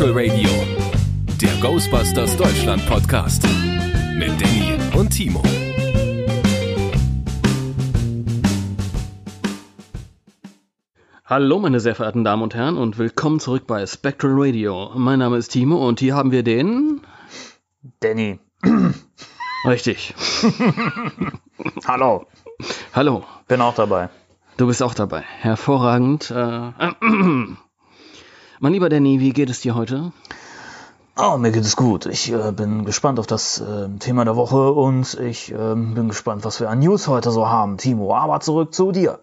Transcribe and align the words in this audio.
Spectral 0.00 0.30
Radio, 0.30 0.48
der 1.42 1.54
Ghostbusters 1.60 2.34
Deutschland 2.34 2.86
Podcast 2.86 3.46
mit 4.16 4.30
Danny 4.40 4.78
und 4.98 5.10
Timo. 5.10 5.42
Hallo, 11.26 11.58
meine 11.58 11.80
sehr 11.80 11.94
verehrten 11.94 12.24
Damen 12.24 12.42
und 12.42 12.54
Herren, 12.54 12.78
und 12.78 12.96
willkommen 12.96 13.40
zurück 13.40 13.66
bei 13.66 13.84
Spectral 13.86 14.32
Radio. 14.36 14.90
Mein 14.94 15.18
Name 15.18 15.36
ist 15.36 15.48
Timo 15.48 15.86
und 15.86 16.00
hier 16.00 16.14
haben 16.14 16.32
wir 16.32 16.44
den. 16.44 17.02
Danny. 18.00 18.38
Richtig. 19.66 20.14
Hallo. 21.86 22.24
Hallo. 22.94 23.24
Bin 23.48 23.60
auch 23.60 23.74
dabei. 23.74 24.08
Du 24.56 24.66
bist 24.66 24.82
auch 24.82 24.94
dabei. 24.94 25.20
Hervorragend. 25.20 26.30
Äh, 26.30 26.70
mein 28.60 28.74
lieber 28.74 28.88
Danny, 28.88 29.20
wie 29.20 29.32
geht 29.32 29.50
es 29.50 29.60
dir 29.60 29.74
heute? 29.74 30.12
Oh, 31.16 31.38
mir 31.38 31.50
geht 31.50 31.64
es 31.64 31.76
gut. 31.76 32.06
Ich 32.06 32.30
äh, 32.32 32.52
bin 32.52 32.84
gespannt 32.84 33.18
auf 33.18 33.26
das 33.26 33.60
äh, 33.60 33.88
Thema 33.98 34.24
der 34.24 34.36
Woche 34.36 34.72
und 34.72 35.18
ich 35.18 35.50
ähm, 35.50 35.94
bin 35.94 36.08
gespannt, 36.08 36.44
was 36.44 36.60
wir 36.60 36.70
an 36.70 36.78
News 36.78 37.08
heute 37.08 37.30
so 37.30 37.48
haben, 37.48 37.78
Timo. 37.78 38.14
Aber 38.14 38.40
zurück 38.40 38.74
zu 38.74 38.92
dir. 38.92 39.18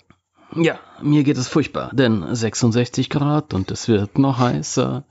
Ja, 0.56 0.76
mir 1.02 1.24
geht 1.24 1.38
es 1.38 1.48
furchtbar, 1.48 1.92
denn 1.94 2.26
66 2.34 3.10
Grad 3.10 3.54
und 3.54 3.70
es 3.70 3.88
wird 3.88 4.18
noch 4.18 4.40
heißer. 4.40 5.04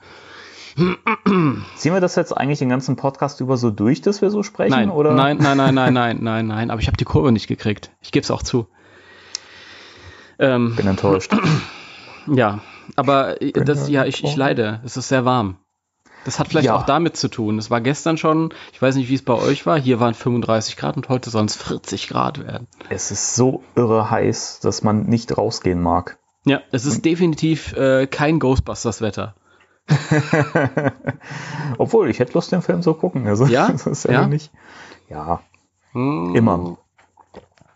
Ziehen 1.76 1.94
wir 1.94 2.00
das 2.00 2.16
jetzt 2.16 2.36
eigentlich 2.36 2.58
den 2.58 2.68
ganzen 2.68 2.96
Podcast 2.96 3.40
über 3.40 3.56
so 3.56 3.70
durch, 3.70 4.02
dass 4.02 4.22
wir 4.22 4.30
so 4.30 4.42
sprechen? 4.42 4.72
Nein, 4.72 4.90
oder? 4.90 5.12
nein, 5.12 5.38
nein, 5.38 5.56
nein, 5.56 5.74
nein, 5.74 5.92
nein, 5.92 6.18
nein, 6.22 6.46
nein. 6.46 6.70
Aber 6.70 6.80
ich 6.80 6.88
habe 6.88 6.96
die 6.96 7.04
Kurve 7.04 7.32
nicht 7.32 7.46
gekriegt. 7.46 7.92
Ich 8.00 8.12
gebe 8.12 8.24
es 8.24 8.30
auch 8.30 8.42
zu. 8.42 8.66
Ähm, 10.38 10.74
Bin 10.76 10.86
enttäuscht. 10.86 11.34
ja, 12.26 12.60
aber 12.94 13.42
äh, 13.42 13.52
das, 13.52 13.88
ja, 13.88 14.04
ich, 14.04 14.22
ich 14.22 14.36
leide. 14.36 14.80
Es 14.84 14.96
ist 14.96 15.08
sehr 15.08 15.24
warm. 15.24 15.56
Das 16.24 16.38
hat 16.40 16.48
vielleicht 16.48 16.66
Ja. 16.66 16.74
auch 16.76 16.82
damit 16.84 17.16
zu 17.16 17.28
tun. 17.28 17.56
Es 17.58 17.70
war 17.70 17.80
gestern 17.80 18.18
schon, 18.18 18.52
ich 18.72 18.82
weiß 18.82 18.96
nicht, 18.96 19.08
wie 19.08 19.14
es 19.14 19.22
bei 19.22 19.34
euch 19.34 19.64
war. 19.66 19.78
Hier 19.78 20.00
waren 20.00 20.14
35 20.14 20.76
Grad 20.76 20.96
und 20.96 21.08
heute 21.08 21.30
sollen 21.30 21.46
es 21.46 21.54
40 21.56 22.08
Grad 22.08 22.44
werden. 22.44 22.66
Es 22.88 23.10
ist 23.12 23.36
so 23.36 23.62
irre 23.76 24.10
heiß, 24.10 24.58
dass 24.60 24.82
man 24.82 25.04
nicht 25.06 25.36
rausgehen 25.38 25.80
mag. 25.80 26.18
Ja, 26.44 26.60
es 26.72 26.84
ist 26.84 27.04
definitiv 27.04 27.72
äh, 27.74 28.06
kein 28.06 28.38
Ghostbusters-Wetter. 28.40 29.34
Obwohl, 31.78 32.10
ich 32.10 32.18
hätte 32.18 32.32
Lust, 32.34 32.52
den 32.52 32.62
Film 32.62 32.82
zu 32.82 32.94
gucken. 32.94 33.26
Also, 33.26 33.46
Ja? 33.46 33.68
Das 33.72 33.86
ist 33.86 34.04
ja, 34.04 34.12
Ja? 34.12 34.26
nicht. 34.28 34.50
Ja, 35.08 35.40
Hm. 35.92 36.34
immer. 36.34 36.76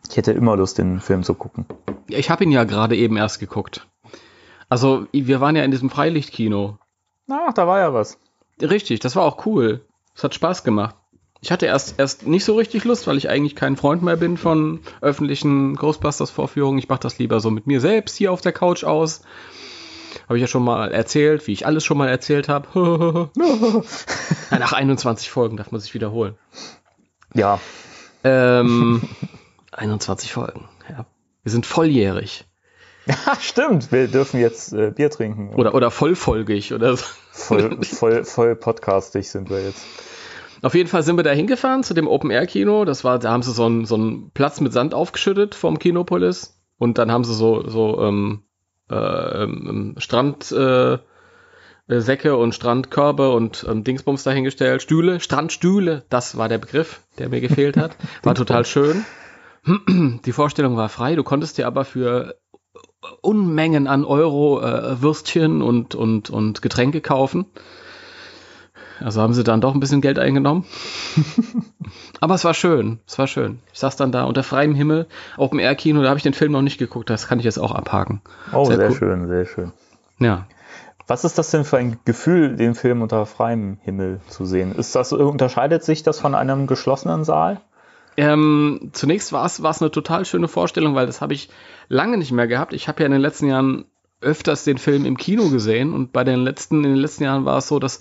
Ich 0.09 0.17
hätte 0.17 0.33
immer 0.33 0.57
Lust, 0.57 0.79
den 0.79 1.01
Film 1.01 1.23
zu 1.23 1.35
gucken. 1.35 1.67
Ja, 2.09 2.19
Ich 2.19 2.31
habe 2.31 2.43
ihn 2.45 2.51
ja 2.51 2.65
gerade 2.65 2.97
eben 2.97 3.17
erst 3.17 3.39
geguckt. 3.39 3.87
Also, 4.71 5.07
wir 5.13 5.41
waren 5.41 5.57
ja 5.57 5.65
in 5.65 5.71
diesem 5.71 5.91
Freilichtkino. 5.91 6.79
Ach, 7.29 7.53
da 7.53 7.67
war 7.67 7.81
ja 7.81 7.93
was. 7.93 8.19
Richtig, 8.63 9.01
das 9.01 9.17
war 9.17 9.25
auch 9.25 9.45
cool. 9.45 9.85
Es 10.15 10.25
hat 10.25 10.35
Spaß 10.35 10.65
gemacht. 10.65 10.95
Ich 11.43 11.51
hatte 11.51 11.67
erst, 11.67 11.99
erst 11.99 12.27
nicht 12.27 12.45
so 12.45 12.55
richtig 12.55 12.85
Lust, 12.85 13.07
weil 13.07 13.17
ich 13.17 13.29
eigentlich 13.29 13.57
kein 13.57 13.77
Freund 13.77 14.03
mehr 14.03 14.17
bin 14.17 14.37
von 14.37 14.81
öffentlichen 15.01 15.75
Ghostbusters-Vorführungen. 15.77 16.79
Ich 16.79 16.89
mache 16.89 17.01
das 17.01 17.19
lieber 17.19 17.41
so 17.41 17.51
mit 17.51 17.67
mir 17.67 17.81
selbst 17.81 18.17
hier 18.17 18.33
auf 18.33 18.41
der 18.43 18.53
Couch 18.53 18.85
aus. 18.85 19.23
Habe 20.29 20.37
ich 20.37 20.43
ja 20.43 20.49
schon 20.49 20.65
mal 20.65 20.93
erzählt, 20.93 21.47
wie 21.47 21.53
ich 21.53 21.67
alles 21.67 21.85
schon 21.85 21.97
mal 21.97 22.09
erzählt 22.09 22.49
habe. 22.49 23.31
Nach 24.51 24.73
21 24.73 25.31
Folgen 25.31 25.57
darf 25.57 25.71
man 25.71 25.81
sich 25.81 25.95
wiederholen. 25.95 26.35
Ja, 27.33 27.59
Ähm, 28.23 29.03
21 29.73 30.33
Folgen, 30.33 30.69
ja. 30.89 31.07
Wir 31.43 31.53
sind 31.53 31.65
volljährig. 31.65 32.45
Ja, 33.11 33.37
stimmt. 33.41 33.91
Wir 33.91 34.07
dürfen 34.07 34.39
jetzt 34.39 34.73
äh, 34.73 34.93
Bier 34.93 35.11
trinken. 35.11 35.55
Oder, 35.55 35.75
oder 35.75 35.91
vollfolgig 35.91 36.73
oder 36.73 36.97
so. 36.97 37.05
voll, 37.33 37.77
voll, 37.83 38.25
voll 38.25 38.55
podcastig 38.55 39.29
sind 39.29 39.51
wir 39.51 39.65
jetzt. 39.65 39.85
Auf 40.63 40.75
jeden 40.75 40.89
Fall 40.89 41.03
sind 41.03 41.17
wir 41.17 41.25
da 41.25 41.31
hingefahren 41.31 41.83
zu 41.83 41.95
dem 41.95 42.07
Open-Air-Kino. 42.07 42.85
Das 42.85 43.03
war, 43.03 43.19
da 43.19 43.33
haben 43.33 43.43
sie 43.43 43.53
so 43.53 43.65
einen, 43.65 43.85
so 43.87 43.97
einen 43.97 44.31
Platz 44.31 44.61
mit 44.61 44.73
Sand 44.73 44.95
aufgeschüttet 44.95 45.55
vom 45.55 45.79
Kinopolis. 45.79 46.61
Und 46.79 46.99
dann 46.99 47.11
haben 47.11 47.25
sie 47.25 47.35
so, 47.35 47.69
so 47.69 48.01
ähm, 48.01 48.43
äh, 48.91 48.95
ähm, 48.95 49.95
Strandsäcke 49.99 51.01
äh, 51.89 52.01
Säcke 52.01 52.37
und 52.37 52.55
Strandkörbe 52.55 53.31
und 53.31 53.67
ähm, 53.69 53.83
Dingsbums 53.83 54.23
dahingestellt. 54.23 54.83
Stühle, 54.83 55.19
Strandstühle, 55.19 56.05
das 56.11 56.37
war 56.37 56.49
der 56.49 56.59
Begriff, 56.59 57.01
der 57.19 57.29
mir 57.29 57.41
gefehlt 57.41 57.77
hat. 57.77 57.97
War 58.23 58.35
total 58.35 58.65
schön. 58.65 59.05
Die 60.25 60.33
Vorstellung 60.33 60.77
war 60.77 60.89
frei. 60.89 61.17
Du 61.17 61.25
konntest 61.25 61.59
dir 61.59 61.67
aber 61.67 61.85
für 61.85 62.37
Unmengen 63.23 63.87
an 63.87 64.05
Euro 64.05 64.61
äh, 64.61 65.01
Würstchen 65.01 65.63
und, 65.63 65.95
und, 65.95 66.31
und 66.31 66.63
Getränke 66.63 67.01
kaufen. 67.01 67.47
Also 69.03 69.23
haben 69.23 69.33
sie 69.33 69.45
dann 69.45 69.63
doch 69.63 69.73
ein 69.75 69.81
bisschen 69.81 70.03
Geld 70.03 70.19
eingenommen. 70.19 70.67
Aber 72.21 72.35
es 72.35 72.45
war 72.45 72.53
schön, 72.53 73.01
es 73.07 73.19
war 73.19 73.27
schön. 73.27 73.61
Ich 73.73 73.79
saß 73.79 73.97
dann 73.97 74.13
da 74.13 74.25
unter 74.25 74.43
freiem 74.43 74.75
Himmel, 74.75 75.07
Open 75.39 75.59
Air 75.59 75.75
Kino, 75.75 76.03
da 76.03 76.09
habe 76.09 76.19
ich 76.19 76.23
den 76.23 76.35
Film 76.35 76.53
noch 76.53 76.63
nicht 76.63 76.79
geguckt, 76.79 77.09
das 77.09 77.27
kann 77.27 77.39
ich 77.39 77.47
jetzt 77.47 77.59
auch 77.59 77.73
abhaken. 77.73 78.21
Oh, 78.53 78.67
Sehr 78.67 78.77
sehr, 78.77 78.91
cool. 78.91 78.97
schön, 78.97 79.29
sehr 79.29 79.47
schön. 79.47 79.73
Ja. 80.19 80.47
Was 81.07 81.25
ist 81.25 81.39
das 81.39 81.51
denn 81.51 81.65
für 81.65 81.79
ein 81.79 81.99
Gefühl, 82.05 82.55
den 82.55 82.75
Film 82.75 83.03
unter 83.03 83.27
freiem 83.27 83.79
Himmel 83.83 84.21
zu 84.29 84.45
sehen? 84.45 84.75
Ist 84.77 84.95
das, 84.95 85.13
unterscheidet 85.13 85.83
sich 85.83 86.03
das 86.03 86.21
von 86.21 86.35
einem 86.37 86.67
geschlossenen 86.67 87.25
Saal? 87.25 87.61
Ähm, 88.21 88.91
zunächst 88.93 89.33
war 89.33 89.47
es 89.47 89.63
eine 89.65 89.91
total 89.91 90.27
schöne 90.27 90.47
Vorstellung, 90.47 90.95
weil 90.95 91.07
das 91.07 91.23
habe 91.23 91.33
ich 91.33 91.49
lange 91.89 92.19
nicht 92.19 92.33
mehr 92.33 92.47
gehabt. 92.47 92.75
Ich 92.75 92.87
habe 92.87 93.01
ja 93.01 93.07
in 93.07 93.13
den 93.13 93.21
letzten 93.23 93.47
Jahren 93.47 93.87
öfters 94.21 94.63
den 94.65 94.77
Film 94.77 95.07
im 95.07 95.17
Kino 95.17 95.49
gesehen 95.49 95.95
und 95.95 96.13
bei 96.13 96.23
den 96.23 96.41
letzten 96.41 96.85
in 96.85 96.91
den 96.91 96.97
letzten 96.97 97.25
Jahren 97.25 97.47
war 97.47 97.57
es 97.57 97.69
so, 97.69 97.79
dass 97.79 98.01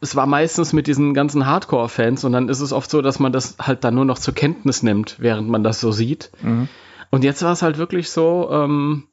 es 0.00 0.16
war 0.16 0.26
meistens 0.26 0.72
mit 0.72 0.86
diesen 0.86 1.12
ganzen 1.12 1.44
Hardcore-Fans 1.44 2.24
und 2.24 2.32
dann 2.32 2.48
ist 2.48 2.60
es 2.60 2.72
oft 2.72 2.90
so, 2.90 3.02
dass 3.02 3.18
man 3.18 3.32
das 3.32 3.58
halt 3.58 3.84
dann 3.84 3.94
nur 3.94 4.06
noch 4.06 4.18
zur 4.18 4.32
Kenntnis 4.32 4.82
nimmt, 4.82 5.16
während 5.18 5.50
man 5.50 5.62
das 5.62 5.78
so 5.78 5.92
sieht. 5.92 6.30
Mhm. 6.40 6.70
Und 7.10 7.22
jetzt 7.22 7.42
war 7.42 7.52
es 7.52 7.60
halt 7.60 7.76
wirklich 7.76 8.08
so, 8.08 8.48
ähm, 8.50 9.08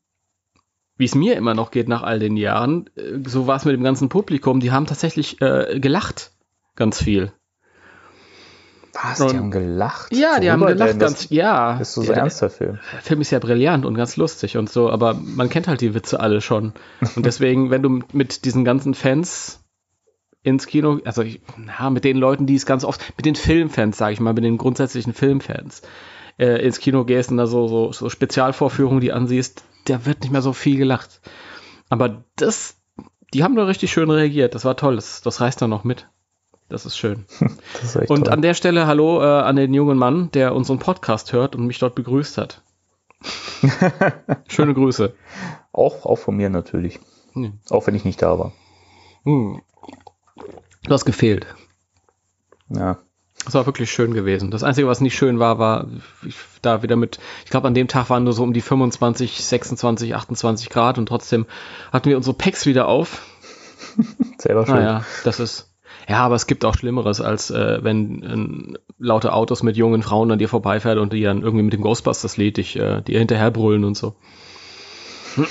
wie 0.96 1.06
es 1.06 1.16
mir 1.16 1.36
immer 1.36 1.56
noch 1.56 1.72
geht 1.72 1.90
nach 1.90 2.04
all 2.04 2.20
den 2.20 2.38
Jahren, 2.38 2.90
äh, 2.96 3.20
so 3.28 3.48
war 3.48 3.58
es 3.58 3.66
mit 3.66 3.76
dem 3.76 3.84
ganzen 3.84 4.08
Publikum, 4.08 4.62
die 4.62 4.72
haben 4.72 4.86
tatsächlich 4.86 5.42
äh, 5.42 5.78
gelacht, 5.82 6.32
ganz 6.78 7.04
viel. 7.04 7.34
Was? 9.02 9.20
Und- 9.22 9.32
Die 9.32 9.38
haben 9.38 9.52
gelacht? 9.52 10.16
Ja, 10.16 10.40
die 10.40 10.52
haben 10.52 10.66
gelacht? 10.66 10.92
Das 10.92 10.98
ganz, 11.00 11.30
ja. 11.30 11.78
ist 11.80 11.94
so 11.94 12.02
ja, 12.02 12.06
sehr 12.08 12.16
der- 12.16 12.24
ernst, 12.24 12.42
der 12.42 12.50
Film. 12.50 12.80
Der 12.94 13.02
Film 13.02 13.22
ist 13.22 13.32
ja 13.32 13.40
brillant 13.40 13.86
und 13.86 13.96
ganz 13.96 14.18
lustig 14.18 14.58
und 14.58 14.70
so, 14.70 14.90
aber 14.90 15.14
man 15.16 15.50
kennt 15.50 15.68
halt 15.68 15.82
die 15.82 15.94
Witze 15.96 16.20
alle 16.20 16.42
schon. 16.42 16.74
Und 17.16 17.26
deswegen, 17.26 17.72
wenn 17.72 17.82
du 17.82 18.02
mit 18.14 18.46
diesen 18.46 18.64
ganzen 18.66 18.94
Fans 18.94 19.60
ins 20.44 20.68
Kino, 20.68 21.00
also 21.06 21.22
ich, 21.24 21.42
na, 21.58 21.90
mit 21.90 22.04
den 22.04 22.18
Leuten, 22.18 22.46
die 22.46 22.56
es 22.56 22.66
ganz 22.66 22.84
oft, 22.84 23.14
mit 23.18 23.26
den 23.26 23.36
Filmfans, 23.36 23.98
sage 23.98 24.14
ich 24.14 24.20
mal, 24.20 24.34
mit 24.34 24.44
den 24.44 24.58
grundsätzlichen 24.58 25.14
Filmfans, 25.14 25.82
äh, 26.38 26.64
ins 26.66 26.80
Kino 26.80 27.06
gehst 27.06 27.32
und 27.32 27.38
da 27.38 27.48
so, 27.48 27.68
so, 27.68 27.92
so 27.94 28.10
Spezialvorführungen, 28.10 29.00
die 29.02 29.14
ansiehst, 29.14 29.64
da 29.86 30.06
wird 30.06 30.22
nicht 30.22 30.32
mehr 30.32 30.42
so 30.42 30.54
viel 30.54 30.78
gelacht. 30.78 31.22
Aber 31.90 32.24
das, 32.36 32.76
die 33.34 33.44
haben 33.44 33.56
da 33.56 33.64
richtig 33.66 33.92
schön 33.92 34.10
reagiert. 34.12 34.54
Das 34.56 34.66
war 34.66 34.76
toll. 34.76 34.96
Das, 34.96 35.22
das 35.22 35.42
reißt 35.42 35.62
dann 35.62 35.70
noch 35.70 35.84
mit. 35.84 36.08
Das 36.74 36.88
ist 36.88 36.98
schön. 36.98 37.26
Das 37.80 37.96
ist 37.96 38.10
Und 38.10 38.24
toll. 38.26 38.34
an 38.34 38.42
der 38.42 38.56
Stelle 38.56 38.88
Hallo 38.88 39.22
äh, 39.22 39.26
an 39.26 39.56
den 39.56 39.76
jungen 39.76 39.96
Mann, 39.96 40.32
der 40.32 40.56
unseren 40.56 40.80
Podcast 40.80 41.32
hört 41.32 41.56
und 41.56 41.68
mich 41.68 41.78
dort 41.78 41.94
begrüßt 41.94 42.40
hat. 42.40 42.64
Schöne 44.48 44.74
Grüße. 44.74 45.14
auch, 45.72 46.08
auch 46.08 46.16
von 46.16 46.36
mir 46.36 46.50
natürlich. 46.50 47.00
Hm. 47.34 47.60
Auch 47.70 47.86
wenn 47.86 47.94
ich 47.94 48.06
nicht 48.06 48.24
da 48.24 48.40
war. 48.40 48.54
Hm. 49.24 49.62
Du 50.84 50.92
hast 50.92 51.06
gefehlt. 51.06 51.46
Ja. 52.70 52.98
Das 53.46 53.54
war 53.54 53.68
wirklich 53.68 53.92
schön 53.92 54.16
gewesen. 54.16 54.50
Das 54.50 54.64
Einzige, 54.64 54.88
was 54.88 55.00
nicht 55.00 55.16
schön 55.16 55.38
war, 55.38 55.60
war 55.60 55.88
ich, 56.26 56.38
da 56.64 56.82
wieder 56.82 56.96
mit, 56.96 57.20
ich 57.46 57.52
glaube, 57.52 57.68
an 57.68 57.76
dem 57.76 57.88
Tag 57.88 58.10
waren 58.10 58.24
nur 58.24 58.34
so 58.34 58.42
um 58.42 58.54
die 58.54 58.62
25, 58.62 59.46
26, 59.46 60.16
28 60.16 60.70
Grad 60.72 60.98
und 60.98 61.06
trotzdem 61.06 61.46
hatten 61.92 62.10
wir 62.10 62.18
unsere 62.18 62.36
Packs 62.36 62.66
wieder 62.66 62.88
auf. 62.88 63.22
Selber 64.40 64.66
schön. 64.66 64.76
Naja, 64.76 65.06
das 65.24 65.40
ist. 65.40 65.70
Ja, 66.08 66.20
aber 66.26 66.36
es 66.36 66.48
gibt 66.48 66.66
auch 66.66 66.76
Schlimmeres, 66.76 67.22
als 67.22 67.50
äh, 67.50 67.80
wenn 67.84 68.24
äh, 68.24 68.80
laute 69.00 69.32
Autos 69.34 69.64
mit 69.64 69.78
jungen 69.78 70.04
Frauen 70.04 70.32
an 70.32 70.40
dir 70.40 70.50
vorbeifährt 70.50 70.98
und 70.98 71.14
die 71.14 71.22
dann 71.24 71.42
irgendwie 71.42 71.64
mit 71.64 71.74
dem 71.74 71.82
Ghostbusters-Lied 71.82 72.58
dich, 72.58 72.78
äh, 72.78 73.02
dir 73.02 73.20
hinterher 73.20 73.52
brüllen 73.52 73.84
und 73.86 73.96
so. 73.96 74.16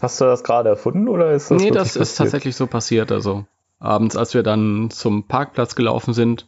Hast 0.00 0.20
du 0.20 0.24
das 0.26 0.44
gerade 0.44 0.68
erfunden 0.68 1.08
oder 1.08 1.32
ist 1.32 1.50
das 1.50 1.60
nee, 1.62 1.70
das 1.70 1.88
ist 1.88 1.96
passiert? 1.96 2.16
tatsächlich 2.18 2.54
so 2.56 2.66
passiert. 2.68 3.10
Also 3.10 3.44
abends, 3.80 4.16
als 4.16 4.32
wir 4.34 4.42
dann 4.44 4.90
zum 4.90 5.26
Parkplatz 5.26 5.74
gelaufen 5.74 6.14
sind, 6.14 6.46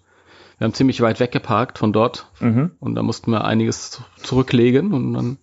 wir 0.58 0.66
haben 0.66 0.74
ziemlich 0.74 1.00
weit 1.00 1.20
weggeparkt 1.20 1.78
von 1.78 1.92
dort 1.92 2.30
Mhm. 2.40 2.72
und 2.80 2.94
da 2.94 3.02
mussten 3.02 3.30
wir 3.32 3.44
einiges 3.44 3.90
zu- 3.90 4.02
zurücklegen 4.22 4.92
und 4.92 5.14
dann 5.14 5.38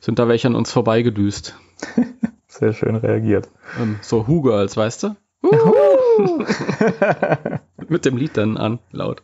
sind 0.00 0.18
da 0.18 0.28
welche 0.28 0.46
an 0.46 0.54
uns 0.54 0.70
vorbeigedüst. 0.72 1.56
Sehr 2.46 2.72
schön 2.72 2.94
reagiert. 2.96 3.48
Ähm, 3.80 3.96
so 4.02 4.28
Who-Girls, 4.28 4.76
weißt 4.76 5.02
du? 5.02 5.16
Mit 7.88 8.04
dem 8.04 8.16
Lied 8.16 8.36
dann 8.36 8.56
an, 8.56 8.78
laut. 8.92 9.22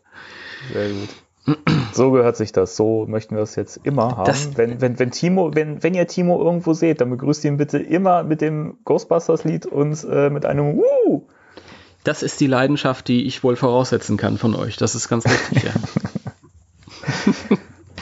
Sehr 0.73 0.89
gut. 0.91 1.57
So 1.93 2.13
gehört 2.13 2.37
sich 2.37 2.53
das. 2.53 2.77
So 2.77 3.07
möchten 3.09 3.35
wir 3.35 3.41
das 3.41 3.57
jetzt 3.57 3.81
immer 3.85 4.17
haben. 4.17 4.25
Das- 4.27 4.57
wenn, 4.57 4.81
wenn, 4.81 4.99
wenn, 4.99 5.11
Timo, 5.11 5.55
wenn, 5.55 5.83
wenn 5.83 5.95
ihr 5.95 6.07
Timo 6.07 6.43
irgendwo 6.43 6.73
seht, 6.73 7.01
dann 7.01 7.11
begrüßt 7.11 7.45
ihn 7.45 7.57
bitte 7.57 7.79
immer 7.79 8.23
mit 8.23 8.41
dem 8.41 8.79
Ghostbusters-Lied 8.85 9.67
und 9.67 10.05
äh, 10.09 10.31
mit 10.31 10.47
einem 10.47 10.77
Woo! 10.79 11.27
Das 12.05 12.23
ist 12.23 12.41
die 12.41 12.47
Leidenschaft, 12.47 13.09
die 13.09 13.27
ich 13.27 13.43
wohl 13.45 13.57
voraussetzen 13.57 14.17
kann 14.17 14.39
von 14.39 14.55
euch. 14.55 14.77
Das 14.77 14.95
ist 14.95 15.09
ganz 15.09 15.25
richtig, 15.27 15.65
ja. 15.65 15.73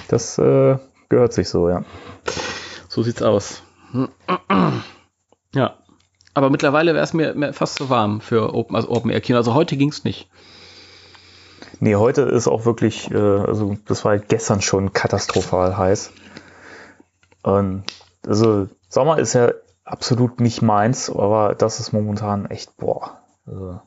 Das 0.08 0.38
äh, 0.38 0.76
gehört 1.08 1.32
sich 1.32 1.49
so, 1.49 1.69
ja. 1.69 1.84
So 2.88 3.02
sieht's 3.02 3.23
aus. 3.23 3.62
Ja. 5.55 5.76
Aber 6.40 6.48
mittlerweile 6.48 6.94
wäre 6.94 7.04
es 7.04 7.12
mir, 7.12 7.34
mir 7.34 7.52
fast 7.52 7.75
zu 7.75 7.90
warm 7.90 8.22
für 8.22 8.54
Open, 8.54 8.75
also 8.75 8.88
Open 8.88 9.10
Air 9.10 9.20
Kino. 9.20 9.37
Also 9.37 9.52
heute 9.52 9.76
ging's 9.76 10.04
nicht. 10.04 10.31
Nee, 11.81 11.96
heute 11.96 12.22
ist 12.22 12.48
auch 12.48 12.64
wirklich, 12.64 13.10
äh, 13.10 13.19
also 13.19 13.76
das 13.84 14.06
war 14.06 14.16
gestern 14.16 14.62
schon 14.62 14.94
katastrophal 14.94 15.76
heiß. 15.76 16.12
Und 17.42 17.84
also 18.26 18.69
Sommer 18.88 19.19
ist 19.19 19.34
ja 19.34 19.52
absolut 19.84 20.40
nicht 20.40 20.62
meins, 20.62 21.10
aber 21.10 21.54
das 21.54 21.78
ist 21.78 21.92
momentan 21.92 22.46
echt, 22.46 22.75
boah, 22.78 23.19
also, 23.46 23.82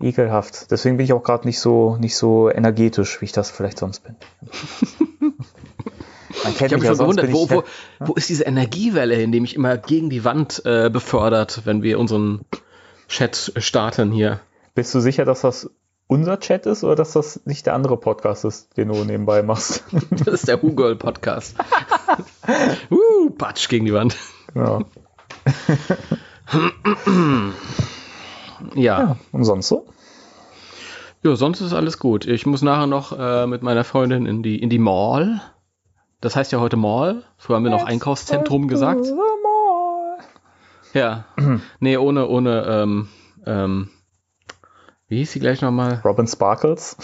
ekelhaft. 0.00 0.70
Deswegen 0.70 0.96
bin 0.96 1.04
ich 1.04 1.12
auch 1.12 1.22
gerade 1.22 1.46
nicht 1.46 1.60
so, 1.60 1.98
nicht 2.00 2.16
so 2.16 2.48
energetisch, 2.48 3.20
wie 3.20 3.26
ich 3.26 3.32
das 3.32 3.50
vielleicht 3.50 3.80
sonst 3.80 4.00
bin. 4.00 4.16
Man 6.44 6.54
kennt 6.54 6.72
Ich 6.72 6.72
habe 6.72 6.76
mich 6.76 6.86
schon 6.86 6.96
sonst 6.96 7.16
gewundert, 7.16 7.32
wo, 7.32 7.50
wo, 7.50 7.64
wo 8.06 8.14
ist 8.14 8.28
diese 8.28 8.44
Energiewelle 8.44 9.14
hin, 9.14 9.32
die 9.32 9.40
mich 9.40 9.54
immer 9.54 9.76
gegen 9.76 10.10
die 10.10 10.24
Wand 10.24 10.62
äh, 10.64 10.90
befördert, 10.90 11.62
wenn 11.64 11.82
wir 11.82 11.98
unseren 11.98 12.44
Chat 13.08 13.52
starten 13.56 14.10
hier? 14.10 14.40
Bist 14.74 14.94
du 14.94 15.00
sicher, 15.00 15.24
dass 15.24 15.40
das 15.40 15.70
unser 16.06 16.40
Chat 16.40 16.66
ist 16.66 16.84
oder 16.84 16.94
dass 16.94 17.12
das 17.12 17.44
nicht 17.44 17.66
der 17.66 17.74
andere 17.74 17.96
Podcast 17.96 18.44
ist, 18.44 18.76
den 18.76 18.88
du 18.88 19.04
nebenbei 19.04 19.42
machst? 19.42 19.84
Das 20.10 20.34
ist 20.34 20.48
der 20.48 20.56
Google 20.56 20.96
Podcast. 20.96 21.56
uh, 22.90 23.30
Patsch 23.30 23.68
gegen 23.68 23.86
die 23.86 23.92
Wand. 23.92 24.16
ja. 24.54 24.80
Ja. 28.74 28.98
ja. 29.00 29.16
Und 29.32 29.44
sonst 29.44 29.68
so? 29.68 29.86
ja, 31.22 31.36
sonst 31.36 31.60
ist 31.60 31.72
alles 31.72 31.98
gut. 31.98 32.26
Ich 32.26 32.46
muss 32.46 32.62
nachher 32.62 32.86
noch 32.86 33.18
äh, 33.18 33.46
mit 33.46 33.62
meiner 33.62 33.84
Freundin 33.84 34.26
in 34.26 34.42
die, 34.42 34.60
in 34.60 34.70
die 34.70 34.78
Mall. 34.78 35.40
Das 36.20 36.34
heißt 36.34 36.50
ja 36.52 36.60
heute 36.60 36.76
Mall. 36.76 37.22
Früher 37.36 37.56
haben 37.56 37.64
wir 37.64 37.70
noch 37.70 37.84
Einkaufszentrum 37.84 38.66
gesagt. 38.68 39.06
Ja. 40.94 41.26
nee, 41.80 41.96
ohne, 41.96 42.26
ohne, 42.26 42.66
ähm, 42.66 43.08
ähm, 43.46 43.88
wie 45.06 45.18
hieß 45.18 45.32
sie 45.32 45.40
gleich 45.40 45.62
nochmal? 45.62 46.00
Robin 46.04 46.26
Sparkles. 46.26 46.96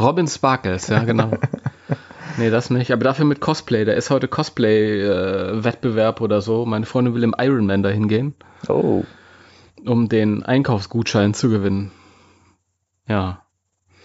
Robin 0.00 0.26
Sparkles, 0.26 0.88
ja, 0.88 1.00
genau. 1.04 1.30
nee, 2.38 2.50
das 2.50 2.70
nicht. 2.70 2.92
Aber 2.92 3.04
dafür 3.04 3.24
mit 3.24 3.40
Cosplay. 3.40 3.84
Da 3.84 3.92
ist 3.92 4.10
heute 4.10 4.26
Cosplay-Wettbewerb 4.26 6.20
oder 6.20 6.40
so. 6.40 6.64
Meine 6.64 6.86
Freundin 6.86 7.14
will 7.14 7.22
im 7.24 7.34
Ironman 7.38 7.82
dahin 7.82 8.08
gehen, 8.08 8.34
Oh. 8.68 9.04
um 9.84 10.08
den 10.08 10.42
Einkaufsgutschein 10.44 11.34
zu 11.34 11.50
gewinnen. 11.50 11.92
Ja. 13.06 13.42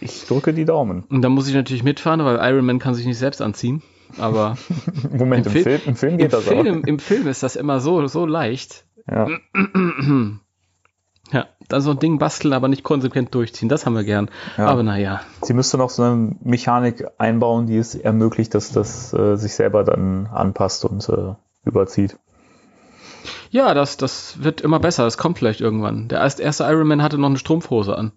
Ich 0.01 0.27
drücke 0.27 0.53
die 0.53 0.65
Daumen. 0.65 1.03
Und 1.09 1.21
da 1.21 1.29
muss 1.29 1.47
ich 1.47 1.55
natürlich 1.55 1.83
mitfahren, 1.83 2.23
weil 2.25 2.37
Ironman 2.37 2.79
kann 2.79 2.93
sich 2.93 3.05
nicht 3.07 3.17
selbst 3.17 3.41
anziehen. 3.41 3.81
Aber 4.17 4.57
Moment, 5.11 5.45
Im 5.47 5.55
im, 5.55 5.63
Film- 5.63 5.81
im 5.85 5.95
Film 5.95 6.11
im 6.13 6.17
geht 6.19 6.33
das 6.33 6.43
Film, 6.43 6.83
im 6.85 6.99
Film 6.99 7.27
ist 7.27 7.43
das 7.43 7.55
immer 7.55 7.79
so, 7.79 8.05
so 8.07 8.25
leicht. 8.25 8.85
auch. 9.07 9.27
Ja. 9.27 9.27
Ja, 11.31 11.45
dann 11.67 11.81
so 11.81 11.91
ein 11.91 11.99
Ding 11.99 12.19
basteln, 12.19 12.53
aber 12.53 12.69
nicht 12.69 12.83
konsequent 12.83 13.35
durchziehen. 13.35 13.67
Das 13.67 13.85
haben 13.85 13.95
wir 13.95 14.05
gern. 14.05 14.29
Ja. 14.57 14.67
Aber 14.67 14.81
naja. 14.81 15.19
Sie 15.41 15.53
müsste 15.53 15.77
noch 15.77 15.89
so 15.89 16.03
eine 16.03 16.35
Mechanik 16.41 17.05
einbauen, 17.17 17.67
die 17.67 17.75
es 17.75 17.95
ermöglicht, 17.95 18.55
dass 18.55 18.71
das 18.71 19.13
äh, 19.13 19.35
sich 19.35 19.53
selber 19.53 19.83
dann 19.83 20.27
anpasst 20.27 20.85
und 20.85 21.07
äh, 21.09 21.33
überzieht. 21.65 22.17
Ja, 23.49 23.73
das, 23.73 23.97
das 23.97 24.41
wird 24.41 24.61
immer 24.61 24.79
besser. 24.79 25.03
Das 25.03 25.17
kommt 25.17 25.37
vielleicht 25.37 25.59
irgendwann. 25.59 26.07
Der 26.07 26.19
erste 26.19 26.43
erste 26.43 26.63
Ironman 26.63 27.03
hatte 27.03 27.17
noch 27.17 27.27
eine 27.27 27.37
Strumpfhose 27.37 27.97
an. 27.97 28.13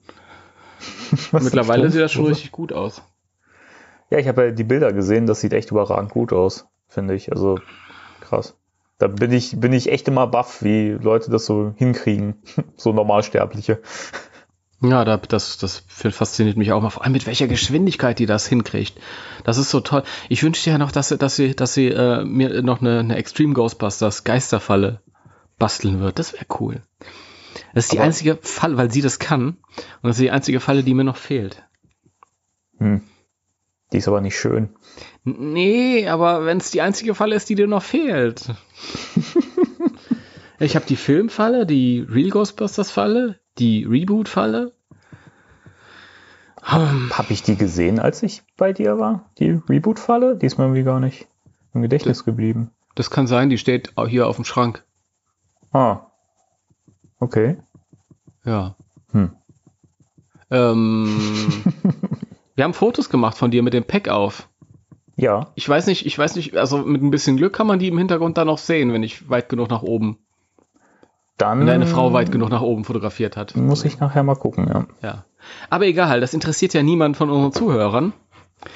Was 1.32 1.42
Mittlerweile 1.42 1.90
sieht 1.90 2.00
das 2.00 2.12
schon 2.12 2.26
richtig 2.26 2.52
gut 2.52 2.72
aus. 2.72 3.02
Ja, 4.10 4.18
ich 4.18 4.28
habe 4.28 4.46
ja 4.46 4.50
die 4.50 4.64
Bilder 4.64 4.92
gesehen, 4.92 5.26
das 5.26 5.40
sieht 5.40 5.52
echt 5.52 5.70
überragend 5.70 6.10
gut 6.10 6.32
aus, 6.32 6.66
finde 6.88 7.14
ich. 7.14 7.32
Also 7.32 7.58
krass. 8.20 8.56
Da 8.98 9.06
bin 9.08 9.32
ich, 9.32 9.58
bin 9.58 9.72
ich 9.72 9.90
echt 9.90 10.08
immer 10.08 10.26
baff, 10.26 10.62
wie 10.62 10.90
Leute 10.90 11.30
das 11.30 11.46
so 11.46 11.72
hinkriegen. 11.76 12.42
so 12.76 12.92
Normalsterbliche. 12.92 13.80
Ja, 14.82 15.04
da, 15.04 15.16
das, 15.18 15.58
das 15.58 15.84
fasziniert 15.88 16.56
mich 16.56 16.72
auch 16.72 16.80
mal. 16.82 16.90
Vor 16.90 17.04
allem 17.04 17.12
mit 17.12 17.26
welcher 17.26 17.48
Geschwindigkeit 17.48 18.18
die 18.18 18.26
das 18.26 18.46
hinkriegt. 18.46 18.98
Das 19.44 19.58
ist 19.58 19.70
so 19.70 19.80
toll. 19.80 20.02
Ich 20.28 20.42
wünschte 20.42 20.70
ja 20.70 20.78
noch, 20.78 20.90
dass, 20.90 21.08
sie- 21.10 21.18
dass 21.18 21.36
sie, 21.36 21.54
dass 21.54 21.74
sie 21.74 21.88
äh, 21.88 22.24
mir 22.24 22.62
noch 22.62 22.80
eine, 22.80 23.00
eine 23.00 23.16
Extreme 23.16 23.52
Ghostbusters 23.54 24.24
Geisterfalle 24.24 25.00
basteln 25.58 26.00
wird. 26.00 26.18
Das 26.18 26.32
wäre 26.32 26.46
cool. 26.60 26.82
Das 27.74 27.84
ist 27.84 27.92
die 27.92 27.98
Aber- 27.98 28.06
einzige 28.06 28.38
Falle, 28.40 28.76
weil 28.78 28.90
sie 28.90 29.02
das 29.02 29.18
kann. 29.18 29.48
Und 29.48 30.08
das 30.08 30.16
ist 30.16 30.22
die 30.22 30.30
einzige 30.30 30.60
Falle, 30.60 30.82
die 30.82 30.94
mir 30.94 31.04
noch 31.04 31.16
fehlt. 31.18 31.62
Hm. 32.78 33.02
Die 33.92 33.98
ist 33.98 34.08
aber 34.08 34.20
nicht 34.20 34.38
schön. 34.38 34.70
Nee, 35.24 36.08
aber 36.08 36.44
wenn 36.46 36.58
es 36.58 36.70
die 36.70 36.80
einzige 36.80 37.14
Falle 37.14 37.34
ist, 37.36 37.48
die 37.48 37.54
dir 37.54 37.66
noch 37.66 37.82
fehlt. 37.82 38.50
ich 40.58 40.76
habe 40.76 40.86
die 40.86 40.96
Filmfalle, 40.96 41.66
die 41.66 42.06
Real 42.08 42.30
Ghostbusters 42.30 42.90
Falle, 42.90 43.40
die 43.58 43.84
Reboot 43.84 44.28
Falle. 44.28 44.72
Habe 46.62 47.32
ich 47.32 47.42
die 47.42 47.56
gesehen, 47.56 47.98
als 47.98 48.22
ich 48.22 48.42
bei 48.56 48.72
dir 48.72 48.98
war? 48.98 49.30
Die 49.38 49.60
Reboot-Falle? 49.68 50.36
Die 50.36 50.46
ist 50.46 50.58
mir 50.58 50.64
irgendwie 50.64 50.84
gar 50.84 51.00
nicht 51.00 51.26
im 51.74 51.82
Gedächtnis 51.82 52.24
geblieben. 52.24 52.70
Das 52.94 53.10
kann 53.10 53.26
sein, 53.26 53.50
die 53.50 53.58
steht 53.58 53.96
auch 53.96 54.06
hier 54.06 54.28
auf 54.28 54.36
dem 54.36 54.44
Schrank. 54.44 54.84
Ah. 55.72 56.06
Okay. 57.18 57.56
Ja. 58.44 58.76
Hm. 59.12 59.30
Ähm, 60.50 61.64
wir 62.60 62.64
haben 62.64 62.74
Fotos 62.74 63.08
gemacht 63.08 63.38
von 63.38 63.50
dir 63.50 63.62
mit 63.62 63.72
dem 63.72 63.84
Pack 63.84 64.10
auf. 64.10 64.46
Ja. 65.16 65.46
Ich 65.54 65.66
weiß 65.66 65.86
nicht, 65.86 66.04
ich 66.04 66.18
weiß 66.18 66.36
nicht, 66.36 66.58
also 66.58 66.76
mit 66.76 67.02
ein 67.02 67.10
bisschen 67.10 67.38
Glück 67.38 67.54
kann 67.54 67.66
man 67.66 67.78
die 67.78 67.88
im 67.88 67.96
Hintergrund 67.96 68.36
dann 68.36 68.48
noch 68.48 68.58
sehen, 68.58 68.92
wenn 68.92 69.02
ich 69.02 69.30
weit 69.30 69.48
genug 69.48 69.70
nach 69.70 69.82
oben, 69.82 70.18
Dann 71.38 71.60
wenn 71.60 71.66
deine 71.66 71.86
Frau 71.86 72.12
weit 72.12 72.30
genug 72.30 72.50
nach 72.50 72.60
oben 72.60 72.84
fotografiert 72.84 73.38
hat. 73.38 73.56
muss 73.56 73.86
ich 73.86 73.98
nachher 73.98 74.24
mal 74.24 74.34
gucken, 74.34 74.68
ja. 74.68 74.86
Ja. 75.00 75.24
Aber 75.70 75.86
egal, 75.86 76.20
das 76.20 76.34
interessiert 76.34 76.74
ja 76.74 76.82
niemand 76.82 77.16
von 77.16 77.30
unseren 77.30 77.52
Zuhörern. 77.52 78.12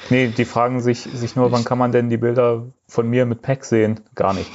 Nee, 0.09 0.33
die 0.35 0.45
fragen 0.45 0.81
sich, 0.81 1.01
sich 1.01 1.35
nur, 1.35 1.51
wann 1.51 1.63
kann 1.63 1.77
man 1.77 1.91
denn 1.91 2.09
die 2.09 2.17
Bilder 2.17 2.65
von 2.87 3.07
mir 3.07 3.27
mit 3.27 3.43
Pack 3.43 3.65
sehen? 3.65 3.99
Gar 4.15 4.33
nicht. 4.33 4.49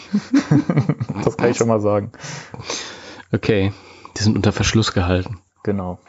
das 1.25 1.37
kann 1.37 1.53
ich 1.53 1.57
schon 1.57 1.69
mal 1.69 1.81
sagen. 1.81 2.11
Okay, 3.31 3.73
die 4.19 4.23
sind 4.25 4.35
unter 4.35 4.51
Verschluss 4.51 4.93
gehalten. 4.93 5.39
Genau. 5.63 6.01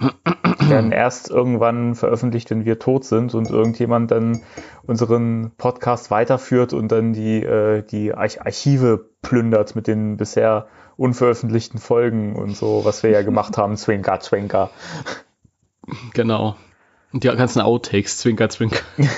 Die 0.00 0.70
werden 0.70 0.92
erst 0.92 1.30
irgendwann 1.30 1.94
veröffentlicht, 1.94 2.50
wenn 2.50 2.64
wir 2.64 2.78
tot 2.78 3.04
sind 3.04 3.34
und 3.34 3.50
irgendjemand 3.50 4.10
dann 4.10 4.42
unseren 4.86 5.52
Podcast 5.56 6.10
weiterführt 6.10 6.72
und 6.72 6.88
dann 6.90 7.12
die, 7.12 7.42
äh, 7.42 7.82
die 7.82 8.14
Arch 8.14 8.40
Archive 8.40 9.06
plündert 9.22 9.76
mit 9.76 9.86
den 9.86 10.16
bisher 10.16 10.66
unveröffentlichten 10.96 11.80
Folgen 11.80 12.36
und 12.36 12.56
so, 12.56 12.84
was 12.84 13.02
wir 13.02 13.10
ja 13.10 13.22
gemacht 13.22 13.56
haben. 13.56 13.76
Zwinker, 13.76 14.20
Zwinker. 14.20 14.70
Genau. 16.14 16.56
Und 17.12 17.24
die 17.24 17.28
ganzen 17.28 17.60
Outtakes, 17.60 18.18
Zwinker, 18.18 18.48
Zwinker. 18.48 18.80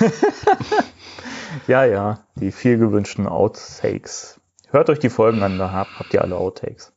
Ja, 1.67 1.85
ja, 1.85 2.19
die 2.35 2.51
viel 2.51 2.77
gewünschten 2.77 3.27
Outtakes. 3.27 4.39
Hört 4.69 4.89
euch 4.89 4.99
die 4.99 5.09
Folgen 5.09 5.43
an, 5.43 5.57
da 5.57 5.71
habt 5.71 6.13
ihr 6.13 6.21
alle 6.21 6.35
Outtakes. 6.35 6.91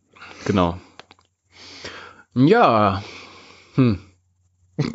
Genau. 0.45 0.79
Ja. 2.35 3.03
Hm. 3.77 4.01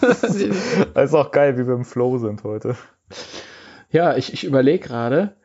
Das 0.00 0.22
ist 0.34 1.14
auch 1.14 1.30
geil, 1.30 1.56
wie 1.56 1.66
wir 1.66 1.74
im 1.74 1.84
Flow 1.84 2.18
sind 2.18 2.44
heute. 2.44 2.76
Ja, 3.90 4.16
ich, 4.16 4.32
ich 4.32 4.44
überlege 4.44 4.86
gerade. 4.86 5.36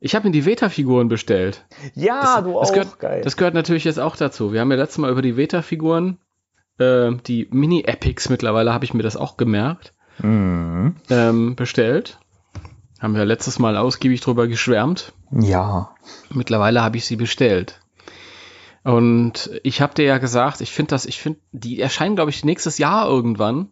Ich 0.00 0.14
habe 0.14 0.26
mir 0.26 0.32
die 0.32 0.44
Veta-Figuren 0.44 1.08
bestellt. 1.08 1.64
Ja, 1.94 2.40
du 2.40 2.52
das 2.52 2.70
auch. 2.70 2.74
Gehört, 2.74 2.98
geil. 2.98 3.20
Das 3.22 3.36
gehört 3.36 3.54
natürlich 3.54 3.84
jetzt 3.84 4.00
auch 4.00 4.16
dazu. 4.16 4.52
Wir 4.52 4.60
haben 4.60 4.70
ja 4.70 4.76
letztes 4.76 4.98
Mal 4.98 5.10
über 5.10 5.22
die 5.22 5.36
Veta-Figuren, 5.36 6.18
äh, 6.78 7.12
die 7.26 7.48
Mini-Epics 7.50 8.28
mittlerweile, 8.28 8.74
habe 8.74 8.84
ich 8.84 8.94
mir 8.94 9.04
das 9.04 9.16
auch 9.16 9.36
gemerkt, 9.36 9.94
mhm. 10.18 10.96
ähm, 11.08 11.56
bestellt. 11.56 12.18
Haben 13.00 13.14
wir 13.14 13.24
letztes 13.24 13.58
Mal 13.58 13.76
ausgiebig 13.76 14.20
drüber 14.20 14.48
geschwärmt. 14.48 15.12
Ja. 15.30 15.94
Mittlerweile 16.30 16.82
habe 16.82 16.96
ich 16.96 17.04
sie 17.04 17.16
bestellt. 17.16 17.80
Und 18.84 19.50
ich 19.62 19.80
habe 19.80 19.94
dir 19.94 20.04
ja 20.04 20.18
gesagt, 20.18 20.60
ich 20.60 20.72
finde 20.72 20.90
das, 20.90 21.06
ich 21.06 21.20
finde, 21.20 21.40
die 21.52 21.80
erscheinen, 21.80 22.16
glaube 22.16 22.30
ich, 22.30 22.44
nächstes 22.44 22.78
Jahr 22.78 23.08
irgendwann. 23.08 23.70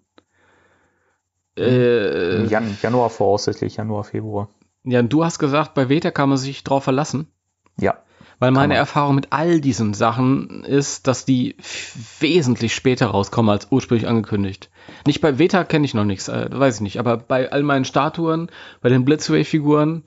Äh, 1.59 2.37
Im 2.37 2.49
Jan 2.49 2.77
Januar 2.81 3.11
voraussichtlich, 3.11 3.77
Januar, 3.77 4.05
Februar. 4.05 4.49
ja, 4.85 5.03
du 5.03 5.25
hast 5.25 5.39
gesagt, 5.39 5.75
bei 5.75 5.89
Veta 5.89 6.11
kann 6.11 6.29
man 6.29 6.39
sich 6.39 6.63
drauf 6.63 6.85
verlassen. 6.85 7.27
Ja. 7.77 7.99
Weil 8.39 8.53
meine. 8.53 8.75
Erfahrung 8.75 9.17
mit 9.17 9.29
all 9.31 9.61
diesen 9.61 9.93
Sachen 9.93 10.65
ist, 10.65 11.07
dass 11.07 11.27
die 11.27 11.57
wesentlich 12.21 12.75
später 12.75 13.09
rauskommen 13.09 13.51
als 13.51 13.69
ursprünglich 13.71 14.09
angekündigt. 14.09 14.71
Nicht 15.07 15.21
bei 15.21 15.39
Veta 15.39 15.65
kenne 15.65 15.85
ich 15.85 15.93
noch 15.93 16.07
nichts, 16.07 16.29
äh, 16.29 16.49
weiß 16.51 16.77
ich 16.77 16.81
nicht, 16.81 16.99
aber 16.99 17.19
bei 17.19 17.53
all 17.53 17.63
meinen 17.63 17.85
Statuen, 17.85 18.51
bei 18.81 18.89
den 18.89 19.05
Blitzway-Figuren, 19.05 20.05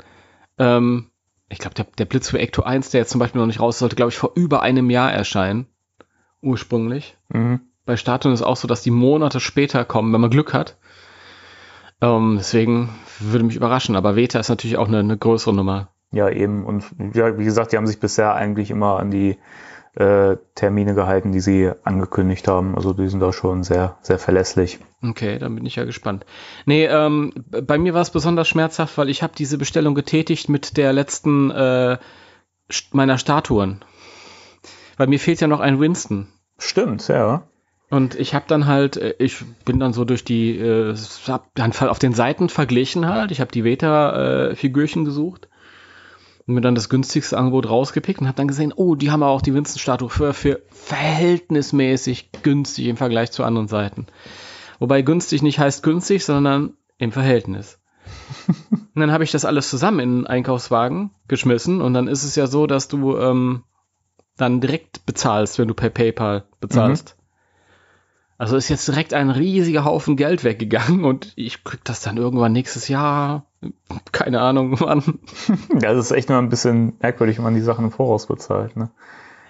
ähm, 0.57 1.11
ich 1.53 1.59
glaube, 1.59 1.75
der, 1.75 1.85
der 1.97 2.05
Blitzway 2.05 2.39
Ecto 2.39 2.63
1, 2.63 2.89
der 2.89 3.01
jetzt 3.01 3.11
zum 3.11 3.19
Beispiel 3.19 3.39
noch 3.39 3.47
nicht 3.47 3.59
raus 3.59 3.79
sollte, 3.79 3.95
glaube 3.95 4.11
ich, 4.11 4.17
vor 4.17 4.31
über 4.35 4.61
einem 4.61 4.89
Jahr 4.89 5.11
erscheinen. 5.11 5.67
Ursprünglich. 6.41 7.17
Mhm. 7.29 7.61
Bei 7.85 7.95
Statuen 7.95 8.33
ist 8.33 8.41
es 8.41 8.45
auch 8.45 8.57
so, 8.57 8.67
dass 8.67 8.81
die 8.81 8.91
Monate 8.91 9.39
später 9.39 9.85
kommen, 9.85 10.13
wenn 10.13 10.21
man 10.21 10.29
Glück 10.29 10.53
hat. 10.53 10.77
Ähm, 12.01 12.35
deswegen 12.37 12.89
würde 13.19 13.45
mich 13.45 13.55
überraschen, 13.55 13.95
aber 13.95 14.15
Veta 14.15 14.39
ist 14.39 14.49
natürlich 14.49 14.77
auch 14.77 14.87
eine, 14.87 14.99
eine 14.99 15.17
größere 15.17 15.53
Nummer. 15.53 15.89
Ja, 16.11 16.29
eben. 16.29 16.65
Und 16.65 16.85
ja, 17.13 17.37
wie 17.37 17.45
gesagt, 17.45 17.71
die 17.71 17.77
haben 17.77 17.87
sich 17.87 17.99
bisher 17.99 18.35
eigentlich 18.35 18.71
immer 18.71 18.99
an 18.99 19.09
die 19.09 19.37
äh, 19.95 20.37
Termine 20.55 20.95
gehalten, 20.95 21.31
die 21.31 21.39
sie 21.39 21.71
angekündigt 21.83 22.47
haben. 22.47 22.75
Also 22.75 22.93
die 22.93 23.07
sind 23.07 23.19
da 23.19 23.31
schon 23.31 23.63
sehr, 23.63 23.97
sehr 24.01 24.17
verlässlich. 24.17 24.79
Okay, 25.03 25.37
dann 25.37 25.55
bin 25.55 25.65
ich 25.65 25.75
ja 25.75 25.85
gespannt. 25.85 26.25
Nee, 26.65 26.85
ähm, 26.85 27.33
bei 27.49 27.77
mir 27.77 27.93
war 27.93 28.01
es 28.01 28.09
besonders 28.09 28.47
schmerzhaft, 28.47 28.97
weil 28.97 29.09
ich 29.09 29.21
habe 29.21 29.33
diese 29.37 29.57
Bestellung 29.57 29.93
getätigt 29.93 30.49
mit 30.49 30.77
der 30.77 30.93
letzten 30.93 31.51
äh, 31.51 31.97
meiner 32.91 33.17
Statuen. 33.17 33.83
Weil 34.97 35.07
mir 35.07 35.19
fehlt 35.19 35.41
ja 35.41 35.47
noch 35.47 35.59
ein 35.59 35.79
Winston. 35.79 36.27
Stimmt, 36.57 37.07
ja. 37.07 37.43
Und 37.89 38.15
ich 38.15 38.33
habe 38.33 38.45
dann 38.47 38.65
halt, 38.65 38.97
äh, 38.97 39.13
ich 39.19 39.43
bin 39.65 39.79
dann 39.79 39.93
so 39.93 40.05
durch 40.05 40.23
die, 40.23 40.57
äh, 40.57 40.95
hab 41.27 41.53
dann 41.53 41.71
auf 41.71 41.99
den 41.99 42.13
Seiten 42.13 42.49
verglichen 42.49 43.07
halt. 43.07 43.29
Ich 43.29 43.41
habe 43.41 43.51
die 43.51 43.63
Veta-Figürchen 43.63 45.03
äh, 45.03 45.05
gesucht 45.05 45.49
und 46.45 46.55
mir 46.55 46.61
dann 46.61 46.75
das 46.75 46.89
günstigste 46.89 47.37
Angebot 47.37 47.69
rausgepickt 47.69 48.21
und 48.21 48.27
habe 48.27 48.35
dann 48.35 48.47
gesehen, 48.47 48.73
oh, 48.75 48.95
die 48.95 49.11
haben 49.11 49.23
auch 49.23 49.41
die 49.41 49.53
Winston-Statue 49.53 50.09
für, 50.09 50.33
für 50.33 50.61
verhältnismäßig 50.69 52.31
günstig 52.43 52.87
im 52.87 52.97
Vergleich 52.97 53.31
zu 53.31 53.43
anderen 53.43 53.67
Seiten. 53.67 54.07
Wobei 54.79 55.01
günstig 55.01 55.41
nicht 55.41 55.59
heißt 55.59 55.83
günstig, 55.83 56.25
sondern 56.25 56.73
im 56.97 57.11
Verhältnis. 57.11 57.79
und 58.69 58.99
dann 58.99 59.11
habe 59.11 59.23
ich 59.23 59.31
das 59.31 59.45
alles 59.45 59.69
zusammen 59.69 59.99
in 59.99 60.09
einen 60.09 60.27
Einkaufswagen 60.27 61.11
geschmissen 61.27 61.81
und 61.81 61.93
dann 61.93 62.07
ist 62.07 62.23
es 62.23 62.35
ja 62.35 62.47
so, 62.47 62.67
dass 62.67 62.89
du 62.89 63.17
ähm, 63.17 63.63
dann 64.35 64.61
direkt 64.61 65.05
bezahlst, 65.05 65.59
wenn 65.59 65.67
du 65.67 65.73
per 65.73 65.89
PayPal 65.89 66.43
bezahlst. 66.59 67.15
Mhm. 67.17 67.23
Also 68.37 68.57
ist 68.57 68.69
jetzt 68.69 68.87
direkt 68.87 69.13
ein 69.13 69.29
riesiger 69.29 69.85
Haufen 69.85 70.17
Geld 70.17 70.43
weggegangen 70.43 71.05
und 71.05 71.31
ich 71.35 71.63
krieg 71.63 71.81
das 71.85 72.01
dann 72.01 72.17
irgendwann 72.17 72.51
nächstes 72.51 72.87
Jahr. 72.87 73.45
Keine 74.11 74.41
Ahnung, 74.41 74.75
wann. 74.79 75.19
Ja, 75.81 75.93
das 75.93 76.05
ist 76.05 76.11
echt 76.11 76.29
nur 76.29 76.37
ein 76.37 76.49
bisschen 76.49 76.93
merkwürdig, 76.99 77.37
wenn 77.37 77.43
man 77.43 77.55
die 77.55 77.61
Sachen 77.61 77.85
im 77.85 77.91
Voraus 77.91 78.27
bezahlt, 78.27 78.75
ne? 78.75 78.89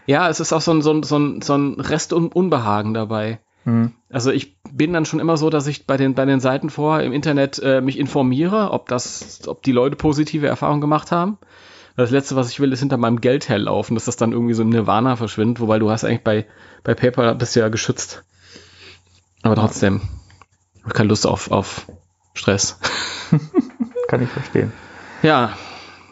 Ja, 0.06 0.30
es 0.30 0.40
ist 0.40 0.52
auch 0.52 0.62
so 0.62 0.72
ein, 0.72 0.82
so 0.82 0.92
ein, 0.92 1.04
so 1.04 1.18
ein, 1.18 1.42
so 1.42 1.56
ein 1.56 1.80
Rest 1.80 2.12
Unbehagen 2.12 2.94
dabei. 2.94 3.40
Mhm. 3.66 3.94
Also 4.10 4.32
ich 4.32 4.58
bin 4.72 4.94
dann 4.94 5.06
schon 5.06 5.20
immer 5.20 5.38
so, 5.38 5.50
dass 5.50 5.68
ich 5.68 5.88
bei 5.88 5.98
den, 5.98 6.14
bei 6.14 6.26
den 6.26 6.40
Seiten 6.40 6.70
vorher 6.70 7.06
im 7.06 7.14
Internet 7.14 7.60
äh, 7.60 7.82
mich 7.82 7.98
informiere, 7.98 8.72
ob 8.72 8.90
das, 8.90 9.48
ob 9.48 9.64
die 9.64 9.72
Leute 9.72 9.96
positive 9.96 10.48
Erfahrungen 10.48 10.82
gemacht 10.82 11.12
haben. 11.12 11.38
Das 11.96 12.10
letzte, 12.12 12.36
was 12.36 12.50
ich 12.50 12.60
will, 12.60 12.74
ist 12.74 12.80
hinter 12.80 12.98
meinem 12.98 13.22
Geld 13.22 13.50
herlaufen, 13.50 13.96
dass 13.96 14.06
das 14.06 14.16
dann 14.16 14.32
irgendwie 14.32 14.56
so 14.56 14.64
im 14.64 14.70
Nirvana 14.70 15.16
verschwindet, 15.16 15.60
wobei 15.60 15.78
du 15.80 15.92
hast 15.92 16.04
eigentlich 16.04 16.24
bei, 16.24 16.46
bei 16.84 16.96
PayPal 16.96 17.36
bist 17.36 17.56
du 17.56 17.60
ja 17.60 17.70
geschützt. 17.70 18.24
Aber 19.44 19.56
trotzdem, 19.56 20.02
ich 20.76 20.84
habe 20.84 20.94
keine 20.94 21.10
Lust 21.10 21.28
auf, 21.28 21.52
auf 21.52 21.86
Stress. 22.34 22.80
Kann 24.14 24.22
ich 24.22 24.30
verstehen. 24.30 24.72
Ja. 25.24 25.54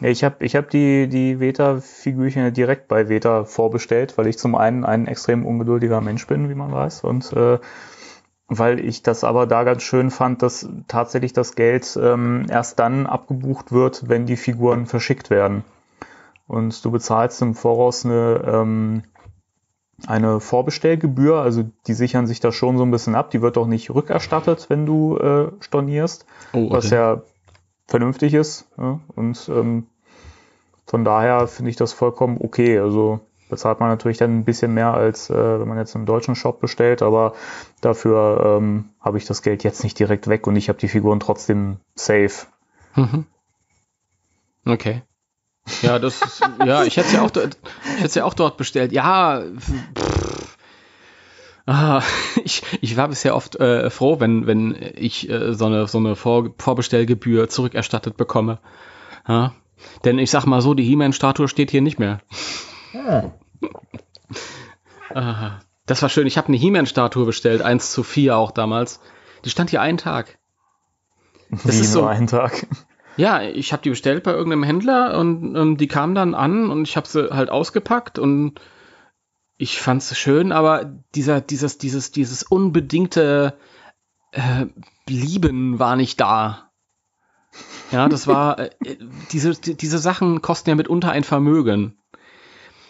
Ich 0.00 0.24
habe 0.24 0.44
ich 0.44 0.56
hab 0.56 0.70
die, 0.70 1.06
die 1.06 1.38
Veta-Figürchen 1.38 2.52
direkt 2.52 2.88
bei 2.88 3.08
Veta 3.08 3.44
vorbestellt, 3.44 4.18
weil 4.18 4.26
ich 4.26 4.36
zum 4.36 4.56
einen 4.56 4.84
ein 4.84 5.06
extrem 5.06 5.46
ungeduldiger 5.46 6.00
Mensch 6.00 6.26
bin, 6.26 6.48
wie 6.50 6.56
man 6.56 6.72
weiß, 6.72 7.04
und 7.04 7.32
äh, 7.32 7.60
weil 8.48 8.80
ich 8.80 9.04
das 9.04 9.22
aber 9.22 9.46
da 9.46 9.62
ganz 9.62 9.84
schön 9.84 10.10
fand, 10.10 10.42
dass 10.42 10.68
tatsächlich 10.88 11.32
das 11.32 11.54
Geld 11.54 11.96
ähm, 12.02 12.46
erst 12.50 12.80
dann 12.80 13.06
abgebucht 13.06 13.70
wird, 13.70 14.08
wenn 14.08 14.26
die 14.26 14.36
Figuren 14.36 14.86
verschickt 14.86 15.30
werden. 15.30 15.62
Und 16.48 16.84
du 16.84 16.90
bezahlst 16.90 17.40
im 17.40 17.54
Voraus 17.54 18.04
eine, 18.04 18.42
ähm, 18.44 19.02
eine 20.08 20.40
Vorbestellgebühr, 20.40 21.36
also 21.40 21.64
die 21.86 21.94
sichern 21.94 22.26
sich 22.26 22.40
da 22.40 22.50
schon 22.50 22.76
so 22.76 22.84
ein 22.84 22.90
bisschen 22.90 23.14
ab. 23.14 23.30
Die 23.30 23.40
wird 23.40 23.56
auch 23.56 23.68
nicht 23.68 23.88
rückerstattet, 23.90 24.68
wenn 24.68 24.84
du 24.84 25.16
äh, 25.16 25.52
stornierst, 25.60 26.26
Oh, 26.52 26.64
okay. 26.64 26.74
was 26.74 26.90
ja 26.90 27.22
vernünftig 27.92 28.32
ist. 28.32 28.66
Ja? 28.78 29.00
Und 29.14 29.48
ähm, 29.48 29.86
von 30.86 31.04
daher 31.04 31.46
finde 31.46 31.70
ich 31.70 31.76
das 31.76 31.92
vollkommen 31.92 32.38
okay. 32.40 32.78
Also 32.78 33.20
bezahlt 33.50 33.80
man 33.80 33.90
natürlich 33.90 34.16
dann 34.16 34.38
ein 34.38 34.44
bisschen 34.44 34.72
mehr, 34.72 34.94
als 34.94 35.28
äh, 35.28 35.60
wenn 35.60 35.68
man 35.68 35.76
jetzt 35.76 35.94
im 35.94 36.06
deutschen 36.06 36.34
Shop 36.34 36.58
bestellt, 36.58 37.02
aber 37.02 37.34
dafür 37.82 38.58
ähm, 38.58 38.88
habe 38.98 39.18
ich 39.18 39.26
das 39.26 39.42
Geld 39.42 39.62
jetzt 39.62 39.84
nicht 39.84 39.98
direkt 39.98 40.26
weg 40.26 40.46
und 40.46 40.56
ich 40.56 40.70
habe 40.70 40.78
die 40.78 40.88
Figuren 40.88 41.20
trotzdem 41.20 41.76
safe. 41.94 42.46
Mhm. 42.96 43.26
Okay. 44.64 45.02
Ja, 45.82 45.98
das 45.98 46.22
ist, 46.22 46.40
ja, 46.64 46.84
ich 46.84 46.96
hätte 46.96 47.14
ja 47.14 47.22
ja 48.16 48.24
auch 48.24 48.34
dort 48.34 48.56
bestellt. 48.56 48.90
Ja. 48.92 49.42
Ah, 51.66 52.02
ich, 52.44 52.62
ich 52.80 52.96
war 52.96 53.08
bisher 53.08 53.34
oft 53.34 53.56
äh, 53.56 53.90
froh, 53.90 54.20
wenn, 54.20 54.46
wenn 54.46 54.76
ich 54.96 55.28
äh, 55.28 55.54
so 55.54 55.66
eine, 55.66 55.86
so 55.86 55.98
eine 55.98 56.16
Vor 56.16 56.50
Vorbestellgebühr 56.58 57.48
zurückerstattet 57.48 58.16
bekomme. 58.16 58.58
Ja? 59.26 59.52
Denn 60.04 60.18
ich 60.18 60.30
sag 60.30 60.46
mal 60.46 60.60
so, 60.62 60.74
die 60.74 60.84
He-Man-Statue 60.84 61.48
steht 61.48 61.70
hier 61.70 61.82
nicht 61.82 61.98
mehr. 61.98 62.20
Ah, 65.14 65.60
das 65.86 66.02
war 66.02 66.08
schön. 66.08 66.26
Ich 66.26 66.36
habe 66.38 66.48
eine 66.48 66.56
He-Man-Statue 66.56 67.26
bestellt, 67.26 67.62
1 67.62 67.92
zu 67.92 68.02
4 68.02 68.36
auch 68.36 68.50
damals. 68.50 69.00
Die 69.44 69.50
stand 69.50 69.70
hier 69.70 69.80
einen 69.82 69.98
Tag. 69.98 70.38
Wie 71.50 71.68
ist 71.68 71.94
nur 71.94 72.02
so- 72.02 72.06
einen 72.06 72.26
Tag. 72.26 72.66
Ja, 73.18 73.42
ich 73.42 73.74
habe 73.74 73.82
die 73.82 73.90
bestellt 73.90 74.22
bei 74.22 74.32
irgendeinem 74.32 74.62
Händler 74.62 75.18
und 75.18 75.54
ähm, 75.54 75.76
die 75.76 75.86
kam 75.86 76.14
dann 76.14 76.34
an 76.34 76.70
und 76.70 76.88
ich 76.88 76.96
habe 76.96 77.06
sie 77.06 77.28
halt 77.30 77.50
ausgepackt 77.50 78.18
und 78.18 78.54
ich 79.62 79.80
fand 79.80 80.02
sie 80.02 80.16
schön, 80.16 80.50
aber 80.50 80.92
dieser, 81.14 81.40
dieses, 81.40 81.78
dieses, 81.78 82.10
dieses 82.10 82.42
unbedingte 82.42 83.56
äh, 84.32 84.66
Lieben 85.08 85.78
war 85.78 85.94
nicht 85.94 86.20
da. 86.20 86.72
Ja, 87.92 88.08
das 88.08 88.26
war, 88.26 88.58
äh, 88.58 88.70
diese, 89.30 89.52
die- 89.52 89.76
diese 89.76 89.98
Sachen 89.98 90.42
kosten 90.42 90.70
ja 90.70 90.74
mitunter 90.74 91.12
ein 91.12 91.22
Vermögen. 91.22 91.96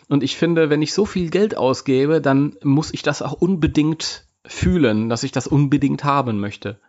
Und 0.08 0.22
ich 0.22 0.36
finde, 0.38 0.70
wenn 0.70 0.80
ich 0.80 0.94
so 0.94 1.04
viel 1.04 1.28
Geld 1.28 1.58
ausgebe, 1.58 2.22
dann 2.22 2.56
muss 2.62 2.94
ich 2.94 3.02
das 3.02 3.20
auch 3.20 3.34
unbedingt 3.34 4.26
fühlen, 4.46 5.10
dass 5.10 5.24
ich 5.24 5.32
das 5.32 5.46
unbedingt 5.46 6.04
haben 6.04 6.40
möchte. 6.40 6.80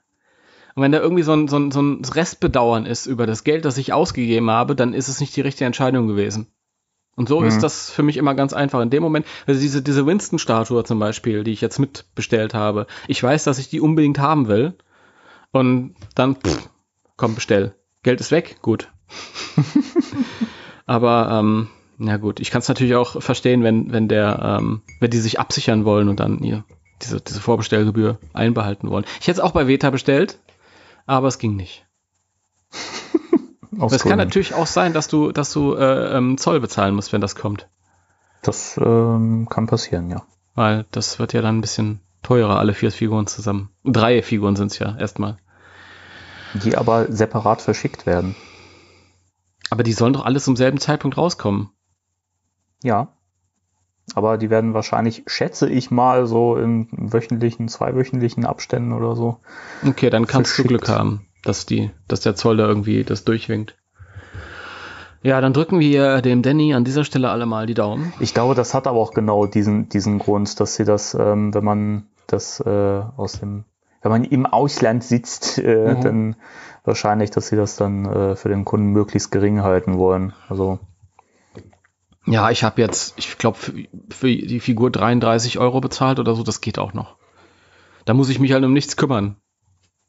Und 0.76 0.84
wenn 0.84 0.94
da 0.94 1.00
irgendwie 1.02 1.24
so 1.24 1.34
ein, 1.34 1.50
so, 1.50 1.58
ein, 1.58 1.72
so 1.72 1.82
ein 1.82 2.06
Restbedauern 2.06 2.86
ist 2.86 3.06
über 3.06 3.28
das 3.28 3.44
Geld, 3.44 3.66
das 3.66 3.78
ich 3.78 3.92
ausgegeben 3.92 4.50
habe, 4.50 4.78
dann 4.78 4.94
ist 4.94 5.10
es 5.10 5.20
nicht 5.20 5.36
die 5.36 5.42
richtige 5.42 5.66
Entscheidung 5.66 6.08
gewesen. 6.08 6.48
Und 7.16 7.30
so 7.30 7.42
Mhm. 7.42 7.48
ist 7.48 7.62
das 7.62 7.92
für 7.92 8.04
mich 8.04 8.18
immer 8.18 8.34
ganz 8.34 8.54
einfach. 8.54 8.82
In 8.82 8.90
dem 8.90 9.04
Moment, 9.04 9.26
also 9.46 9.60
diese, 9.60 9.82
diese 9.82 10.06
Winston-Statue 10.06 10.84
zum 10.84 11.00
Beispiel, 11.00 11.44
die 11.44 11.52
ich 11.52 11.62
jetzt 11.62 11.80
mitbestellt 11.80 12.54
habe, 12.54 12.88
ich 13.08 13.22
weiß, 13.22 13.44
dass 13.44 13.60
ich 13.60 13.70
die 13.70 13.82
unbedingt 13.82 14.20
haben 14.20 14.48
will. 14.48 14.74
Und 15.52 15.96
dann, 16.16 16.36
pff, 16.38 16.70
komm, 17.16 17.36
bestell. 17.36 17.76
Geld 18.02 18.20
ist 18.20 18.32
weg, 18.32 18.58
gut. 18.62 18.92
Aber, 20.86 21.30
ähm, 21.32 21.68
na 21.98 22.18
gut, 22.18 22.40
ich 22.40 22.50
kann 22.52 22.60
es 22.60 22.68
natürlich 22.68 22.96
auch 22.96 23.22
verstehen, 23.22 23.64
wenn, 23.64 23.92
wenn 23.92 24.08
der, 24.08 24.58
ähm, 24.60 24.82
wenn 25.00 25.12
die 25.12 25.20
sich 25.20 25.40
absichern 25.40 25.86
wollen 25.86 26.10
und 26.10 26.20
dann 26.20 26.40
ihr 26.40 26.66
diese, 27.02 27.22
diese 27.22 27.40
Vorbestellgebühr 27.40 28.18
einbehalten 28.34 28.90
wollen. 28.90 29.06
Ich 29.22 29.28
hätte 29.28 29.40
es 29.40 29.40
auch 29.40 29.52
bei 29.52 29.68
Veta 29.68 29.90
bestellt, 29.92 30.40
aber 31.06 31.28
es 31.28 31.38
ging 31.38 31.56
nicht. 31.56 31.86
Aber 33.80 33.94
es 33.94 34.04
kann 34.04 34.18
natürlich 34.18 34.54
auch 34.54 34.68
sein, 34.68 34.94
dass 34.94 35.08
du, 35.08 35.32
dass 35.32 35.52
du 35.54 35.74
äh, 35.76 36.18
ähm, 36.18 36.38
Zoll 36.38 36.60
bezahlen 36.60 36.96
musst, 36.96 37.14
wenn 37.14 37.22
das 37.22 37.36
kommt. 37.36 37.70
Das 38.42 38.78
ähm, 38.78 39.48
kann 39.50 39.68
passieren, 39.68 40.10
ja. 40.10 40.24
Weil 40.56 40.86
das 40.92 41.20
wird 41.20 41.34
ja 41.34 41.42
dann 41.42 41.58
ein 41.58 41.62
bisschen 41.62 42.02
teurer, 42.22 42.60
alle 42.60 42.74
vier 42.74 42.92
Figuren 42.92 43.28
zusammen. 43.28 43.70
Drei 43.84 44.22
Figuren 44.22 44.56
sind 44.56 44.72
es 44.72 44.80
ja 44.80 44.98
erstmal. 44.98 45.38
Die 46.54 46.78
aber 46.78 47.12
separat 47.12 47.62
verschickt 47.62 48.06
werden. 48.06 48.36
Aber 49.70 49.84
die 49.84 49.94
sollen 49.94 50.14
doch 50.14 50.26
alle 50.26 50.40
zum 50.40 50.56
selben 50.56 50.78
Zeitpunkt 50.78 51.18
rauskommen. 51.18 51.72
Ja. 52.84 53.14
Aber 54.14 54.38
die 54.38 54.50
werden 54.50 54.74
wahrscheinlich, 54.74 55.24
schätze 55.28 55.70
ich 55.70 55.90
mal, 55.90 56.28
so 56.28 56.58
in 56.58 56.90
wöchentlichen, 56.92 57.70
zweiwöchentlichen 57.70 58.46
Abständen 58.46 58.92
oder 58.92 59.16
so. 59.16 59.40
Okay, 59.86 60.10
dann 60.10 60.28
kannst 60.28 60.52
du 60.52 60.64
Verschickt. 60.64 60.68
Glück 60.68 60.90
haben, 60.90 61.26
dass 61.44 61.66
die, 61.66 61.92
dass 62.08 62.22
der 62.22 62.36
Zoll 62.36 62.58
da 62.58 62.68
irgendwie 62.68 63.04
das 63.04 63.24
durchwinkt. 63.24 63.76
Ja, 65.22 65.40
dann 65.40 65.54
drücken 65.54 65.80
wir 65.80 66.22
dem 66.22 66.42
Danny 66.42 66.74
an 66.74 66.84
dieser 66.84 67.06
Stelle 67.06 67.30
alle 67.30 67.46
mal 67.46 67.66
die 67.66 67.74
Daumen. 67.76 68.12
Ich 68.20 68.34
glaube, 68.34 68.56
das 68.56 68.74
hat 68.74 68.88
aber 68.88 69.00
auch 69.00 69.14
genau 69.14 69.46
diesen, 69.46 69.88
diesen 69.88 70.20
Grund, 70.20 70.60
dass 70.60 70.76
sie 70.76 70.84
das, 70.84 71.14
ähm, 71.14 71.54
wenn 71.54 71.64
man 71.64 72.08
das 72.28 72.60
äh, 72.60 72.70
aus 73.16 73.40
dem, 73.40 73.64
wenn 74.02 74.12
man 74.12 74.24
im 74.26 74.46
Ausland 74.46 75.04
sitzt, 75.04 75.60
äh, 75.60 75.96
Mhm. 75.96 76.02
dann 76.02 76.36
wahrscheinlich, 76.84 77.32
dass 77.32 77.48
sie 77.48 77.56
das 77.56 77.78
dann 77.78 78.06
äh, 78.06 78.36
für 78.36 78.50
den 78.50 78.66
Kunden 78.66 78.88
möglichst 78.88 79.32
gering 79.32 79.64
halten 79.64 79.98
wollen. 79.98 80.34
Also 80.50 80.80
Ja, 82.26 82.50
ich 82.52 82.66
habe 82.66 82.82
jetzt, 82.82 83.14
ich 83.18 83.38
glaube, 83.38 83.58
für, 83.58 83.74
für 84.10 84.28
die 84.28 84.60
Figur 84.60 84.92
33 84.92 85.58
Euro 85.58 85.80
bezahlt 85.80 86.20
oder 86.20 86.36
so, 86.36 86.44
das 86.44 86.60
geht 86.60 86.80
auch 86.80 86.94
noch. 86.94 87.16
Da 88.04 88.14
muss 88.14 88.28
ich 88.28 88.40
mich 88.40 88.52
halt 88.52 88.66
um 88.66 88.74
nichts 88.74 88.98
kümmern. 88.98 89.38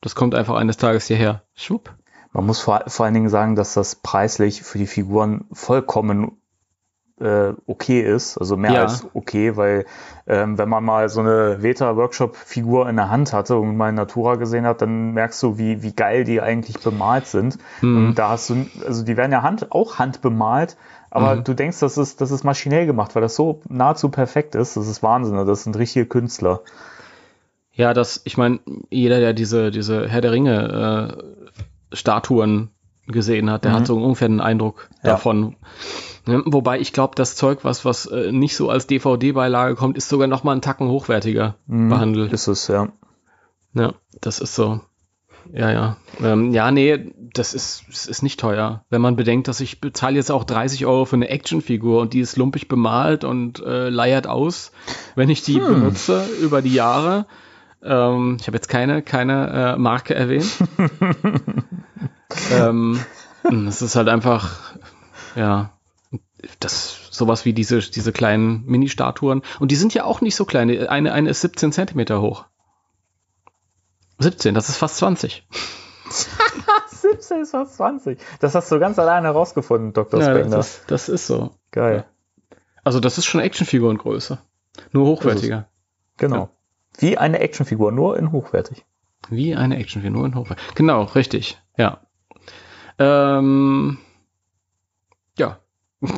Das 0.04 0.14
kommt 0.14 0.34
einfach 0.34 0.56
eines 0.56 0.76
Tages 0.76 1.06
hierher. 1.06 1.44
Schwupp. 1.54 1.94
Man 2.34 2.44
muss 2.44 2.60
vor, 2.60 2.82
vor 2.88 3.06
allen 3.06 3.14
Dingen 3.14 3.30
sagen, 3.30 3.56
dass 3.56 3.72
das 3.72 3.94
preislich 3.96 4.62
für 4.62 4.76
die 4.76 4.86
Figuren 4.86 5.46
vollkommen 5.50 6.32
äh, 7.20 7.54
okay 7.66 8.02
ist, 8.02 8.36
also 8.36 8.58
mehr 8.58 8.72
Ja. 8.72 8.80
als 8.82 9.06
okay, 9.14 9.56
weil 9.56 9.86
ähm, 10.26 10.58
wenn 10.58 10.68
man 10.68 10.84
mal 10.84 11.08
so 11.08 11.20
eine 11.20 11.62
Veta-Workshop-Figur 11.62 12.86
in 12.88 12.96
der 12.96 13.08
Hand 13.08 13.32
hatte 13.32 13.56
und 13.56 13.78
mal 13.78 13.88
in 13.88 13.94
Natura 13.94 14.34
gesehen 14.34 14.66
hat, 14.66 14.82
dann 14.82 15.12
merkst 15.12 15.42
du, 15.42 15.56
wie, 15.56 15.82
wie 15.82 15.94
geil 15.94 16.24
die 16.24 16.42
eigentlich 16.42 16.80
bemalt 16.80 17.26
sind. 17.26 17.56
Mhm. 17.80 18.08
Und 18.08 18.14
da 18.16 18.30
hast 18.30 18.50
du, 18.50 18.66
also 18.84 19.04
die 19.04 19.16
werden 19.16 19.32
ja 19.32 19.42
Hand, 19.42 19.72
auch 19.72 19.98
handbemalt, 19.98 20.76
aber 21.10 21.36
Mhm. 21.36 21.44
du 21.44 21.54
denkst, 21.54 21.78
das 21.80 21.96
ist, 21.96 22.20
das 22.20 22.30
ist 22.30 22.44
maschinell 22.44 22.84
gemacht, 22.84 23.14
weil 23.14 23.22
das 23.22 23.36
so 23.36 23.62
nahezu 23.70 24.10
perfekt 24.10 24.54
ist. 24.54 24.76
Das 24.76 24.86
ist 24.86 25.02
Wahnsinn. 25.02 25.46
Das 25.46 25.62
sind 25.62 25.78
richtige 25.78 26.04
Künstler. 26.04 26.60
Ja, 27.76 27.92
das, 27.94 28.20
ich 28.24 28.36
meine, 28.36 28.60
jeder, 28.90 29.18
der 29.20 29.32
diese, 29.32 29.70
diese 29.70 30.08
Herr 30.08 30.20
der 30.20 30.32
Ringe 30.32 31.18
äh, 31.90 31.96
Statuen 31.96 32.70
gesehen 33.06 33.50
hat, 33.50 33.64
der 33.64 33.72
Mhm. 33.72 33.76
hat 33.76 33.86
so 33.86 33.96
ungefähr 33.96 34.26
einen 34.26 34.40
Eindruck 34.40 34.88
Ja. 35.02 35.10
davon. 35.10 35.56
Ne, 36.26 36.42
Wobei 36.46 36.78
ich 36.80 36.92
glaube, 36.92 37.14
das 37.16 37.36
Zeug, 37.36 37.60
was, 37.64 37.84
was 37.84 38.06
äh, 38.06 38.32
nicht 38.32 38.56
so 38.56 38.70
als 38.70 38.86
DVD-Beilage 38.86 39.74
kommt, 39.74 39.96
ist 39.98 40.08
sogar 40.08 40.26
noch 40.26 40.42
mal 40.44 40.52
einen 40.52 40.62
Tacken 40.62 40.88
hochwertiger 40.88 41.56
Mhm. 41.66 41.88
behandelt. 41.90 42.32
Ist 42.32 42.46
es, 42.48 42.68
ja. 42.68 42.88
Ja, 43.74 43.92
das 44.20 44.38
ist 44.38 44.54
so. 44.54 44.80
Ja, 45.52 45.70
ja. 45.70 45.96
Ähm, 46.22 46.52
ja, 46.52 46.70
nee, 46.70 47.12
das 47.34 47.52
ist, 47.52 47.84
das 47.90 48.06
ist 48.06 48.22
nicht 48.22 48.40
teuer. 48.40 48.84
Wenn 48.88 49.02
man 49.02 49.16
bedenkt, 49.16 49.46
dass 49.48 49.60
ich 49.60 49.80
bezahle 49.82 50.16
jetzt 50.16 50.30
auch 50.30 50.44
30 50.44 50.86
Euro 50.86 51.04
für 51.04 51.16
eine 51.16 51.28
Actionfigur 51.28 52.00
und 52.00 52.14
die 52.14 52.20
ist 52.20 52.36
lumpig 52.38 52.68
bemalt 52.68 53.24
und 53.24 53.60
äh, 53.62 53.90
leiert 53.90 54.26
aus, 54.26 54.72
wenn 55.16 55.28
ich 55.28 55.42
die 55.42 55.56
Hm. 55.60 55.66
benutze 55.66 56.24
über 56.40 56.62
die 56.62 56.72
Jahre. 56.72 57.26
Ähm, 57.84 58.38
ich 58.40 58.46
habe 58.46 58.56
jetzt 58.56 58.68
keine, 58.68 59.02
keine 59.02 59.74
äh, 59.74 59.78
Marke 59.78 60.14
erwähnt. 60.14 60.56
ähm, 62.52 62.98
es 63.68 63.82
ist 63.82 63.96
halt 63.96 64.08
einfach, 64.08 64.74
ja, 65.36 65.70
das 66.60 67.08
sowas 67.10 67.44
wie 67.44 67.52
diese, 67.52 67.78
diese 67.78 68.12
kleinen 68.12 68.64
Mini-Statuen. 68.66 69.42
Und 69.60 69.70
die 69.70 69.76
sind 69.76 69.94
ja 69.94 70.04
auch 70.04 70.20
nicht 70.20 70.34
so 70.34 70.44
klein. 70.44 70.70
Eine, 70.88 71.12
eine 71.12 71.30
ist 71.30 71.40
17 71.42 71.72
Zentimeter 71.72 72.20
hoch. 72.20 72.46
17, 74.18 74.54
das 74.54 74.68
ist 74.68 74.76
fast 74.76 74.96
20. 74.96 75.46
17 76.90 77.38
ist 77.42 77.50
fast 77.50 77.76
20. 77.76 78.18
Das 78.40 78.54
hast 78.54 78.70
du 78.70 78.78
ganz 78.78 78.98
alleine 78.98 79.28
herausgefunden, 79.28 79.92
Dr. 79.92 80.20
Ja, 80.20 80.26
Spengler. 80.26 80.56
das, 80.56 80.78
ist, 80.78 80.90
das 80.90 81.08
ist 81.08 81.26
so. 81.26 81.54
Geil. 81.70 82.04
Also 82.84 83.00
das 83.00 83.18
ist 83.18 83.26
schon 83.26 83.40
Actionfigurengröße. 83.40 84.38
Nur 84.92 85.06
hochwertiger. 85.06 85.68
Genau. 86.16 86.50
Wie 86.98 87.18
eine 87.18 87.40
Actionfigur, 87.40 87.92
nur 87.92 88.18
in 88.18 88.32
hochwertig. 88.32 88.84
Wie 89.28 89.54
eine 89.54 89.76
Actionfigur, 89.78 90.16
nur 90.16 90.26
in 90.26 90.34
hochwertig. 90.34 90.74
Genau, 90.74 91.04
richtig. 91.04 91.58
Ja. 91.76 92.00
Ähm, 92.98 93.98
ja. 95.38 95.58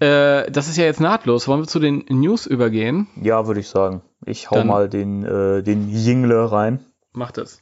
äh, 0.00 0.50
das 0.50 0.68
ist 0.68 0.76
ja 0.76 0.84
jetzt 0.84 1.00
nahtlos. 1.00 1.48
Wollen 1.48 1.60
wir 1.60 1.66
zu 1.68 1.78
den 1.80 2.04
News 2.08 2.46
übergehen? 2.46 3.06
Ja, 3.20 3.46
würde 3.46 3.60
ich 3.60 3.68
sagen. 3.68 4.02
Ich 4.26 4.50
hau 4.50 4.56
Dann- 4.56 4.66
mal 4.66 4.88
den, 4.88 5.24
äh, 5.24 5.62
den 5.62 5.88
Jingle 5.90 6.46
rein. 6.46 6.84
Macht 7.12 7.38
es. 7.38 7.60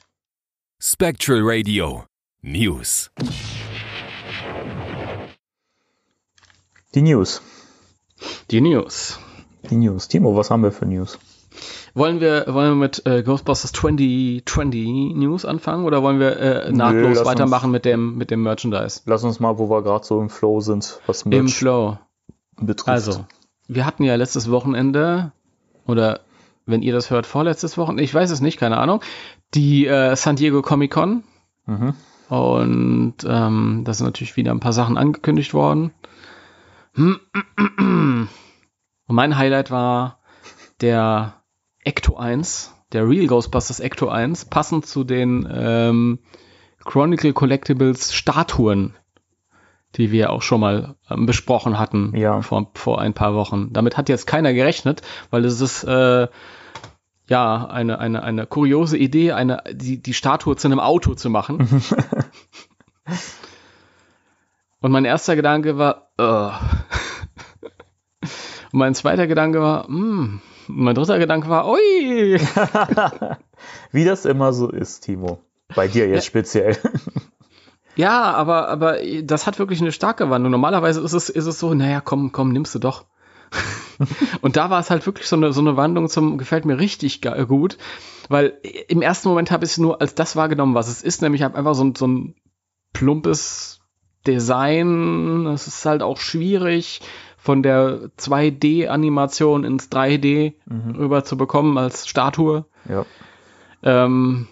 Spectral 0.80 1.40
Radio 1.42 2.04
News. 2.40 3.10
Die 6.94 7.02
News. 7.02 7.40
Die 8.50 8.60
News. 8.60 9.18
Die 9.70 9.76
News. 9.76 10.08
Timo, 10.08 10.34
was 10.36 10.50
haben 10.50 10.62
wir 10.62 10.72
für 10.72 10.86
News? 10.86 11.18
Wollen 11.94 12.20
wir, 12.20 12.46
wollen 12.48 12.70
wir 12.70 12.76
mit 12.76 13.04
äh, 13.06 13.22
Ghostbusters 13.22 13.72
2020 13.72 15.14
News 15.14 15.44
anfangen 15.44 15.84
oder 15.84 16.02
wollen 16.02 16.20
wir 16.20 16.38
äh, 16.38 16.72
nahtlos 16.72 17.18
lass 17.18 17.26
weitermachen 17.26 17.70
mit 17.70 17.84
dem, 17.84 18.16
mit 18.16 18.30
dem 18.30 18.42
Merchandise? 18.42 19.02
Lass 19.04 19.24
uns 19.24 19.40
mal, 19.40 19.58
wo 19.58 19.68
wir 19.68 19.82
gerade 19.82 20.04
so 20.04 20.20
im 20.20 20.30
Flow 20.30 20.60
sind, 20.60 21.00
was 21.06 21.22
Im 21.22 21.30
Merch 21.30 21.54
Flow. 21.54 21.98
betrifft. 22.56 22.88
Also, 22.88 23.26
wir 23.68 23.84
hatten 23.84 24.04
ja 24.04 24.14
letztes 24.14 24.50
Wochenende, 24.50 25.32
oder 25.86 26.20
wenn 26.64 26.80
ihr 26.80 26.94
das 26.94 27.10
hört, 27.10 27.26
vorletztes 27.26 27.76
Wochenende, 27.76 28.04
ich 28.04 28.14
weiß 28.14 28.30
es 28.30 28.40
nicht, 28.40 28.58
keine 28.58 28.78
Ahnung, 28.78 29.00
die 29.52 29.86
äh, 29.86 30.16
San 30.16 30.36
Diego 30.36 30.62
Comic 30.62 30.92
Con. 30.92 31.24
Mhm. 31.66 31.94
Und 32.30 33.16
ähm, 33.26 33.82
da 33.84 33.92
sind 33.92 34.06
natürlich 34.06 34.36
wieder 34.36 34.52
ein 34.52 34.60
paar 34.60 34.72
Sachen 34.72 34.96
angekündigt 34.96 35.52
worden. 35.52 35.92
Und 36.96 37.20
mein 39.08 39.36
Highlight 39.36 39.70
war 39.70 40.20
der 40.80 41.41
Ecto 41.84 42.16
1, 42.16 42.74
der 42.92 43.08
Real 43.08 43.26
Ghostbusters 43.26 43.80
Ecto 43.80 44.08
1, 44.08 44.44
passend 44.46 44.86
zu 44.86 45.04
den 45.04 45.48
ähm, 45.52 46.18
Chronicle 46.84 47.32
Collectibles 47.32 48.12
Statuen, 48.14 48.94
die 49.96 50.10
wir 50.12 50.30
auch 50.30 50.42
schon 50.42 50.60
mal 50.60 50.94
ähm, 51.10 51.26
besprochen 51.26 51.78
hatten 51.78 52.16
Ja. 52.16 52.40
vor, 52.42 52.70
vor 52.74 53.00
ein 53.00 53.14
paar 53.14 53.34
Wochen. 53.34 53.72
Damit 53.72 53.96
hat 53.96 54.08
jetzt 54.08 54.26
keiner 54.26 54.52
gerechnet, 54.52 55.02
weil 55.30 55.44
es 55.44 55.60
ist 55.60 55.84
äh, 55.84 56.28
ja 57.28 57.66
eine, 57.66 57.98
eine, 57.98 58.22
eine 58.22 58.46
kuriose 58.46 58.96
Idee, 58.96 59.32
eine, 59.32 59.62
die, 59.72 60.02
die 60.02 60.14
Statue 60.14 60.56
zu 60.56 60.68
einem 60.68 60.80
Auto 60.80 61.14
zu 61.14 61.30
machen. 61.30 61.82
Und 64.80 64.90
mein 64.90 65.04
erster 65.04 65.36
Gedanke 65.36 65.78
war, 65.78 66.10
uh. 66.20 66.50
Und 68.72 68.78
mein 68.78 68.94
zweiter 68.94 69.26
Gedanke 69.26 69.60
war, 69.60 69.88
mm. 69.88 70.40
Mein 70.68 70.94
dritter 70.94 71.18
Gedanke 71.18 71.48
war, 71.48 71.68
ui. 71.68 72.38
Wie 73.92 74.04
das 74.04 74.24
immer 74.24 74.52
so 74.52 74.70
ist, 74.70 75.00
Timo. 75.00 75.40
Bei 75.74 75.88
dir 75.88 76.08
jetzt 76.08 76.26
speziell. 76.26 76.76
Ja, 77.96 78.32
aber, 78.32 78.68
aber 78.68 78.98
das 79.22 79.46
hat 79.46 79.58
wirklich 79.58 79.80
eine 79.80 79.92
starke 79.92 80.30
Wandlung. 80.30 80.50
Normalerweise 80.52 81.00
ist 81.00 81.12
es, 81.12 81.28
ist 81.28 81.46
es 81.46 81.58
so, 81.58 81.74
naja, 81.74 82.00
komm, 82.00 82.32
komm, 82.32 82.52
nimmst 82.52 82.74
du 82.74 82.78
doch. 82.78 83.04
und 84.40 84.56
da 84.56 84.70
war 84.70 84.80
es 84.80 84.90
halt 84.90 85.04
wirklich 85.04 85.28
so 85.28 85.36
eine, 85.36 85.52
so 85.52 85.60
eine 85.60 85.76
Wandlung 85.76 86.08
zum, 86.08 86.38
gefällt 86.38 86.64
mir 86.64 86.78
richtig 86.78 87.20
ge- 87.20 87.44
gut, 87.44 87.76
weil 88.30 88.58
im 88.88 89.02
ersten 89.02 89.28
Moment 89.28 89.50
habe 89.50 89.66
ich 89.66 89.72
es 89.72 89.78
nur 89.78 90.00
als 90.00 90.14
das 90.14 90.36
wahrgenommen, 90.36 90.74
was 90.74 90.88
es 90.88 91.02
ist, 91.02 91.20
nämlich 91.20 91.42
hab 91.42 91.54
einfach 91.54 91.74
so 91.74 91.84
ein, 91.84 91.94
so 91.94 92.06
ein 92.06 92.34
plumpes 92.94 93.80
Design. 94.26 95.46
Es 95.48 95.66
ist 95.66 95.84
halt 95.84 96.02
auch 96.02 96.18
schwierig, 96.18 97.02
von 97.42 97.64
der 97.64 98.10
2D-Animation 98.18 99.64
ins 99.64 99.90
3D 99.90 100.54
Mhm. 100.66 100.94
rüber 100.94 101.24
zu 101.24 101.36
bekommen 101.36 101.76
als 101.76 102.06
Statue. 102.06 102.66
Ja. 102.88 103.04
Ähm, 103.82 104.46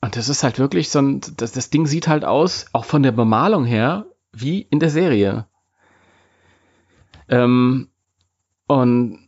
und 0.00 0.16
das 0.16 0.28
ist 0.28 0.42
halt 0.42 0.58
wirklich 0.58 0.90
so 0.90 0.98
ein, 0.98 1.20
das, 1.36 1.52
das 1.52 1.70
Ding 1.70 1.86
sieht 1.86 2.08
halt 2.08 2.24
aus, 2.24 2.66
auch 2.72 2.84
von 2.84 3.04
der 3.04 3.12
Bemalung 3.12 3.64
her, 3.64 4.06
wie 4.32 4.62
in 4.62 4.80
der 4.80 4.90
Serie. 4.90 5.46
Ähm, 7.28 7.88
und 8.66 9.20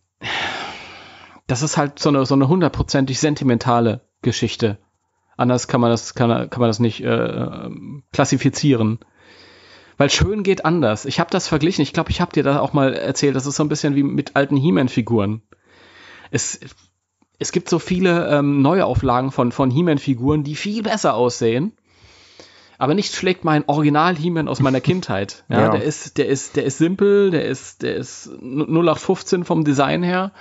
das 1.46 1.62
ist 1.62 1.76
halt 1.76 2.00
so 2.00 2.08
eine, 2.08 2.26
so 2.26 2.34
eine 2.34 2.48
hundertprozentig 2.48 3.20
sentimentale 3.20 4.00
Geschichte. 4.22 4.78
Anders 5.36 5.68
kann 5.68 5.80
man 5.80 5.90
das, 5.90 6.14
kann, 6.14 6.50
kann 6.50 6.60
man 6.60 6.68
das 6.68 6.80
nicht 6.80 7.02
äh, 7.04 7.70
klassifizieren. 8.12 8.98
Weil 9.98 10.10
schön 10.10 10.44
geht 10.44 10.64
anders. 10.64 11.04
Ich 11.04 11.20
habe 11.20 11.30
das 11.30 11.48
verglichen. 11.48 11.82
Ich 11.82 11.92
glaube, 11.92 12.10
ich 12.10 12.20
habe 12.20 12.32
dir 12.32 12.44
das 12.44 12.56
auch 12.56 12.72
mal 12.72 12.94
erzählt. 12.94 13.36
Das 13.36 13.46
ist 13.46 13.56
so 13.56 13.64
ein 13.64 13.68
bisschen 13.68 13.96
wie 13.96 14.04
mit 14.04 14.36
alten 14.36 14.56
He-Man-Figuren. 14.56 15.42
Es, 16.30 16.60
es 17.38 17.52
gibt 17.52 17.68
so 17.68 17.80
viele 17.80 18.28
ähm, 18.30 18.62
Neuauflagen 18.62 19.32
von, 19.32 19.50
von 19.50 19.70
He-Man-Figuren, 19.70 20.44
die 20.44 20.54
viel 20.54 20.84
besser 20.84 21.14
aussehen. 21.14 21.72
Aber 22.78 22.94
nicht 22.94 23.12
schlägt 23.12 23.44
mein 23.44 23.64
Original 23.66 24.14
He-Man 24.16 24.46
aus 24.46 24.60
meiner 24.60 24.80
Kindheit. 24.80 25.44
Ja, 25.50 25.62
Ja. 25.62 25.68
Der 25.70 25.82
ist, 25.82 26.16
der 26.16 26.28
ist, 26.28 26.54
der 26.54 26.64
ist 26.64 26.78
simpel, 26.78 27.32
der 27.32 27.46
ist, 27.46 27.82
der 27.82 27.96
ist 27.96 28.30
0815 28.40 29.44
vom 29.44 29.64
Design 29.64 30.04
her. 30.04 30.32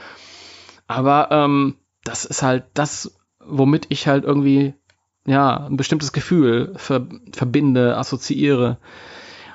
Aber 0.86 1.30
ähm, 1.32 1.78
das 2.04 2.26
ist 2.26 2.44
halt 2.44 2.66
das, 2.76 3.18
womit 3.44 3.88
ich 3.90 4.08
halt 4.08 4.24
irgendwie 4.24 4.76
ja 5.26 5.66
ein 5.66 5.78
bestimmtes 5.78 6.14
Gefühl 6.14 6.74
ver 6.76 7.08
verbinde, 7.34 7.98
assoziiere. 7.98 8.78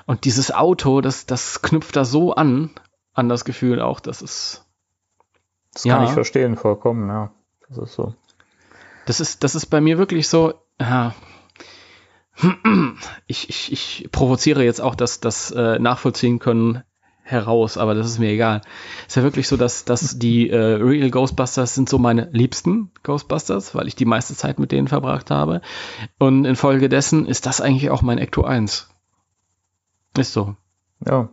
Und 0.05 0.25
dieses 0.25 0.51
Auto, 0.51 1.01
das, 1.01 1.25
das 1.25 1.61
knüpft 1.61 1.95
da 1.95 2.05
so 2.05 2.33
an, 2.35 2.71
an 3.13 3.29
das 3.29 3.45
Gefühl 3.45 3.81
auch, 3.81 3.99
das 3.99 4.21
ist, 4.21 4.65
Das 5.73 5.83
Ja. 5.85 5.95
kann 5.95 6.03
ich 6.05 6.11
verstehen, 6.11 6.55
vollkommen, 6.57 7.07
ja. 7.09 7.31
Das 7.69 7.77
ist 7.77 7.93
so. 7.93 8.13
das 9.05 9.19
ist, 9.19 9.43
das 9.43 9.55
ist 9.55 9.67
bei 9.67 9.81
mir 9.81 9.97
wirklich 9.97 10.27
so, 10.27 10.53
ja, 10.79 11.13
ich, 13.27 13.49
ich, 13.49 13.71
ich 13.71 14.09
provoziere 14.11 14.63
jetzt 14.63 14.81
auch 14.81 14.95
das, 14.95 15.19
das 15.19 15.51
äh, 15.51 15.79
nachvollziehen 15.79 16.39
können 16.39 16.83
heraus, 17.21 17.77
aber 17.77 17.93
das 17.93 18.07
ist 18.07 18.19
mir 18.19 18.31
egal. 18.31 18.61
Ist 19.07 19.15
ja 19.15 19.23
wirklich 19.23 19.47
so, 19.47 19.55
dass, 19.55 19.85
dass 19.85 20.19
die 20.19 20.49
äh, 20.49 20.57
Real 20.57 21.09
Ghostbusters 21.09 21.73
sind 21.73 21.87
so 21.87 21.97
meine 21.97 22.29
liebsten 22.33 22.91
Ghostbusters, 23.03 23.75
weil 23.75 23.87
ich 23.87 23.95
die 23.95 24.05
meiste 24.05 24.35
Zeit 24.35 24.59
mit 24.59 24.71
denen 24.71 24.87
verbracht 24.89 25.31
habe. 25.31 25.61
Und 26.19 26.43
infolgedessen 26.45 27.25
ist 27.25 27.45
das 27.45 27.61
eigentlich 27.61 27.89
auch 27.91 28.01
mein 28.01 28.17
Ecto 28.17 28.43
1. 28.43 28.89
Ist 30.17 30.33
so. 30.33 30.55
Ja, 31.05 31.29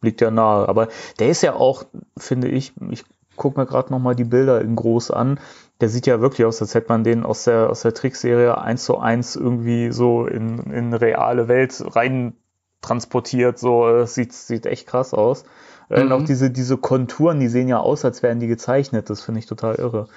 liegt 0.00 0.20
ja 0.20 0.30
nahe. 0.30 0.68
Aber 0.68 0.88
der 1.18 1.28
ist 1.28 1.42
ja 1.42 1.54
auch, 1.54 1.84
finde 2.16 2.48
ich, 2.48 2.72
ich 2.90 3.04
gucke 3.36 3.58
mir 3.58 3.66
gerade 3.66 3.90
nochmal 3.92 4.14
die 4.14 4.24
Bilder 4.24 4.60
in 4.60 4.76
groß 4.76 5.10
an. 5.10 5.40
Der 5.80 5.88
sieht 5.88 6.06
ja 6.06 6.20
wirklich 6.20 6.44
aus, 6.44 6.60
als 6.60 6.74
hätte 6.74 6.88
man 6.88 7.04
den 7.04 7.24
aus 7.24 7.44
der, 7.44 7.70
aus 7.70 7.82
der 7.82 7.94
Trickserie 7.94 8.58
eins 8.58 8.84
zu 8.84 8.98
eins 8.98 9.36
irgendwie 9.36 9.92
so 9.92 10.26
in, 10.26 10.58
in 10.72 10.92
reale 10.92 11.48
Welt 11.48 11.82
rein 11.94 12.34
transportiert. 12.82 13.58
So, 13.58 13.88
das 13.88 14.14
sieht, 14.14 14.32
sieht 14.32 14.66
echt 14.66 14.86
krass 14.86 15.14
aus. 15.14 15.42
Äh, 15.42 15.46
Mhm. 15.88 16.02
Und 16.02 16.12
auch 16.12 16.24
diese, 16.24 16.50
diese 16.50 16.76
Konturen, 16.76 17.40
die 17.40 17.48
sehen 17.48 17.68
ja 17.68 17.80
aus, 17.80 18.04
als 18.04 18.22
wären 18.22 18.40
die 18.40 18.46
gezeichnet. 18.46 19.08
Das 19.10 19.22
finde 19.22 19.40
ich 19.40 19.46
total 19.46 19.76
irre. 19.76 20.08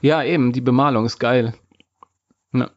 Ja, 0.00 0.22
eben, 0.22 0.52
die 0.52 0.60
Bemalung 0.60 1.04
ist 1.04 1.18
geil. 1.18 1.54
Ja. 2.52 2.70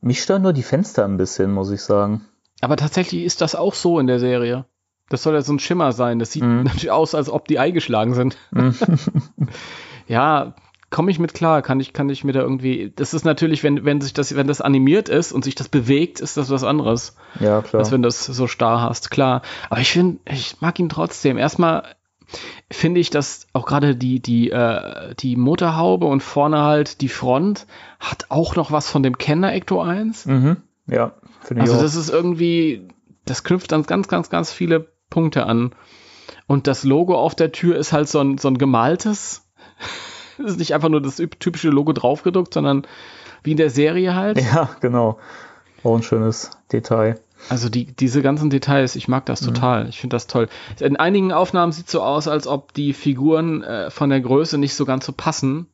Mich 0.00 0.22
stören 0.22 0.42
nur 0.42 0.52
die 0.52 0.62
Fenster 0.62 1.04
ein 1.04 1.16
bisschen, 1.16 1.52
muss 1.52 1.70
ich 1.70 1.82
sagen. 1.82 2.24
Aber 2.60 2.76
tatsächlich 2.76 3.24
ist 3.24 3.40
das 3.40 3.54
auch 3.54 3.74
so 3.74 3.98
in 3.98 4.06
der 4.06 4.18
Serie. 4.18 4.64
Das 5.10 5.22
soll 5.22 5.34
ja 5.34 5.42
so 5.42 5.52
ein 5.52 5.58
Schimmer 5.58 5.92
sein. 5.92 6.18
Das 6.18 6.32
sieht 6.32 6.42
Mhm. 6.42 6.64
natürlich 6.64 6.90
aus, 6.90 7.14
als 7.14 7.30
ob 7.30 7.48
die 7.48 7.58
eingeschlagen 7.58 8.14
sind. 8.14 8.36
ja, 10.06 10.54
komme 10.90 11.10
ich 11.10 11.18
mit 11.18 11.34
klar, 11.34 11.62
kann 11.62 11.80
ich, 11.80 11.92
kann 11.92 12.08
ich 12.08 12.24
mir 12.24 12.32
da 12.32 12.40
irgendwie. 12.40 12.92
Das 12.94 13.14
ist 13.14 13.24
natürlich, 13.24 13.62
wenn, 13.62 13.84
wenn 13.84 14.00
sich 14.00 14.12
das, 14.12 14.34
wenn 14.34 14.46
das 14.46 14.60
animiert 14.60 15.08
ist 15.08 15.32
und 15.32 15.44
sich 15.44 15.54
das 15.54 15.68
bewegt, 15.68 16.20
ist 16.20 16.36
das 16.36 16.50
was 16.50 16.64
anderes, 16.64 17.16
Ja, 17.40 17.62
klar. 17.62 17.80
als 17.80 17.92
wenn 17.92 18.02
du 18.02 18.06
das 18.08 18.24
so 18.24 18.46
starr 18.46 18.82
hast, 18.82 19.10
klar. 19.10 19.42
Aber 19.70 19.80
ich 19.80 19.90
finde, 19.92 20.18
ich 20.30 20.60
mag 20.60 20.78
ihn 20.78 20.88
trotzdem. 20.88 21.36
Erstmal 21.38 21.84
finde 22.70 23.00
ich, 23.00 23.08
dass 23.10 23.46
auch 23.54 23.64
gerade 23.66 23.96
die, 23.96 24.20
die, 24.20 24.50
äh, 24.50 25.14
die 25.18 25.36
Motorhaube 25.36 26.06
und 26.06 26.22
vorne 26.22 26.62
halt 26.62 27.00
die 27.00 27.08
Front 27.08 27.66
hat 28.00 28.26
auch 28.28 28.56
noch 28.56 28.70
was 28.72 28.90
von 28.90 29.02
dem 29.02 29.16
Kenner 29.16 29.52
Ecto 29.54 29.80
1. 29.80 30.26
Mhm. 30.26 30.56
Ja, 30.86 31.12
Also 31.56 31.74
auch. 31.74 31.80
das 31.80 31.94
ist 31.94 32.10
irgendwie, 32.10 32.88
das 33.24 33.44
knüpft 33.44 33.72
an 33.72 33.84
ganz, 33.84 34.08
ganz, 34.08 34.30
ganz 34.30 34.52
viele 34.52 34.88
Punkte 35.10 35.46
an. 35.46 35.72
Und 36.46 36.66
das 36.66 36.84
Logo 36.84 37.14
auf 37.18 37.34
der 37.34 37.52
Tür 37.52 37.76
ist 37.76 37.92
halt 37.92 38.08
so 38.08 38.20
ein, 38.20 38.38
so 38.38 38.48
ein 38.48 38.58
gemaltes. 38.58 39.46
Es 40.38 40.44
ist 40.52 40.58
nicht 40.58 40.74
einfach 40.74 40.88
nur 40.88 41.00
das 41.00 41.16
typische 41.38 41.70
Logo 41.70 41.92
draufgedruckt, 41.92 42.54
sondern 42.54 42.86
wie 43.42 43.52
in 43.52 43.56
der 43.56 43.70
Serie 43.70 44.14
halt. 44.14 44.40
ja, 44.54 44.70
genau. 44.80 45.18
Auch 45.84 45.96
ein 45.96 46.02
schönes 46.02 46.50
Detail. 46.72 47.20
Also 47.48 47.68
die, 47.68 47.84
diese 47.84 48.20
ganzen 48.20 48.50
Details, 48.50 48.96
ich 48.96 49.06
mag 49.06 49.24
das 49.26 49.40
total. 49.40 49.88
Ich 49.88 50.00
finde 50.00 50.16
das 50.16 50.26
toll. 50.26 50.48
In 50.80 50.96
einigen 50.96 51.32
Aufnahmen 51.32 51.70
sieht 51.70 51.86
es 51.86 51.92
so 51.92 52.02
aus, 52.02 52.26
als 52.26 52.48
ob 52.48 52.74
die 52.74 52.92
Figuren 52.92 53.62
äh, 53.62 53.90
von 53.90 54.10
der 54.10 54.20
Größe 54.20 54.58
nicht 54.58 54.74
so 54.74 54.84
ganz 54.84 55.06
so 55.06 55.12
passen. 55.12 55.68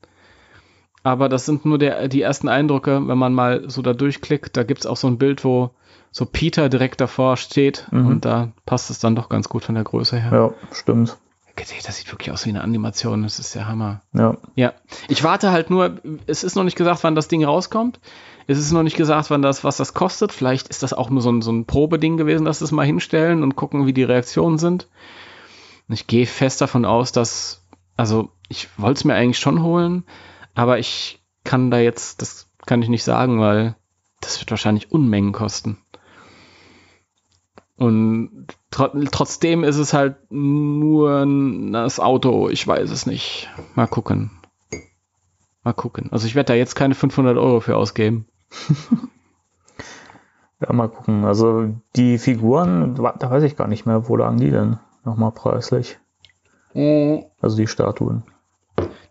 Aber 1.04 1.28
das 1.28 1.46
sind 1.46 1.64
nur 1.64 1.78
der, 1.78 2.08
die 2.08 2.22
ersten 2.22 2.48
Eindrücke, 2.48 3.06
wenn 3.06 3.18
man 3.18 3.32
mal 3.34 3.68
so 3.70 3.82
da 3.82 3.92
durchklickt. 3.92 4.56
Da 4.56 4.64
gibt 4.64 4.80
es 4.80 4.86
auch 4.86 4.96
so 4.96 5.06
ein 5.06 5.18
Bild, 5.18 5.44
wo 5.44 5.70
so 6.10 6.24
Peter 6.26 6.68
direkt 6.68 7.00
davor 7.00 7.36
steht 7.36 7.86
Mhm. 7.90 8.06
und 8.06 8.24
da 8.24 8.52
passt 8.66 8.90
es 8.90 8.98
dann 8.98 9.14
doch 9.14 9.28
ganz 9.28 9.48
gut 9.48 9.64
von 9.64 9.74
der 9.76 9.84
Größe 9.84 10.18
her. 10.18 10.32
Ja, 10.32 10.54
stimmt. 10.72 11.16
Das 11.86 11.96
sieht 11.98 12.10
wirklich 12.10 12.32
aus 12.32 12.44
wie 12.46 12.50
eine 12.50 12.62
Animation, 12.62 13.22
das 13.22 13.38
ist 13.38 13.54
der 13.54 13.68
Hammer. 13.68 14.00
Ja. 14.12 14.36
Ja, 14.56 14.72
ich 15.06 15.22
warte 15.22 15.52
halt 15.52 15.70
nur, 15.70 16.00
es 16.26 16.42
ist 16.42 16.56
noch 16.56 16.64
nicht 16.64 16.76
gesagt, 16.76 17.04
wann 17.04 17.14
das 17.14 17.28
Ding 17.28 17.44
rauskommt. 17.44 18.00
Es 18.48 18.58
ist 18.58 18.72
noch 18.72 18.82
nicht 18.82 18.96
gesagt, 18.96 19.30
wann 19.30 19.40
das, 19.40 19.62
was 19.62 19.76
das 19.76 19.94
kostet. 19.94 20.32
Vielleicht 20.32 20.66
ist 20.68 20.82
das 20.82 20.92
auch 20.92 21.10
nur 21.10 21.22
so 21.22 21.30
ein, 21.30 21.42
so 21.42 21.52
ein 21.52 21.64
Probeding 21.64 22.16
gewesen, 22.16 22.44
dass 22.44 22.60
es 22.60 22.72
mal 22.72 22.84
hinstellen 22.84 23.42
und 23.44 23.54
gucken, 23.54 23.86
wie 23.86 23.92
die 23.92 24.02
Reaktionen 24.02 24.58
sind. 24.58 24.88
Ich 25.88 26.06
gehe 26.08 26.26
fest 26.26 26.60
davon 26.60 26.84
aus, 26.84 27.12
dass, 27.12 27.62
also 27.96 28.30
ich 28.48 28.68
wollte 28.76 28.98
es 28.98 29.04
mir 29.04 29.14
eigentlich 29.14 29.38
schon 29.38 29.62
holen, 29.62 30.02
aber 30.54 30.78
ich 30.78 31.22
kann 31.44 31.70
da 31.70 31.78
jetzt, 31.78 32.22
das 32.22 32.48
kann 32.66 32.82
ich 32.82 32.88
nicht 32.88 33.04
sagen, 33.04 33.40
weil 33.40 33.76
das 34.20 34.40
wird 34.40 34.50
wahrscheinlich 34.50 34.92
Unmengen 34.92 35.32
kosten. 35.32 35.78
Und 37.76 38.46
tro 38.70 38.88
trotzdem 39.10 39.64
ist 39.64 39.78
es 39.78 39.92
halt 39.92 40.16
nur 40.30 41.26
das 41.72 41.98
Auto. 41.98 42.48
Ich 42.48 42.66
weiß 42.66 42.90
es 42.90 43.04
nicht. 43.04 43.50
Mal 43.74 43.88
gucken. 43.88 44.30
Mal 45.64 45.72
gucken. 45.72 46.08
Also 46.12 46.26
ich 46.26 46.34
werde 46.34 46.48
da 46.48 46.54
jetzt 46.54 46.76
keine 46.76 46.94
500 46.94 47.36
Euro 47.36 47.60
für 47.60 47.76
ausgeben. 47.76 48.26
Ja, 50.60 50.72
mal 50.72 50.88
gucken. 50.88 51.24
Also 51.24 51.74
die 51.96 52.16
Figuren, 52.16 52.94
da 52.94 53.30
weiß 53.30 53.42
ich 53.42 53.56
gar 53.56 53.68
nicht 53.68 53.86
mehr, 53.86 54.08
wo 54.08 54.16
lagen 54.16 54.38
die 54.38 54.50
denn 54.50 54.78
nochmal 55.04 55.32
preislich? 55.32 55.98
Also 57.40 57.56
die 57.56 57.66
Statuen. 57.66 58.22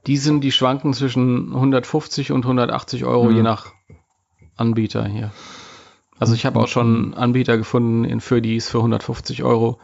Die 0.07 0.17
sind, 0.17 0.41
die 0.41 0.51
schwanken 0.51 0.93
zwischen 0.93 1.53
150 1.53 2.31
und 2.31 2.45
180 2.45 3.05
Euro, 3.05 3.25
Mhm. 3.29 3.35
je 3.35 3.41
nach 3.43 3.67
Anbieter 4.57 5.05
hier. 5.05 5.31
Also 6.19 6.33
ich 6.33 6.45
habe 6.45 6.59
auch 6.59 6.67
schon 6.67 7.13
Anbieter 7.13 7.57
gefunden 7.57 8.03
in 8.05 8.19
für 8.21 8.41
die 8.41 8.55
ist 8.55 8.69
für 8.69 8.79
150 8.79 9.43
Euro. 9.43 9.79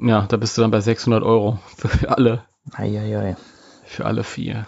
Ja, 0.00 0.26
da 0.28 0.36
bist 0.36 0.56
du 0.56 0.62
dann 0.62 0.70
bei 0.70 0.80
600 0.80 1.22
Euro 1.22 1.58
für 1.76 2.10
alle, 2.10 2.44
Eieiei. 2.74 3.36
für 3.84 4.04
alle 4.06 4.24
vier. 4.24 4.66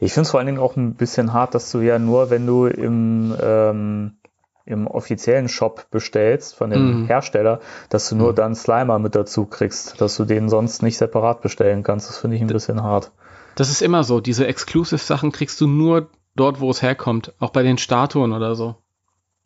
Ich 0.00 0.12
finde 0.12 0.22
es 0.22 0.30
vor 0.30 0.40
allen 0.40 0.46
Dingen 0.46 0.58
auch 0.60 0.76
ein 0.76 0.94
bisschen 0.94 1.32
hart, 1.32 1.54
dass 1.54 1.70
du 1.70 1.80
ja 1.80 1.98
nur, 1.98 2.30
wenn 2.30 2.46
du 2.46 2.66
im, 2.66 3.34
ähm, 3.40 4.16
im 4.64 4.86
offiziellen 4.86 5.48
Shop 5.48 5.86
bestellst 5.90 6.54
von 6.56 6.70
dem 6.70 7.02
Mhm. 7.02 7.06
Hersteller, 7.06 7.60
dass 7.88 8.08
du 8.08 8.16
nur 8.16 8.34
dann 8.34 8.54
Slimer 8.54 8.98
mit 8.98 9.14
dazu 9.14 9.46
kriegst, 9.46 10.00
dass 10.00 10.16
du 10.16 10.24
den 10.24 10.48
sonst 10.48 10.82
nicht 10.82 10.98
separat 10.98 11.40
bestellen 11.42 11.82
kannst. 11.82 12.08
Das 12.08 12.18
finde 12.18 12.36
ich 12.36 12.42
ein 12.42 12.48
bisschen 12.48 12.82
hart. 12.82 13.12
Das 13.58 13.70
ist 13.70 13.82
immer 13.82 14.04
so. 14.04 14.20
Diese 14.20 14.46
Exclusive-Sachen 14.46 15.32
kriegst 15.32 15.60
du 15.60 15.66
nur 15.66 16.10
dort, 16.36 16.60
wo 16.60 16.70
es 16.70 16.80
herkommt. 16.80 17.34
Auch 17.40 17.50
bei 17.50 17.64
den 17.64 17.76
Statuen 17.76 18.32
oder 18.32 18.54
so. 18.54 18.76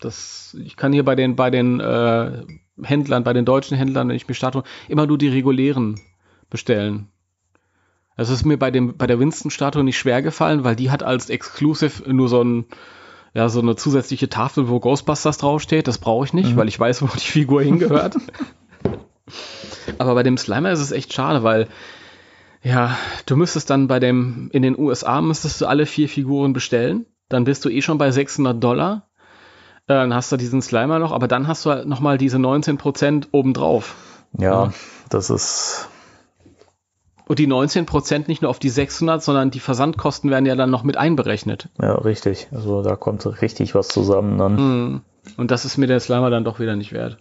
Das, 0.01 0.55
ich 0.63 0.77
kann 0.77 0.93
hier 0.93 1.03
bei 1.03 1.15
den, 1.15 1.35
bei 1.35 1.49
den 1.49 1.81
äh, 1.81 2.43
Händlern, 2.83 3.25
bei 3.25 3.33
den 3.33 3.47
deutschen 3.47 3.75
Händlern, 3.75 4.11
wenn 4.11 4.17
ich 4.17 4.29
mir 4.29 4.35
Statuen, 4.35 4.67
immer 4.87 5.07
nur 5.07 5.17
die 5.17 5.29
regulären 5.29 5.99
bestellen. 6.51 7.09
Also 8.15 8.35
es 8.35 8.41
ist 8.41 8.45
mir 8.45 8.59
bei 8.59 8.71
dem, 8.71 8.99
bei 8.99 9.07
der 9.07 9.19
Winston-Statue 9.19 9.83
nicht 9.83 9.99
schwer 9.99 10.21
gefallen, 10.21 10.63
weil 10.63 10.77
die 10.77 10.91
hat 10.91 11.03
als 11.03 11.31
Exclusive 11.31 12.13
nur 12.13 12.29
so 12.29 12.45
ein, 12.45 12.67
ja, 13.33 13.49
so 13.49 13.61
eine 13.61 13.77
zusätzliche 13.77 14.29
Tafel, 14.29 14.69
wo 14.69 14.79
Ghostbusters 14.79 15.39
draufsteht. 15.39 15.89
Das 15.89 15.97
brauche 15.97 16.27
ich 16.27 16.35
nicht, 16.35 16.55
weil 16.55 16.69
ich 16.69 16.79
weiß, 16.79 17.01
wo 17.01 17.07
die 17.07 17.21
Figur 17.21 17.63
hingehört. 17.63 18.19
Aber 19.97 20.13
bei 20.13 20.23
dem 20.23 20.37
Slimer 20.37 20.71
ist 20.71 20.81
es 20.81 20.93
echt 20.93 21.15
schade, 21.15 21.43
weil 21.43 21.69
ja, 22.63 22.97
du 23.27 23.37
müsstest 23.37 23.71
dann 23.71 23.89
bei 23.89 23.99
dem, 24.01 24.49
in 24.53 24.63
den 24.63 24.79
USA 24.79 25.21
müsstest 25.21 25.61
du 25.61 25.67
alle 25.67 25.87
vier 25.87 26.09
Figuren 26.09 26.53
bestellen. 26.53 27.07
Dann 27.29 27.45
bist 27.45 27.65
du 27.65 27.69
eh 27.71 27.83
schon 27.83 27.99
bei 27.99 28.11
600 28.11 28.63
Dollar. 28.63 29.09
Äh, 29.87 29.95
Dann 29.95 30.15
hast 30.15 30.31
du 30.31 30.37
diesen 30.37 30.63
Slimer 30.63 30.99
noch, 30.99 31.13
aber 31.13 31.27
dann 31.29 31.49
hast 31.49 31.65
du 31.65 31.71
halt 31.71 31.87
nochmal 31.89 32.19
diese 32.19 32.37
19% 32.37 33.29
obendrauf. 33.33 33.97
Ja, 34.39 34.65
Ja. 34.67 34.73
das 35.11 35.29
ist, 35.31 35.89
Und 37.27 37.39
die 37.39 37.49
19% 37.49 38.29
nicht 38.29 38.43
nur 38.43 38.51
auf 38.51 38.59
die 38.59 38.69
600, 38.69 39.23
sondern 39.23 39.51
die 39.51 39.61
Versandkosten 39.61 40.31
werden 40.31 40.47
ja 40.47 40.55
dann 40.55 40.71
noch 40.71 40.83
mit 40.85 40.97
einberechnet. 40.97 41.69
ja, 41.81 41.95
richtig. 41.95 42.49
Also 42.53 42.83
da 42.83 42.95
kommt 42.97 43.25
richtig 43.43 43.75
was 43.75 43.89
zusammen 43.89 44.39
dann. 44.39 44.57
Hm. 44.59 45.01
Und 45.37 45.51
das 45.51 45.65
ist 45.65 45.79
mir 45.79 45.87
der 45.87 46.01
Slimer 46.01 46.31
dann 46.31 46.45
doch 46.45 46.61
wieder 46.61 46.77
nicht 46.77 46.93
wert. 46.93 47.19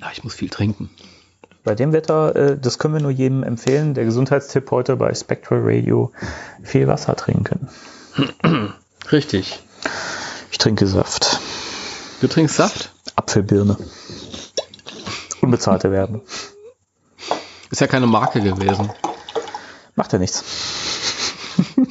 Ja, 0.00 0.08
ich 0.12 0.22
muss 0.24 0.34
viel 0.34 0.48
trinken. 0.50 0.90
Bei 1.64 1.74
dem 1.74 1.92
Wetter, 1.92 2.36
äh, 2.36 2.58
das 2.58 2.78
können 2.78 2.94
wir 2.94 3.00
nur 3.00 3.10
jedem 3.10 3.42
empfehlen. 3.42 3.94
Der 3.94 4.04
Gesundheitstipp 4.04 4.70
heute 4.70 4.96
bei 4.96 5.14
Spectral 5.14 5.60
Radio, 5.62 6.12
viel 6.62 6.86
Wasser 6.86 7.16
trinken. 7.16 7.68
Richtig. 9.12 9.60
Ich 10.50 10.58
trinke 10.58 10.86
Saft. 10.86 11.40
Du 12.20 12.28
trinkst 12.28 12.56
Saft? 12.56 12.92
Apfelbirne. 13.16 13.76
Unbezahlte 15.40 15.90
Werbung. 15.90 16.22
Ist 17.70 17.80
ja 17.80 17.86
keine 17.86 18.06
Marke 18.06 18.40
gewesen. 18.40 18.90
Macht 19.96 20.12
ja 20.12 20.18
nichts. 20.18 20.44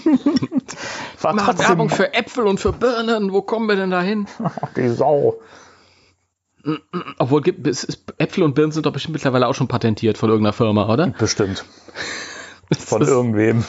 War 1.21 1.33
Macht 1.33 1.45
trotzdem- 1.47 1.67
Werbung 1.69 1.89
für 1.89 2.13
Äpfel 2.13 2.45
und 2.47 2.59
für 2.59 2.73
Birnen. 2.73 3.31
Wo 3.33 3.41
kommen 3.41 3.67
wir 3.67 3.75
denn 3.75 3.91
da 3.91 4.01
hin? 4.01 4.27
Ach, 4.43 4.73
die 4.75 4.89
Sau. 4.89 5.39
Obwohl, 7.17 7.41
gibt, 7.41 7.67
es 7.67 7.83
ist, 7.83 8.13
Äpfel 8.17 8.43
und 8.43 8.55
Birnen 8.55 8.71
sind 8.71 8.85
doch 8.85 8.93
bestimmt 8.93 9.13
mittlerweile 9.13 9.47
auch 9.47 9.55
schon 9.55 9.67
patentiert 9.67 10.17
von 10.17 10.29
irgendeiner 10.29 10.53
Firma, 10.53 10.91
oder? 10.91 11.07
Bestimmt. 11.07 11.65
Von 12.79 13.03
ist, 13.03 13.09
irgendwem. 13.09 13.63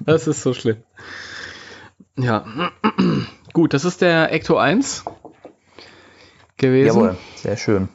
das 0.00 0.26
ist 0.26 0.42
so 0.42 0.52
schlimm. 0.52 0.78
Ja. 2.16 2.44
Gut, 3.52 3.72
das 3.72 3.84
ist 3.84 4.00
der 4.00 4.32
Ecto 4.32 4.56
1 4.56 5.04
gewesen. 6.56 6.86
Jawohl, 6.86 7.16
sehr 7.36 7.56
schön. 7.56 7.88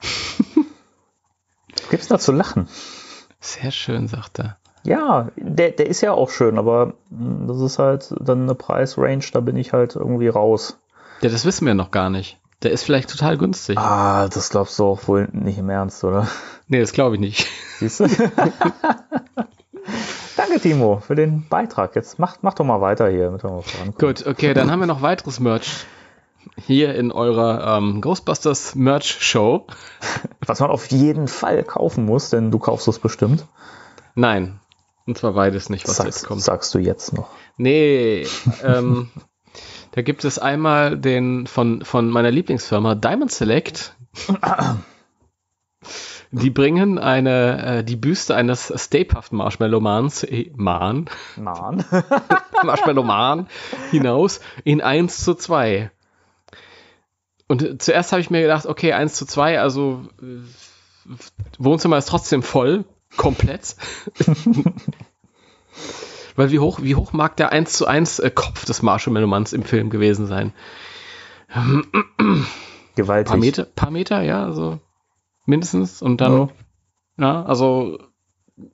Gibt's 1.90 2.08
da 2.08 2.18
zu 2.18 2.32
lachen? 2.32 2.68
Sehr 3.40 3.72
schön, 3.72 4.08
sagt 4.08 4.38
er. 4.38 4.58
Ja, 4.84 5.30
der, 5.36 5.72
der 5.72 5.86
ist 5.86 6.00
ja 6.00 6.12
auch 6.12 6.30
schön, 6.30 6.56
aber 6.56 6.94
mh, 7.10 7.48
das 7.48 7.60
ist 7.60 7.78
halt 7.78 8.14
dann 8.20 8.44
eine 8.44 8.54
Preisrange, 8.54 9.24
da 9.32 9.40
bin 9.40 9.56
ich 9.56 9.72
halt 9.72 9.96
irgendwie 9.96 10.28
raus. 10.28 10.78
Ja, 11.20 11.28
das 11.28 11.44
wissen 11.44 11.66
wir 11.66 11.74
noch 11.74 11.90
gar 11.90 12.08
nicht. 12.10 12.38
Der 12.62 12.72
ist 12.72 12.82
vielleicht 12.82 13.10
total 13.10 13.38
günstig. 13.38 13.78
Ah, 13.78 14.28
das 14.28 14.50
glaubst 14.50 14.78
du 14.78 14.84
auch 14.84 15.06
wohl 15.06 15.28
nicht 15.32 15.58
im 15.58 15.70
Ernst, 15.70 16.02
oder? 16.02 16.26
Nee, 16.66 16.80
das 16.80 16.92
glaube 16.92 17.14
ich 17.14 17.20
nicht. 17.20 17.46
Siehst 17.78 18.00
du? 18.00 18.08
Danke, 20.36 20.60
Timo, 20.60 20.98
für 20.98 21.14
den 21.14 21.46
Beitrag. 21.48 21.94
Jetzt 21.94 22.18
mach, 22.18 22.38
mach 22.42 22.54
doch 22.54 22.64
mal 22.64 22.80
weiter 22.80 23.08
hier, 23.08 23.26
damit 23.30 23.44
wir. 23.44 23.62
Gut, 23.98 24.26
okay, 24.26 24.54
dann 24.54 24.70
haben 24.70 24.80
wir 24.80 24.86
noch 24.86 25.02
weiteres 25.02 25.38
Merch. 25.38 25.86
hier 26.66 26.94
in 26.96 27.12
eurer 27.12 27.78
ähm, 27.78 28.00
Ghostbusters 28.00 28.74
Merch 28.74 29.18
Show. 29.20 29.66
Was 30.46 30.60
man 30.60 30.70
auf 30.70 30.86
jeden 30.86 31.28
Fall 31.28 31.62
kaufen 31.62 32.06
muss, 32.06 32.30
denn 32.30 32.50
du 32.50 32.58
kaufst 32.58 32.88
es 32.88 32.98
bestimmt. 32.98 33.46
Nein. 34.14 34.58
Und 35.06 35.16
zwar 35.16 35.32
beides 35.32 35.70
nicht, 35.70 35.88
was 35.88 35.96
sagst, 35.96 36.18
jetzt 36.18 36.26
kommt. 36.26 36.42
Sagst 36.42 36.74
du 36.74 36.78
jetzt 36.78 37.14
noch. 37.14 37.30
Nee, 37.56 38.26
ähm, 38.62 39.08
da 39.98 40.02
gibt 40.02 40.24
es 40.24 40.38
einmal 40.38 40.96
den 40.96 41.48
von, 41.48 41.84
von 41.84 42.08
meiner 42.08 42.30
Lieblingsfirma 42.30 42.94
Diamond 42.94 43.32
Select. 43.32 43.96
Die 46.30 46.50
bringen 46.50 47.00
eine, 47.00 47.78
äh, 47.78 47.82
die 47.82 47.96
Büste 47.96 48.36
eines 48.36 48.72
Stay 48.76 49.04
Puft 49.04 49.32
Marshmallow 49.32 49.80
Mans, 49.80 50.22
äh, 50.22 50.52
Man, 50.54 51.10
Man 51.34 51.84
hinaus 53.90 54.38
in 54.62 54.82
1 54.82 55.24
zu 55.24 55.34
2. 55.34 55.90
Und 57.48 57.82
zuerst 57.82 58.12
habe 58.12 58.20
ich 58.20 58.30
mir 58.30 58.42
gedacht, 58.42 58.66
okay, 58.66 58.92
1 58.92 59.14
zu 59.14 59.26
2, 59.26 59.58
also 59.58 60.04
äh, 60.22 61.16
Wohnzimmer 61.58 61.98
ist 61.98 62.08
trotzdem 62.08 62.44
voll, 62.44 62.84
komplett. 63.16 63.74
Weil 66.38 66.52
wie 66.52 66.60
hoch, 66.60 66.78
wie 66.82 66.94
hoch 66.94 67.12
mag 67.12 67.36
der 67.36 67.50
1 67.50 67.72
zu 67.72 67.86
1 67.88 68.20
äh, 68.20 68.30
Kopf 68.30 68.64
des 68.64 68.80
Marshmallow-Manns 68.82 69.52
im 69.52 69.64
Film 69.64 69.90
gewesen 69.90 70.26
sein? 70.28 70.52
Gewaltig. 72.94 73.28
Paar 73.30 73.36
Meter, 73.38 73.64
paar 73.64 73.90
Meter, 73.90 74.22
ja, 74.22 74.44
also 74.44 74.78
mindestens. 75.46 76.00
Und 76.00 76.20
dann, 76.20 76.32
Ja. 76.32 76.48
ja, 77.18 77.42
also 77.44 77.98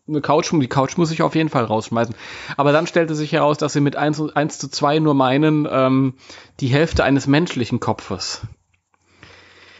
eine 0.08 0.20
Couch, 0.20 0.50
die 0.52 0.66
Couch 0.66 0.96
muss 0.98 1.10
ich 1.10 1.22
auf 1.22 1.34
jeden 1.34 1.48
Fall 1.48 1.64
rausschmeißen. 1.64 2.14
Aber 2.58 2.72
dann 2.72 2.86
stellte 2.86 3.14
sich 3.14 3.32
heraus, 3.32 3.56
dass 3.56 3.72
sie 3.72 3.80
mit 3.80 3.96
1, 3.96 4.16
zu- 4.18 4.34
1 4.34 4.58
zu 4.58 4.68
2 4.68 4.98
nur 4.98 5.14
meinen, 5.14 5.66
ähm, 5.70 6.14
die 6.60 6.68
Hälfte 6.68 7.02
eines 7.04 7.26
menschlichen 7.26 7.80
Kopfes. 7.80 8.42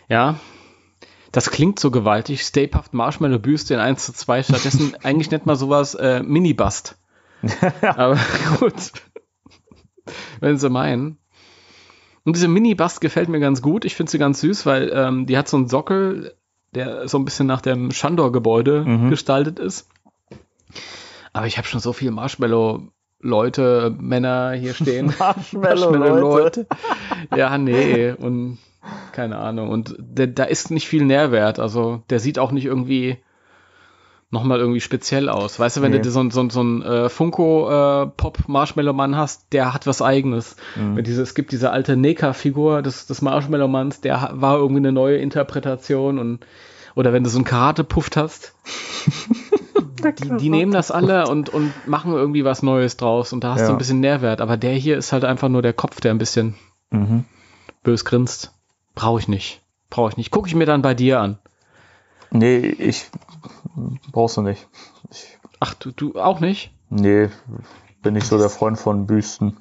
Ja. 0.09 0.37
Das 1.33 1.51
klingt 1.51 1.79
so 1.81 1.91
gewaltig. 1.91 2.43
Stay 2.45 2.67
Puft 2.67 2.95
Marshmallow 2.95 3.39
Büste 3.41 3.75
in 3.75 3.81
1 3.81 4.07
zu 4.07 4.13
2. 4.15 4.43
Stattdessen 4.45 4.95
eigentlich 5.03 5.31
nicht 5.31 5.47
mal 5.47 5.57
sowas 5.57 5.95
äh, 5.95 6.23
Mini-Bust. 6.23 6.97
Aber 7.83 8.19
gut. 8.59 8.93
Wenn 10.41 10.59
sie 10.59 10.69
meinen. 10.71 11.19
Und 12.25 12.37
diese 12.37 12.49
Mini-Bust 12.49 13.01
gefällt 13.01 13.29
mir 13.29 13.41
ganz 13.41 13.61
gut. 13.63 13.85
Ich 13.85 13.95
finde 13.95 14.11
sie 14.11 14.19
ganz 14.19 14.41
süß, 14.41 14.65
weil 14.67 14.91
ähm, 14.95 15.27
die 15.27 15.37
hat 15.37 15.49
so 15.49 15.57
einen 15.57 15.69
Sockel, 15.69 16.35
der 16.75 17.07
so 17.09 17.19
ein 17.19 17.25
bisschen 17.25 17.47
nach 17.47 17.61
dem 17.61 17.91
Shandor-Gebäude 17.91 18.85
Mhm. 18.85 19.11
gestaltet 19.11 19.59
ist. 19.59 19.89
Aber 21.33 21.47
ich 21.47 21.59
habe 21.59 21.67
schon 21.67 21.81
so 21.81 21.93
viele 21.93 22.13
Marshmallow-Leute, 22.13 23.95
Männer 23.99 24.53
hier 24.53 24.75
stehen. 24.75 25.13
Marshmallow-Leute. 25.19 26.67
ja, 27.35 27.57
nee, 27.59 28.13
und 28.13 28.59
keine 29.13 29.39
Ahnung. 29.39 29.69
Und 29.71 29.95
der, 29.99 30.27
da 30.29 30.45
ist 30.45 30.71
nicht 30.71 30.87
viel 30.89 31.05
Nährwert. 31.05 31.59
Also 31.59 32.03
der 32.11 32.21
sieht 32.21 32.39
auch 32.39 32.53
nicht 32.53 32.65
irgendwie 32.67 33.19
nochmal 34.35 34.59
irgendwie 34.59 34.81
speziell 34.81 35.29
aus. 35.31 35.59
Weißt 35.59 35.79
du, 35.79 35.83
wenn 35.83 35.93
Nee. 35.93 35.99
du 35.99 36.03
dir 36.05 36.11
so, 36.11 36.21
ein- 36.21 36.31
so, 36.31 36.47
so 36.51 36.63
ein 36.63 36.83
äh, 36.83 37.09
Funko-Pop-Marshmallow-Mann 37.09 39.17
hast, 39.17 39.47
der 39.53 39.73
hat 39.73 39.87
was 39.87 40.03
eigenes. 40.03 40.57
Mhm. 40.77 40.97
Wenn 40.97 41.05
Diese, 41.05 41.23
es 41.23 41.35
gibt 41.35 41.53
diese 41.53 41.71
alte 41.71 41.97
Neka-Figur 41.97 42.83
des, 42.83 43.07
des 43.07 43.23
Marshmallow-Manns, 43.23 44.03
der 44.03 44.31
war 44.35 44.57
irgendwie 44.59 44.81
eine 44.81 44.93
neue 44.93 45.17
Interpretation 45.17 46.19
und 46.19 46.41
oder 46.95 47.13
wenn 47.13 47.25
du 47.25 47.31
so 47.31 47.39
einen 47.39 47.45
Karate-Puft 47.45 48.17
hast, 48.17 48.53
die, 50.23 50.37
die 50.37 50.51
nehmen 50.51 50.71
das 50.73 50.91
alle 50.93 51.27
und, 51.29 51.49
und 51.49 51.73
machen 51.89 52.13
irgendwie 52.13 52.45
was 52.45 52.63
Neues 52.63 52.97
draus 52.97 53.33
und 53.33 53.43
da 53.43 53.55
hast 53.55 53.63
Ja. 53.63 53.67
du 53.69 53.73
ein 53.73 53.79
bisschen 53.79 53.99
Nährwert. 54.01 54.41
Aber 54.41 54.57
der 54.57 54.75
hier 54.75 54.97
ist 54.97 55.13
halt 55.13 55.25
einfach 55.25 55.49
nur 55.49 55.63
der 55.63 55.73
Kopf, 55.73 56.01
der 56.01 56.13
ein 56.13 56.19
bisschen 56.19 56.55
Mhm. 56.91 57.25
bös 57.83 58.05
grinst. 58.05 58.53
Brauche 58.95 59.19
ich 59.19 59.27
nicht. 59.27 59.61
Brauche 59.91 60.11
ich 60.11 60.17
nicht. 60.17 60.31
Gucke 60.31 60.47
ich 60.47 60.55
mir 60.55 60.67
dann 60.67 60.83
bei 60.83 60.95
dir 60.95 61.19
an. 61.21 61.39
Nee, 62.31 62.59
ich 62.59 63.07
brauchst 64.13 64.37
du 64.37 64.43
nicht. 64.43 64.69
Ich, 65.11 65.39
Ach, 65.61 65.75
du, 65.75 65.91
du 65.93 66.15
auch 66.21 66.41
nicht? 66.41 66.73
nee, 66.91 67.29
bin 68.03 68.15
nicht 68.15 68.27
so 68.27 68.39
der 68.39 68.51
Freund 68.51 68.79
von 68.79 69.07
Büsten. 69.07 69.57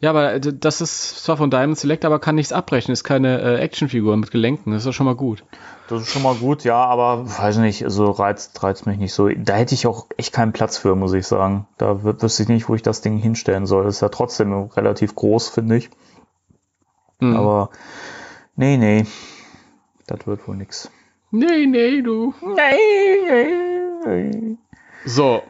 Ja, 0.00 0.10
aber 0.10 0.38
d- 0.38 0.52
das 0.58 0.82
ist 0.82 1.24
zwar 1.24 1.38
von 1.38 1.50
Diamond 1.50 1.78
Select, 1.78 2.04
aber 2.04 2.18
kann 2.18 2.34
nichts 2.34 2.52
abbrechen. 2.52 2.92
Ist 2.92 3.04
keine 3.04 3.40
äh, 3.40 3.56
Actionfigur 3.60 4.16
mit 4.18 4.30
Gelenken. 4.30 4.70
Das 4.72 4.82
ist 4.82 4.86
doch 4.86 4.92
schon 4.92 5.06
mal 5.06 5.14
gut. 5.16 5.44
Das 5.88 6.02
ist 6.02 6.10
schon 6.10 6.22
mal 6.22 6.34
gut, 6.34 6.64
ja, 6.64 6.84
aber 6.84 7.26
weiß 7.38 7.56
nicht, 7.58 7.84
so 7.86 8.10
reizt, 8.10 8.62
reizt 8.62 8.86
mich 8.86 8.98
nicht 8.98 9.14
so. 9.14 9.28
Da 9.30 9.54
hätte 9.54 9.74
ich 9.74 9.86
auch 9.86 10.08
echt 10.18 10.32
keinen 10.34 10.52
Platz 10.52 10.76
für, 10.76 10.94
muss 10.94 11.14
ich 11.14 11.26
sagen. 11.26 11.66
Da 11.78 11.92
wü- 11.92 12.20
wüsste 12.22 12.42
ich 12.42 12.48
nicht, 12.50 12.68
wo 12.68 12.74
ich 12.74 12.82
das 12.82 13.00
Ding 13.00 13.16
hinstellen 13.16 13.64
soll. 13.66 13.84
Das 13.84 13.94
ist 13.96 14.00
ja 14.02 14.10
trotzdem 14.10 14.52
relativ 14.52 15.14
groß, 15.14 15.48
finde 15.48 15.76
ich. 15.78 15.88
Mhm. 17.20 17.36
Aber 17.36 17.70
nee, 18.56 18.76
nee, 18.76 19.06
das 20.06 20.26
wird 20.26 20.46
wohl 20.46 20.56
nix. 20.56 20.90
Nee, 21.32 21.66
nee, 21.66 22.02
du. 22.02 22.32
So, 25.04 25.42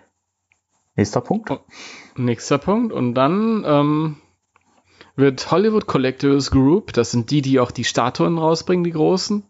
Nächster 0.94 1.22
Punkt. 1.22 1.50
Oh. 1.50 1.60
nächster 2.16 2.58
Punkt. 2.58 2.92
Und 2.92 3.14
dann 3.14 3.64
ähm, 3.66 4.16
wird 5.16 5.50
Hollywood 5.50 5.86
Collectors 5.86 6.50
Group, 6.50 6.92
das 6.92 7.10
sind 7.10 7.30
die, 7.30 7.40
die 7.40 7.60
auch 7.60 7.70
die 7.70 7.84
Statuen 7.84 8.38
rausbringen, 8.38 8.84
die 8.84 8.92
großen, 8.92 9.42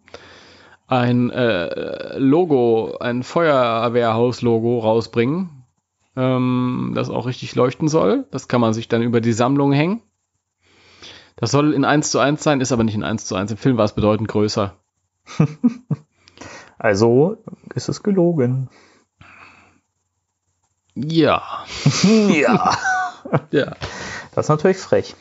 ein 0.87 1.31
äh, 1.31 2.19
Logo, 2.19 2.97
ein 3.01 3.23
Feuerwehrhaus-Logo 3.23 4.79
rausbringen, 4.79 5.65
ähm, 6.17 6.93
das 6.95 7.11
auch 7.11 7.27
richtig 7.27 7.55
leuchten 7.57 7.89
soll. 7.89 8.27
Das 8.31 8.47
kann 8.47 8.61
man 8.61 8.73
sich 8.73 8.87
dann 8.89 9.03
über 9.03 9.21
die 9.21 9.33
Sammlung 9.33 9.73
hängen. 9.73 10.01
Das 11.37 11.51
soll 11.51 11.75
in 11.75 11.85
1 11.85 12.11
zu 12.13 12.21
1 12.21 12.41
sein, 12.41 12.61
ist 12.61 12.71
aber 12.71 12.85
nicht 12.85 12.95
in 12.95 13.03
1 13.03 13.25
zu 13.25 13.35
1. 13.35 13.51
Im 13.51 13.57
Film 13.57 13.77
war 13.79 13.85
es 13.85 13.95
bedeutend 13.95 14.29
größer. 14.29 14.77
Also 16.83 17.37
ist 17.77 17.89
es 17.89 18.03
gelogen. 18.03 18.69
Ja. 20.97 21.65
ja. 22.03 22.77
Ja. 23.53 23.77
Das 24.35 24.47
ist 24.47 24.49
natürlich 24.49 24.79
frech. 24.79 25.15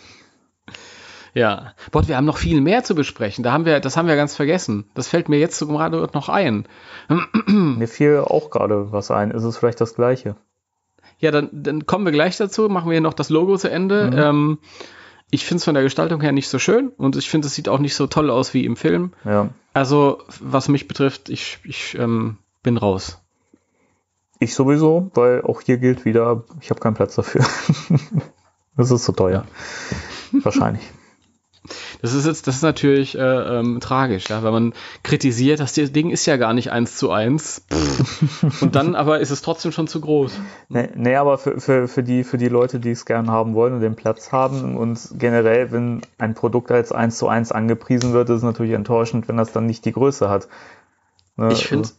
Ja. 1.35 1.73
Boah, 1.91 2.07
wir 2.07 2.17
haben 2.17 2.25
noch 2.25 2.39
viel 2.39 2.61
mehr 2.61 2.83
zu 2.83 2.95
besprechen. 2.95 3.43
Da 3.43 3.51
haben 3.51 3.65
wir, 3.65 3.79
das 3.79 3.95
haben 3.95 4.07
wir 4.07 4.15
ganz 4.15 4.35
vergessen. 4.35 4.89
Das 4.95 5.07
fällt 5.07 5.29
mir 5.29 5.37
jetzt 5.37 5.59
so 5.59 5.67
gerade 5.67 6.09
noch 6.15 6.29
ein. 6.29 6.67
Mir 7.45 7.87
fiel 7.87 8.23
auch 8.25 8.49
gerade 8.49 8.91
was 8.91 9.11
ein. 9.11 9.29
Ist 9.29 9.43
es 9.43 9.55
vielleicht 9.55 9.81
das 9.81 9.93
gleiche? 9.93 10.35
Ja, 11.19 11.29
dann, 11.29 11.49
dann 11.51 11.85
kommen 11.85 12.05
wir 12.05 12.11
gleich 12.11 12.37
dazu. 12.37 12.69
Machen 12.69 12.87
wir 12.87 12.93
hier 12.93 13.01
noch 13.01 13.13
das 13.13 13.29
Logo 13.29 13.55
zu 13.55 13.69
Ende. 13.69 14.09
Mhm. 14.09 14.17
Ähm, 14.17 14.57
ich 15.31 15.45
finde 15.45 15.59
es 15.59 15.65
von 15.65 15.73
der 15.73 15.83
Gestaltung 15.83 16.21
her 16.21 16.33
nicht 16.33 16.49
so 16.49 16.59
schön 16.59 16.89
und 16.89 17.15
ich 17.15 17.29
finde, 17.29 17.47
es 17.47 17.55
sieht 17.55 17.69
auch 17.69 17.79
nicht 17.79 17.95
so 17.95 18.05
toll 18.07 18.29
aus 18.29 18.53
wie 18.53 18.65
im 18.65 18.75
Film. 18.75 19.13
Ja. 19.23 19.49
Also, 19.73 20.21
was 20.41 20.67
mich 20.67 20.87
betrifft, 20.87 21.29
ich, 21.29 21.59
ich 21.63 21.97
ähm, 21.97 22.37
bin 22.61 22.77
raus. 22.77 23.19
Ich 24.39 24.53
sowieso, 24.53 25.09
weil 25.13 25.41
auch 25.43 25.61
hier 25.61 25.77
gilt 25.77 26.03
wieder, 26.03 26.43
ich 26.59 26.69
habe 26.69 26.81
keinen 26.81 26.95
Platz 26.95 27.15
dafür. 27.15 27.45
das 28.75 28.91
ist 28.91 29.05
zu 29.05 29.13
teuer. 29.13 29.45
Wahrscheinlich. 30.31 30.83
Das 32.01 32.13
ist 32.13 32.25
jetzt, 32.25 32.47
das 32.47 32.55
ist 32.55 32.61
natürlich 32.63 33.17
äh, 33.17 33.21
ähm, 33.21 33.79
tragisch, 33.79 34.29
ja, 34.29 34.43
wenn 34.43 34.51
man 34.51 34.73
kritisiert, 35.03 35.59
dass 35.59 35.73
das 35.73 35.91
Ding 35.91 36.09
ist 36.09 36.25
ja 36.25 36.37
gar 36.37 36.53
nicht 36.53 36.71
eins 36.71 36.97
zu 36.97 37.11
eins. 37.11 37.63
Und 38.61 38.75
dann 38.75 38.95
aber 38.95 39.19
ist 39.19 39.29
es 39.29 39.41
trotzdem 39.41 39.71
schon 39.71 39.87
zu 39.87 40.01
groß. 40.01 40.33
Nee, 40.69 40.89
nee 40.95 41.15
aber 41.15 41.37
für, 41.37 41.59
für, 41.59 41.87
für, 41.87 42.03
die, 42.03 42.23
für 42.23 42.37
die 42.37 42.47
Leute, 42.47 42.79
die 42.79 42.91
es 42.91 43.05
gern 43.05 43.29
haben 43.29 43.53
wollen 43.53 43.73
und 43.73 43.81
den 43.81 43.95
Platz 43.95 44.31
haben 44.31 44.77
und 44.77 44.99
generell, 45.13 45.71
wenn 45.71 46.01
ein 46.17 46.33
Produkt 46.33 46.71
als 46.71 46.91
1 46.91 47.17
zu 47.17 47.27
1 47.27 47.51
angepriesen 47.51 48.13
wird, 48.13 48.29
ist 48.29 48.37
es 48.37 48.43
natürlich 48.43 48.73
enttäuschend, 48.73 49.27
wenn 49.27 49.37
das 49.37 49.51
dann 49.51 49.67
nicht 49.67 49.85
die 49.85 49.91
Größe 49.91 50.29
hat. 50.29 50.47
Ne, 51.37 51.51
Ich 51.51 51.67
finde 51.67 51.83
also- 51.89 51.95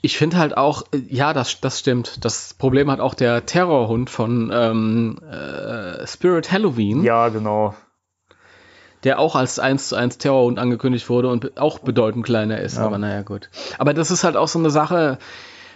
ich 0.00 0.16
finde 0.16 0.38
halt 0.38 0.56
auch, 0.56 0.84
äh, 0.92 0.98
ja, 1.08 1.32
das, 1.32 1.60
das 1.60 1.78
stimmt. 1.78 2.24
Das 2.24 2.54
Problem 2.54 2.90
hat 2.90 3.00
auch 3.00 3.14
der 3.14 3.44
Terrorhund 3.46 4.10
von 4.10 4.50
ähm, 4.52 5.18
äh, 5.22 6.06
Spirit 6.06 6.50
Halloween, 6.50 7.02
Ja, 7.04 7.28
genau. 7.28 7.74
Der 9.04 9.18
auch 9.18 9.36
als 9.36 9.58
1 9.58 9.88
zu 9.88 9.96
1 9.96 10.18
Terrorhund 10.18 10.58
angekündigt 10.58 11.08
wurde 11.08 11.28
und 11.28 11.58
auch 11.58 11.78
bedeutend 11.80 12.24
kleiner 12.24 12.60
ist. 12.60 12.76
Ja. 12.76 12.84
Aber 12.84 12.98
naja, 12.98 13.22
gut. 13.22 13.50
Aber 13.78 13.94
das 13.94 14.10
ist 14.10 14.24
halt 14.24 14.36
auch 14.36 14.48
so 14.48 14.58
eine 14.58 14.70
Sache. 14.70 15.18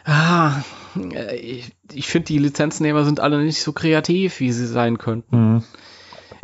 Ah, 0.04 0.62
äh, 0.96 1.36
ich 1.36 1.72
ich 1.92 2.06
finde, 2.06 2.26
die 2.26 2.38
Lizenznehmer 2.38 3.04
sind 3.04 3.20
alle 3.20 3.42
nicht 3.42 3.62
so 3.62 3.72
kreativ, 3.72 4.40
wie 4.40 4.52
sie 4.52 4.66
sein 4.66 4.98
könnten. 4.98 5.36
Mhm. 5.36 5.62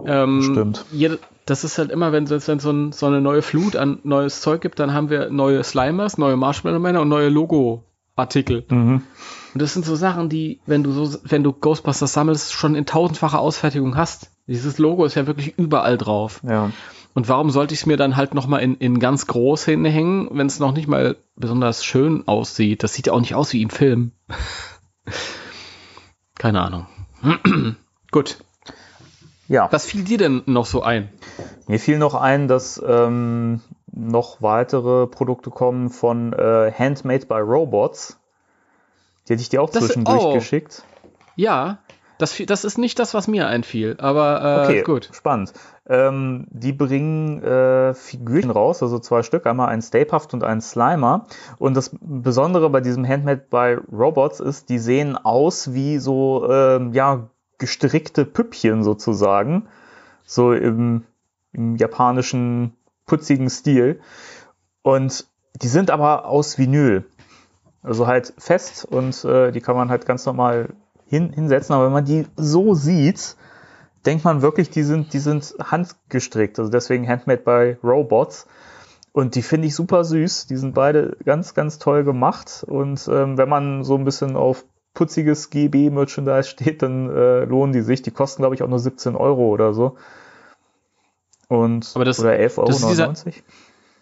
Ähm, 0.05 0.43
Stimmt. 0.43 0.85
Jede, 0.93 1.19
das 1.47 1.65
ist 1.65 1.79
halt 1.79 1.91
immer, 1.91 2.13
wenn 2.13 2.25
es 2.25 2.49
wenn 2.49 2.59
so, 2.59 2.71
ein, 2.71 2.93
so 2.93 3.07
eine 3.07 3.21
neue 3.21 3.43
Flut 3.43 3.77
an 3.77 3.99
neues 4.05 4.41
Zeug 4.41 4.61
gibt, 4.61 4.79
dann 4.79 4.93
haben 4.93 5.11
wir 5.11 5.31
neue 5.31 5.63
Slimers, 5.65 6.19
neue 6.19 6.37
Marshmallow-Männer 6.37 7.03
und 7.03 7.09
neue 7.09 7.29
Logo-Artikel. 7.29 8.65
Mhm. 8.69 9.03
Und 9.53 9.61
das 9.61 9.75
sind 9.75 9.85
so 9.85 9.97
Sachen, 9.97 10.29
die, 10.29 10.61
wenn 10.67 10.83
du 10.83 10.93
so, 10.93 11.19
wenn 11.25 11.43
du 11.43 11.53
Ghostbusters 11.53 12.13
sammelst, 12.13 12.53
schon 12.53 12.75
in 12.75 12.87
tausendfacher 12.87 13.39
Ausfertigung 13.39 13.97
hast. 13.97 14.31
Dieses 14.47 14.79
Logo 14.79 15.05
ist 15.05 15.15
ja 15.15 15.27
wirklich 15.27 15.59
überall 15.59 15.99
drauf. 15.99 16.41
Ja. 16.49 16.71
Und 17.15 17.29
warum 17.29 17.51
sollte 17.51 17.75
ich 17.75 17.81
es 17.81 17.87
mir 17.87 17.99
dann 17.99 18.17
halt 18.17 18.35
nochmal 18.35 18.63
in, 18.63 18.77
in 18.77 18.99
ganz 18.99 19.27
groß 19.27 19.67
hinhängen, 19.67 20.29
wenn 20.33 20.47
es 20.47 20.59
noch 20.59 20.73
nicht 20.73 20.89
mal 20.89 21.17
besonders 21.37 21.85
schön 21.85 22.27
aussieht? 22.27 22.83
Das 22.83 22.95
sieht 22.95 23.07
ja 23.07 23.13
auch 23.13 23.21
nicht 23.21 23.35
aus 23.35 23.53
wie 23.53 23.63
im 23.63 23.71
Film. 23.71 24.13
Keine 26.39 26.63
Ahnung. 26.63 26.87
Gut. 28.11 28.39
Ja. 29.49 29.71
Was 29.71 29.85
fiel 29.85 30.05
dir 30.05 30.17
denn 30.17 30.43
noch 30.47 30.65
so 30.65 30.83
ein? 30.83 31.11
Mir 31.67 31.79
fiel 31.79 31.99
noch 31.99 32.15
ein, 32.15 32.49
dass 32.49 32.83
ähm, 32.85 33.61
noch 33.93 34.41
weitere 34.41 35.07
Produkte 35.07 35.51
kommen 35.51 35.91
von 35.91 36.33
äh, 36.33 36.73
Handmade 36.73 37.27
by 37.27 37.41
Robots. 37.41 38.19
Die 39.29 39.33
hätte 39.35 39.43
ich 39.43 39.49
dir 39.49 39.63
auch 39.63 39.71
Das- 39.71 39.85
zwischendurch 39.85 40.23
oh. 40.23 40.35
geschickt. 40.35 40.83
Ja, 41.37 41.79
das, 42.19 42.41
das 42.47 42.65
ist 42.65 42.79
nicht 42.79 42.99
das, 42.99 43.15
was 43.15 43.27
mir 43.27 43.49
einfiel, 43.49 43.97
aber 43.99 44.43
äh, 44.43 44.65
Okay, 44.65 44.83
gut. 44.83 45.09
spannend. 45.13 45.53
Ähm, 45.89 46.47
die 46.51 46.73
bringen 46.73 47.43
äh, 47.43 47.95
Figürchen 47.95 48.51
raus, 48.51 48.83
also 48.83 48.99
zwei 49.01 49.23
Stück, 49.25 49.47
einmal 49.47 49.69
ein 49.71 49.83
Stapehaft 49.83 50.33
und 50.35 50.45
ein 50.45 50.61
Slimer. 50.61 51.27
Und 51.59 51.75
das 51.77 51.91
Besondere 52.01 52.71
bei 52.71 52.81
diesem 52.81 53.07
Handmade 53.09 53.45
by 53.51 53.79
Robots 53.93 54.39
ist, 54.41 54.69
die 54.69 54.79
sehen 54.79 55.17
aus 55.17 55.73
wie 55.73 55.99
so 55.99 56.49
ähm, 56.49 56.93
ja 56.93 57.29
gestrickte 57.59 58.25
Püppchen 58.25 58.85
sozusagen, 58.85 59.67
so 60.25 60.53
im, 60.53 61.05
im 61.53 61.77
japanischen 61.77 62.75
putzigen 63.07 63.51
Stil. 63.51 64.01
Und 64.83 65.27
die 65.61 65.69
sind 65.69 65.91
aber 65.91 66.27
aus 66.27 66.59
Vinyl. 66.59 67.05
Also 67.83 68.07
halt 68.07 68.33
fest 68.39 68.85
und 68.85 69.25
äh, 69.25 69.51
die 69.51 69.61
kann 69.61 69.75
man 69.77 69.91
halt 69.91 70.07
ganz 70.07 70.25
normal 70.27 70.69
hin, 71.07 71.33
hinsetzen. 71.33 71.75
Aber 71.75 71.87
wenn 71.87 71.93
man 71.93 72.05
die 72.05 72.27
so 72.37 72.75
sieht, 72.75 73.37
denkt 74.07 74.25
man 74.25 74.41
wirklich, 74.43 74.71
die 74.71 74.83
sind, 74.85 75.13
die 75.13 75.19
sind 75.19 75.55
handgestrickt. 75.63 76.59
Also 76.59 76.71
deswegen 76.71 77.09
Handmade 77.09 77.43
by 77.43 77.77
Robots. 77.87 78.47
Und 79.13 79.35
die 79.35 79.43
finde 79.43 79.67
ich 79.69 79.75
super 79.75 80.05
süß. 80.05 80.47
Die 80.47 80.57
sind 80.57 80.75
beide 80.75 81.17
ganz, 81.25 81.55
ganz 81.55 81.79
toll 81.79 82.03
gemacht. 82.05 82.65
Und 82.67 83.07
ähm, 83.13 83.37
wenn 83.37 83.49
man 83.49 83.85
so 83.85 83.97
ein 83.97 84.05
bisschen 84.05 84.37
auf 84.37 84.65
putziges 84.95 85.51
GB-Merchandise 85.51 86.49
steht, 86.49 86.83
dann 86.83 87.11
äh, 87.11 87.45
lohnen 87.45 87.73
die 87.73 87.83
sich. 87.83 88.01
Die 88.03 88.11
kosten, 88.11 88.43
glaube 88.43 88.55
ich, 88.55 88.63
auch 88.63 88.69
nur 88.69 88.79
17 88.79 89.17
Euro 89.17 89.49
oder 89.49 89.75
so. 89.75 89.97
Und, 91.49 91.91
Aber 91.95 92.05
das- 92.05 92.21
oder 92.21 92.33
11,99 92.33 92.59
Euro. 92.59 92.67
das 92.67 92.79
ist 92.81 92.89
dieser- 92.89 93.07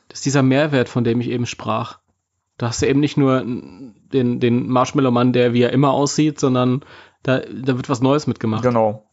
Das 0.08 0.18
ist 0.18 0.24
dieser 0.26 0.42
Mehrwert, 0.42 0.88
von 0.88 1.04
dem 1.04 1.20
ich 1.20 1.28
eben 1.30 1.46
sprach. 1.46 1.98
Du 2.60 2.66
hast 2.66 2.82
ja 2.82 2.88
eben 2.88 3.00
nicht 3.00 3.16
nur 3.16 3.40
den, 3.42 4.38
den 4.38 4.68
Marshmallow-Mann, 4.68 5.32
der 5.32 5.54
wie 5.54 5.62
er 5.62 5.72
immer 5.72 5.92
aussieht, 5.92 6.38
sondern 6.38 6.84
da, 7.22 7.38
da 7.38 7.76
wird 7.76 7.88
was 7.88 8.02
Neues 8.02 8.26
mitgemacht. 8.26 8.62
Genau. 8.62 9.06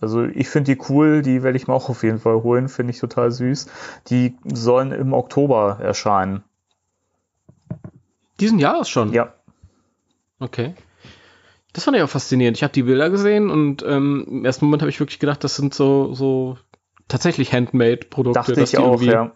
Also 0.00 0.24
ich 0.24 0.48
finde 0.48 0.74
die 0.74 0.82
cool, 0.88 1.20
die 1.20 1.42
werde 1.42 1.58
ich 1.58 1.66
mir 1.66 1.74
auch 1.74 1.90
auf 1.90 2.02
jeden 2.02 2.20
Fall 2.20 2.42
holen, 2.42 2.68
finde 2.68 2.92
ich 2.92 2.98
total 2.98 3.30
süß. 3.30 3.66
Die 4.08 4.36
sollen 4.44 4.92
im 4.92 5.12
Oktober 5.12 5.78
erscheinen. 5.80 6.42
Diesen 8.40 8.58
Jahres 8.58 8.88
schon? 8.88 9.12
Ja, 9.12 9.34
Okay. 10.40 10.74
Das 11.72 11.84
fand 11.84 11.96
ich 11.96 12.02
auch 12.02 12.08
faszinierend. 12.08 12.56
Ich 12.56 12.62
habe 12.62 12.72
die 12.72 12.84
Bilder 12.84 13.10
gesehen 13.10 13.50
und 13.50 13.82
ähm, 13.86 14.24
im 14.28 14.44
ersten 14.44 14.64
Moment 14.64 14.82
habe 14.82 14.90
ich 14.90 15.00
wirklich 15.00 15.18
gedacht, 15.18 15.42
das 15.42 15.56
sind 15.56 15.74
so, 15.74 16.14
so 16.14 16.56
tatsächlich 17.08 17.52
Handmade-Produkte, 17.52 18.52
dass 18.52 18.70
die 18.70 18.78
auch, 18.78 19.00
irgendwie 19.00 19.06
ja. 19.06 19.32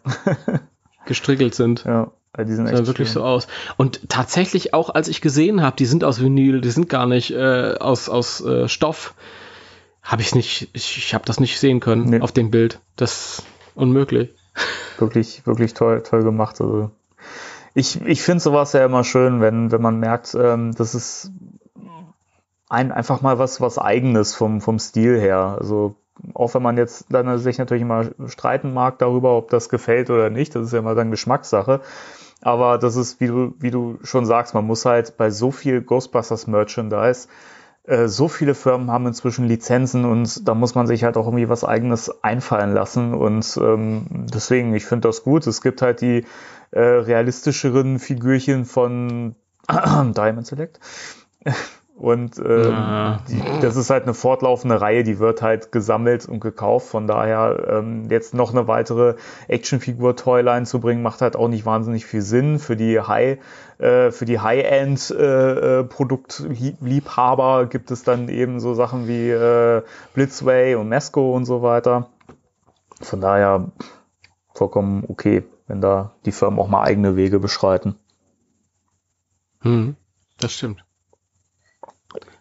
gestrickelt 1.06 1.54
sind. 1.54 1.84
ja. 1.84 2.12
Die 2.36 2.52
sind 2.52 2.66
Das 2.66 2.72
echt 2.74 2.84
sah 2.84 2.86
wirklich 2.86 3.08
schön. 3.08 3.22
so 3.22 3.24
aus. 3.24 3.48
Und 3.76 4.08
tatsächlich 4.08 4.74
auch, 4.74 4.90
als 4.94 5.08
ich 5.08 5.20
gesehen 5.20 5.62
habe, 5.62 5.76
die 5.76 5.86
sind 5.86 6.04
aus 6.04 6.20
Vinyl, 6.20 6.60
die 6.60 6.70
sind 6.70 6.88
gar 6.88 7.06
nicht 7.06 7.30
äh, 7.32 7.74
aus, 7.80 8.08
aus 8.08 8.40
äh, 8.44 8.68
Stoff, 8.68 9.14
habe 10.02 10.22
ich 10.22 10.34
nicht, 10.34 10.70
ich, 10.72 10.98
ich 10.98 11.14
habe 11.14 11.24
das 11.24 11.40
nicht 11.40 11.58
sehen 11.58 11.80
können 11.80 12.04
Nee. 12.10 12.20
auf 12.20 12.32
dem 12.32 12.50
Bild. 12.50 12.80
Das 12.96 13.38
ist 13.38 13.42
unmöglich. 13.74 14.30
wirklich, 14.98 15.46
wirklich 15.46 15.74
toll, 15.74 16.02
toll 16.02 16.22
gemacht. 16.22 16.60
Also 16.60 16.90
ich, 17.74 18.00
ich 18.06 18.22
finde 18.22 18.40
sowas 18.42 18.72
ja 18.72 18.84
immer 18.84 19.04
schön, 19.04 19.40
wenn, 19.40 19.70
wenn 19.72 19.82
man 19.82 19.98
merkt, 19.98 20.34
ähm, 20.34 20.74
das 20.74 20.94
ist 20.94 21.30
ein, 22.68 22.92
einfach 22.92 23.20
mal 23.20 23.38
was, 23.38 23.60
was 23.60 23.78
eigenes 23.78 24.34
vom, 24.34 24.60
vom 24.60 24.78
Stil 24.78 25.18
her. 25.18 25.56
Also 25.58 25.96
auch 26.34 26.54
wenn 26.54 26.62
man 26.62 26.76
jetzt 26.76 27.06
dann 27.10 27.38
sich 27.38 27.58
natürlich 27.58 27.82
immer 27.82 28.06
streiten 28.26 28.74
mag 28.74 28.98
darüber, 28.98 29.36
ob 29.36 29.50
das 29.50 29.68
gefällt 29.68 30.10
oder 30.10 30.30
nicht, 30.30 30.54
das 30.54 30.66
ist 30.66 30.72
ja 30.72 30.80
immer 30.80 30.94
dann 30.94 31.10
Geschmackssache. 31.10 31.80
Aber 32.42 32.78
das 32.78 32.96
ist, 32.96 33.20
wie 33.20 33.26
du, 33.26 33.54
wie 33.58 33.70
du 33.70 33.98
schon 34.02 34.26
sagst, 34.26 34.54
man 34.54 34.66
muss 34.66 34.84
halt 34.84 35.16
bei 35.16 35.30
so 35.30 35.50
viel 35.50 35.82
Ghostbusters 35.82 36.46
Merchandise, 36.46 37.28
äh, 37.84 38.06
so 38.06 38.28
viele 38.28 38.54
Firmen 38.54 38.90
haben 38.90 39.06
inzwischen 39.06 39.46
Lizenzen 39.46 40.04
und 40.04 40.46
da 40.46 40.54
muss 40.54 40.74
man 40.74 40.86
sich 40.86 41.04
halt 41.04 41.16
auch 41.16 41.26
irgendwie 41.26 41.48
was 41.48 41.64
eigenes 41.64 42.22
einfallen 42.22 42.74
lassen. 42.74 43.14
Und 43.14 43.58
ähm, 43.60 44.26
deswegen, 44.32 44.74
ich 44.74 44.84
finde 44.84 45.08
das 45.08 45.24
gut. 45.24 45.46
Es 45.46 45.62
gibt 45.62 45.82
halt 45.82 46.00
die 46.00 46.24
äh, 46.70 46.80
realistischeren 46.80 47.98
Figürchen 47.98 48.66
von 48.66 49.34
Diamond 49.68 50.46
Select. 50.46 50.80
Und 51.98 52.38
ähm, 52.38 52.72
Ah. 52.72 53.18
die, 53.28 53.42
das 53.60 53.74
ist 53.74 53.90
halt 53.90 54.04
eine 54.04 54.14
fortlaufende 54.14 54.80
Reihe, 54.80 55.02
die 55.02 55.18
wird 55.18 55.42
halt 55.42 55.72
gesammelt 55.72 56.28
und 56.28 56.38
gekauft. 56.38 56.86
Von 56.86 57.08
daher 57.08 57.66
ähm, 57.68 58.08
jetzt 58.08 58.34
noch 58.34 58.52
eine 58.52 58.68
weitere 58.68 59.16
Actionfigur 59.48 60.14
Toyline 60.14 60.64
zu 60.64 60.78
bringen, 60.78 61.02
macht 61.02 61.22
halt 61.22 61.34
auch 61.34 61.48
nicht 61.48 61.66
wahnsinnig 61.66 62.06
viel 62.06 62.22
Sinn. 62.22 62.60
Für 62.60 62.76
die 62.76 63.00
High, 63.00 63.38
äh, 63.78 64.12
für 64.12 64.26
die 64.26 64.38
High-End 64.38 65.10
äh, 65.10 65.80
äh, 65.80 65.84
Produktliebhaber 65.84 67.66
gibt 67.66 67.90
es 67.90 68.04
dann 68.04 68.28
eben 68.28 68.60
so 68.60 68.74
Sachen 68.74 69.08
wie 69.08 69.30
äh, 69.30 69.82
Blitzway 70.14 70.76
und 70.76 70.88
Mesco 70.88 71.34
und 71.34 71.46
so 71.46 71.62
weiter. 71.62 72.10
Von 73.00 73.20
daher 73.20 73.72
vollkommen 74.54 75.04
okay, 75.08 75.42
wenn 75.66 75.80
da 75.80 76.12
die 76.24 76.32
Firmen 76.32 76.60
auch 76.60 76.68
mal 76.68 76.84
eigene 76.84 77.16
Wege 77.16 77.40
beschreiten. 77.40 77.96
Hm, 79.62 79.96
das 80.38 80.52
stimmt. 80.52 80.84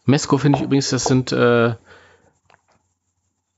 Mesco 0.07 0.37
finde 0.37 0.57
ich 0.57 0.65
übrigens, 0.65 0.89
das 0.89 1.03
sind, 1.03 1.31
äh, 1.31 1.75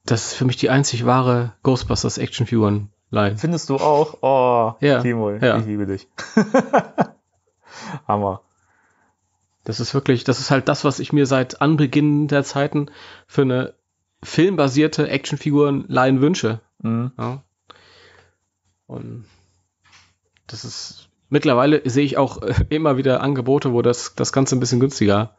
das 0.06 0.28
ist 0.28 0.34
für 0.34 0.46
mich 0.46 0.58
die 0.58 0.70
einzig 0.70 1.06
wahre 1.06 1.54
Ghostbusters 1.64 2.18
Actionfiguren 2.18 2.90
Line. 3.12 3.38
Findest 3.38 3.70
du 3.70 3.78
auch? 3.78 4.18
Oh, 4.22 4.76
Ja, 4.82 5.02
Timo, 5.02 5.32
ja. 5.32 5.58
ich 5.58 5.66
liebe 5.66 5.86
dich. 5.86 6.08
Hammer. 8.08 8.42
Das 9.64 9.80
ist 9.80 9.94
wirklich, 9.94 10.24
das 10.24 10.40
ist 10.40 10.52
halt 10.52 10.68
das, 10.68 10.84
was 10.84 11.00
ich 11.00 11.14
mir 11.14 11.26
seit 11.26 11.62
Anbeginn 11.62 12.28
der 12.28 12.44
Zeiten 12.44 12.90
für 13.28 13.44
eine 13.44 13.74
filmbasierte 14.24 15.08
Actionfiguren-Line 15.08 16.22
wünsche. 16.22 16.62
Mhm. 16.82 17.12
Ja. 17.18 17.44
Und 18.88 19.26
das 20.48 20.66
ist 20.66 21.10
mittlerweile 21.30 21.88
sehe 21.88 22.06
ich 22.06 22.18
auch 22.18 22.42
äh, 22.42 22.56
immer 22.70 22.98
wieder 22.98 23.22
Angebote, 23.22 23.72
wo 23.72 23.84
das, 23.84 24.16
das 24.16 24.34
Ganze 24.34 24.56
ein 24.56 24.60
bisschen 24.60 24.80
günstiger 24.80 25.36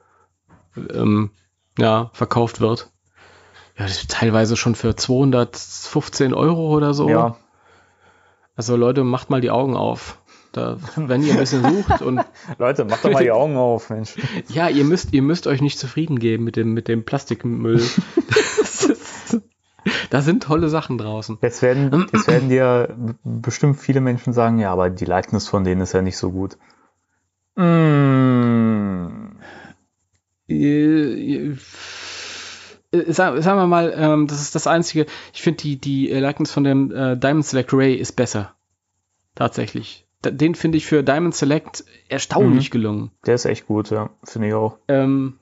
ähm, 0.77 1.31
ja, 1.79 2.11
verkauft 2.13 2.61
wird. 2.61 2.91
Ja, 3.77 3.85
das 3.85 3.93
ist 3.93 4.11
teilweise 4.11 4.57
schon 4.57 4.75
für 4.75 4.95
215 4.95 6.35
Euro 6.35 6.75
oder 6.77 6.93
so. 6.93 7.09
Ja, 7.09 7.37
Also 8.57 8.77
Leute, 8.77 9.05
macht 9.05 9.31
mal 9.31 9.41
die 9.41 9.51
Augen 9.51 9.77
auf. 9.77 10.19
Da, 10.53 10.79
wenn 10.97 11.23
ihr 11.23 11.33
ein 11.33 11.39
bisschen 11.39 11.63
sucht 11.63 12.03
und 12.03 12.21
Leute, 12.59 12.85
macht 12.85 13.05
doch 13.05 13.13
mal 13.13 13.23
die 13.23 13.31
Augen 13.31 13.57
auf, 13.57 13.89
Mensch. 13.91 14.17
ja, 14.49 14.69
ihr 14.69 14.85
müsst, 14.85 15.13
ihr 15.13 15.23
müsst 15.23 15.47
euch 15.47 15.63
nicht 15.63 15.79
zufrieden 15.79 16.19
geben 16.19 16.45
mit 16.45 16.57
dem, 16.57 16.75
mit 16.75 16.89
dem 16.89 17.05
Plastikmüll. 17.05 17.81
Das 18.29 18.85
ist, 18.85 19.41
da 20.11 20.23
sind 20.23 20.43
tolle 20.43 20.69
Sachen 20.69 20.99
draußen. 20.99 21.39
Jetzt 21.41 21.63
werden, 21.63 22.07
jetzt 22.13 22.27
werden 22.27 22.49
dir 22.49 22.97
bestimmt 23.23 23.79
viele 23.79 24.01
Menschen 24.01 24.33
sagen, 24.33 24.59
ja, 24.59 24.73
aber 24.73 24.91
die 24.91 25.05
Likeness 25.05 25.47
von 25.47 25.63
denen 25.63 25.83
ist 25.83 25.93
ja 25.93 26.03
nicht 26.03 26.17
so 26.17 26.33
gut. 26.33 26.59
Mm. 27.57 28.70
Äh, 30.51 31.57
äh, 32.93 33.13
Sag, 33.13 33.43
sagen 33.43 33.59
wir 33.59 33.67
mal, 33.67 33.93
ähm, 33.97 34.27
das 34.27 34.41
ist 34.43 34.55
das 34.55 34.67
Einzige. 34.67 35.07
Ich 35.33 35.43
finde, 35.43 35.63
die, 35.63 35.77
die 35.77 36.11
äh, 36.11 36.19
Likeness 36.19 36.51
von 36.51 36.65
dem 36.65 36.91
äh, 36.91 37.17
Diamond 37.17 37.47
Select 37.47 37.73
Ray 37.73 37.95
ist 37.95 38.13
besser. 38.13 38.55
Tatsächlich. 39.35 40.07
Den 40.25 40.55
finde 40.55 40.77
ich 40.77 40.87
für 40.87 41.03
Diamond 41.03 41.35
Select 41.35 41.85
erstaunlich 42.09 42.71
gelungen. 42.71 43.11
Der 43.25 43.37
ist 43.37 43.47
echt 43.47 43.67
gut, 43.67 43.91
ja, 43.91 44.11
finde 44.25 44.49
ich 44.49 44.55
auch. 44.55 44.77
Ähm, 44.89 45.39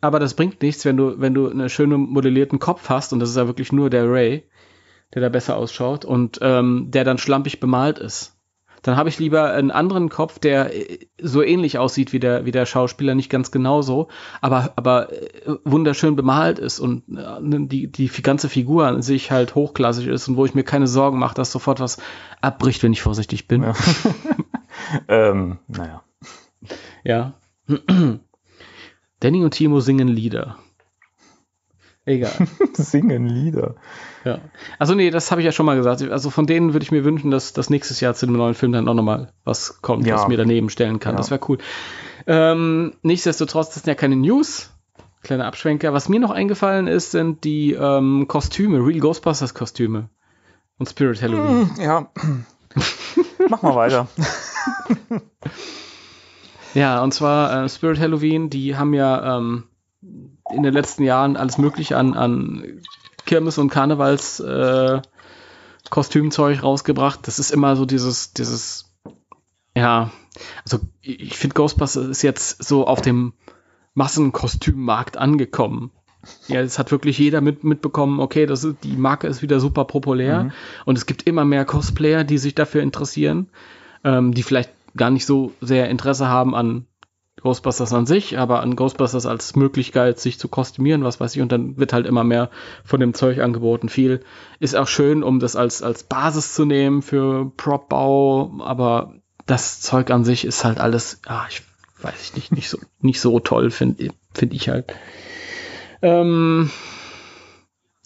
aber 0.00 0.18
das 0.18 0.34
bringt 0.34 0.60
nichts, 0.62 0.84
wenn 0.84 0.96
du, 0.96 1.20
wenn 1.20 1.34
du 1.34 1.48
einen 1.48 1.68
schönen 1.68 2.00
modellierten 2.00 2.58
Kopf 2.58 2.88
hast, 2.88 3.12
und 3.12 3.20
das 3.20 3.30
ist 3.30 3.36
ja 3.36 3.46
wirklich 3.46 3.70
nur 3.70 3.90
der 3.90 4.10
Ray, 4.10 4.42
der 5.14 5.22
da 5.22 5.28
besser 5.28 5.56
ausschaut 5.56 6.04
und 6.04 6.40
ähm, 6.42 6.86
der 6.90 7.04
dann 7.04 7.18
schlampig 7.18 7.60
bemalt 7.60 8.00
ist. 8.00 8.31
Dann 8.82 8.96
habe 8.96 9.08
ich 9.08 9.18
lieber 9.18 9.52
einen 9.52 9.70
anderen 9.70 10.08
Kopf, 10.08 10.38
der 10.38 10.74
äh, 10.74 10.98
so 11.20 11.42
ähnlich 11.42 11.78
aussieht 11.78 12.12
wie 12.12 12.18
der, 12.18 12.44
wie 12.44 12.50
der 12.50 12.66
Schauspieler, 12.66 13.14
nicht 13.14 13.30
ganz 13.30 13.50
genauso, 13.50 14.08
aber, 14.40 14.72
aber 14.76 15.12
äh, 15.12 15.56
wunderschön 15.64 16.16
bemalt 16.16 16.58
ist 16.58 16.80
und 16.80 17.04
äh, 17.16 17.66
die, 17.66 17.90
die 17.90 18.08
ganze 18.22 18.48
Figur 18.48 18.86
an 18.86 19.02
sich 19.02 19.30
halt 19.30 19.54
hochklassig 19.54 20.08
ist 20.08 20.28
und 20.28 20.36
wo 20.36 20.44
ich 20.44 20.54
mir 20.54 20.64
keine 20.64 20.86
Sorgen 20.86 21.18
mache, 21.18 21.34
dass 21.34 21.52
sofort 21.52 21.80
was 21.80 21.98
abbricht, 22.40 22.82
wenn 22.82 22.92
ich 22.92 23.02
vorsichtig 23.02 23.48
bin. 23.48 23.62
Ja. 23.62 23.74
ähm, 25.08 25.58
naja. 25.68 26.02
Ja. 27.04 27.34
Danny 29.20 29.44
und 29.44 29.52
Timo 29.52 29.80
singen 29.80 30.08
Lieder. 30.08 30.56
Egal. 32.04 32.32
Singen 32.74 33.28
Lieder. 33.28 33.76
Ja. 34.24 34.38
Also 34.78 34.94
nee, 34.94 35.10
das 35.10 35.30
habe 35.30 35.40
ich 35.40 35.44
ja 35.44 35.52
schon 35.52 35.66
mal 35.66 35.76
gesagt. 35.76 36.02
Also 36.10 36.30
von 36.30 36.46
denen 36.46 36.72
würde 36.72 36.84
ich 36.84 36.92
mir 36.92 37.04
wünschen, 37.04 37.30
dass 37.30 37.52
das 37.52 37.70
nächstes 37.70 38.00
Jahr 38.00 38.14
zu 38.14 38.26
dem 38.26 38.36
neuen 38.36 38.54
Film 38.54 38.72
dann 38.72 38.88
auch 38.88 38.94
nochmal 38.94 39.32
was 39.44 39.82
kommt, 39.82 40.06
Ja. 40.06 40.14
was 40.16 40.28
mir 40.28 40.36
daneben 40.36 40.68
stellen 40.70 40.98
kann. 41.00 41.12
Ja. 41.14 41.16
Das 41.18 41.30
wäre 41.30 41.40
cool. 41.48 41.58
Ähm, 42.26 42.94
nichtsdestotrotz, 43.02 43.68
das 43.68 43.82
sind 43.82 43.86
ja 43.88 43.94
keine 43.94 44.16
News. 44.16 44.70
Kleiner 45.22 45.46
Abschwenker. 45.46 45.92
Was 45.92 46.08
mir 46.08 46.18
noch 46.20 46.30
eingefallen 46.32 46.88
ist, 46.88 47.12
sind 47.12 47.44
die 47.44 47.72
ähm, 47.74 48.26
Kostüme, 48.28 48.78
Real 48.84 48.98
Ghostbusters 49.00 49.54
Kostüme 49.54 50.08
und 50.78 50.88
Spirit 50.88 51.22
Halloween. 51.22 51.70
Hm, 51.76 51.82
ja. 51.82 52.10
Mach 53.48 53.62
mal 53.62 53.74
weiter. 53.76 54.08
ja, 56.74 57.02
und 57.02 57.12
zwar 57.12 57.64
äh, 57.64 57.68
Spirit 57.68 58.00
Halloween, 58.00 58.50
die 58.50 58.76
haben 58.76 58.94
ja 58.94 59.36
ähm, 59.38 59.64
in 60.50 60.62
den 60.62 60.72
letzten 60.72 61.02
Jahren 61.04 61.36
alles 61.36 61.58
Mögliche 61.58 61.96
an, 61.96 62.14
an 62.14 62.80
Kirmes- 63.32 63.56
und 63.56 63.70
Karnevals 63.70 64.40
äh, 64.40 65.00
Kostümzeug 65.88 66.62
rausgebracht. 66.62 67.20
Das 67.26 67.38
ist 67.38 67.50
immer 67.50 67.76
so 67.76 67.86
dieses, 67.86 68.34
dieses, 68.34 68.92
ja, 69.74 70.10
also 70.64 70.80
ich 71.00 71.38
finde 71.38 71.54
Ghostbusters 71.54 72.08
ist 72.08 72.20
jetzt 72.20 72.62
so 72.62 72.86
auf 72.86 73.00
dem 73.00 73.32
Massenkostümmarkt 73.94 75.16
angekommen. 75.16 75.92
Ja, 76.46 76.60
es 76.60 76.78
hat 76.78 76.90
wirklich 76.90 77.16
jeder 77.16 77.40
mit, 77.40 77.64
mitbekommen, 77.64 78.20
okay, 78.20 78.44
das 78.44 78.64
ist, 78.64 78.84
die 78.84 78.98
Marke 78.98 79.28
ist 79.28 79.40
wieder 79.40 79.60
super 79.60 79.86
populär 79.86 80.44
mhm. 80.44 80.52
und 80.84 80.98
es 80.98 81.06
gibt 81.06 81.22
immer 81.22 81.46
mehr 81.46 81.64
Cosplayer, 81.64 82.24
die 82.24 82.36
sich 82.36 82.54
dafür 82.54 82.82
interessieren, 82.82 83.48
ähm, 84.04 84.34
die 84.34 84.42
vielleicht 84.42 84.70
gar 84.94 85.08
nicht 85.08 85.24
so 85.24 85.54
sehr 85.62 85.88
Interesse 85.88 86.28
haben 86.28 86.54
an 86.54 86.84
Ghostbusters 87.42 87.92
an 87.92 88.06
sich, 88.06 88.38
aber 88.38 88.60
an 88.60 88.76
Ghostbusters 88.76 89.26
als 89.26 89.56
Möglichkeit, 89.56 90.18
sich 90.18 90.38
zu 90.38 90.48
kostümieren, 90.48 91.04
was 91.04 91.20
weiß 91.20 91.34
ich, 91.36 91.42
und 91.42 91.50
dann 91.50 91.76
wird 91.76 91.92
halt 91.92 92.06
immer 92.06 92.24
mehr 92.24 92.50
von 92.84 93.00
dem 93.00 93.14
Zeug 93.14 93.40
angeboten. 93.40 93.88
Viel 93.88 94.20
ist 94.60 94.76
auch 94.76 94.88
schön, 94.88 95.22
um 95.22 95.40
das 95.40 95.56
als, 95.56 95.82
als 95.82 96.04
Basis 96.04 96.54
zu 96.54 96.64
nehmen 96.64 97.02
für 97.02 97.50
Prop-Bau, 97.56 98.60
aber 98.60 99.14
das 99.46 99.80
Zeug 99.80 100.10
an 100.10 100.24
sich 100.24 100.44
ist 100.44 100.64
halt 100.64 100.78
alles, 100.78 101.20
ah, 101.26 101.46
ich 101.50 101.62
weiß 102.00 102.14
ich 102.22 102.34
nicht, 102.34 102.52
nicht 102.52 102.68
so, 102.68 102.78
nicht 103.00 103.20
so 103.20 103.40
toll, 103.40 103.70
finde 103.70 104.10
find 104.34 104.54
ich 104.54 104.68
halt. 104.68 104.94
Ähm, 106.00 106.70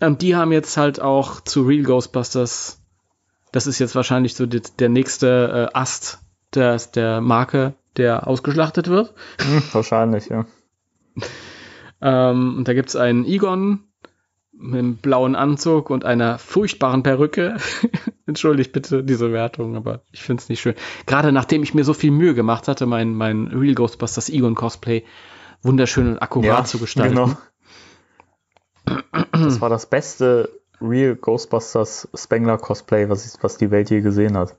die 0.00 0.36
haben 0.36 0.52
jetzt 0.52 0.76
halt 0.76 1.00
auch 1.00 1.40
zu 1.40 1.62
Real 1.62 1.84
Ghostbusters, 1.84 2.80
das 3.52 3.66
ist 3.66 3.78
jetzt 3.78 3.94
wahrscheinlich 3.94 4.34
so 4.34 4.46
die, 4.46 4.60
der 4.78 4.88
nächste 4.88 5.70
äh, 5.72 5.76
Ast 5.76 6.18
der, 6.54 6.76
der 6.94 7.20
Marke, 7.20 7.74
der 7.96 8.26
ausgeschlachtet 8.26 8.88
wird. 8.88 9.14
Hm, 9.40 9.62
wahrscheinlich, 9.72 10.28
ja. 10.28 10.46
ähm, 12.00 12.56
und 12.58 12.68
da 12.68 12.74
gibt 12.74 12.88
es 12.88 12.96
einen 12.96 13.24
Egon 13.24 13.84
mit 14.58 14.78
einem 14.78 14.96
blauen 14.96 15.36
Anzug 15.36 15.90
und 15.90 16.04
einer 16.04 16.38
furchtbaren 16.38 17.02
Perücke. 17.02 17.56
Entschuldigt 18.26 18.72
bitte 18.72 19.04
diese 19.04 19.32
Wertung, 19.32 19.76
aber 19.76 20.02
ich 20.12 20.22
finde 20.22 20.42
es 20.42 20.48
nicht 20.48 20.60
schön. 20.60 20.74
Gerade 21.06 21.32
nachdem 21.32 21.62
ich 21.62 21.74
mir 21.74 21.84
so 21.84 21.94
viel 21.94 22.10
Mühe 22.10 22.34
gemacht 22.34 22.68
hatte, 22.68 22.86
mein, 22.86 23.14
mein 23.14 23.48
Real 23.48 23.74
Ghostbusters 23.74 24.28
Egon 24.28 24.54
Cosplay 24.54 25.04
wunderschön 25.62 26.08
und 26.08 26.18
akkurat 26.18 26.46
ja, 26.46 26.64
zu 26.64 26.78
gestalten. 26.78 27.14
Genau. 27.14 27.36
Das 29.32 29.60
war 29.60 29.68
das 29.68 29.86
beste 29.86 30.48
Real 30.80 31.16
Ghostbusters 31.16 32.08
Spengler 32.14 32.56
Cosplay, 32.56 33.08
was, 33.08 33.26
ich, 33.26 33.42
was 33.42 33.58
die 33.58 33.70
Welt 33.70 33.90
je 33.90 34.00
gesehen 34.00 34.36
hat. 34.36 34.56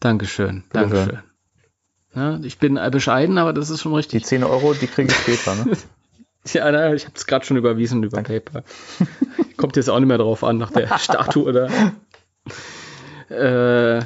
Dankeschön, 0.00 0.64
Bitte 0.68 0.88
Dankeschön. 0.88 1.22
Ja, 2.14 2.38
ich 2.42 2.58
bin 2.58 2.78
bescheiden, 2.90 3.38
aber 3.38 3.52
das 3.52 3.70
ist 3.70 3.80
schon 3.80 3.94
richtig. 3.94 4.22
Die 4.22 4.28
10 4.28 4.44
Euro, 4.44 4.74
die 4.74 4.86
kriege 4.86 5.10
ich 5.10 5.16
später, 5.16 5.54
ne? 5.54 5.76
ja, 6.52 6.70
na, 6.70 6.92
ich 6.92 7.06
habe 7.06 7.14
es 7.16 7.26
gerade 7.26 7.44
schon 7.44 7.56
überwiesen 7.56 8.02
über 8.02 8.16
Danke. 8.16 8.40
PayPal. 8.40 8.64
Kommt 9.56 9.76
jetzt 9.76 9.88
auch 9.88 9.98
nicht 9.98 10.08
mehr 10.08 10.18
drauf 10.18 10.44
an, 10.44 10.58
nach 10.58 10.70
der 10.70 10.98
Statue 10.98 11.44
oder. 11.44 11.70
Äh, 13.30 14.04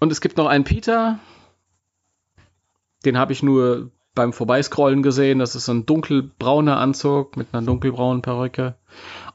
und 0.00 0.10
es 0.10 0.20
gibt 0.20 0.36
noch 0.36 0.46
einen 0.46 0.64
Peter. 0.64 1.20
Den 3.04 3.18
habe 3.18 3.32
ich 3.32 3.42
nur 3.42 3.90
beim 4.14 4.32
Vorbeiscrollen 4.32 5.02
gesehen. 5.02 5.38
Das 5.38 5.54
ist 5.54 5.68
ein 5.68 5.84
dunkelbrauner 5.86 6.78
Anzug 6.78 7.36
mit 7.36 7.48
einer 7.52 7.66
dunkelbraunen 7.66 8.22
Perücke. 8.22 8.74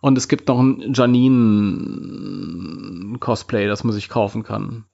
Und 0.01 0.17
es 0.17 0.27
gibt 0.27 0.47
noch 0.47 0.59
ein 0.59 0.93
Janine-Cosplay, 0.93 3.67
das 3.67 3.83
man 3.83 3.93
sich 3.93 4.09
kaufen 4.09 4.41
kann. 4.43 4.85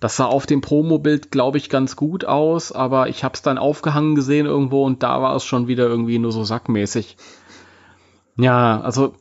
Das 0.00 0.16
sah 0.16 0.24
auf 0.24 0.46
dem 0.46 0.62
Promo-Bild, 0.62 1.30
glaube 1.30 1.58
ich, 1.58 1.68
ganz 1.68 1.94
gut 1.94 2.24
aus, 2.24 2.72
aber 2.72 3.08
ich 3.08 3.22
habe 3.22 3.34
es 3.34 3.42
dann 3.42 3.58
aufgehangen 3.58 4.14
gesehen 4.14 4.46
irgendwo 4.46 4.84
und 4.84 5.02
da 5.02 5.20
war 5.20 5.36
es 5.36 5.44
schon 5.44 5.68
wieder 5.68 5.86
irgendwie 5.86 6.18
nur 6.18 6.32
so 6.32 6.42
sackmäßig. 6.42 7.18
Ja, 8.36 8.80
also 8.80 9.14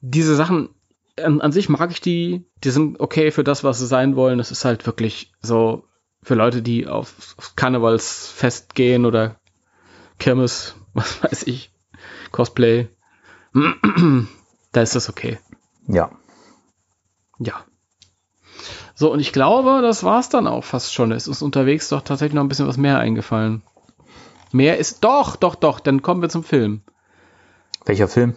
diese 0.00 0.36
Sachen, 0.36 0.68
an, 1.16 1.40
an 1.40 1.52
sich 1.52 1.68
mag 1.68 1.90
ich 1.90 2.00
die, 2.00 2.46
die 2.62 2.70
sind 2.70 3.00
okay 3.00 3.32
für 3.32 3.44
das, 3.44 3.64
was 3.64 3.80
sie 3.80 3.86
sein 3.86 4.14
wollen. 4.14 4.38
Es 4.38 4.52
ist 4.52 4.64
halt 4.64 4.86
wirklich 4.86 5.32
so 5.40 5.84
für 6.22 6.34
Leute, 6.34 6.62
die 6.62 6.86
auf, 6.86 7.34
auf 7.36 7.56
Karnevalsfest 7.56 8.74
gehen 8.74 9.04
oder 9.06 9.40
Kirmes, 10.18 10.76
was 10.94 11.22
weiß 11.22 11.42
ich, 11.44 11.72
Cosplay. 12.30 12.88
da 14.72 14.82
ist 14.82 14.94
das 14.94 15.08
okay. 15.08 15.38
Ja. 15.88 16.12
Ja. 17.38 17.64
So, 19.00 19.10
und 19.10 19.18
ich 19.18 19.32
glaube, 19.32 19.80
das 19.80 20.04
war's 20.04 20.28
dann 20.28 20.46
auch 20.46 20.62
fast 20.62 20.92
schon. 20.92 21.10
Es 21.10 21.26
ist 21.26 21.40
unterwegs 21.40 21.88
doch 21.88 22.02
tatsächlich 22.02 22.34
noch 22.34 22.42
ein 22.42 22.48
bisschen 22.48 22.68
was 22.68 22.76
mehr 22.76 22.98
eingefallen. 22.98 23.62
Mehr 24.52 24.76
ist 24.76 25.02
doch, 25.02 25.36
doch, 25.36 25.54
doch. 25.54 25.80
Dann 25.80 26.02
kommen 26.02 26.20
wir 26.20 26.28
zum 26.28 26.44
Film. 26.44 26.82
Welcher 27.86 28.08
Film? 28.08 28.36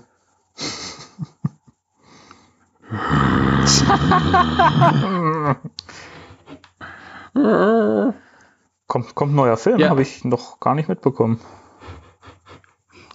kommt, 8.88 9.16
kommt 9.16 9.34
ein 9.34 9.36
neuer 9.36 9.57
Film, 9.57 9.80
ja. 9.80 9.89
habe 9.89 10.01
ich 10.01 10.24
noch 10.24 10.61
gar 10.61 10.76
nicht 10.76 10.88
mitbekommen. 10.88 11.41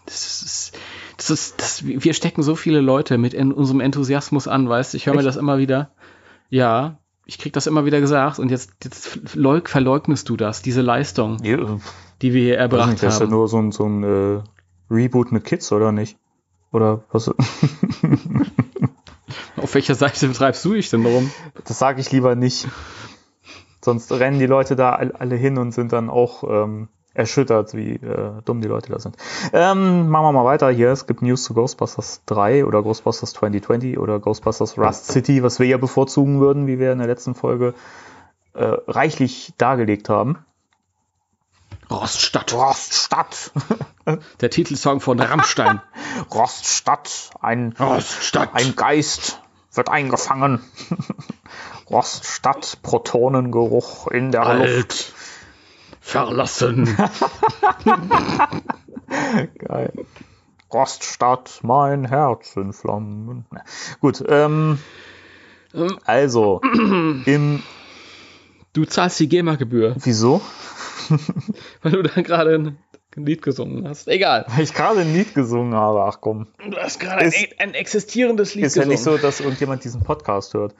Das 0.04 0.42
ist, 0.42 0.76
das 1.16 1.30
ist, 1.30 1.58
das, 1.62 1.86
wir 1.86 2.12
stecken 2.12 2.42
so 2.42 2.56
viele 2.56 2.82
Leute 2.82 3.16
mit 3.16 3.32
in 3.32 3.52
unserem 3.52 3.80
Enthusiasmus 3.80 4.46
an, 4.48 4.68
weißt 4.68 4.92
du? 4.92 4.98
Ich 4.98 5.06
höre 5.06 5.14
mir 5.14 5.22
das 5.22 5.36
immer 5.36 5.56
wieder. 5.56 5.92
Ja, 6.50 6.98
ich 7.28 7.38
krieg 7.38 7.52
das 7.52 7.66
immer 7.66 7.84
wieder 7.84 8.00
gesagt 8.00 8.38
und 8.38 8.50
jetzt, 8.50 8.72
jetzt 8.82 9.34
leug, 9.34 9.68
verleugnest 9.68 10.30
du 10.30 10.38
das, 10.38 10.62
diese 10.62 10.80
Leistung, 10.80 11.36
ja, 11.44 11.58
die 12.22 12.32
wir 12.32 12.42
hier 12.42 12.56
erbracht 12.56 12.92
nicht, 12.92 13.02
haben. 13.02 13.08
Das 13.08 13.16
ist 13.16 13.20
ja 13.20 13.26
nur 13.26 13.48
so 13.48 13.58
ein, 13.58 13.70
so 13.70 13.84
ein 13.84 14.02
äh, 14.02 14.40
Reboot 14.90 15.30
mit 15.30 15.44
Kids, 15.44 15.70
oder 15.70 15.92
nicht? 15.92 16.16
Oder 16.72 17.04
was? 17.12 17.28
Auf 19.58 19.74
welcher 19.74 19.94
Seite 19.94 20.32
treibst 20.32 20.64
du 20.64 20.72
dich 20.72 20.88
denn 20.88 21.04
rum? 21.04 21.30
Das 21.64 21.78
sage 21.78 22.00
ich 22.00 22.10
lieber 22.10 22.34
nicht. 22.34 22.66
Sonst 23.84 24.10
rennen 24.10 24.38
die 24.38 24.46
Leute 24.46 24.74
da 24.74 24.92
alle 24.94 25.36
hin 25.36 25.58
und 25.58 25.72
sind 25.72 25.92
dann 25.92 26.08
auch 26.08 26.44
ähm, 26.44 26.88
erschüttert, 27.18 27.74
wie 27.74 27.94
äh, 27.94 28.30
dumm 28.44 28.60
die 28.60 28.68
Leute 28.68 28.92
da 28.92 28.98
sind. 28.98 29.16
Ähm, 29.52 30.08
machen 30.08 30.24
wir 30.24 30.32
mal 30.32 30.44
weiter 30.44 30.70
hier. 30.70 30.90
Es 30.90 31.06
gibt 31.06 31.20
News 31.20 31.42
zu 31.42 31.52
Ghostbusters 31.52 32.22
3 32.26 32.64
oder 32.64 32.82
Ghostbusters 32.82 33.32
2020 33.32 33.98
oder 33.98 34.20
Ghostbusters 34.20 34.78
Rust 34.78 35.06
City, 35.06 35.42
was 35.42 35.58
wir 35.58 35.66
ja 35.66 35.76
bevorzugen 35.76 36.40
würden, 36.40 36.66
wie 36.66 36.78
wir 36.78 36.92
in 36.92 36.98
der 36.98 37.08
letzten 37.08 37.34
Folge 37.34 37.74
äh, 38.54 38.64
reichlich 38.86 39.52
dargelegt 39.58 40.08
haben. 40.08 40.38
Roststadt. 41.90 42.52
Roststadt. 42.52 43.50
Der 44.40 44.50
Titelsong 44.50 45.00
von 45.00 45.20
Rammstein. 45.20 45.82
Roststadt. 46.32 47.30
Ein, 47.40 47.74
Roststadt. 47.78 48.50
ein 48.54 48.76
Geist 48.76 49.40
wird 49.72 49.88
eingefangen. 49.88 50.60
Roststadt, 51.90 52.78
Protonengeruch 52.82 54.08
in 54.08 54.30
der 54.30 54.42
Alt. 54.42 54.76
Luft. 54.76 55.14
Verlassen. 56.08 56.86
Geil. 59.58 59.92
Roststadt, 60.72 61.60
mein 61.62 62.06
Herz 62.06 62.56
in 62.56 62.72
Flammen. 62.72 63.44
Gut, 64.00 64.24
ähm, 64.26 64.78
also, 66.06 66.62
im. 67.26 67.62
Du 68.72 68.86
zahlst 68.86 69.20
die 69.20 69.28
GEMA-Gebühr. 69.28 69.96
Wieso? 69.98 70.40
Weil 71.82 71.92
du 71.92 72.02
da 72.02 72.22
gerade 72.22 72.54
ein 72.54 72.78
Lied 73.14 73.42
gesungen 73.42 73.86
hast. 73.86 74.08
Egal. 74.08 74.46
Weil 74.48 74.64
ich 74.64 74.72
gerade 74.72 75.00
ein 75.00 75.12
Lied 75.12 75.34
gesungen 75.34 75.74
habe, 75.74 76.04
ach 76.04 76.22
komm. 76.22 76.46
Du 76.70 76.78
hast 76.78 77.00
gerade 77.00 77.24
ein, 77.24 77.32
ein, 77.58 77.74
existierendes 77.74 78.54
Lied 78.54 78.64
ist 78.64 78.74
gesungen. 78.74 78.94
Ist 78.94 79.04
ja 79.04 79.12
nicht 79.12 79.20
so, 79.20 79.26
dass 79.26 79.40
irgendjemand 79.40 79.84
diesen 79.84 80.02
Podcast 80.02 80.54
hört. 80.54 80.74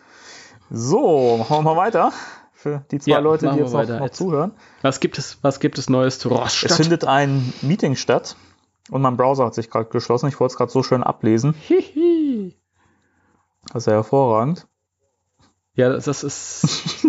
So, 0.70 1.36
machen 1.36 1.58
wir 1.58 1.74
mal 1.74 1.76
weiter. 1.76 2.14
Für 2.58 2.84
die 2.90 2.98
zwei 2.98 3.12
ja, 3.12 3.18
Leute, 3.20 3.52
die 3.52 3.58
jetzt 3.60 3.72
noch, 3.72 4.00
noch, 4.00 4.10
zuhören. 4.10 4.50
Was 4.82 4.98
gibt 4.98 5.16
es, 5.16 5.38
was 5.42 5.60
gibt 5.60 5.78
es 5.78 5.88
Neues 5.88 6.18
zu 6.18 6.28
Roststadt? 6.28 6.72
Es 6.72 6.76
findet 6.76 7.04
ein 7.04 7.52
Meeting 7.62 7.94
statt 7.94 8.34
und 8.90 9.00
mein 9.00 9.16
Browser 9.16 9.44
hat 9.44 9.54
sich 9.54 9.70
gerade 9.70 9.88
geschlossen. 9.90 10.26
Ich 10.26 10.40
wollte 10.40 10.54
es 10.54 10.56
gerade 10.56 10.72
so 10.72 10.82
schön 10.82 11.04
ablesen. 11.04 11.54
Hihi. 11.54 12.56
Das 13.72 13.84
ist 13.84 13.86
ja 13.86 13.92
hervorragend. 13.92 14.66
Ja, 15.74 15.88
das 15.88 16.08
ist, 16.08 16.64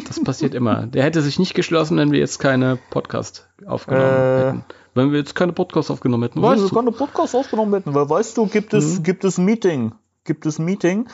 das 0.08 0.24
passiert 0.24 0.54
immer. 0.54 0.86
Der 0.86 1.04
hätte 1.04 1.24
sich 1.24 1.40
nicht 1.40 1.56
geschlossen, 1.56 1.98
wenn 1.98 2.12
wir 2.12 2.20
jetzt 2.20 2.38
keine 2.38 2.78
Podcast 2.92 3.50
aufgenommen 3.66 4.06
äh, 4.06 4.46
hätten. 4.46 4.66
Wenn 4.94 5.12
wir 5.12 5.18
jetzt 5.18 5.34
keine 5.34 5.54
Podcast 5.54 5.90
aufgenommen 5.90 6.26
hätten. 6.26 6.44
Weißt 6.44 6.62
wenn 6.62 6.70
wir 6.70 6.76
keine 6.76 6.92
Podcast 6.92 7.34
aufgenommen 7.34 7.74
hätten, 7.74 7.96
weil 7.96 8.08
weißt 8.08 8.38
du, 8.38 8.46
gibt 8.46 8.76
es, 8.76 9.00
mhm. 9.00 9.04
gibt 9.04 9.24
es 9.24 9.40
Meeting. 9.40 9.94
Gibt 10.26 10.46
es 10.46 10.60
Meeting. 10.60 11.08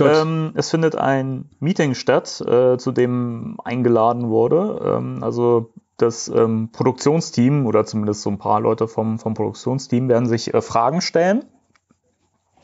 Ähm, 0.00 0.52
es 0.54 0.70
findet 0.70 0.96
ein 0.96 1.50
Meeting 1.60 1.94
statt, 1.94 2.40
äh, 2.40 2.76
zu 2.78 2.92
dem 2.92 3.58
eingeladen 3.62 4.28
wurde. 4.28 4.80
Ähm, 4.84 5.22
also 5.22 5.70
das 5.96 6.28
ähm, 6.28 6.70
Produktionsteam 6.72 7.66
oder 7.66 7.84
zumindest 7.84 8.22
so 8.22 8.30
ein 8.30 8.38
paar 8.38 8.60
Leute 8.60 8.88
vom, 8.88 9.18
vom 9.18 9.34
Produktionsteam 9.34 10.08
werden 10.08 10.26
sich 10.26 10.52
äh, 10.52 10.60
Fragen 10.60 11.00
stellen. 11.00 11.44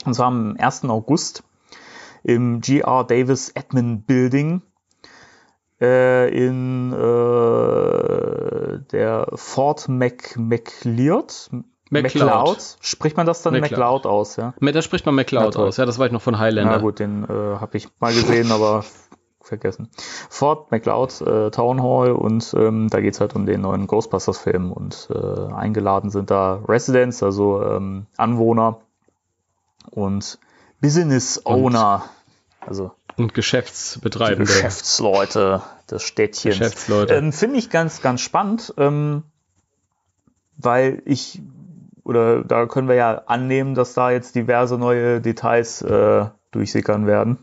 Und 0.05 0.15
zwar 0.15 0.27
am 0.27 0.57
1. 0.59 0.85
August 0.85 1.45
im 2.23 2.61
GR 2.61 3.05
Davis 3.05 3.53
Admin 3.57 4.03
Building 4.03 4.63
äh, 5.81 6.29
in 6.31 6.93
äh, 6.93 8.81
der 8.91 9.29
Fort 9.35 9.89
Mac 9.89 10.37
McLeod. 10.37 11.51
McLeod. 11.91 12.77
Spricht 12.81 13.17
man 13.17 13.27
das 13.27 13.43
dann 13.43 13.55
McLeod. 13.55 13.71
McLeod 13.73 14.07
aus, 14.07 14.37
ja? 14.37 14.55
Da 14.61 14.83
spricht 14.83 15.07
man 15.07 15.15
toll. 15.55 15.69
aus. 15.69 15.77
Ja, 15.77 15.87
das 15.87 15.99
war 15.99 16.07
ich 16.07 16.13
noch 16.13 16.23
von 16.23 16.39
Highlander. 16.39 16.73
Na 16.73 16.79
gut, 16.79 16.99
den 16.99 17.25
äh, 17.25 17.29
habe 17.29 17.77
ich 17.77 17.89
mal 18.01 18.13
gesehen, 18.13 18.53
aber 18.53 18.85
vergessen. 19.41 19.89
Fort 20.29 20.71
McLeod 20.71 21.21
äh, 21.23 21.51
Town 21.51 21.83
Hall 21.83 22.13
und 22.13 22.55
ähm, 22.57 22.89
da 22.91 23.01
geht's 23.01 23.21
halt 23.21 23.35
um 23.35 23.47
den 23.47 23.63
neuen 23.63 23.87
Ghostbusters-Film 23.87 24.73
und 24.73 25.09
äh, 25.11 25.53
eingeladen 25.55 26.11
sind 26.11 26.31
da 26.31 26.63
Residents, 26.69 27.23
also 27.23 27.63
ähm, 27.63 28.07
Anwohner 28.17 28.81
und 29.91 30.39
Business 30.81 31.45
Owner, 31.45 32.05
also 32.61 32.93
Und 33.17 33.35
Geschäftsbetreibende. 33.35 34.45
Geschäftsleute 34.45 35.63
des 35.91 36.03
Städtchens. 36.03 36.59
Geschäftsleute. 36.59 37.15
Ähm, 37.15 37.33
Finde 37.33 37.59
ich 37.59 37.71
ganz, 37.71 38.03
ganz 38.03 38.21
spannend, 38.21 38.75
ähm, 38.77 39.23
weil 40.57 41.03
ich, 41.05 41.41
oder 42.09 42.43
da 42.43 42.67
können 42.67 42.89
wir 42.89 42.95
ja 42.95 43.23
annehmen, 43.27 43.75
dass 43.75 43.93
da 43.93 44.11
jetzt 44.11 44.35
diverse 44.35 44.79
neue 44.79 45.21
Details 45.21 45.83
äh, 45.83 46.25
durchsickern 46.51 47.07
werden 47.07 47.39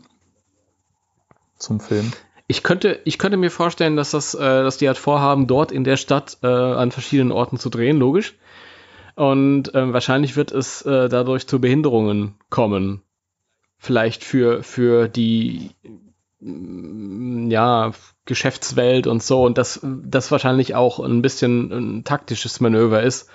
zum 1.56 1.78
Film. 1.78 2.12
Ich 2.48 2.64
könnte, 2.64 3.00
ich 3.04 3.18
könnte 3.18 3.36
mir 3.36 3.50
vorstellen, 3.50 3.96
dass 3.96 4.10
das, 4.10 4.34
äh, 4.34 4.38
dass 4.38 4.76
die 4.76 4.88
halt 4.88 4.98
vorhaben, 4.98 5.46
dort 5.46 5.70
in 5.70 5.84
der 5.84 5.96
Stadt 5.96 6.38
äh, 6.42 6.48
an 6.48 6.90
verschiedenen 6.90 7.32
Orten 7.32 7.58
zu 7.58 7.70
drehen, 7.70 7.96
logisch. 7.96 8.34
Und 9.14 9.70
ähm, 9.74 9.92
wahrscheinlich 9.92 10.36
wird 10.36 10.50
es 10.52 10.82
äh, 10.82 11.08
dadurch 11.08 11.46
zu 11.46 11.60
Behinderungen 11.60 12.34
kommen. 12.50 13.02
Vielleicht 13.78 14.24
für, 14.24 14.62
für 14.62 15.08
die 15.08 15.70
mm, 16.40 17.50
ja, 17.50 17.92
Geschäftswelt 18.26 19.06
und 19.06 19.22
so. 19.22 19.44
Und 19.44 19.58
dass 19.58 19.80
das 19.82 20.30
wahrscheinlich 20.30 20.74
auch 20.74 21.00
ein 21.00 21.22
bisschen 21.22 21.72
ein 21.72 22.04
taktisches 22.04 22.60
Manöver 22.60 23.02
ist, 23.02 23.30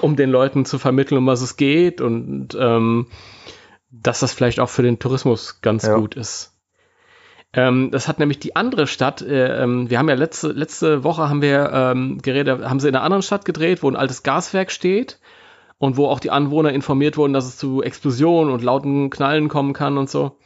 um 0.00 0.16
den 0.16 0.30
Leuten 0.30 0.64
zu 0.64 0.78
vermitteln, 0.78 1.18
um 1.18 1.26
was 1.26 1.42
es 1.42 1.56
geht 1.56 2.00
und 2.00 2.56
ähm, 2.58 3.06
dass 3.90 4.20
das 4.20 4.32
vielleicht 4.32 4.60
auch 4.60 4.68
für 4.68 4.82
den 4.82 4.98
Tourismus 4.98 5.60
ganz 5.62 5.84
Ja. 5.86 5.96
gut 5.96 6.14
ist. 6.14 6.56
Ähm, 7.52 7.90
das 7.90 8.06
hat 8.06 8.20
nämlich 8.20 8.38
die 8.38 8.54
andere 8.54 8.86
Stadt, 8.86 9.22
äh, 9.22 9.62
ähm, 9.62 9.90
wir 9.90 9.98
haben 9.98 10.08
ja 10.08 10.14
letzte, 10.14 10.48
letzte 10.48 11.02
Woche 11.02 11.28
haben 11.28 11.42
wir 11.42 11.70
ähm, 11.72 12.18
geredet, 12.22 12.62
haben 12.62 12.78
sie 12.78 12.88
in 12.88 12.94
einer 12.94 13.04
anderen 13.04 13.22
Stadt 13.22 13.44
gedreht, 13.44 13.82
wo 13.82 13.90
ein 13.90 13.96
altes 13.96 14.22
Gaswerk 14.22 14.70
steht 14.70 15.18
und 15.78 15.96
wo 15.96 16.06
auch 16.06 16.20
die 16.20 16.30
Anwohner 16.30 16.72
informiert 16.72 17.16
wurden, 17.16 17.32
dass 17.32 17.46
es 17.46 17.56
zu 17.56 17.82
Explosionen 17.82 18.52
und 18.52 18.62
lauten 18.62 19.10
Knallen 19.10 19.48
kommen 19.48 19.72
kann 19.72 19.98
und 19.98 20.08
so. 20.08 20.36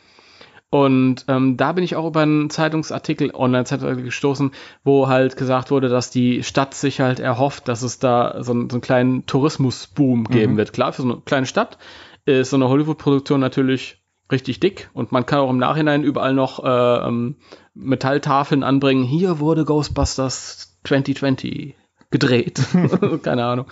Und 0.74 1.26
ähm, 1.28 1.56
da 1.56 1.70
bin 1.70 1.84
ich 1.84 1.94
auch 1.94 2.04
über 2.08 2.22
einen 2.22 2.50
Zeitungsartikel, 2.50 3.30
Online-Zeitartikel 3.32 4.02
gestoßen, 4.02 4.50
wo 4.82 5.06
halt 5.06 5.36
gesagt 5.36 5.70
wurde, 5.70 5.88
dass 5.88 6.10
die 6.10 6.42
Stadt 6.42 6.74
sich 6.74 6.98
halt 7.00 7.20
erhofft, 7.20 7.68
dass 7.68 7.82
es 7.82 8.00
da 8.00 8.42
so, 8.42 8.50
einen- 8.50 8.68
so 8.70 8.74
einen 8.74 8.80
kleinen 8.82 9.24
Tourismusboom 9.26 10.24
geben 10.24 10.56
wird. 10.56 10.72
Klar, 10.72 10.92
für 10.92 11.02
so 11.02 11.08
eine 11.12 11.20
kleine 11.24 11.46
Stadt 11.46 11.78
ist 12.24 12.50
so 12.50 12.56
eine 12.56 12.68
Hollywood-Produktion 12.68 13.38
natürlich 13.38 14.02
richtig 14.32 14.58
dick 14.58 14.90
und 14.94 15.12
man 15.12 15.26
kann 15.26 15.38
auch 15.38 15.50
im 15.50 15.58
Nachhinein 15.58 16.02
überall 16.02 16.34
noch 16.34 16.64
äh, 16.64 17.06
ähm, 17.06 17.36
Metalltafeln 17.74 18.64
anbringen. 18.64 19.04
Hier 19.04 19.38
wurde 19.38 19.64
Ghostbusters 19.64 20.76
2020 20.88 21.76
gedreht. 22.10 22.60
Keine 23.22 23.44
Ahnung. 23.44 23.66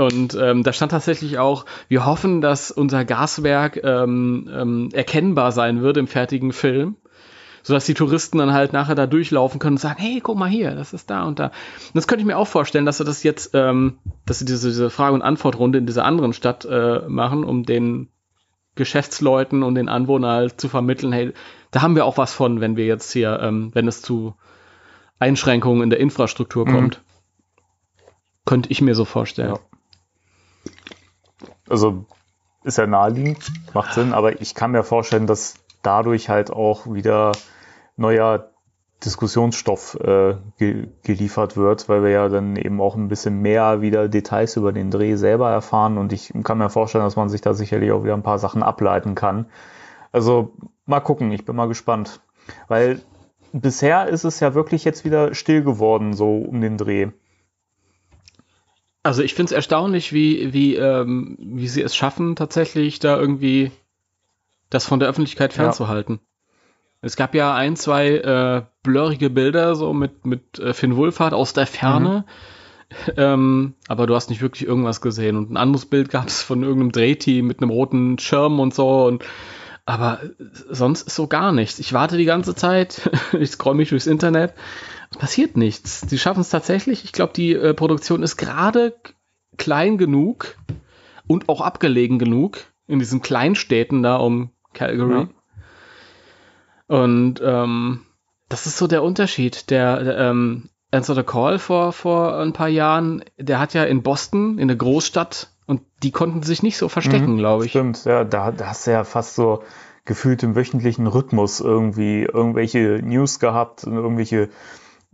Und 0.00 0.34
ähm, 0.34 0.62
da 0.62 0.72
stand 0.72 0.92
tatsächlich 0.92 1.38
auch, 1.38 1.66
wir 1.88 2.06
hoffen, 2.06 2.40
dass 2.40 2.70
unser 2.70 3.04
Gaswerk 3.04 3.80
ähm, 3.84 4.48
ähm, 4.50 4.88
erkennbar 4.92 5.52
sein 5.52 5.82
wird 5.82 5.98
im 5.98 6.06
fertigen 6.06 6.52
Film, 6.54 6.96
sodass 7.62 7.84
die 7.84 7.92
Touristen 7.92 8.38
dann 8.38 8.54
halt 8.54 8.72
nachher 8.72 8.94
da 8.94 9.06
durchlaufen 9.06 9.60
können 9.60 9.74
und 9.74 9.80
sagen, 9.80 10.00
hey, 10.00 10.20
guck 10.22 10.38
mal 10.38 10.48
hier, 10.48 10.74
das 10.74 10.94
ist 10.94 11.10
da 11.10 11.24
und 11.24 11.38
da. 11.38 11.46
Und 11.46 11.52
das 11.94 12.06
könnte 12.06 12.22
ich 12.22 12.26
mir 12.26 12.38
auch 12.38 12.46
vorstellen, 12.46 12.86
dass 12.86 12.96
sie 12.96 13.04
das 13.04 13.22
jetzt, 13.22 13.50
ähm, 13.54 13.98
dass 14.24 14.38
sie 14.38 14.46
diese, 14.46 14.68
diese 14.68 14.88
Frage- 14.88 15.14
und 15.14 15.22
Antwortrunde 15.22 15.76
in 15.76 15.84
dieser 15.84 16.06
anderen 16.06 16.32
Stadt 16.32 16.64
äh, 16.64 17.00
machen, 17.06 17.44
um 17.44 17.64
den 17.64 18.08
Geschäftsleuten 18.76 19.62
und 19.62 19.74
den 19.74 19.90
Anwohnern 19.90 20.30
halt 20.30 20.60
zu 20.60 20.70
vermitteln, 20.70 21.12
hey, 21.12 21.32
da 21.72 21.82
haben 21.82 21.94
wir 21.94 22.06
auch 22.06 22.16
was 22.16 22.32
von, 22.32 22.62
wenn 22.62 22.76
wir 22.76 22.86
jetzt 22.86 23.12
hier, 23.12 23.38
ähm, 23.42 23.70
wenn 23.74 23.86
es 23.86 24.00
zu 24.00 24.34
Einschränkungen 25.18 25.82
in 25.82 25.90
der 25.90 26.00
Infrastruktur 26.00 26.66
Mhm. 26.66 26.72
kommt. 26.72 27.02
Könnte 28.46 28.70
ich 28.70 28.80
mir 28.80 28.94
so 28.94 29.04
vorstellen. 29.04 29.50
Ja. 29.50 29.60
Also 31.70 32.04
ist 32.64 32.78
ja 32.78 32.86
naheliegend, 32.86 33.50
macht 33.72 33.94
Sinn, 33.94 34.12
aber 34.12 34.40
ich 34.40 34.54
kann 34.54 34.72
mir 34.72 34.82
vorstellen, 34.82 35.26
dass 35.26 35.54
dadurch 35.82 36.28
halt 36.28 36.50
auch 36.50 36.92
wieder 36.92 37.32
neuer 37.96 38.50
Diskussionsstoff 39.04 39.94
äh, 39.94 40.34
ge 40.58 40.88
geliefert 41.02 41.56
wird, 41.56 41.88
weil 41.88 42.02
wir 42.02 42.10
ja 42.10 42.28
dann 42.28 42.56
eben 42.56 42.80
auch 42.80 42.96
ein 42.96 43.08
bisschen 43.08 43.40
mehr 43.40 43.80
wieder 43.80 44.08
Details 44.08 44.56
über 44.56 44.72
den 44.72 44.90
Dreh 44.90 45.16
selber 45.16 45.50
erfahren 45.50 45.96
und 45.96 46.12
ich 46.12 46.32
kann 46.44 46.58
mir 46.58 46.68
vorstellen, 46.68 47.04
dass 47.04 47.16
man 47.16 47.30
sich 47.30 47.40
da 47.40 47.54
sicherlich 47.54 47.92
auch 47.92 48.04
wieder 48.04 48.14
ein 48.14 48.22
paar 48.22 48.38
Sachen 48.38 48.62
ableiten 48.62 49.14
kann. 49.14 49.46
Also 50.12 50.52
mal 50.84 51.00
gucken, 51.00 51.32
ich 51.32 51.46
bin 51.46 51.56
mal 51.56 51.68
gespannt, 51.68 52.20
weil 52.68 53.00
bisher 53.52 54.08
ist 54.08 54.24
es 54.24 54.40
ja 54.40 54.54
wirklich 54.54 54.84
jetzt 54.84 55.04
wieder 55.04 55.34
still 55.34 55.62
geworden, 55.62 56.12
so 56.12 56.36
um 56.36 56.60
den 56.60 56.76
Dreh. 56.76 57.08
Also 59.02 59.22
ich 59.22 59.34
finde 59.34 59.50
es 59.50 59.56
erstaunlich, 59.56 60.12
wie, 60.12 60.52
wie, 60.52 60.76
ähm, 60.76 61.36
wie 61.40 61.68
sie 61.68 61.82
es 61.82 61.96
schaffen, 61.96 62.36
tatsächlich 62.36 62.98
da 62.98 63.18
irgendwie 63.18 63.70
das 64.68 64.86
von 64.86 65.00
der 65.00 65.08
Öffentlichkeit 65.08 65.52
fernzuhalten. 65.52 66.20
Es 67.02 67.16
gab 67.16 67.34
ja 67.34 67.54
ein, 67.54 67.76
zwei 67.76 68.08
äh, 68.10 68.62
blurrige 68.82 69.30
Bilder 69.30 69.74
so 69.74 69.94
mit, 69.94 70.26
mit 70.26 70.58
äh, 70.58 70.74
Finn 70.74 70.96
Wohlfahrt 70.96 71.34
aus 71.34 71.52
der 71.52 71.66
Ferne. 71.66 72.24
Ähm, 73.16 73.74
aber 73.86 74.08
du 74.08 74.16
hast 74.16 74.30
nicht 74.30 74.42
wirklich 74.42 74.66
irgendwas 74.66 75.00
gesehen. 75.00 75.36
Und 75.36 75.48
ein 75.48 75.56
anderes 75.56 75.86
Bild 75.86 76.10
gab 76.10 76.26
es 76.26 76.42
von 76.42 76.64
irgendeinem 76.64 76.90
Drehteam 76.90 77.46
mit 77.46 77.62
einem 77.62 77.70
roten 77.70 78.18
Schirm 78.18 78.58
und 78.58 78.74
so. 78.74 79.04
Und 79.04 79.24
aber 79.86 80.18
sonst 80.68 81.06
ist 81.06 81.14
so 81.14 81.28
gar 81.28 81.52
nichts. 81.52 81.78
Ich 81.78 81.92
warte 81.92 82.16
die 82.16 82.24
ganze 82.24 82.56
Zeit. 82.56 83.08
ich 83.38 83.52
scroll 83.52 83.74
mich 83.74 83.90
durchs 83.90 84.08
Internet. 84.08 84.54
Es 85.10 85.18
passiert 85.18 85.56
nichts. 85.56 86.02
Die 86.02 86.18
schaffen 86.18 86.40
es 86.40 86.50
tatsächlich. 86.50 87.04
Ich 87.04 87.12
glaube, 87.12 87.32
die 87.34 87.52
äh, 87.52 87.74
Produktion 87.74 88.22
ist 88.22 88.36
gerade 88.36 88.94
klein 89.56 89.98
genug 89.98 90.56
und 91.26 91.48
auch 91.48 91.60
abgelegen 91.60 92.18
genug 92.18 92.58
in 92.86 92.98
diesen 92.98 93.22
Kleinstädten 93.22 94.02
da 94.02 94.16
um 94.16 94.50
Calgary. 94.72 95.28
Ja. 96.88 96.96
Und 96.96 97.40
ähm, 97.44 98.06
das 98.48 98.66
ist 98.66 98.78
so 98.78 98.86
der 98.86 99.02
Unterschied. 99.02 99.70
Der, 99.70 100.02
der 100.02 100.18
ähm, 100.18 100.70
Answer 100.90 101.14
the 101.14 101.22
Call 101.22 101.58
vor, 101.58 101.92
vor 101.92 102.38
ein 102.38 102.52
paar 102.52 102.68
Jahren, 102.68 103.24
der 103.38 103.60
hat 103.60 103.74
ja 103.74 103.84
in 103.84 104.02
Boston, 104.02 104.58
in 104.58 104.68
der 104.68 104.76
Großstadt, 104.76 105.52
und 105.66 105.82
die 106.02 106.10
konnten 106.10 106.42
sich 106.42 106.64
nicht 106.64 106.76
so 106.76 106.88
verstecken, 106.88 107.34
Mhm, 107.34 107.38
glaube 107.38 107.64
ich. 107.64 107.70
Stimmt, 107.70 108.04
ja, 108.04 108.24
da, 108.24 108.50
da 108.50 108.66
hast 108.66 108.88
du 108.88 108.90
ja 108.90 109.04
fast 109.04 109.36
so 109.36 109.62
gefühlt 110.04 110.42
im 110.42 110.56
wöchentlichen 110.56 111.06
Rhythmus 111.06 111.60
irgendwie 111.60 112.22
irgendwelche 112.22 113.00
News 113.04 113.38
gehabt 113.38 113.84
und 113.84 113.94
irgendwelche 113.94 114.48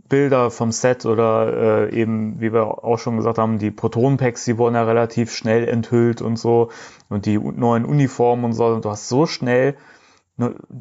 Bilder 0.09 0.50
vom 0.50 0.72
Set 0.72 1.07
oder 1.07 1.88
äh, 1.88 1.94
eben, 1.94 2.40
wie 2.40 2.52
wir 2.52 2.84
auch 2.84 2.98
schon 2.98 3.16
gesagt 3.16 3.38
haben, 3.38 3.59
die 3.59 3.70
Proton-Packs, 3.70 4.44
die 4.44 4.59
wurden 4.59 4.74
ja 4.74 4.84
relativ 4.84 5.32
schnell 5.32 5.66
enthüllt 5.68 6.22
und 6.22 6.36
so 6.36 6.70
und 7.09 7.26
die 7.26 7.38
neuen 7.38 7.84
Uniformen 7.84 8.44
und 8.44 8.52
so. 8.52 8.66
Und 8.66 8.84
du 8.84 8.90
hast 8.90 9.09
so 9.09 9.26
schnell 9.26 9.72
ne, 9.72 9.76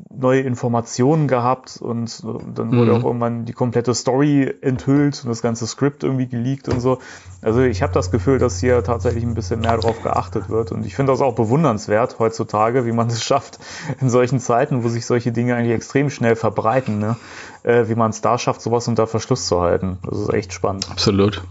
neue 0.10 0.42
Informationen 0.42 1.30
gehabt 1.30 1.78
und 1.82 2.22
dann 2.24 2.76
wurde 2.76 2.92
Mhm. 2.92 2.98
auch 2.98 3.04
irgendwann 3.06 3.46
die 3.46 3.54
komplette 3.54 3.94
Story 3.94 4.54
enthüllt 4.62 5.22
und 5.24 5.30
das 5.30 5.42
ganze 5.42 5.66
Skript 5.66 6.04
irgendwie 6.04 6.28
geleakt 6.28 6.68
und 6.68 6.82
so. 6.82 7.00
Also 7.42 7.62
ich 7.62 7.82
habe 7.82 7.94
das 7.94 8.12
Gefühl, 8.12 8.38
dass 8.38 8.60
hier 8.60 8.84
tatsächlich 8.84 9.24
ein 9.24 9.34
bisschen 9.34 9.62
mehr 9.62 9.78
drauf 9.78 10.02
geachtet 10.04 10.50
wird 10.50 10.74
und 10.74 10.86
ich 10.86 10.96
finde 10.96 11.14
das 11.14 11.22
auch 11.22 11.36
bewundernswert 11.36 12.20
heutzutage, 12.20 12.86
wie 12.86 12.92
man 12.92 13.08
es 13.12 13.24
schafft 13.24 13.60
in 14.02 14.10
solchen 14.10 14.42
Zeiten, 14.42 14.84
wo 14.84 14.90
sich 14.90 15.06
solche 15.06 15.32
Dinge 15.32 15.56
eigentlich 15.56 15.74
extrem 15.76 16.10
schnell 16.10 16.36
verbreiten, 16.36 17.00
ne? 17.00 17.16
äh, 17.64 17.88
wie 17.88 17.96
man 17.96 18.10
es 18.10 18.20
da 18.20 18.38
schafft, 18.38 18.62
sowas 18.62 18.90
unter 18.90 19.08
Verschluss 19.08 19.48
zu 19.48 19.62
halten. 19.62 20.00
Das 20.04 20.20
ist 20.20 20.34
echt 20.34 20.52
spannend. 20.52 20.90
Absolut. 20.92 21.44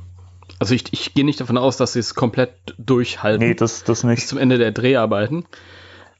Also 0.59 0.75
ich, 0.75 0.93
ich 0.93 1.15
gehe 1.15 1.25
nicht 1.25 1.41
davon 1.41 1.57
aus, 1.57 1.79
dass 1.79 1.95
sie 1.95 2.01
es 2.01 2.15
komplett 2.15 2.53
durchhalten 2.77 3.47
Nee, 3.49 3.55
das, 3.55 3.83
das 3.85 4.03
bis 4.03 4.05
nicht. 4.05 4.29
zum 4.29 4.37
Ende 4.39 4.59
der 4.59 4.73
Dreharbeiten. 4.73 5.47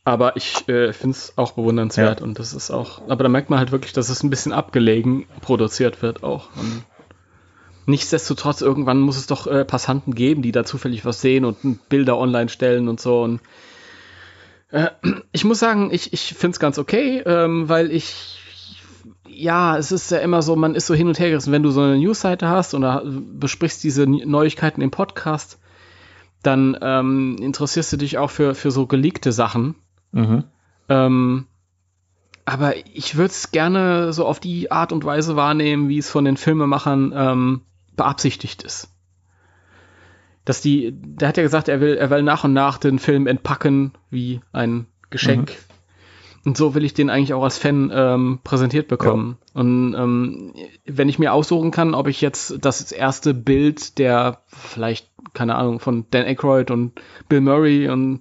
Aber 0.05 0.37
ich 0.37 0.69
äh, 0.69 0.93
finde 0.93 1.17
es 1.17 1.33
auch 1.37 1.53
bewundernswert 1.53 2.21
und 2.21 2.39
das 2.39 2.53
ist 2.53 2.71
auch, 2.71 3.01
aber 3.09 3.23
da 3.23 3.31
merkt 3.31 3.49
man 3.49 3.59
halt 3.59 3.73
wirklich, 3.73 3.95
dass 3.95 4.11
es 4.11 4.23
ein 4.23 4.29
bisschen 4.29 4.53
abgelegen 4.53 5.25
produziert 5.41 6.03
wird 6.03 6.23
auch. 6.23 6.49
Und 6.57 6.85
nichtsdestotrotz, 7.87 8.61
irgendwann 8.61 9.01
muss 9.01 9.17
es 9.17 9.27
doch 9.27 9.47
äh, 9.47 9.65
Passanten 9.65 10.15
geben, 10.15 10.43
die 10.43 10.53
da 10.53 10.65
zufällig 10.65 11.07
was 11.07 11.23
sehen 11.23 11.47
und 11.47 11.89
Bilder 11.89 12.19
online 12.19 12.51
stellen 12.51 12.89
und 12.89 13.01
so. 13.01 13.23
Und 13.23 13.41
äh, 14.71 14.91
ich 15.33 15.45
muss 15.45 15.59
sagen, 15.59 15.89
ich, 15.91 16.13
ich 16.13 16.35
finde 16.35 16.55
es 16.55 16.61
ganz 16.61 16.79
okay, 16.79 17.23
ähm, 17.25 17.71
weil 17.71 17.91
ich 17.91 18.41
ja, 19.27 19.77
es 19.79 19.91
ist 19.91 20.11
ja 20.11 20.19
immer 20.19 20.43
so, 20.43 20.55
man 20.55 20.75
ist 20.75 20.87
so 20.87 20.95
hin 20.95 21.09
und 21.09 21.19
her 21.19 21.31
gerissen. 21.31 21.53
Wenn 21.53 21.63
du 21.63 21.71
so 21.71 21.81
eine 21.81 21.99
Newsseite 21.99 22.49
hast 22.49 22.75
und 22.75 22.83
da 22.83 23.03
besprichst 23.05 23.83
diese 23.83 24.07
Neuigkeiten 24.07 24.81
im 24.81 24.91
Podcast, 24.91 25.59
dann 26.43 26.77
ähm, 26.81 27.37
interessierst 27.41 27.93
du 27.93 27.97
dich 27.97 28.19
auch 28.19 28.31
für, 28.31 28.55
für 28.55 28.71
so 28.71 28.87
geleakte 28.87 29.33
Sachen. 29.33 29.75
Mhm. 30.15 30.45
Ähm, 30.89 31.47
aber 32.45 32.77
ich 32.95 33.17
würde 33.17 33.31
es 33.31 33.51
gerne 33.51 34.13
so 34.13 34.27
auf 34.27 34.39
die 34.39 34.71
Art 34.71 34.93
und 34.93 35.05
Weise 35.05 35.37
wahrnehmen, 35.37 35.89
wie 35.89 35.99
es 35.99 36.11
von 36.11 36.25
den 36.25 36.37
Filmemachern 36.37 37.13
ähm, 37.15 37.61
beabsichtigt 37.97 38.63
ist. 38.63 38.91
Dass 40.45 40.61
die, 40.61 40.93
der 40.93 41.29
hat 41.29 41.37
ja 41.37 41.43
gesagt, 41.43 41.69
er 41.69 41.81
will, 41.81 41.97
er 41.97 42.11
will 42.11 42.23
nach 42.23 42.45
und 42.45 42.53
nach 42.53 42.79
den 42.79 42.99
Film 42.99 43.27
entpacken 43.27 43.93
wie 44.11 44.41
ein 44.53 44.87
Geschenk. 45.11 45.51
Mhm. 45.51 45.75
Und 46.47 46.59
so 46.59 46.75
will 46.75 46.85
ich 46.85 46.93
den 46.93 47.09
eigentlich 47.09 47.33
auch 47.33 47.43
als 47.43 47.57
Fan 47.57 47.91
ähm, 47.95 48.41
präsentiert 48.45 48.87
bekommen. 48.89 49.39
Ja. 49.55 49.61
Und 49.63 49.95
ähm, 49.95 50.53
wenn 50.85 51.09
ich 51.09 51.19
mir 51.19 51.33
aussuchen 51.33 51.71
kann, 51.71 51.95
ob 51.95 52.07
ich 52.07 52.21
jetzt 52.21 52.57
das 52.61 52.93
erste 52.93 53.33
Bild 53.33 53.99
der 53.99 54.43
vielleicht, 54.47 55.11
keine 55.33 55.55
Ahnung, 55.55 55.81
von 55.81 56.05
Dan 56.11 56.27
Aykroyd 56.27 56.71
und 56.71 57.01
Bill 57.31 57.41
Murray 57.41 57.89
und 57.89 58.21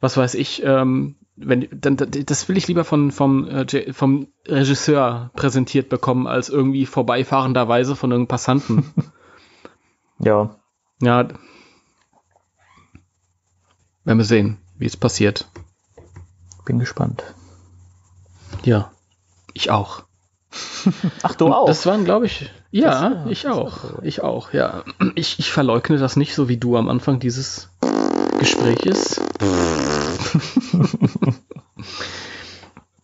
was 0.00 0.16
weiß 0.16 0.34
ich, 0.34 0.62
ähm, 0.64 1.16
wenn, 1.36 1.68
dann, 1.70 1.96
das 1.96 2.48
will 2.48 2.56
ich 2.56 2.66
lieber 2.68 2.84
von, 2.84 3.12
vom, 3.12 3.46
äh, 3.48 3.92
vom 3.92 4.28
Regisseur 4.46 5.30
präsentiert 5.34 5.88
bekommen, 5.88 6.26
als 6.26 6.48
irgendwie 6.48 6.86
vorbeifahrenderweise 6.86 7.96
von 7.96 8.10
irgendeinem 8.10 8.28
Passanten. 8.28 8.92
ja. 10.18 10.56
Ja. 11.00 11.28
Werden 14.04 14.18
wir 14.18 14.24
sehen, 14.24 14.58
wie 14.78 14.86
es 14.86 14.96
passiert. 14.96 15.48
Bin 16.64 16.78
gespannt. 16.78 17.22
Ja, 18.64 18.90
ich 19.54 19.70
auch. 19.70 20.04
Ach, 21.22 21.34
du 21.34 21.52
auch? 21.52 21.66
Das 21.66 21.86
waren, 21.86 22.04
glaube 22.04 22.26
ich, 22.26 22.50
ja, 22.70 23.10
das, 23.10 23.30
ich 23.30 23.48
auch. 23.48 24.02
Ich 24.02 24.22
auch, 24.22 24.52
ja. 24.52 24.84
Ich, 25.14 25.38
ich 25.38 25.50
verleugne 25.50 25.98
das 25.98 26.16
nicht, 26.16 26.34
so 26.34 26.48
wie 26.48 26.56
du 26.56 26.76
am 26.76 26.88
Anfang 26.88 27.20
dieses 27.20 27.70
Gespräches. 28.38 29.20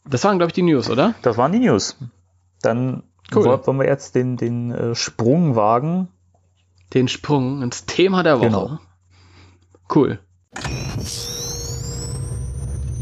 das 0.05 0.25
waren, 0.25 0.39
glaube 0.39 0.51
ich, 0.51 0.55
die 0.55 0.63
News, 0.63 0.91
oder? 0.91 1.15
Das 1.23 1.37
waren 1.37 1.53
die 1.53 1.61
News. 1.61 1.97
Dann 2.63 3.03
cool. 3.35 3.45
wollen 3.45 3.79
wir 3.79 3.87
jetzt 3.87 4.15
den, 4.15 4.37
den 4.37 4.73
äh, 4.73 4.95
Sprung 4.95 5.57
wagen. 5.57 6.09
Den 6.93 7.09
Sprung 7.09 7.63
ins 7.63 7.87
Thema 7.87 8.23
der 8.23 8.39
Woche. 8.39 8.47
Genau. 8.47 8.79
Cool. 9.95 10.19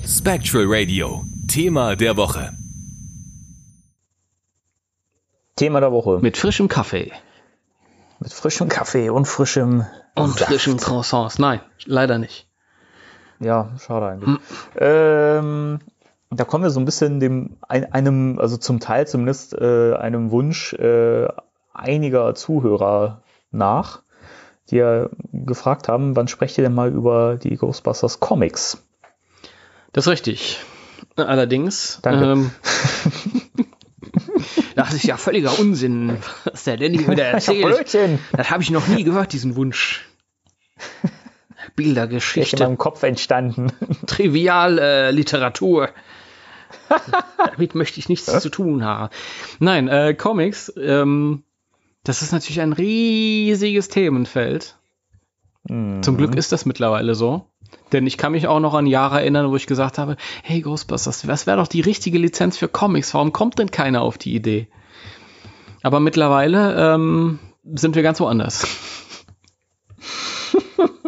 Spectral 0.06 0.64
Radio, 0.66 1.24
Thema 1.48 1.96
der 1.96 2.16
Woche. 2.16 2.52
Thema 5.56 5.80
der 5.80 5.92
Woche. 5.92 6.18
Mit 6.20 6.36
frischem 6.36 6.68
Kaffee. 6.68 7.12
Mit 8.20 8.32
frischem 8.32 8.68
Kaffee 8.68 9.10
und 9.10 9.26
frischem. 9.26 9.84
Und 10.14 10.38
Saft. 10.38 10.44
frischen 10.50 10.76
Croissants. 10.76 11.38
Nein, 11.38 11.60
leider 11.84 12.18
nicht. 12.18 12.48
Ja, 13.42 13.70
schade 13.78 14.06
eigentlich. 14.06 14.28
Hm. 14.28 14.38
Ähm, 14.76 15.78
da 16.30 16.44
kommen 16.44 16.64
wir 16.64 16.70
so 16.70 16.80
ein 16.80 16.84
bisschen 16.84 17.20
dem 17.20 17.56
einem, 17.68 18.38
also 18.38 18.56
zum 18.56 18.80
Teil 18.80 19.06
zumindest 19.06 19.54
äh, 19.54 19.94
einem 19.94 20.30
Wunsch 20.30 20.72
äh, 20.74 21.28
einiger 21.74 22.34
Zuhörer 22.34 23.22
nach, 23.50 24.02
die 24.70 24.76
ja 24.76 25.08
gefragt 25.32 25.88
haben, 25.88 26.16
wann 26.16 26.28
sprecht 26.28 26.56
ihr 26.58 26.64
denn 26.64 26.74
mal 26.74 26.90
über 26.90 27.36
die 27.36 27.56
Ghostbusters 27.56 28.20
Comics? 28.20 28.82
Das 29.92 30.06
ist 30.06 30.12
richtig. 30.12 30.60
Allerdings. 31.16 31.98
Danke. 32.02 32.24
Ähm, 32.24 32.50
das 34.76 34.94
ist 34.94 35.04
ja 35.04 35.16
völliger 35.16 35.58
Unsinn, 35.58 36.16
was 36.44 36.64
der 36.64 36.76
Danny 36.76 37.06
wieder 37.08 37.26
erzählt. 37.26 37.84
das 38.32 38.50
habe 38.50 38.62
ich 38.62 38.70
noch 38.70 38.88
nie 38.88 39.04
gehört, 39.04 39.32
diesen 39.32 39.56
Wunsch. 39.56 40.08
Bildergeschichte. 41.76 42.56
in 42.56 42.62
meinem 42.62 42.78
Kopf 42.78 43.02
entstanden. 43.02 43.72
Trivialliteratur. 44.06 45.88
Äh, 45.88 45.92
Damit 47.52 47.74
möchte 47.74 48.00
ich 48.00 48.08
nichts 48.08 48.26
zu 48.40 48.48
tun 48.48 48.84
haben. 48.84 49.10
Nein, 49.58 49.88
äh, 49.88 50.14
Comics, 50.14 50.72
ähm, 50.76 51.42
das 52.04 52.22
ist 52.22 52.32
natürlich 52.32 52.60
ein 52.60 52.72
riesiges 52.72 53.88
Themenfeld. 53.88 54.76
Mhm. 55.68 56.02
Zum 56.02 56.16
Glück 56.16 56.34
ist 56.34 56.52
das 56.52 56.66
mittlerweile 56.66 57.14
so. 57.14 57.46
Denn 57.92 58.06
ich 58.06 58.18
kann 58.18 58.32
mich 58.32 58.48
auch 58.48 58.60
noch 58.60 58.74
an 58.74 58.86
Jahre 58.86 59.20
erinnern, 59.20 59.50
wo 59.50 59.56
ich 59.56 59.66
gesagt 59.66 59.98
habe, 59.98 60.16
hey 60.42 60.60
Ghostbusters, 60.60 61.22
das 61.22 61.46
wäre 61.46 61.56
doch 61.56 61.68
die 61.68 61.80
richtige 61.80 62.18
Lizenz 62.18 62.58
für 62.58 62.68
Comics. 62.68 63.14
Warum 63.14 63.32
kommt 63.32 63.58
denn 63.58 63.70
keiner 63.70 64.02
auf 64.02 64.18
die 64.18 64.34
Idee? 64.34 64.68
Aber 65.82 66.00
mittlerweile 66.00 66.94
ähm, 66.94 67.38
sind 67.64 67.94
wir 67.94 68.02
ganz 68.02 68.20
woanders. 68.20 68.66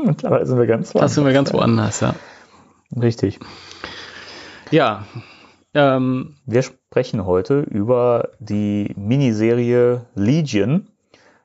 mittlerweile 0.03 0.47
sind 0.47 0.59
wir 0.59 0.67
ganz 0.67 0.95
woanders. 0.95 1.11
Das 1.11 1.15
sind 1.15 1.25
wir 1.25 1.33
ganz 1.33 1.53
woanders, 1.53 2.01
ja. 2.01 2.15
Richtig. 3.01 3.39
Ja. 4.71 5.05
Ähm, 5.75 6.37
wir 6.47 6.63
sprechen 6.63 7.27
heute 7.27 7.61
über 7.61 8.31
die 8.39 8.95
Miniserie 8.97 10.07
Legion 10.15 10.89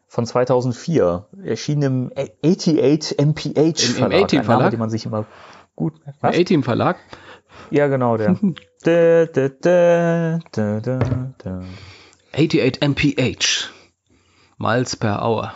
von 0.07 0.25
2004, 0.25 1.27
erschienen 1.43 2.11
im 2.15 2.29
88 2.43 3.17
MPH 3.19 3.95
Verlag, 3.95 4.33
Im, 4.33 4.39
im 4.39 4.45
Verlag, 4.45 4.71
den 4.71 4.79
man 4.79 4.89
sich 4.89 5.05
immer 5.05 5.25
gut 5.75 5.93
was? 6.21 6.35
Im 6.35 6.41
A-Team 6.41 6.63
Verlag. 6.63 6.97
Ja, 7.71 7.87
genau, 7.87 8.17
der. 8.17 8.37
da, 8.83 9.25
da, 9.25 10.39
da, 10.51 11.61
88 12.33 12.81
MPH. 12.81 13.69
Miles 14.57 14.95
per 14.95 15.23
Hour. 15.23 15.53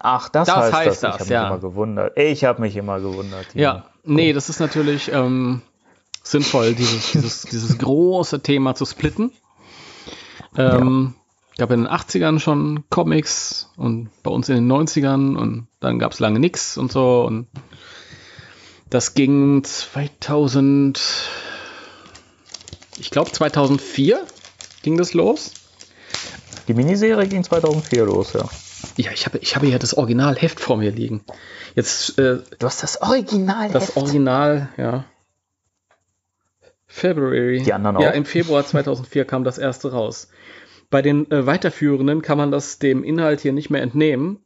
Ach, 0.00 0.28
das, 0.28 0.46
das 0.46 0.72
heißt, 0.72 0.74
heißt 0.74 1.02
das. 1.02 1.14
Ich 1.16 1.20
habe 1.20 1.32
ja. 1.32 1.42
mich 1.42 1.50
immer 1.50 1.60
gewundert. 1.60 2.18
Ich 2.18 2.44
habe 2.44 2.60
mich 2.60 2.76
immer 2.76 3.00
gewundert. 3.00 3.46
Ja, 3.54 3.84
nee, 4.04 4.32
das 4.32 4.48
ist 4.48 4.60
natürlich 4.60 5.10
ähm, 5.12 5.62
sinnvoll, 6.22 6.74
dieses, 6.74 7.12
dieses, 7.12 7.42
dieses 7.42 7.78
große 7.78 8.40
Thema 8.42 8.74
zu 8.74 8.84
splitten. 8.84 9.32
Ähm, 10.56 11.14
ja 11.14 11.18
gab 11.58 11.72
in 11.72 11.82
den 11.82 11.88
80ern 11.88 12.38
schon 12.38 12.84
Comics 12.88 13.68
und 13.76 14.10
bei 14.22 14.30
uns 14.30 14.48
in 14.48 14.54
den 14.54 14.72
90ern 14.72 15.36
und 15.36 15.66
dann 15.80 15.98
gab 15.98 16.12
es 16.12 16.20
lange 16.20 16.38
nichts 16.38 16.78
und 16.78 16.92
so 16.92 17.24
und 17.26 17.48
das 18.88 19.14
ging 19.14 19.62
2000, 19.64 21.00
ich 22.98 23.10
glaube 23.10 23.30
2004 23.32 24.24
ging 24.82 24.96
das 24.96 25.12
los. 25.12 25.52
Die 26.68 26.74
Miniserie 26.74 27.26
ging 27.26 27.42
2004 27.42 28.04
los, 28.04 28.32
ja. 28.32 28.48
Ja, 28.98 29.12
ich 29.12 29.26
habe, 29.26 29.38
ich 29.38 29.54
habe 29.54 29.68
ja 29.68 29.78
das 29.78 29.94
Originalheft 29.94 30.58
vor 30.58 30.76
mir 30.76 30.90
liegen. 30.90 31.22
Jetzt, 31.76 32.18
äh, 32.18 32.40
du 32.58 32.66
hast 32.66 32.82
das 32.82 33.00
Originalheft? 33.00 33.74
Das 33.74 33.96
Original, 33.96 34.70
ja. 34.76 35.04
February. 36.86 37.62
Die 37.62 37.72
anderen 37.72 37.96
auch? 37.96 38.00
Ja, 38.00 38.10
im 38.10 38.24
Februar 38.24 38.66
2004 38.66 39.24
kam 39.24 39.44
das 39.44 39.56
erste 39.56 39.92
raus. 39.92 40.30
Bei 40.90 41.00
den 41.00 41.30
äh, 41.30 41.46
weiterführenden 41.46 42.22
kann 42.22 42.38
man 42.38 42.50
das 42.50 42.80
dem 42.80 43.04
Inhalt 43.04 43.40
hier 43.40 43.52
nicht 43.52 43.70
mehr 43.70 43.82
entnehmen, 43.82 44.40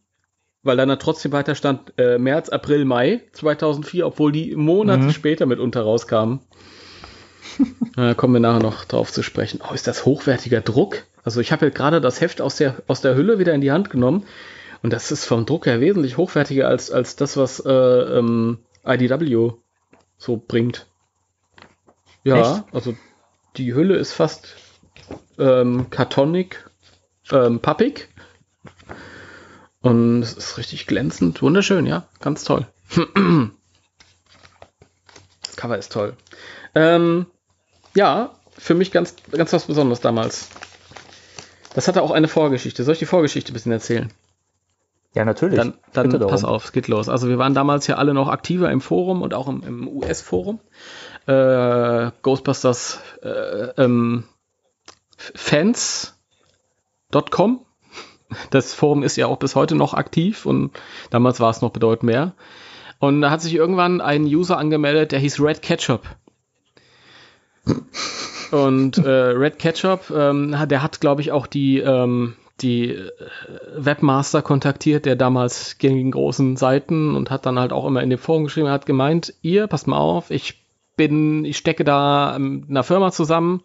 weil 0.62 0.76
dann 0.76 0.98
trotzdem 0.98 1.32
weiter 1.32 1.54
stand 1.54 1.94
äh, 1.96 2.18
März, 2.18 2.50
April, 2.50 2.84
Mai 2.84 3.22
2004, 3.32 4.06
obwohl 4.06 4.32
die 4.32 4.54
Monate 4.54 5.04
mhm. 5.04 5.10
später 5.12 5.46
mitunter 5.46 5.80
rauskamen. 5.80 6.40
Da 7.96 8.14
kommen 8.14 8.34
wir 8.34 8.40
nachher 8.40 8.62
noch 8.62 8.84
drauf 8.84 9.12
zu 9.12 9.22
sprechen. 9.22 9.60
Oh, 9.68 9.74
ist 9.74 9.86
das 9.86 10.04
hochwertiger 10.04 10.60
Druck? 10.60 11.04
Also 11.24 11.40
ich 11.40 11.52
habe 11.52 11.66
ja 11.66 11.70
gerade 11.70 12.00
das 12.00 12.20
Heft 12.20 12.40
aus 12.40 12.56
der, 12.56 12.82
aus 12.86 13.00
der 13.00 13.14
Hülle 13.14 13.38
wieder 13.38 13.54
in 13.54 13.60
die 13.60 13.72
Hand 13.72 13.90
genommen 13.90 14.24
und 14.82 14.92
das 14.92 15.12
ist 15.12 15.24
vom 15.24 15.46
Druck 15.46 15.66
her 15.66 15.80
wesentlich 15.80 16.16
hochwertiger 16.16 16.68
als, 16.68 16.90
als 16.90 17.16
das, 17.16 17.36
was 17.36 17.60
äh, 17.60 17.70
ähm, 17.70 18.58
IDW 18.84 19.52
so 20.18 20.36
bringt. 20.36 20.86
Ja, 22.24 22.56
Echt? 22.56 22.64
also 22.74 22.94
die 23.56 23.74
Hülle 23.74 23.96
ist 23.96 24.12
fast 24.12 24.56
ähm, 25.38 25.90
kartonig, 25.90 26.64
ähm, 27.30 27.60
pappig. 27.60 28.08
Und 29.80 30.22
es 30.22 30.34
ist 30.34 30.58
richtig 30.58 30.86
glänzend, 30.86 31.42
wunderschön, 31.42 31.86
ja, 31.86 32.06
ganz 32.20 32.44
toll. 32.44 32.66
das 35.42 35.56
Cover 35.56 35.76
ist 35.76 35.92
toll. 35.92 36.16
Ähm, 36.74 37.26
ja, 37.94 38.30
für 38.58 38.74
mich 38.74 38.90
ganz, 38.92 39.16
ganz 39.30 39.52
was 39.52 39.64
Besonderes 39.66 40.00
damals. 40.00 40.48
Das 41.74 41.88
hatte 41.88 42.02
auch 42.02 42.10
eine 42.10 42.28
Vorgeschichte. 42.28 42.84
Soll 42.84 42.92
ich 42.94 42.98
die 42.98 43.06
Vorgeschichte 43.06 43.52
ein 43.52 43.54
bisschen 43.54 43.72
erzählen? 43.72 44.12
Ja, 45.14 45.24
natürlich. 45.24 45.56
Dann, 45.56 45.74
dann 45.92 46.10
pass 46.20 46.44
auf, 46.44 46.66
es 46.66 46.72
geht 46.72 46.88
los. 46.88 47.08
Also 47.08 47.28
wir 47.28 47.38
waren 47.38 47.54
damals 47.54 47.86
ja 47.86 47.96
alle 47.96 48.14
noch 48.14 48.28
aktiver 48.28 48.70
im 48.70 48.80
Forum 48.80 49.22
und 49.22 49.34
auch 49.34 49.46
im, 49.48 49.62
im 49.62 49.88
US-Forum. 49.88 50.60
Äh, 51.26 52.10
Ghostbusters 52.22 53.00
äh, 53.22 53.82
ähm, 53.82 54.24
fans.com. 55.16 56.14
Das 58.50 58.72
Forum 58.72 59.02
ist 59.02 59.16
ja 59.16 59.26
auch 59.26 59.36
bis 59.36 59.54
heute 59.54 59.74
noch 59.74 59.92
aktiv 59.92 60.46
und 60.46 60.70
damals 61.10 61.40
war 61.40 61.50
es 61.50 61.60
noch 61.60 61.70
bedeutend 61.70 62.04
mehr. 62.04 62.32
Und 62.98 63.20
da 63.20 63.30
hat 63.30 63.42
sich 63.42 63.54
irgendwann 63.54 64.00
ein 64.00 64.24
User 64.24 64.56
angemeldet, 64.56 65.12
der 65.12 65.18
hieß 65.18 65.40
Red 65.40 65.60
Ketchup. 65.60 66.02
Und 68.50 68.98
äh, 68.98 69.08
Red 69.08 69.58
Ketchup, 69.58 70.10
ähm, 70.14 70.54
der 70.68 70.82
hat, 70.82 71.00
glaube 71.00 71.22
ich, 71.22 71.32
auch 71.32 71.46
die, 71.46 71.78
ähm, 71.78 72.34
die 72.60 72.90
äh, 72.90 73.10
Webmaster 73.76 74.42
kontaktiert, 74.42 75.06
der 75.06 75.16
damals 75.16 75.78
gängigen 75.78 76.10
großen 76.10 76.56
Seiten 76.56 77.14
und 77.14 77.30
hat 77.30 77.46
dann 77.46 77.58
halt 77.58 77.72
auch 77.72 77.86
immer 77.86 78.02
in 78.02 78.10
dem 78.10 78.18
Forum 78.18 78.44
geschrieben, 78.44 78.66
er 78.66 78.74
hat 78.74 78.86
gemeint, 78.86 79.34
ihr, 79.42 79.66
passt 79.68 79.86
mal 79.86 79.96
auf, 79.96 80.30
ich 80.30 80.66
bin, 80.96 81.44
ich 81.44 81.56
stecke 81.56 81.84
da 81.84 82.36
mit 82.38 82.68
einer 82.68 82.84
Firma 82.84 83.10
zusammen 83.10 83.62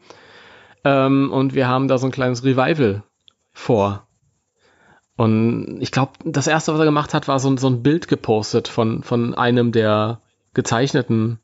ähm, 0.85 1.31
und 1.31 1.53
wir 1.53 1.67
haben 1.67 1.87
da 1.87 1.97
so 1.97 2.07
ein 2.07 2.11
kleines 2.11 2.43
Revival 2.43 3.03
vor. 3.51 4.07
Und 5.17 5.79
ich 5.81 5.91
glaube, 5.91 6.11
das 6.23 6.47
erste, 6.47 6.71
was 6.71 6.79
er 6.79 6.85
gemacht 6.85 7.13
hat, 7.13 7.27
war 7.27 7.39
so, 7.39 7.57
so 7.57 7.67
ein 7.67 7.81
Bild 7.81 8.07
gepostet 8.07 8.67
von, 8.67 9.03
von 9.03 9.33
einem 9.33 9.71
der 9.71 10.21
gezeichneten 10.53 11.39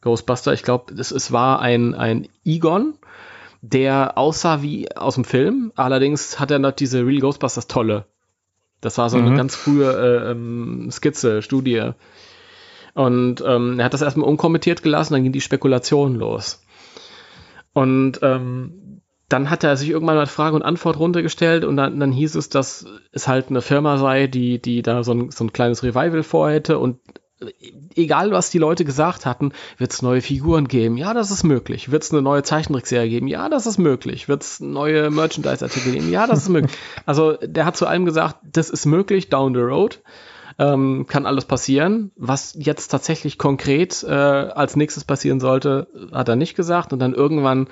Ghostbuster. 0.00 0.52
Ich 0.52 0.62
glaube, 0.62 0.94
es, 0.94 1.10
es 1.10 1.32
war 1.32 1.60
ein, 1.60 1.94
ein 1.94 2.28
Egon, 2.44 2.94
der 3.62 4.16
aussah 4.16 4.62
wie 4.62 4.94
aus 4.96 5.14
dem 5.14 5.24
Film. 5.24 5.72
Allerdings 5.76 6.38
hat 6.38 6.50
er 6.50 6.58
noch 6.58 6.72
diese 6.72 7.04
Real 7.04 7.20
Ghostbusters 7.20 7.66
tolle. 7.66 8.06
Das 8.80 8.98
war 8.98 9.10
so 9.10 9.18
mhm. 9.18 9.26
eine 9.26 9.36
ganz 9.36 9.56
frühe 9.56 9.90
äh, 9.90 10.30
ähm, 10.30 10.88
Skizze, 10.90 11.42
Studie. 11.42 11.90
Und 12.94 13.42
ähm, 13.46 13.78
er 13.78 13.84
hat 13.84 13.94
das 13.94 14.02
erstmal 14.02 14.28
unkommentiert 14.28 14.82
gelassen, 14.82 15.14
dann 15.14 15.22
ging 15.22 15.32
die 15.32 15.40
Spekulation 15.40 16.14
los. 16.14 16.62
Und 17.72 18.20
ähm, 18.22 19.02
dann 19.28 19.50
hat 19.50 19.62
er 19.62 19.76
sich 19.76 19.90
irgendwann 19.90 20.16
mal 20.16 20.26
Frage 20.26 20.56
und 20.56 20.62
Antwort 20.62 20.98
runtergestellt 20.98 21.64
und 21.64 21.76
dann, 21.76 22.00
dann 22.00 22.12
hieß 22.12 22.34
es, 22.34 22.48
dass 22.48 22.86
es 23.12 23.28
halt 23.28 23.50
eine 23.50 23.60
Firma 23.60 23.98
sei, 23.98 24.26
die, 24.26 24.60
die 24.60 24.82
da 24.82 25.04
so 25.04 25.12
ein, 25.12 25.30
so 25.30 25.44
ein 25.44 25.52
kleines 25.52 25.82
Revival 25.82 26.22
vorhätte 26.22 26.78
und 26.78 26.98
egal 27.94 28.32
was 28.32 28.50
die 28.50 28.58
Leute 28.58 28.84
gesagt 28.84 29.26
hatten, 29.26 29.52
wird 29.76 29.92
es 29.92 30.02
neue 30.02 30.20
Figuren 30.20 30.68
geben? 30.68 30.96
Ja, 30.96 31.14
das 31.14 31.30
ist 31.30 31.44
möglich. 31.44 31.90
Wird 31.90 32.02
es 32.02 32.12
eine 32.12 32.22
neue 32.22 32.42
Zeichentrickserie 32.42 33.08
geben? 33.08 33.28
Ja, 33.28 33.48
das 33.48 33.66
ist 33.66 33.78
möglich. 33.78 34.28
Wird 34.28 34.42
es 34.42 34.60
neue 34.60 35.10
Merchandise-Artikel 35.10 35.92
geben? 35.92 36.10
Ja, 36.10 36.26
das 36.26 36.42
ist 36.42 36.48
möglich. 36.48 36.72
Also 37.06 37.36
der 37.42 37.64
hat 37.64 37.76
zu 37.76 37.86
allem 37.86 38.04
gesagt, 38.04 38.36
das 38.42 38.70
ist 38.70 38.86
möglich, 38.86 39.30
down 39.30 39.54
the 39.54 39.60
road. 39.60 40.02
Ähm, 40.58 41.06
kann 41.08 41.26
alles 41.26 41.44
passieren. 41.44 42.10
Was 42.16 42.54
jetzt 42.58 42.88
tatsächlich 42.88 43.38
konkret 43.38 44.02
äh, 44.02 44.12
als 44.12 44.76
nächstes 44.76 45.04
passieren 45.04 45.40
sollte, 45.40 45.86
hat 46.12 46.28
er 46.28 46.36
nicht 46.36 46.56
gesagt. 46.56 46.92
Und 46.92 46.98
dann 46.98 47.14
irgendwann 47.14 47.68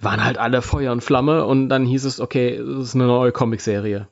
waren 0.00 0.22
halt 0.22 0.38
alle 0.38 0.62
Feuer 0.62 0.92
und 0.92 1.02
Flamme 1.02 1.46
und 1.46 1.68
dann 1.68 1.86
hieß 1.86 2.04
es, 2.04 2.20
okay, 2.20 2.56
es 2.56 2.88
ist 2.88 2.94
eine 2.94 3.06
neue 3.06 3.32
Comicserie. 3.32 4.08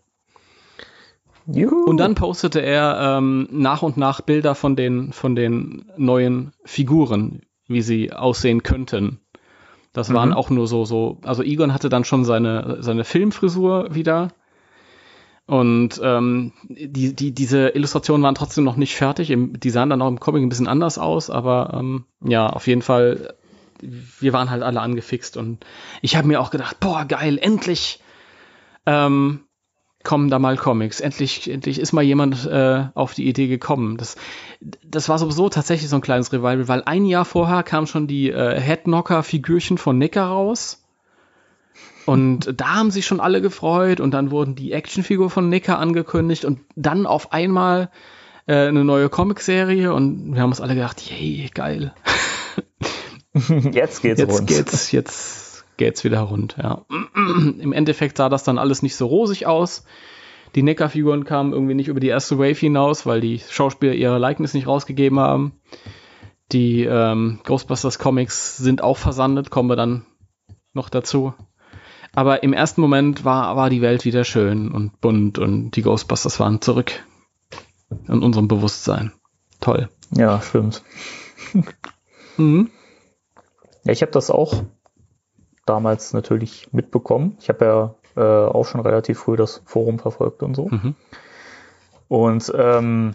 Juhu. 1.47 1.84
Und 1.84 1.97
dann 1.99 2.14
postete 2.14 2.61
er 2.61 3.18
ähm, 3.18 3.49
nach 3.51 3.82
und 3.82 3.97
nach 3.97 4.20
Bilder 4.20 4.55
von 4.55 4.76
den, 4.76 5.12
von 5.12 5.34
den 5.34 5.84
neuen 5.97 6.53
Figuren, 6.64 7.43
wie 7.66 7.82
sie 7.82 8.12
aussehen 8.12 8.62
könnten. 8.62 9.20
Das 9.93 10.09
mhm. 10.09 10.14
waren 10.14 10.32
auch 10.32 10.51
nur 10.51 10.66
so, 10.66 10.84
so, 10.84 11.18
also 11.22 11.43
Egon 11.43 11.74
hatte 11.74 11.88
dann 11.88 12.05
schon 12.05 12.24
seine, 12.24 12.78
seine 12.80 13.05
Filmfrisur 13.05 13.95
wieder. 13.95 14.28
Und 15.47 16.01
ähm, 16.03 16.53
die, 16.68 17.14
die, 17.14 17.34
diese 17.34 17.70
Illustrationen 17.70 18.22
waren 18.22 18.34
trotzdem 18.34 18.64
noch 18.64 18.76
nicht 18.76 18.95
fertig. 18.95 19.30
Im, 19.30 19.59
die 19.59 19.70
sahen 19.70 19.90
dann 19.90 20.01
auch 20.01 20.09
im 20.09 20.20
Comic 20.20 20.43
ein 20.43 20.49
bisschen 20.49 20.68
anders 20.68 20.99
aus, 20.99 21.30
aber 21.30 21.74
ähm, 21.74 22.05
ja, 22.24 22.49
auf 22.49 22.66
jeden 22.66 22.82
Fall, 22.82 23.34
wir 23.80 24.32
waren 24.32 24.51
halt 24.51 24.62
alle 24.62 24.80
angefixt 24.80 25.36
und 25.36 25.66
ich 26.01 26.16
habe 26.16 26.28
mir 26.28 26.40
auch 26.40 26.51
gedacht, 26.51 26.78
boah, 26.78 27.05
geil, 27.05 27.38
endlich 27.38 28.01
ähm, 28.86 29.40
kommen 30.05 30.30
da 30.30 30.38
mal 30.38 30.57
Comics. 30.57 31.00
Endlich, 31.00 31.50
endlich 31.50 31.78
ist 31.78 31.92
mal 31.92 32.03
jemand 32.03 32.46
äh, 32.46 32.84
auf 32.94 33.14
die 33.14 33.28
Idee 33.28 33.46
gekommen. 33.46 33.96
Das, 33.96 34.16
das 34.84 35.09
war 35.09 35.18
sowieso 35.18 35.48
tatsächlich 35.48 35.90
so 35.90 35.96
ein 35.96 36.03
kleines 36.03 36.32
Revival, 36.32 36.68
weil 36.68 36.82
ein 36.84 37.05
Jahr 37.05 37.24
vorher 37.24 37.62
kam 37.62 37.86
schon 37.86 38.07
die 38.07 38.30
äh, 38.30 38.61
Headknocker-Figürchen 38.61 39.78
von 39.78 39.98
Nicker 39.98 40.24
raus. 40.24 40.82
Und 42.07 42.55
da 42.61 42.76
haben 42.76 42.90
sich 42.90 43.07
schon 43.07 43.20
alle 43.20 43.40
gefreut 43.40 44.00
und 44.00 44.12
dann 44.12 44.30
wurden 44.30 44.55
die 44.55 44.72
Actionfigur 44.72 45.30
von 45.30 45.48
Nicker 45.48 45.78
angekündigt 45.78 46.44
und 46.44 46.61
dann 46.76 47.07
auf 47.07 47.32
einmal 47.32 47.90
äh, 48.46 48.68
eine 48.68 48.84
neue 48.84 49.09
Comicserie 49.09 49.92
und 49.92 50.34
wir 50.34 50.42
haben 50.42 50.50
uns 50.50 50.61
alle 50.61 50.74
gedacht, 50.74 51.00
yay, 51.11 51.50
geil. 51.55 51.92
Jetzt 53.72 54.03
geht's 54.03 54.20
jetzt 54.20 54.30
rund. 54.30 54.46
Geht's, 54.46 54.92
jetzt 54.92 55.41
geht's 55.76 56.04
wieder 56.04 56.20
rund. 56.20 56.56
Ja. 56.62 56.84
Im 57.14 57.72
Endeffekt 57.72 58.16
sah 58.16 58.28
das 58.28 58.44
dann 58.44 58.58
alles 58.58 58.82
nicht 58.82 58.96
so 58.96 59.06
rosig 59.06 59.46
aus. 59.46 59.84
Die 60.54 60.62
Neckar-Figuren 60.62 61.24
kamen 61.24 61.52
irgendwie 61.52 61.74
nicht 61.74 61.88
über 61.88 62.00
die 62.00 62.08
erste 62.08 62.38
Wave 62.38 62.58
hinaus, 62.58 63.06
weil 63.06 63.20
die 63.20 63.38
Schauspieler 63.38 63.94
ihre 63.94 64.18
Likeness 64.18 64.54
nicht 64.54 64.66
rausgegeben 64.66 65.18
haben. 65.18 65.52
Die 66.52 66.84
ähm, 66.84 67.40
Ghostbusters 67.44 67.98
Comics 67.98 68.58
sind 68.58 68.82
auch 68.82 68.98
versandet, 68.98 69.50
kommen 69.50 69.70
wir 69.70 69.76
dann 69.76 70.04
noch 70.74 70.90
dazu. 70.90 71.32
Aber 72.14 72.42
im 72.42 72.52
ersten 72.52 72.82
Moment 72.82 73.24
war, 73.24 73.56
war 73.56 73.70
die 73.70 73.80
Welt 73.80 74.04
wieder 74.04 74.24
schön 74.24 74.70
und 74.70 75.00
bunt 75.00 75.38
und 75.38 75.70
die 75.70 75.82
Ghostbusters 75.82 76.38
waren 76.40 76.60
zurück 76.60 76.92
in 78.06 78.22
unserem 78.22 78.48
Bewusstsein. 78.48 79.12
Toll. 79.60 79.88
Ja, 80.10 80.42
stimmt. 80.42 80.82
mhm. 82.36 82.70
Ja, 83.84 83.92
ich 83.92 84.02
habe 84.02 84.12
das 84.12 84.30
auch 84.30 84.64
damals 85.66 86.12
natürlich 86.12 86.72
mitbekommen. 86.72 87.36
Ich 87.40 87.48
habe 87.48 87.64
ja 87.64 87.94
äh, 88.16 88.46
auch 88.46 88.64
schon 88.64 88.80
relativ 88.80 89.18
früh 89.20 89.36
das 89.36 89.62
Forum 89.64 89.98
verfolgt 89.98 90.42
und 90.42 90.54
so. 90.54 90.68
Mhm. 90.68 90.94
Und 92.08 92.52
ähm, 92.54 93.14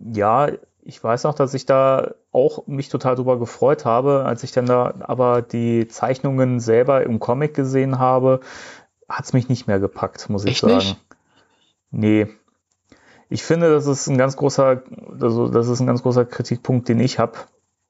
ja, 0.00 0.48
ich 0.82 1.02
weiß 1.02 1.24
noch, 1.24 1.34
dass 1.34 1.54
ich 1.54 1.66
da 1.66 2.14
auch 2.32 2.66
mich 2.66 2.88
total 2.88 3.16
drüber 3.16 3.38
gefreut 3.38 3.84
habe, 3.84 4.24
als 4.24 4.42
ich 4.42 4.52
dann 4.52 4.66
da 4.66 4.94
aber 5.00 5.42
die 5.42 5.88
Zeichnungen 5.88 6.60
selber 6.60 7.02
im 7.02 7.20
Comic 7.20 7.54
gesehen 7.54 7.98
habe, 7.98 8.40
hat 9.08 9.24
es 9.24 9.32
mich 9.32 9.48
nicht 9.48 9.66
mehr 9.66 9.80
gepackt, 9.80 10.28
muss 10.28 10.44
ich 10.44 10.52
Echt 10.52 10.60
sagen. 10.60 10.74
Nicht? 10.74 11.04
Nee. 11.90 12.26
Ich 13.30 13.42
finde, 13.42 13.70
das 13.70 13.86
ist 13.86 14.06
ein 14.08 14.18
ganz 14.18 14.36
großer, 14.36 14.82
also 15.20 15.48
das 15.48 15.68
ist 15.68 15.80
ein 15.80 15.86
ganz 15.86 16.02
großer 16.02 16.24
Kritikpunkt, 16.24 16.88
den 16.88 17.00
ich 17.00 17.18
habe 17.18 17.38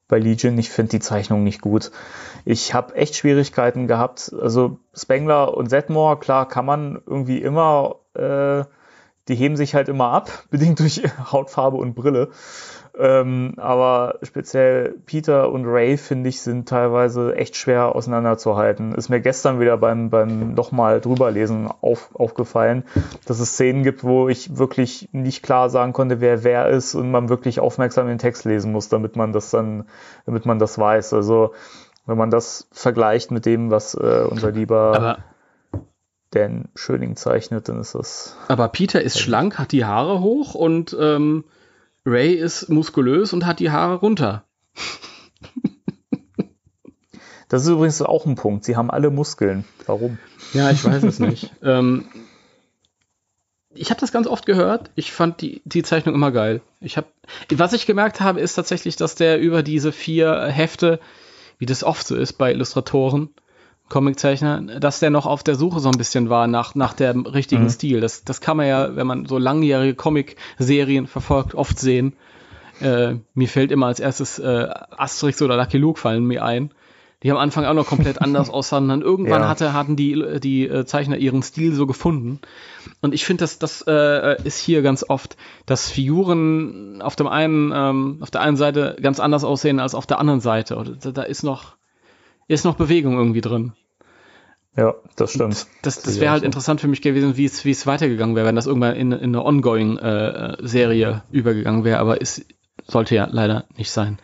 bei 0.09 0.19
Legion. 0.19 0.57
Ich 0.57 0.69
finde 0.69 0.89
die 0.89 0.99
Zeichnung 0.99 1.45
nicht 1.45 1.61
gut. 1.61 1.91
Ich 2.43 2.73
habe 2.73 2.95
echt 2.95 3.15
Schwierigkeiten 3.15 3.87
gehabt. 3.87 4.33
Also 4.37 4.79
Spengler 4.93 5.55
und 5.55 5.69
Setmore, 5.69 6.19
klar, 6.19 6.49
kann 6.49 6.65
man 6.65 7.01
irgendwie 7.05 7.41
immer, 7.41 7.95
äh, 8.15 8.65
die 9.29 9.35
heben 9.35 9.55
sich 9.55 9.75
halt 9.75 9.87
immer 9.87 10.11
ab, 10.11 10.29
bedingt 10.49 10.79
durch 10.79 11.01
Hautfarbe 11.31 11.77
und 11.77 11.93
Brille. 11.93 12.29
Ähm, 12.99 13.53
aber 13.55 14.19
speziell 14.23 14.95
Peter 15.05 15.51
und 15.51 15.65
Ray, 15.65 15.95
finde 15.95 16.27
ich, 16.27 16.41
sind 16.41 16.67
teilweise 16.67 17.33
echt 17.33 17.55
schwer 17.55 17.95
auseinanderzuhalten. 17.95 18.93
Ist 18.93 19.07
mir 19.07 19.21
gestern 19.21 19.61
wieder 19.61 19.77
beim, 19.77 20.09
beim 20.09 20.53
nochmal 20.53 20.99
drüberlesen 20.99 21.69
auf, 21.79 22.13
aufgefallen, 22.13 22.83
dass 23.25 23.39
es 23.39 23.53
Szenen 23.53 23.83
gibt, 23.83 24.03
wo 24.03 24.27
ich 24.27 24.57
wirklich 24.57 25.07
nicht 25.13 25.43
klar 25.43 25.69
sagen 25.69 25.93
konnte, 25.93 26.19
wer 26.19 26.43
wer 26.43 26.67
ist 26.67 26.93
und 26.93 27.09
man 27.09 27.29
wirklich 27.29 27.61
aufmerksam 27.61 28.07
den 28.07 28.17
Text 28.17 28.43
lesen 28.43 28.73
muss, 28.73 28.89
damit 28.89 29.15
man 29.15 29.31
das 29.31 29.49
dann, 29.49 29.85
damit 30.25 30.45
man 30.45 30.59
das 30.59 30.77
weiß. 30.77 31.13
Also 31.13 31.53
wenn 32.05 32.17
man 32.17 32.31
das 32.31 32.67
vergleicht 32.73 33.31
mit 33.31 33.45
dem, 33.45 33.71
was 33.71 33.93
äh, 33.93 34.25
unser 34.29 34.51
lieber 34.51 34.95
aber 34.95 35.17
Dan 36.31 36.65
Schöning 36.75 37.15
zeichnet, 37.15 37.69
dann 37.69 37.79
ist 37.79 37.95
das. 37.95 38.35
Aber 38.49 38.67
Peter 38.67 39.01
ist 39.01 39.19
schlank, 39.19 39.57
hat 39.57 39.71
die 39.71 39.85
Haare 39.85 40.19
hoch 40.19 40.53
und 40.53 40.95
ähm, 40.99 41.45
Ray 42.09 42.33
ist 42.33 42.69
muskulös 42.69 43.33
und 43.33 43.45
hat 43.45 43.59
die 43.59 43.71
Haare 43.71 43.95
runter. 43.95 44.43
Das 47.49 47.63
ist 47.63 47.69
übrigens 47.69 48.01
auch 48.01 48.25
ein 48.27 48.35
Punkt. 48.35 48.63
Sie 48.63 48.77
haben 48.77 48.91
alle 48.91 49.09
Muskeln. 49.09 49.65
Warum? 49.87 50.19
Ja, 50.53 50.69
ich 50.69 50.85
weiß 50.85 51.03
es 51.03 51.19
nicht. 51.19 51.51
ähm, 51.63 52.05
ich 53.73 53.89
habe 53.89 53.99
das 53.99 54.11
ganz 54.11 54.27
oft 54.27 54.45
gehört. 54.45 54.91
Ich 54.95 55.11
fand 55.11 55.41
die, 55.41 55.61
die 55.65 55.83
Zeichnung 55.83 56.13
immer 56.13 56.31
geil. 56.31 56.61
Ich 56.79 56.95
hab, 56.95 57.11
was 57.51 57.73
ich 57.73 57.87
gemerkt 57.87 58.21
habe, 58.21 58.39
ist 58.39 58.53
tatsächlich, 58.53 58.95
dass 58.97 59.15
der 59.15 59.39
über 59.39 59.63
diese 59.63 59.91
vier 59.91 60.45
Hefte, 60.45 60.99
wie 61.57 61.65
das 61.65 61.83
oft 61.83 62.05
so 62.05 62.15
ist 62.15 62.33
bei 62.33 62.51
Illustratoren, 62.51 63.29
Comiczeichner, 63.89 64.61
dass 64.79 64.99
der 64.99 65.09
noch 65.09 65.25
auf 65.25 65.43
der 65.43 65.55
Suche 65.55 65.79
so 65.79 65.89
ein 65.89 65.97
bisschen 65.97 66.29
war 66.29 66.47
nach, 66.47 66.75
nach 66.75 66.93
dem 66.93 67.25
richtigen 67.25 67.63
mhm. 67.63 67.69
Stil. 67.69 68.01
Das, 68.01 68.23
das 68.23 68.39
kann 68.39 68.57
man 68.57 68.67
ja, 68.67 68.95
wenn 68.95 69.07
man 69.07 69.25
so 69.25 69.37
langjährige 69.37 69.95
Comic-Serien 69.95 71.07
verfolgt, 71.07 71.55
oft 71.55 71.79
sehen. 71.79 72.13
Äh, 72.81 73.15
mir 73.33 73.47
fällt 73.47 73.71
immer 73.71 73.87
als 73.87 73.99
erstes 73.99 74.39
äh, 74.39 74.69
Asterix 74.97 75.41
oder 75.41 75.57
Lucky 75.57 75.77
Luke 75.77 75.99
fallen 75.99 76.25
mir 76.25 76.45
ein. 76.45 76.71
Die 77.21 77.31
am 77.31 77.37
Anfang 77.37 77.65
auch 77.65 77.73
noch 77.73 77.87
komplett 77.87 78.21
anders 78.21 78.49
aussahen. 78.49 78.87
Dann 78.87 79.01
irgendwann 79.01 79.41
ja. 79.41 79.49
hatte, 79.49 79.73
hatten 79.73 79.95
die, 79.97 80.39
die 80.39 80.67
äh, 80.67 80.85
Zeichner 80.85 81.17
ihren 81.17 81.43
Stil 81.43 81.73
so 81.73 81.85
gefunden. 81.85 82.39
Und 83.01 83.13
ich 83.13 83.25
finde, 83.25 83.41
das, 83.41 83.59
das 83.59 83.83
äh, 83.87 84.41
ist 84.43 84.59
hier 84.59 84.81
ganz 84.81 85.03
oft, 85.07 85.35
dass 85.65 85.89
Figuren 85.89 87.01
auf 87.01 87.17
dem 87.17 87.27
einen, 87.27 87.73
ähm, 87.75 88.17
auf 88.21 88.31
der 88.31 88.41
einen 88.41 88.55
Seite 88.55 88.95
ganz 89.01 89.19
anders 89.19 89.43
aussehen 89.43 89.79
als 89.79 89.95
auf 89.95 90.05
der 90.05 90.19
anderen 90.19 90.39
Seite. 90.39 90.77
Oder 90.77 90.91
da, 90.91 91.11
da 91.11 91.23
ist 91.23 91.43
noch, 91.43 91.75
ist 92.49 92.65
noch 92.65 92.75
Bewegung 92.75 93.17
irgendwie 93.17 93.41
drin. 93.41 93.73
Ja, 94.75 94.95
das 95.15 95.31
stimmt. 95.31 95.67
Das, 95.81 96.01
das 96.01 96.19
wäre 96.19 96.31
halt 96.31 96.41
so. 96.41 96.45
interessant 96.45 96.81
für 96.81 96.87
mich 96.87 97.01
gewesen, 97.01 97.37
wie 97.37 97.45
es, 97.45 97.65
wie 97.65 97.71
es 97.71 97.87
weitergegangen 97.87 98.35
wäre, 98.35 98.47
wenn 98.47 98.55
das 98.55 98.67
irgendwann 98.67 98.95
in, 98.95 99.11
in 99.11 99.35
eine 99.35 99.43
Ongoing-Serie 99.43 101.23
äh, 101.31 101.35
übergegangen 101.35 101.83
wäre, 101.83 101.99
aber 101.99 102.21
es 102.21 102.45
sollte 102.87 103.15
ja 103.15 103.27
leider 103.29 103.65
nicht 103.77 103.91
sein. 103.91 104.19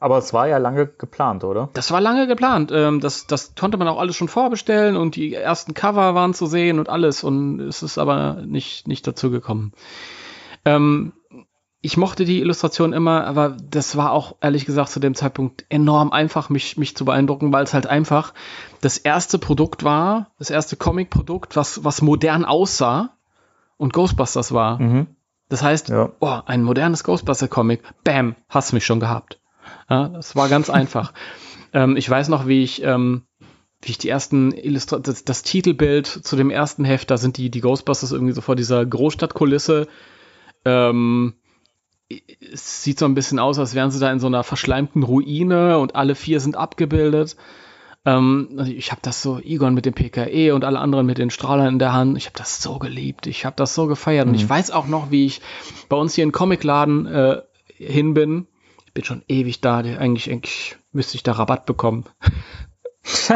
Aber 0.00 0.18
es 0.18 0.32
war 0.32 0.48
ja 0.48 0.58
lange 0.58 0.86
geplant, 0.86 1.44
oder? 1.44 1.68
Das 1.74 1.90
war 1.90 2.00
lange 2.00 2.26
geplant. 2.26 2.72
Ähm, 2.72 3.00
das, 3.00 3.26
das 3.26 3.54
konnte 3.54 3.76
man 3.76 3.88
auch 3.88 3.98
alles 3.98 4.16
schon 4.16 4.28
vorbestellen 4.28 4.96
und 4.96 5.16
die 5.16 5.34
ersten 5.34 5.74
Cover 5.74 6.14
waren 6.14 6.34
zu 6.34 6.46
sehen 6.46 6.78
und 6.78 6.88
alles. 6.88 7.22
Und 7.22 7.60
es 7.60 7.82
ist 7.82 7.98
aber 7.98 8.42
nicht, 8.46 8.88
nicht 8.88 9.06
dazu 9.06 9.30
gekommen. 9.30 9.72
Ähm, 10.64 11.12
ich 11.86 11.96
mochte 11.96 12.24
die 12.24 12.40
Illustration 12.40 12.92
immer, 12.92 13.24
aber 13.28 13.56
das 13.70 13.96
war 13.96 14.10
auch 14.10 14.34
ehrlich 14.40 14.66
gesagt 14.66 14.90
zu 14.90 14.98
dem 14.98 15.14
Zeitpunkt 15.14 15.64
enorm 15.68 16.10
einfach, 16.10 16.50
mich, 16.50 16.76
mich 16.76 16.96
zu 16.96 17.04
beeindrucken, 17.04 17.52
weil 17.52 17.62
es 17.62 17.74
halt 17.74 17.86
einfach 17.86 18.34
das 18.80 18.98
erste 18.98 19.38
Produkt 19.38 19.84
war, 19.84 20.32
das 20.36 20.50
erste 20.50 20.74
Comic-Produkt, 20.74 21.54
was, 21.54 21.84
was 21.84 22.02
modern 22.02 22.44
aussah 22.44 23.16
und 23.76 23.92
Ghostbusters 23.92 24.50
war. 24.50 24.80
Mhm. 24.82 25.06
Das 25.48 25.62
heißt, 25.62 25.90
ja. 25.90 26.10
oh, 26.18 26.40
ein 26.44 26.64
modernes 26.64 27.04
Ghostbuster-Comic, 27.04 27.84
bam, 28.02 28.34
hast 28.48 28.72
mich 28.72 28.84
schon 28.84 28.98
gehabt. 28.98 29.38
Ja, 29.88 30.08
das 30.08 30.34
war 30.34 30.48
ganz 30.48 30.68
einfach. 30.80 31.12
Ähm, 31.72 31.96
ich 31.96 32.10
weiß 32.10 32.30
noch, 32.30 32.48
wie 32.48 32.64
ich, 32.64 32.82
ähm, 32.82 33.22
wie 33.80 33.92
ich 33.92 33.98
die 33.98 34.08
ersten 34.08 34.50
Illustra 34.50 34.98
das, 34.98 35.24
das, 35.24 35.44
Titelbild 35.44 36.08
zu 36.08 36.34
dem 36.34 36.50
ersten 36.50 36.84
Heft, 36.84 37.12
da 37.12 37.16
sind 37.16 37.36
die, 37.36 37.48
die 37.48 37.60
Ghostbusters 37.60 38.10
irgendwie 38.10 38.32
so 38.32 38.40
vor 38.40 38.56
dieser 38.56 38.84
Großstadtkulisse. 38.84 39.86
Ähm, 40.64 41.34
es 42.08 42.82
sieht 42.82 42.98
so 42.98 43.04
ein 43.04 43.14
bisschen 43.14 43.38
aus, 43.38 43.58
als 43.58 43.74
wären 43.74 43.90
sie 43.90 43.98
da 43.98 44.12
in 44.12 44.20
so 44.20 44.26
einer 44.26 44.44
verschleimten 44.44 45.02
Ruine 45.02 45.78
und 45.78 45.96
alle 45.96 46.14
vier 46.14 46.40
sind 46.40 46.56
abgebildet. 46.56 47.36
Ähm, 48.04 48.54
also 48.56 48.70
ich 48.70 48.92
habe 48.92 49.00
das 49.02 49.20
so, 49.20 49.40
Egon 49.40 49.74
mit 49.74 49.84
dem 49.84 49.94
PKE 49.94 50.54
und 50.54 50.64
alle 50.64 50.78
anderen 50.78 51.06
mit 51.06 51.18
den 51.18 51.30
Strahlern 51.30 51.74
in 51.74 51.78
der 51.78 51.92
Hand. 51.92 52.16
Ich 52.16 52.26
habe 52.26 52.38
das 52.38 52.62
so 52.62 52.78
geliebt. 52.78 53.26
Ich 53.26 53.44
habe 53.44 53.56
das 53.56 53.74
so 53.74 53.86
gefeiert. 53.86 54.26
Mhm. 54.26 54.32
Und 54.32 54.36
ich 54.36 54.44
mhm. 54.44 54.50
weiß 54.50 54.70
auch 54.70 54.86
noch, 54.86 55.10
wie 55.10 55.26
ich 55.26 55.40
bei 55.88 55.96
uns 55.96 56.14
hier 56.14 56.24
in 56.24 56.32
Comicladen 56.32 57.06
äh, 57.06 57.42
hin 57.76 58.14
bin. 58.14 58.46
Ich 58.86 58.92
bin 58.94 59.04
schon 59.04 59.22
ewig 59.28 59.60
da. 59.60 59.78
Eigentlich, 59.78 60.30
eigentlich 60.30 60.76
müsste 60.92 61.16
ich 61.16 61.24
da 61.24 61.32
Rabatt 61.32 61.66
bekommen. 61.66 62.04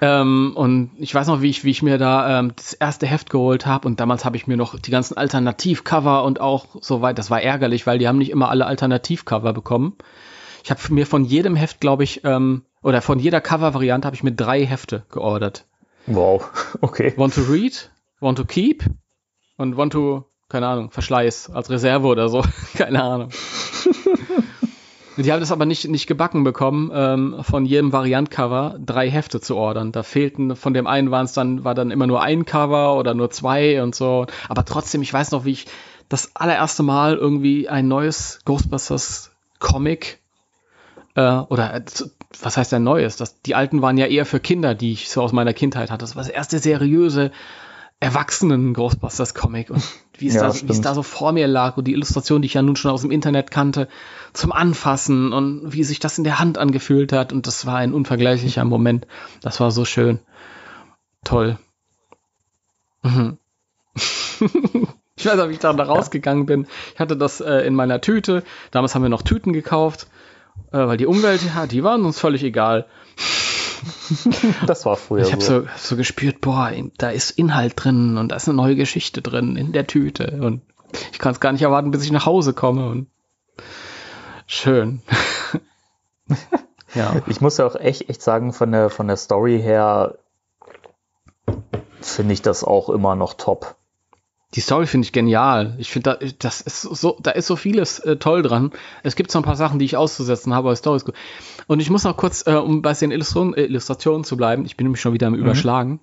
Ähm, 0.00 0.52
und 0.54 0.90
ich 0.98 1.14
weiß 1.14 1.26
noch, 1.28 1.40
wie 1.40 1.48
ich, 1.48 1.64
wie 1.64 1.70
ich 1.70 1.82
mir 1.82 1.96
da 1.96 2.38
ähm, 2.38 2.52
das 2.54 2.74
erste 2.74 3.06
Heft 3.06 3.30
geholt 3.30 3.64
habe 3.64 3.88
und 3.88 3.98
damals 3.98 4.24
habe 4.24 4.36
ich 4.36 4.46
mir 4.46 4.56
noch 4.56 4.78
die 4.78 4.90
ganzen 4.90 5.16
Alternativcover 5.16 6.24
und 6.24 6.40
auch 6.40 6.66
so 6.80 7.00
weit, 7.00 7.18
das 7.18 7.30
war 7.30 7.40
ärgerlich, 7.40 7.86
weil 7.86 7.98
die 7.98 8.06
haben 8.06 8.18
nicht 8.18 8.30
immer 8.30 8.50
alle 8.50 8.66
Alternativcover 8.66 9.52
bekommen. 9.54 9.96
Ich 10.64 10.70
habe 10.70 10.80
mir 10.92 11.06
von 11.06 11.24
jedem 11.24 11.56
Heft, 11.56 11.80
glaube 11.80 12.04
ich, 12.04 12.24
ähm, 12.24 12.64
oder 12.82 13.00
von 13.00 13.18
jeder 13.18 13.40
Cover-Variante 13.40 14.06
habe 14.06 14.16
ich 14.16 14.22
mir 14.22 14.32
drei 14.32 14.66
Hefte 14.66 15.06
geordert. 15.10 15.64
Wow, 16.06 16.76
okay. 16.82 17.14
Want 17.16 17.34
to 17.34 17.42
read, 17.42 17.90
want 18.20 18.36
to 18.38 18.44
keep 18.44 18.84
und 19.56 19.76
want 19.76 19.92
to, 19.94 20.26
keine 20.48 20.68
Ahnung, 20.68 20.90
Verschleiß 20.90 21.50
als 21.50 21.70
Reserve 21.70 22.06
oder 22.06 22.28
so, 22.28 22.42
keine 22.76 23.02
Ahnung. 23.02 23.30
Die 25.16 25.32
haben 25.32 25.40
das 25.40 25.52
aber 25.52 25.64
nicht, 25.64 25.88
nicht 25.88 26.06
gebacken 26.06 26.44
bekommen, 26.44 26.90
ähm, 26.92 27.36
von 27.40 27.64
jedem 27.64 27.92
Variant-Cover 27.92 28.78
drei 28.84 29.10
Hefte 29.10 29.40
zu 29.40 29.56
ordern. 29.56 29.92
Da 29.92 30.02
fehlten, 30.02 30.56
von 30.56 30.74
dem 30.74 30.86
einen 30.86 31.10
waren 31.10 31.24
es 31.24 31.32
dann, 31.32 31.64
war 31.64 31.74
dann 31.74 31.90
immer 31.90 32.06
nur 32.06 32.22
ein 32.22 32.44
Cover 32.44 32.96
oder 32.96 33.14
nur 33.14 33.30
zwei 33.30 33.82
und 33.82 33.94
so. 33.94 34.26
Aber 34.48 34.64
trotzdem, 34.64 35.00
ich 35.02 35.12
weiß 35.12 35.30
noch, 35.30 35.44
wie 35.44 35.52
ich 35.52 35.66
das 36.08 36.36
allererste 36.36 36.82
Mal 36.82 37.16
irgendwie 37.16 37.68
ein 37.68 37.88
neues 37.88 38.40
Ghostbusters 38.44 39.32
Comic 39.58 40.20
äh, 41.14 41.22
oder 41.22 41.74
äh, 41.74 41.82
was 42.42 42.56
heißt 42.56 42.74
ein 42.74 42.84
neues? 42.84 43.16
Das, 43.16 43.40
die 43.40 43.54
alten 43.54 43.82
waren 43.82 43.96
ja 43.96 44.06
eher 44.06 44.26
für 44.26 44.40
Kinder, 44.40 44.74
die 44.74 44.92
ich 44.92 45.08
so 45.08 45.22
aus 45.22 45.32
meiner 45.32 45.54
Kindheit 45.54 45.90
hatte. 45.90 46.04
Das 46.04 46.14
war 46.14 46.22
das 46.22 46.30
erste 46.30 46.58
seriöse 46.58 47.32
erwachsenen 47.98 48.74
Ghostbusters 48.74 49.34
Comic 49.34 49.70
und 49.70 49.82
wie 50.18 50.28
es, 50.28 50.34
ja, 50.34 50.42
da, 50.42 50.54
wie 50.54 50.70
es 50.70 50.80
da 50.80 50.94
so 50.94 51.02
vor 51.02 51.32
mir 51.32 51.46
lag 51.46 51.76
und 51.76 51.86
die 51.86 51.92
Illustration, 51.92 52.42
die 52.42 52.46
ich 52.46 52.54
ja 52.54 52.62
nun 52.62 52.76
schon 52.76 52.90
aus 52.90 53.02
dem 53.02 53.10
Internet 53.10 53.50
kannte, 53.50 53.88
zum 54.32 54.52
Anfassen 54.52 55.32
und 55.32 55.72
wie 55.72 55.84
sich 55.84 55.98
das 55.98 56.18
in 56.18 56.24
der 56.24 56.38
Hand 56.38 56.58
angefühlt 56.58 57.12
hat 57.12 57.32
und 57.32 57.46
das 57.46 57.66
war 57.66 57.76
ein 57.76 57.94
unvergleichlicher 57.94 58.64
Moment. 58.64 59.06
Das 59.42 59.60
war 59.60 59.70
so 59.70 59.84
schön. 59.84 60.20
Toll. 61.24 61.58
Mhm. 63.02 63.38
ich 65.16 65.26
weiß 65.26 65.38
auch, 65.38 65.48
wie 65.48 65.52
ich 65.52 65.58
da 65.58 65.70
rausgegangen 65.70 66.46
bin. 66.46 66.66
Ich 66.94 67.00
hatte 67.00 67.16
das 67.16 67.40
äh, 67.40 67.66
in 67.66 67.74
meiner 67.74 68.00
Tüte. 68.00 68.42
Damals 68.70 68.94
haben 68.94 69.02
wir 69.02 69.08
noch 69.08 69.22
Tüten 69.22 69.52
gekauft, 69.52 70.08
äh, 70.72 70.78
weil 70.78 70.96
die 70.96 71.06
Umwelt, 71.06 71.42
ja, 71.42 71.66
die 71.66 71.82
waren 71.82 72.04
uns 72.04 72.18
völlig 72.18 72.42
egal. 72.42 72.86
das 74.66 74.86
war 74.86 74.96
früher 74.96 75.22
ich 75.22 75.32
hab 75.32 75.42
so. 75.42 75.54
Habe 75.54 75.68
so, 75.76 75.96
gespürt, 75.96 76.40
boah, 76.40 76.72
da 76.98 77.10
ist 77.10 77.30
Inhalt 77.30 77.74
drin 77.76 78.16
und 78.16 78.30
da 78.30 78.36
ist 78.36 78.48
eine 78.48 78.56
neue 78.56 78.76
Geschichte 78.76 79.22
drin 79.22 79.56
in 79.56 79.72
der 79.72 79.86
Tüte 79.86 80.38
und 80.42 80.62
ich 81.12 81.18
kann 81.18 81.32
es 81.32 81.40
gar 81.40 81.52
nicht 81.52 81.62
erwarten, 81.62 81.90
bis 81.90 82.04
ich 82.04 82.12
nach 82.12 82.26
Hause 82.26 82.52
komme 82.52 82.88
und 82.88 83.08
schön. 84.46 85.02
ja. 86.94 87.22
Ich 87.26 87.40
muss 87.40 87.58
ja 87.58 87.66
auch 87.66 87.76
echt, 87.76 88.08
echt 88.08 88.22
sagen, 88.22 88.52
von 88.52 88.72
der, 88.72 88.90
von 88.90 89.08
der 89.08 89.16
Story 89.16 89.60
her 89.60 90.16
finde 92.00 92.34
ich 92.34 92.42
das 92.42 92.64
auch 92.64 92.88
immer 92.88 93.16
noch 93.16 93.34
top. 93.34 93.76
Die 94.56 94.62
Story 94.62 94.86
finde 94.86 95.04
ich 95.04 95.12
genial. 95.12 95.74
Ich 95.78 95.90
finde, 95.90 96.18
da, 96.18 96.26
das 96.38 96.62
ist 96.62 96.80
so, 96.80 97.18
da 97.20 97.32
ist 97.32 97.46
so 97.46 97.56
vieles 97.56 97.98
äh, 97.98 98.16
toll 98.16 98.42
dran. 98.42 98.72
Es 99.02 99.14
gibt 99.14 99.30
so 99.30 99.38
ein 99.38 99.44
paar 99.44 99.54
Sachen, 99.54 99.78
die 99.78 99.84
ich 99.84 99.98
auszusetzen 99.98 100.54
habe, 100.54 100.68
aber 100.68 100.76
Story 100.76 100.96
ist 100.96 101.04
gut. 101.04 101.14
Und 101.66 101.80
ich 101.80 101.90
muss 101.90 102.04
noch 102.04 102.16
kurz, 102.16 102.46
äh, 102.46 102.54
um 102.54 102.80
bei 102.80 102.94
den 102.94 103.10
Illustration, 103.10 103.52
äh, 103.52 103.64
Illustrationen 103.64 104.24
zu 104.24 104.36
bleiben, 104.38 104.64
ich 104.64 104.78
bin 104.78 104.86
nämlich 104.86 105.02
schon 105.02 105.12
wieder 105.12 105.26
am 105.26 105.34
mhm. 105.34 105.40
Überschlagen. 105.40 106.00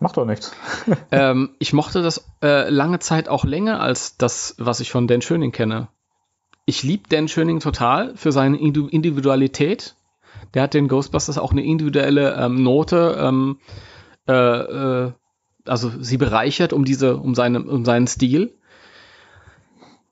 Macht 0.00 0.18
doch 0.18 0.26
nichts. 0.26 0.52
ähm, 1.10 1.50
ich 1.58 1.72
mochte 1.72 2.02
das 2.02 2.26
äh, 2.42 2.68
lange 2.68 2.98
Zeit 2.98 3.28
auch 3.28 3.44
länger 3.44 3.80
als 3.80 4.18
das, 4.18 4.54
was 4.58 4.80
ich 4.80 4.90
von 4.90 5.08
Dan 5.08 5.22
Schöning 5.22 5.50
kenne. 5.50 5.88
Ich 6.66 6.82
liebe 6.82 7.08
Dan 7.08 7.26
Schöning 7.26 7.60
total 7.60 8.14
für 8.16 8.32
seine 8.32 8.58
Individualität. 8.58 9.96
Der 10.52 10.62
hat 10.62 10.74
den 10.74 10.88
Ghostbusters 10.88 11.38
auch 11.38 11.52
eine 11.52 11.64
individuelle 11.64 12.36
ähm, 12.36 12.62
Note 12.62 13.16
ähm, 13.18 13.58
äh, 14.28 14.32
äh, 14.32 15.12
also 15.68 15.92
sie 16.00 16.16
bereichert 16.16 16.72
um 16.72 16.84
diese, 16.84 17.16
um 17.16 17.34
seinen, 17.34 17.68
um 17.68 17.84
seinen 17.84 18.06
Stil, 18.06 18.54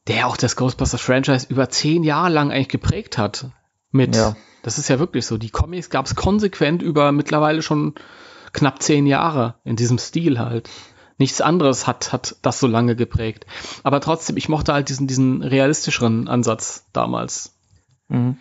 der 0.06 0.26
auch 0.26 0.36
das 0.36 0.56
Ghostbusters 0.56 1.00
Franchise 1.00 1.46
über 1.48 1.68
zehn 1.68 2.04
Jahre 2.04 2.30
lang 2.30 2.50
eigentlich 2.50 2.68
geprägt 2.68 3.18
hat. 3.18 3.50
Mit, 3.90 4.16
ja. 4.16 4.36
das 4.62 4.78
ist 4.78 4.88
ja 4.88 4.98
wirklich 4.98 5.26
so. 5.26 5.38
Die 5.38 5.50
Comics 5.50 5.90
gab 5.90 6.06
es 6.06 6.14
konsequent 6.14 6.82
über 6.82 7.12
mittlerweile 7.12 7.62
schon 7.62 7.94
knapp 8.52 8.82
zehn 8.82 9.06
Jahre 9.06 9.54
in 9.64 9.76
diesem 9.76 9.98
Stil 9.98 10.38
halt. 10.38 10.68
Nichts 11.18 11.40
anderes 11.40 11.86
hat, 11.86 12.12
hat 12.12 12.36
das 12.42 12.60
so 12.60 12.66
lange 12.66 12.94
geprägt. 12.94 13.46
Aber 13.82 14.00
trotzdem, 14.00 14.36
ich 14.36 14.48
mochte 14.48 14.74
halt 14.74 14.88
diesen, 14.90 15.06
diesen 15.06 15.42
realistischeren 15.42 16.28
Ansatz 16.28 16.86
damals. 16.92 17.56
Mhm. 18.08 18.36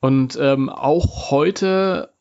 Und 0.00 0.38
ähm, 0.40 0.68
auch 0.68 1.30
heute 1.30 2.14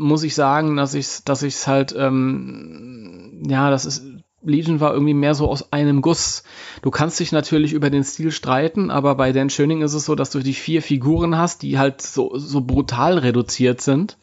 muss 0.00 0.22
ich 0.22 0.34
sagen, 0.34 0.76
dass 0.76 0.94
ich 0.94 1.24
dass 1.24 1.42
ich's 1.42 1.66
halt 1.66 1.94
ähm, 1.96 3.42
ja, 3.46 3.70
das 3.70 3.84
ist 3.84 4.02
Legion 4.42 4.80
war 4.80 4.94
irgendwie 4.94 5.12
mehr 5.12 5.34
so 5.34 5.50
aus 5.50 5.70
einem 5.70 6.00
Guss. 6.00 6.44
Du 6.80 6.90
kannst 6.90 7.20
dich 7.20 7.30
natürlich 7.30 7.74
über 7.74 7.90
den 7.90 8.04
Stil 8.04 8.32
streiten, 8.32 8.90
aber 8.90 9.14
bei 9.14 9.32
Dan 9.32 9.50
Schöning 9.50 9.82
ist 9.82 9.92
es 9.92 10.06
so, 10.06 10.14
dass 10.14 10.30
du 10.30 10.40
die 10.40 10.54
vier 10.54 10.80
Figuren 10.80 11.36
hast, 11.36 11.60
die 11.60 11.78
halt 11.78 12.00
so, 12.00 12.32
so 12.38 12.62
brutal 12.62 13.18
reduziert 13.18 13.82
sind. 13.82 14.16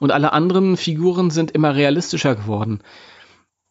Und 0.00 0.10
alle 0.10 0.32
anderen 0.32 0.76
Figuren 0.76 1.30
sind 1.30 1.52
immer 1.52 1.76
realistischer 1.76 2.34
geworden. 2.34 2.80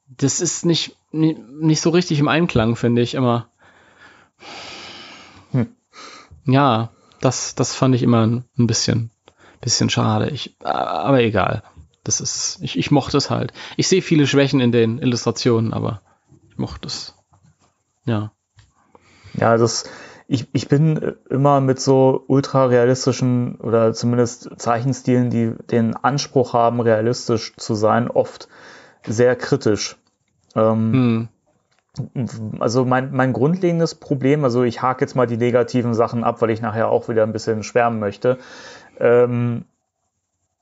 Das 0.08 0.40
ist 0.40 0.66
nicht, 0.66 0.96
nicht 1.12 1.82
so 1.82 1.90
richtig 1.90 2.20
im 2.20 2.30
Einklang, 2.30 2.78
finde 2.78 3.02
ich 3.02 3.14
immer. 3.14 3.50
Hm. 5.52 5.68
Ja, 6.46 6.92
das, 7.20 7.54
das 7.54 7.76
fand 7.76 7.96
ich 7.96 8.04
immer 8.04 8.26
ein 8.26 8.46
bisschen 8.56 9.12
bisschen 9.62 9.90
schade. 9.90 10.30
Ich, 10.30 10.56
aber 10.60 11.22
egal. 11.22 11.64
Das 12.04 12.20
ist, 12.20 12.60
ich, 12.62 12.78
ich 12.78 12.90
mochte 12.92 13.18
es 13.18 13.30
halt. 13.30 13.54
Ich 13.78 13.88
sehe 13.88 14.02
viele 14.02 14.26
Schwächen 14.26 14.60
in 14.60 14.72
den 14.72 14.98
Illustrationen, 14.98 15.72
aber 15.72 16.02
ich 16.50 16.58
mochte 16.58 16.88
es. 16.88 17.16
Ja. 18.06 18.32
Ja, 19.34 19.56
das, 19.58 19.86
ich, 20.28 20.48
ich 20.54 20.68
bin 20.68 21.16
immer 21.30 21.62
mit 21.62 21.80
so 21.80 22.24
ultra 22.28 22.66
realistischen 22.66 23.56
oder 23.56 23.94
zumindest 23.94 24.50
Zeichenstilen, 24.58 25.30
die 25.30 25.54
den 25.70 25.96
Anspruch 25.96 26.54
haben, 26.54 26.80
realistisch 26.80 27.54
zu 27.58 27.76
sein, 27.76 28.10
oft 28.10 28.48
sehr 29.06 29.36
kritisch. 29.36 29.98
Ähm, 30.56 30.94
hm. 30.94 31.28
Also 32.62 32.86
mein, 32.86 33.12
mein 33.12 33.34
grundlegendes 33.34 33.96
Problem, 33.96 34.46
also 34.46 34.64
ich 34.64 34.82
hake 34.82 35.02
jetzt 35.02 35.16
mal 35.16 35.28
die 35.28 35.36
negativen 35.36 35.94
Sachen 35.94 36.24
ab, 36.24 36.42
weil 36.42 36.52
ich 36.52 36.62
nachher 36.62 36.88
auch 36.88 37.10
wieder 37.10 37.24
ein 37.24 37.34
bisschen 37.34 37.64
schwärmen 37.64 38.00
möchte. 38.00 38.38
Ähm, 39.02 39.66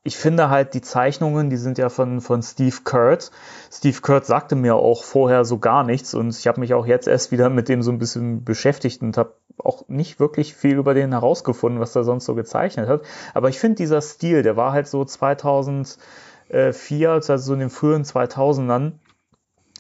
ich 0.03 0.17
finde 0.17 0.49
halt 0.49 0.73
die 0.73 0.81
Zeichnungen, 0.81 1.49
die 1.49 1.57
sind 1.57 1.77
ja 1.77 1.89
von, 1.89 2.21
von 2.21 2.41
Steve 2.41 2.77
Kurt. 2.83 3.31
Steve 3.71 3.99
Kurt 4.01 4.25
sagte 4.25 4.55
mir 4.55 4.75
auch 4.75 5.03
vorher 5.03 5.43
so 5.43 5.59
gar 5.59 5.83
nichts 5.83 6.13
und 6.13 6.29
ich 6.29 6.47
habe 6.47 6.61
mich 6.61 6.73
auch 6.73 6.85
jetzt 6.85 7.07
erst 7.07 7.31
wieder 7.31 7.49
mit 7.49 7.67
dem 7.67 7.83
so 7.83 7.91
ein 7.91 7.99
bisschen 7.99 8.45
beschäftigt 8.45 9.01
und 9.01 9.17
habe 9.17 9.33
auch 9.57 9.87
nicht 9.89 10.19
wirklich 10.21 10.55
viel 10.55 10.77
über 10.77 10.93
den 10.93 11.11
herausgefunden, 11.11 11.81
was 11.81 11.95
er 11.95 12.05
sonst 12.05 12.25
so 12.25 12.33
gezeichnet 12.33 12.87
hat. 12.87 13.01
Aber 13.33 13.49
ich 13.49 13.59
finde 13.59 13.75
dieser 13.75 14.01
Stil, 14.01 14.41
der 14.41 14.55
war 14.55 14.71
halt 14.71 14.87
so 14.87 15.03
2004, 15.03 15.97
also 17.11 17.37
so 17.37 17.53
in 17.53 17.59
den 17.59 17.69
frühen 17.69 18.03
2000ern, 18.03 18.93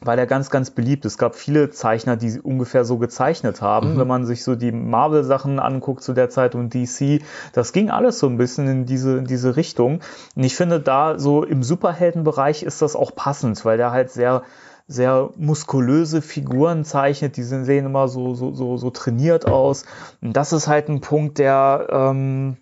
weil 0.03 0.17
er 0.17 0.25
ganz, 0.25 0.49
ganz 0.49 0.71
beliebt 0.71 1.05
ist. 1.05 1.13
Es 1.13 1.17
gab 1.17 1.35
viele 1.35 1.69
Zeichner, 1.71 2.15
die 2.15 2.39
ungefähr 2.39 2.85
so 2.85 2.97
gezeichnet 2.97 3.61
haben. 3.61 3.93
Mhm. 3.93 3.99
Wenn 3.99 4.07
man 4.07 4.25
sich 4.25 4.43
so 4.43 4.55
die 4.55 4.71
Marvel-Sachen 4.71 5.59
anguckt 5.59 6.03
zu 6.03 6.13
der 6.13 6.29
Zeit 6.29 6.55
und 6.55 6.73
DC, 6.73 7.21
das 7.53 7.73
ging 7.73 7.89
alles 7.89 8.19
so 8.19 8.27
ein 8.27 8.37
bisschen 8.37 8.67
in 8.67 8.85
diese, 8.85 9.17
in 9.17 9.25
diese 9.25 9.55
Richtung. 9.55 9.99
Und 10.35 10.43
ich 10.43 10.55
finde, 10.55 10.79
da 10.79 11.19
so 11.19 11.43
im 11.43 11.63
Superheldenbereich 11.63 12.63
ist 12.63 12.81
das 12.81 12.95
auch 12.95 13.13
passend, 13.15 13.63
weil 13.65 13.77
der 13.77 13.91
halt 13.91 14.11
sehr, 14.11 14.43
sehr 14.87 15.29
muskulöse 15.35 16.21
Figuren 16.21 16.83
zeichnet, 16.83 17.37
die 17.37 17.43
sehen 17.43 17.85
immer 17.85 18.07
so, 18.07 18.33
so, 18.33 18.53
so, 18.53 18.77
so 18.77 18.89
trainiert 18.89 19.45
aus. 19.45 19.85
Und 20.21 20.35
das 20.35 20.53
ist 20.53 20.67
halt 20.67 20.89
ein 20.89 21.01
Punkt, 21.01 21.37
der, 21.37 21.87
ähm, 21.91 22.57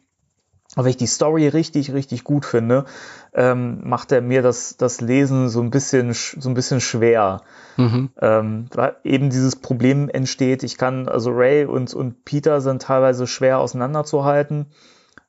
wenn 0.83 0.89
ich 0.89 0.97
die 0.97 1.07
Story 1.07 1.47
richtig, 1.47 1.93
richtig 1.93 2.23
gut 2.23 2.45
finde, 2.45 2.85
ähm, 3.33 3.81
macht 3.83 4.11
er 4.11 4.21
mir 4.21 4.41
das, 4.41 4.77
das 4.77 5.01
Lesen 5.01 5.49
so 5.49 5.61
ein 5.61 5.69
bisschen, 5.69 6.13
so 6.13 6.49
ein 6.49 6.53
bisschen 6.53 6.81
schwer. 6.81 7.41
Mhm. 7.77 8.09
Ähm, 8.19 8.67
weil 8.73 8.95
eben 9.03 9.29
dieses 9.29 9.55
Problem 9.55 10.09
entsteht, 10.09 10.63
ich 10.63 10.77
kann, 10.77 11.07
also 11.07 11.31
Ray 11.31 11.65
und, 11.65 11.93
und 11.93 12.25
Peter 12.25 12.61
sind 12.61 12.81
teilweise 12.81 13.27
schwer 13.27 13.59
auseinanderzuhalten. 13.59 14.67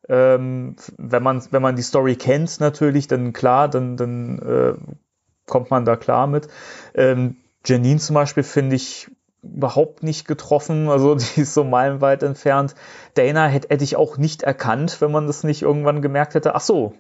Ähm, 0.09 0.77
wenn 0.97 1.23
man, 1.23 1.43
wenn 1.51 1.63
man 1.63 1.77
die 1.77 1.83
Story 1.83 2.17
kennt 2.17 2.61
natürlich, 2.61 3.09
dann 3.09 3.33
klar, 3.33 3.69
dann, 3.69 3.97
dann 3.97 4.39
äh, 4.39 4.75
kommt 5.47 5.71
man 5.71 5.85
da 5.85 5.97
klar 5.97 6.27
mit. 6.27 6.49
Ähm, 6.95 7.37
Janine 7.65 7.99
zum 7.99 8.15
Beispiel 8.15 8.43
finde 8.43 8.77
ich 8.77 9.11
überhaupt 9.43 10.03
nicht 10.03 10.27
getroffen. 10.27 10.89
Also 10.89 11.15
die 11.37 11.43
ist 11.43 11.55
so 11.55 11.65
meilenweit 11.65 12.23
entfernt. 12.23 12.75
Dana 13.15 13.47
hätte, 13.47 13.85
ich 13.85 13.97
auch 13.97 14.17
nicht 14.17 14.43
erkannt, 14.43 15.01
wenn 15.01 15.13
man 15.13 15.27
das 15.27 15.45
nicht 15.45 15.63
irgendwann 15.63 16.03
gemerkt 16.03 16.35
hätte. 16.35 16.55
Ach 16.55 16.61
so, 16.61 16.95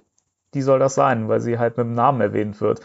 die 0.54 0.62
soll 0.62 0.78
das 0.78 0.94
sein, 0.94 1.28
weil 1.28 1.40
sie 1.40 1.58
halt 1.58 1.76
mit 1.76 1.86
dem 1.86 1.94
Namen 1.94 2.20
erwähnt 2.20 2.60
wird. 2.60 2.80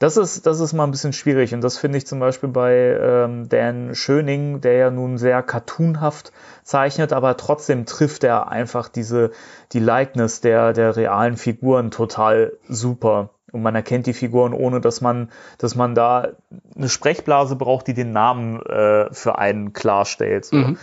Das 0.00 0.16
ist, 0.16 0.44
das 0.46 0.58
ist 0.58 0.72
mal 0.72 0.84
ein 0.84 0.90
bisschen 0.90 1.12
schwierig 1.12 1.54
und 1.54 1.62
das 1.62 1.78
finde 1.78 1.98
ich 1.98 2.06
zum 2.06 2.18
Beispiel 2.18 2.48
bei 2.48 2.74
ähm, 3.00 3.48
Dan 3.48 3.94
Schöning, 3.94 4.60
der 4.60 4.74
ja 4.74 4.90
nun 4.90 5.18
sehr 5.18 5.40
cartoonhaft 5.42 6.32
zeichnet, 6.64 7.12
aber 7.12 7.36
trotzdem 7.36 7.86
trifft 7.86 8.24
er 8.24 8.48
einfach 8.48 8.88
diese, 8.88 9.30
die 9.72 9.78
Likeness 9.78 10.40
der, 10.40 10.72
der 10.72 10.96
realen 10.96 11.36
Figuren 11.36 11.92
total 11.92 12.54
super 12.68 13.30
und 13.54 13.62
man 13.62 13.74
erkennt 13.76 14.06
die 14.06 14.12
Figuren, 14.12 14.52
ohne 14.52 14.80
dass 14.80 15.00
man, 15.00 15.30
dass 15.58 15.76
man 15.76 15.94
da 15.94 16.28
eine 16.76 16.88
Sprechblase 16.88 17.54
braucht, 17.54 17.86
die 17.86 17.94
den 17.94 18.12
Namen 18.12 18.60
äh, 18.62 19.12
für 19.14 19.38
einen 19.38 19.72
klarstellt. 19.72 20.44
So. 20.44 20.56
Mhm. 20.56 20.78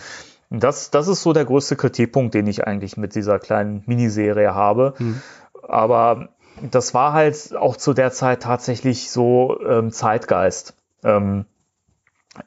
Und 0.48 0.64
das, 0.64 0.90
das 0.90 1.06
ist 1.06 1.22
so 1.22 1.34
der 1.34 1.44
größte 1.44 1.76
Kritikpunkt, 1.76 2.34
den 2.34 2.46
ich 2.46 2.66
eigentlich 2.66 2.96
mit 2.96 3.14
dieser 3.14 3.38
kleinen 3.38 3.82
Miniserie 3.86 4.54
habe. 4.54 4.94
Mhm. 4.98 5.20
Aber 5.62 6.30
das 6.70 6.94
war 6.94 7.12
halt 7.12 7.54
auch 7.54 7.76
zu 7.76 7.92
der 7.92 8.10
Zeit 8.10 8.42
tatsächlich 8.42 9.10
so 9.10 9.60
ähm, 9.68 9.90
Zeitgeist 9.92 10.74
ähm, 11.04 11.44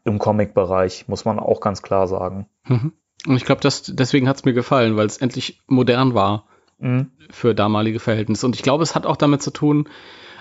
im 0.04 0.18
Comic-Bereich, 0.18 1.08
muss 1.08 1.26
man 1.26 1.38
auch 1.38 1.62
ganz 1.62 1.84
klar 1.84 2.08
sagen. 2.08 2.48
Mhm. 2.66 2.94
Und 3.28 3.36
ich 3.36 3.46
glaube, 3.46 3.62
deswegen 3.62 4.28
hat 4.28 4.38
es 4.38 4.46
mir 4.46 4.54
gefallen, 4.54 4.98
weil 4.98 5.06
es 5.06 5.18
endlich 5.18 5.62
modern 5.68 6.16
war 6.16 6.46
mhm. 6.86 7.12
für 7.30 7.56
damalige 7.56 8.00
Verhältnisse. 8.00 8.46
Und 8.46 8.56
ich 8.56 8.64
glaube, 8.64 8.84
es 8.84 8.96
hat 8.96 9.06
auch 9.06 9.18
damit 9.18 9.42
zu 9.42 9.52
tun, 9.52 9.90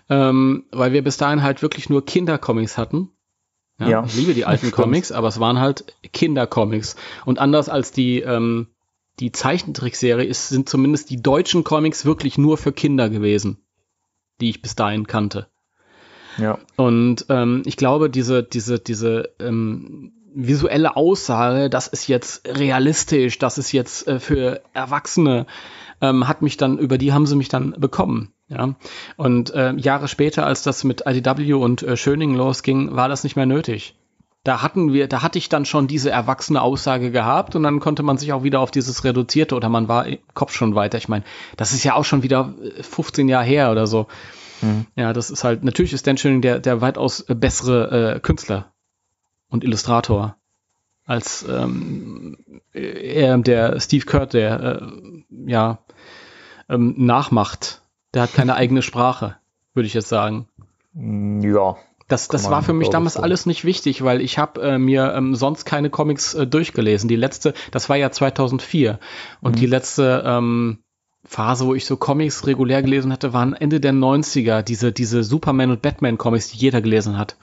ähm, 0.09 0.65
weil 0.71 0.93
wir 0.93 1.03
bis 1.03 1.17
dahin 1.17 1.43
halt 1.43 1.63
wirklich 1.63 1.89
nur 1.89 2.05
Kindercomics 2.05 2.79
hatten. 2.79 3.11
Ja, 3.79 3.89
ja. 3.89 4.05
Ich 4.05 4.15
liebe 4.15 4.35
die 4.35 4.45
alten 4.45 4.71
Comics, 4.73 5.11
aber 5.11 5.29
es 5.29 5.41
waren 5.41 5.59
halt 5.59 5.97
Kindercomics. 6.13 6.97
Und 7.25 7.39
anders 7.39 7.69
als 7.69 7.91
die, 7.91 8.21
ähm, 8.21 8.69
die 9.21 9.33
Zeichentrickserie 9.33 10.27
ist, 10.27 10.49
sind 10.49 10.69
zumindest 10.69 11.11
die 11.11 11.23
deutschen 11.23 11.65
Comics 11.65 12.05
wirklich 12.05 12.39
nur 12.39 12.59
für 12.59 12.73
Kinder 12.73 13.09
gewesen, 13.09 13.59
die 14.41 14.51
ich 14.51 14.63
bis 14.63 14.77
dahin 14.77 15.07
kannte. 15.07 15.49
Ja. 16.37 16.59
Und 16.77 17.27
ähm, 17.29 17.63
ich 17.65 17.77
glaube, 17.77 18.11
diese, 18.11 18.43
diese, 18.43 18.79
diese 18.81 19.31
ähm, 19.39 20.13
visuelle 20.35 20.97
Aussage, 20.97 21.71
das 21.71 21.87
ist 21.87 22.09
jetzt 22.09 22.47
realistisch, 22.47 23.39
das 23.39 23.57
ist 23.57 23.73
jetzt 23.73 24.09
äh, 24.09 24.19
für 24.19 24.61
Erwachsene, 24.73 25.47
ähm, 26.05 26.29
hat 26.29 26.43
mich 26.43 26.57
dann, 26.57 26.79
über 26.79 26.99
die 26.99 27.13
haben 27.13 27.27
sie 27.27 27.37
mich 27.37 27.49
dann 27.49 27.75
bekommen. 27.79 28.33
Ja. 28.49 28.75
Und 29.17 29.55
äh, 29.55 29.73
Jahre 29.75 30.09
später, 30.09 30.45
als 30.45 30.63
das 30.63 30.85
mit 30.85 31.05
IDW 31.07 31.55
und 31.55 31.83
äh, 31.83 31.97
Schöning 31.97 32.35
losging, 32.35 32.95
war 32.95 33.09
das 33.09 33.25
nicht 33.25 33.37
mehr 33.37 33.47
nötig. 33.47 33.97
Da 34.43 34.61
hatten 34.61 34.93
wir, 34.93 35.09
da 35.09 35.23
hatte 35.23 35.39
ich 35.39 35.49
dann 35.49 35.65
schon 35.65 35.87
diese 35.87 36.11
erwachsene 36.11 36.61
Aussage 36.61 37.11
gehabt 37.11 37.57
und 37.57 37.63
dann 37.63 37.81
konnte 37.81 38.03
man 38.03 38.19
sich 38.19 38.35
auch 38.35 38.43
wieder 38.43 38.61
auf 38.61 38.71
dieses 38.71 39.03
reduzierte 39.03 39.55
oder 39.55 39.71
man 39.71 39.89
war 39.89 40.07
im 40.07 40.19
Kopf 40.35 40.53
schon 40.53 40.75
weiter. 40.75 40.99
Ich 40.99 41.09
meine, 41.09 41.25
das 41.57 41.73
ist 41.73 41.83
ja 41.83 41.95
auch 41.95 42.05
schon 42.05 42.23
wieder 42.23 42.55
15 42.83 43.27
äh, 43.27 43.33
Jahre 43.33 43.47
her 43.47 43.71
oder 43.71 43.87
so. 43.87 44.07
Mhm. 44.61 44.87
Ja, 44.97 45.15
das 45.15 45.31
ist 45.31 45.45
halt, 45.45 45.65
natürlich 45.65 45.95
ist 45.95 46.07
Dan 46.07 46.19
Schöning 46.19 46.43
der, 46.43 46.61
der 46.61 46.83
weitaus 46.83 47.25
bessere 47.27 48.17
äh, 48.17 48.21
Künstler 48.21 48.75
und 49.49 49.65
Illustrator 49.65 50.37
als 51.05 51.45
ähm, 51.49 52.37
er, 52.73 53.39
der 53.39 53.79
Steve 53.81 54.07
Kurt, 54.07 54.33
der 54.33 54.81
äh, 54.83 55.51
ja 55.51 55.84
ähm, 56.69 56.95
nachmacht. 56.97 57.83
Der 58.13 58.23
hat 58.23 58.35
keine 58.35 58.55
eigene 58.55 58.83
Sprache, 58.83 59.37
würde 59.75 59.87
ich 59.87 59.95
jetzt 59.95 60.09
sagen. 60.09 60.49
Mm, 60.93 61.41
ja. 61.41 61.77
Das, 62.07 62.29
das 62.29 62.51
war 62.51 62.63
für 62.63 62.75
mich 62.75 62.91
damals 62.91 63.15
so. 63.15 63.23
alles 63.23 63.47
nicht 63.47 63.65
wichtig, 63.65 64.05
weil 64.05 64.21
ich 64.21 64.39
habe 64.39 64.61
äh, 64.61 64.79
mir 64.79 65.15
ähm, 65.15 65.35
sonst 65.35 65.65
keine 65.65 65.89
Comics 65.89 66.35
äh, 66.35 66.47
durchgelesen. 66.47 67.09
Die 67.09 67.17
letzte, 67.17 67.55
das 67.71 67.89
war 67.89 67.97
ja 67.97 68.11
2004 68.11 68.99
und 69.41 69.53
mhm. 69.53 69.57
die 69.59 69.67
letzte 69.67 70.23
ähm, 70.27 70.79
Phase, 71.25 71.67
wo 71.67 71.75
ich 71.75 71.87
so 71.87 71.97
Comics 71.97 72.47
regulär 72.47 72.83
gelesen 72.83 73.11
hatte, 73.11 73.33
waren 73.33 73.55
Ende 73.55 73.81
der 73.81 73.95
90er, 73.95 74.63
diese, 74.63 74.93
diese 74.93 75.25
Superman 75.25 75.71
und 75.71 75.81
Batman 75.81 76.19
Comics, 76.19 76.49
die 76.49 76.59
jeder 76.59 76.83
gelesen 76.83 77.17
hat. 77.17 77.37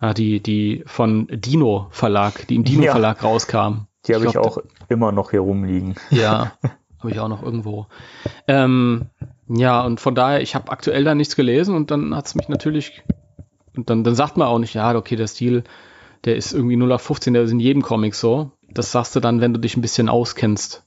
Ja, 0.00 0.14
die, 0.14 0.40
die 0.40 0.84
von 0.86 1.26
Dino 1.28 1.88
Verlag, 1.90 2.46
die 2.46 2.54
im 2.54 2.64
Dino 2.64 2.84
Verlag 2.84 3.22
ja. 3.22 3.28
rauskamen. 3.28 3.88
Die 4.06 4.14
habe 4.14 4.24
ich, 4.26 4.30
ich, 4.30 4.38
auch 4.38 4.58
immer 4.88 5.10
noch 5.10 5.32
hier 5.32 5.40
rumliegen. 5.40 5.96
Ja, 6.10 6.52
habe 7.06 7.14
ich 7.14 7.20
auch 7.20 7.28
noch 7.28 7.42
irgendwo. 7.42 7.86
Ähm, 8.48 9.06
ja, 9.48 9.82
und 9.82 10.00
von 10.00 10.14
daher, 10.14 10.42
ich 10.42 10.54
habe 10.54 10.70
aktuell 10.70 11.04
da 11.04 11.14
nichts 11.14 11.36
gelesen 11.36 11.74
und 11.74 11.90
dann 11.90 12.14
hat 12.14 12.26
es 12.26 12.34
mich 12.34 12.48
natürlich, 12.48 13.02
und 13.76 13.90
dann, 13.90 14.04
dann 14.04 14.14
sagt 14.14 14.36
man 14.36 14.48
auch 14.48 14.58
nicht, 14.58 14.74
ja, 14.74 14.94
okay, 14.94 15.16
der 15.16 15.28
Stil, 15.28 15.64
der 16.24 16.36
ist 16.36 16.52
irgendwie 16.52 16.76
0 16.76 16.92
auf 16.92 17.02
15, 17.02 17.34
der 17.34 17.42
ist 17.42 17.52
in 17.52 17.60
jedem 17.60 17.82
Comic 17.82 18.14
so. 18.14 18.50
Das 18.68 18.92
sagst 18.92 19.14
du 19.14 19.20
dann, 19.20 19.40
wenn 19.40 19.54
du 19.54 19.60
dich 19.60 19.76
ein 19.76 19.82
bisschen 19.82 20.08
auskennst. 20.08 20.84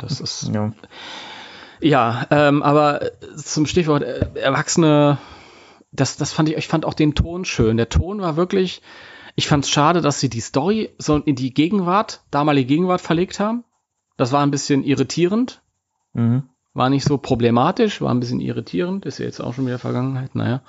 Das 0.00 0.20
ist. 0.20 0.48
ja. 0.54 0.72
Ja, 1.80 2.26
ähm, 2.30 2.62
aber 2.62 3.10
zum 3.36 3.66
Stichwort 3.66 4.04
äh, 4.04 4.28
Erwachsene 4.36 5.18
das, 5.92 6.16
das 6.16 6.32
fand 6.32 6.48
ich, 6.48 6.56
ich 6.56 6.68
fand 6.68 6.84
auch 6.84 6.94
den 6.94 7.14
Ton 7.14 7.44
schön. 7.44 7.76
Der 7.76 7.88
Ton 7.88 8.20
war 8.20 8.36
wirklich, 8.36 8.82
ich 9.36 9.46
fand 9.46 9.64
es 9.64 9.70
schade, 9.70 10.00
dass 10.00 10.20
sie 10.20 10.30
die 10.30 10.40
Story 10.40 10.90
so 10.98 11.16
in 11.18 11.36
die 11.36 11.54
Gegenwart, 11.54 12.22
damalige 12.30 12.66
Gegenwart 12.66 13.00
verlegt 13.00 13.38
haben. 13.38 13.64
Das 14.16 14.32
war 14.32 14.42
ein 14.42 14.50
bisschen 14.50 14.84
irritierend. 14.84 15.62
Mhm. 16.12 16.44
War 16.74 16.88
nicht 16.88 17.04
so 17.04 17.18
problematisch, 17.18 18.00
war 18.00 18.12
ein 18.14 18.20
bisschen 18.20 18.40
irritierend. 18.40 19.04
Ist 19.04 19.18
ja 19.18 19.26
jetzt 19.26 19.40
auch 19.40 19.54
schon 19.54 19.66
wieder 19.66 19.78
Vergangenheit, 19.78 20.34
naja. 20.34 20.62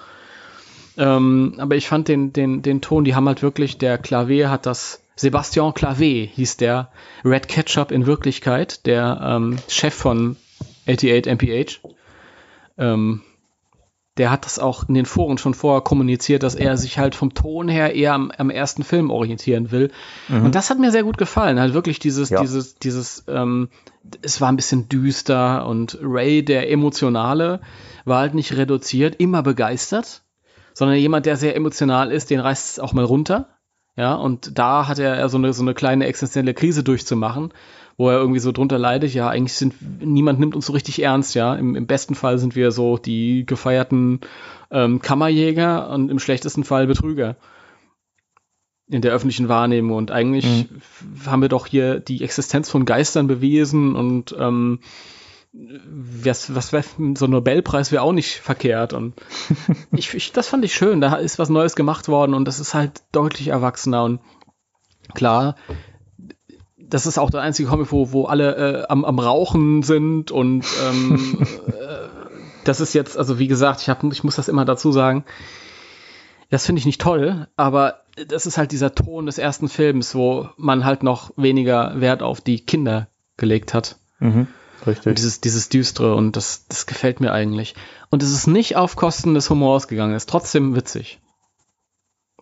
Ähm, 0.97 1.55
aber 1.57 1.75
ich 1.75 1.87
fand 1.87 2.07
den, 2.07 2.33
den, 2.33 2.61
den 2.61 2.81
Ton, 2.81 3.03
die 3.03 3.15
haben 3.15 3.27
halt 3.27 3.41
wirklich, 3.41 3.77
der 3.77 3.97
Clavier 3.97 4.49
hat 4.49 4.65
das, 4.65 5.01
Sebastian 5.15 5.73
Clavier 5.73 6.25
hieß 6.25 6.57
der 6.57 6.91
Red 7.23 7.47
Ketchup 7.47 7.91
in 7.91 8.05
Wirklichkeit, 8.05 8.85
der 8.85 9.19
ähm, 9.23 9.57
Chef 9.67 9.93
von 9.93 10.37
88 10.87 11.31
MPH. 11.31 11.79
Ähm, 12.77 13.21
der 14.17 14.29
hat 14.29 14.45
das 14.45 14.59
auch 14.59 14.87
in 14.87 14.93
den 14.93 15.05
Foren 15.05 15.37
schon 15.37 15.53
vorher 15.55 15.81
kommuniziert, 15.81 16.43
dass 16.43 16.53
er 16.53 16.77
sich 16.77 16.99
halt 16.99 17.15
vom 17.15 17.33
Ton 17.33 17.67
her 17.67 17.95
eher 17.95 18.13
am, 18.13 18.31
am 18.37 18.51
ersten 18.51 18.83
Film 18.83 19.09
orientieren 19.09 19.71
will. 19.71 19.91
Mhm. 20.27 20.45
Und 20.45 20.55
das 20.55 20.69
hat 20.69 20.79
mir 20.79 20.91
sehr 20.91 21.03
gut 21.03 21.17
gefallen. 21.17 21.59
Halt 21.59 21.73
wirklich 21.73 21.97
dieses, 21.97 22.29
ja. 22.29 22.41
dieses, 22.41 22.75
dieses, 22.75 23.23
ähm, 23.27 23.69
es 24.21 24.39
war 24.39 24.49
ein 24.49 24.55
bisschen 24.55 24.87
düster 24.87 25.65
und 25.65 25.97
Ray, 26.01 26.45
der 26.45 26.69
Emotionale, 26.69 27.61
war 28.05 28.19
halt 28.19 28.35
nicht 28.35 28.55
reduziert, 28.55 29.15
immer 29.15 29.41
begeistert, 29.41 30.21
sondern 30.73 30.97
jemand, 30.97 31.25
der 31.25 31.37
sehr 31.37 31.55
emotional 31.55 32.11
ist, 32.11 32.29
den 32.29 32.39
reißt 32.39 32.71
es 32.71 32.79
auch 32.79 32.93
mal 32.93 33.05
runter. 33.05 33.49
Ja, 33.95 34.15
und 34.15 34.57
da 34.57 34.87
hat 34.87 34.97
er 34.97 35.29
so 35.29 35.37
eine, 35.37 35.53
so 35.53 35.61
eine 35.61 35.75
kleine 35.75 36.05
existenzielle 36.05 36.55
Krise 36.55 36.83
durchzumachen 36.83 37.53
wo 37.97 38.09
er 38.09 38.17
irgendwie 38.17 38.39
so 38.39 38.51
drunter 38.51 38.79
leidet, 38.79 39.13
ja, 39.13 39.29
eigentlich 39.29 39.53
sind, 39.53 39.75
niemand 40.01 40.39
nimmt 40.39 40.55
uns 40.55 40.65
so 40.65 40.73
richtig 40.73 41.01
ernst, 41.01 41.35
ja. 41.35 41.55
Im, 41.55 41.75
im 41.75 41.87
besten 41.87 42.15
Fall 42.15 42.37
sind 42.37 42.55
wir 42.55 42.71
so 42.71 42.97
die 42.97 43.45
gefeierten 43.45 44.21
ähm, 44.71 45.01
Kammerjäger 45.01 45.89
und 45.89 46.09
im 46.09 46.19
schlechtesten 46.19 46.63
Fall 46.63 46.87
Betrüger 46.87 47.37
in 48.89 49.01
der 49.01 49.13
öffentlichen 49.13 49.49
Wahrnehmung. 49.49 49.97
Und 49.97 50.11
eigentlich 50.11 50.45
mhm. 50.45 51.25
haben 51.25 51.41
wir 51.41 51.49
doch 51.49 51.67
hier 51.67 51.99
die 51.99 52.23
Existenz 52.23 52.69
von 52.69 52.85
Geistern 52.85 53.27
bewiesen 53.27 53.95
und 53.95 54.35
ähm, 54.37 54.79
was, 55.53 56.55
was 56.55 56.73
wär, 56.73 56.83
so 57.15 57.25
ein 57.25 57.31
Nobelpreis 57.31 57.91
wäre 57.91 58.01
auch 58.01 58.11
nicht 58.11 58.39
verkehrt. 58.39 58.93
Und 58.93 59.13
ich, 59.91 60.13
ich, 60.13 60.31
das 60.31 60.47
fand 60.47 60.65
ich 60.65 60.73
schön. 60.73 60.99
Da 60.99 61.15
ist 61.15 61.39
was 61.39 61.49
Neues 61.49 61.75
gemacht 61.75 62.07
worden 62.07 62.33
und 62.33 62.45
das 62.45 62.59
ist 62.59 62.73
halt 62.73 63.03
deutlich 63.11 63.49
erwachsener. 63.49 64.03
Und 64.03 64.19
klar, 65.13 65.55
das 66.93 67.07
ist 67.07 67.17
auch 67.17 67.31
der 67.31 67.41
einzige 67.41 67.69
Comic, 67.69 67.91
wo, 67.91 68.11
wo 68.11 68.25
alle 68.25 68.55
äh, 68.55 68.85
am, 68.87 69.03
am 69.03 69.17
Rauchen 69.17 69.81
sind 69.81 70.29
und 70.29 70.63
ähm, 70.87 71.39
äh, 71.67 72.07
das 72.65 72.79
ist 72.79 72.93
jetzt, 72.93 73.17
also 73.17 73.39
wie 73.39 73.47
gesagt, 73.47 73.81
ich, 73.81 73.89
hab, 73.89 74.03
ich 74.03 74.23
muss 74.23 74.35
das 74.35 74.47
immer 74.47 74.63
dazu 74.63 74.91
sagen, 74.91 75.25
das 76.51 76.67
finde 76.67 76.79
ich 76.79 76.85
nicht 76.85 77.01
toll, 77.01 77.47
aber 77.55 78.01
das 78.27 78.45
ist 78.45 78.59
halt 78.59 78.71
dieser 78.71 78.93
Ton 78.93 79.25
des 79.25 79.39
ersten 79.39 79.69
Films, 79.69 80.13
wo 80.13 80.49
man 80.55 80.85
halt 80.85 81.01
noch 81.01 81.31
weniger 81.35 81.99
Wert 81.99 82.21
auf 82.21 82.41
die 82.41 82.63
Kinder 82.63 83.07
gelegt 83.37 83.73
hat. 83.73 83.97
Mhm, 84.19 84.45
richtig. 84.85 85.07
Und 85.07 85.17
dieses, 85.17 85.41
dieses 85.41 85.69
Düstere 85.69 86.13
und 86.13 86.35
das, 86.35 86.67
das 86.67 86.85
gefällt 86.85 87.21
mir 87.21 87.31
eigentlich. 87.31 87.73
Und 88.11 88.21
es 88.21 88.31
ist 88.31 88.45
nicht 88.45 88.75
auf 88.75 88.95
Kosten 88.95 89.33
des 89.33 89.49
Humors 89.49 89.87
gegangen, 89.87 90.13
ist 90.13 90.29
trotzdem 90.29 90.75
witzig. 90.75 91.19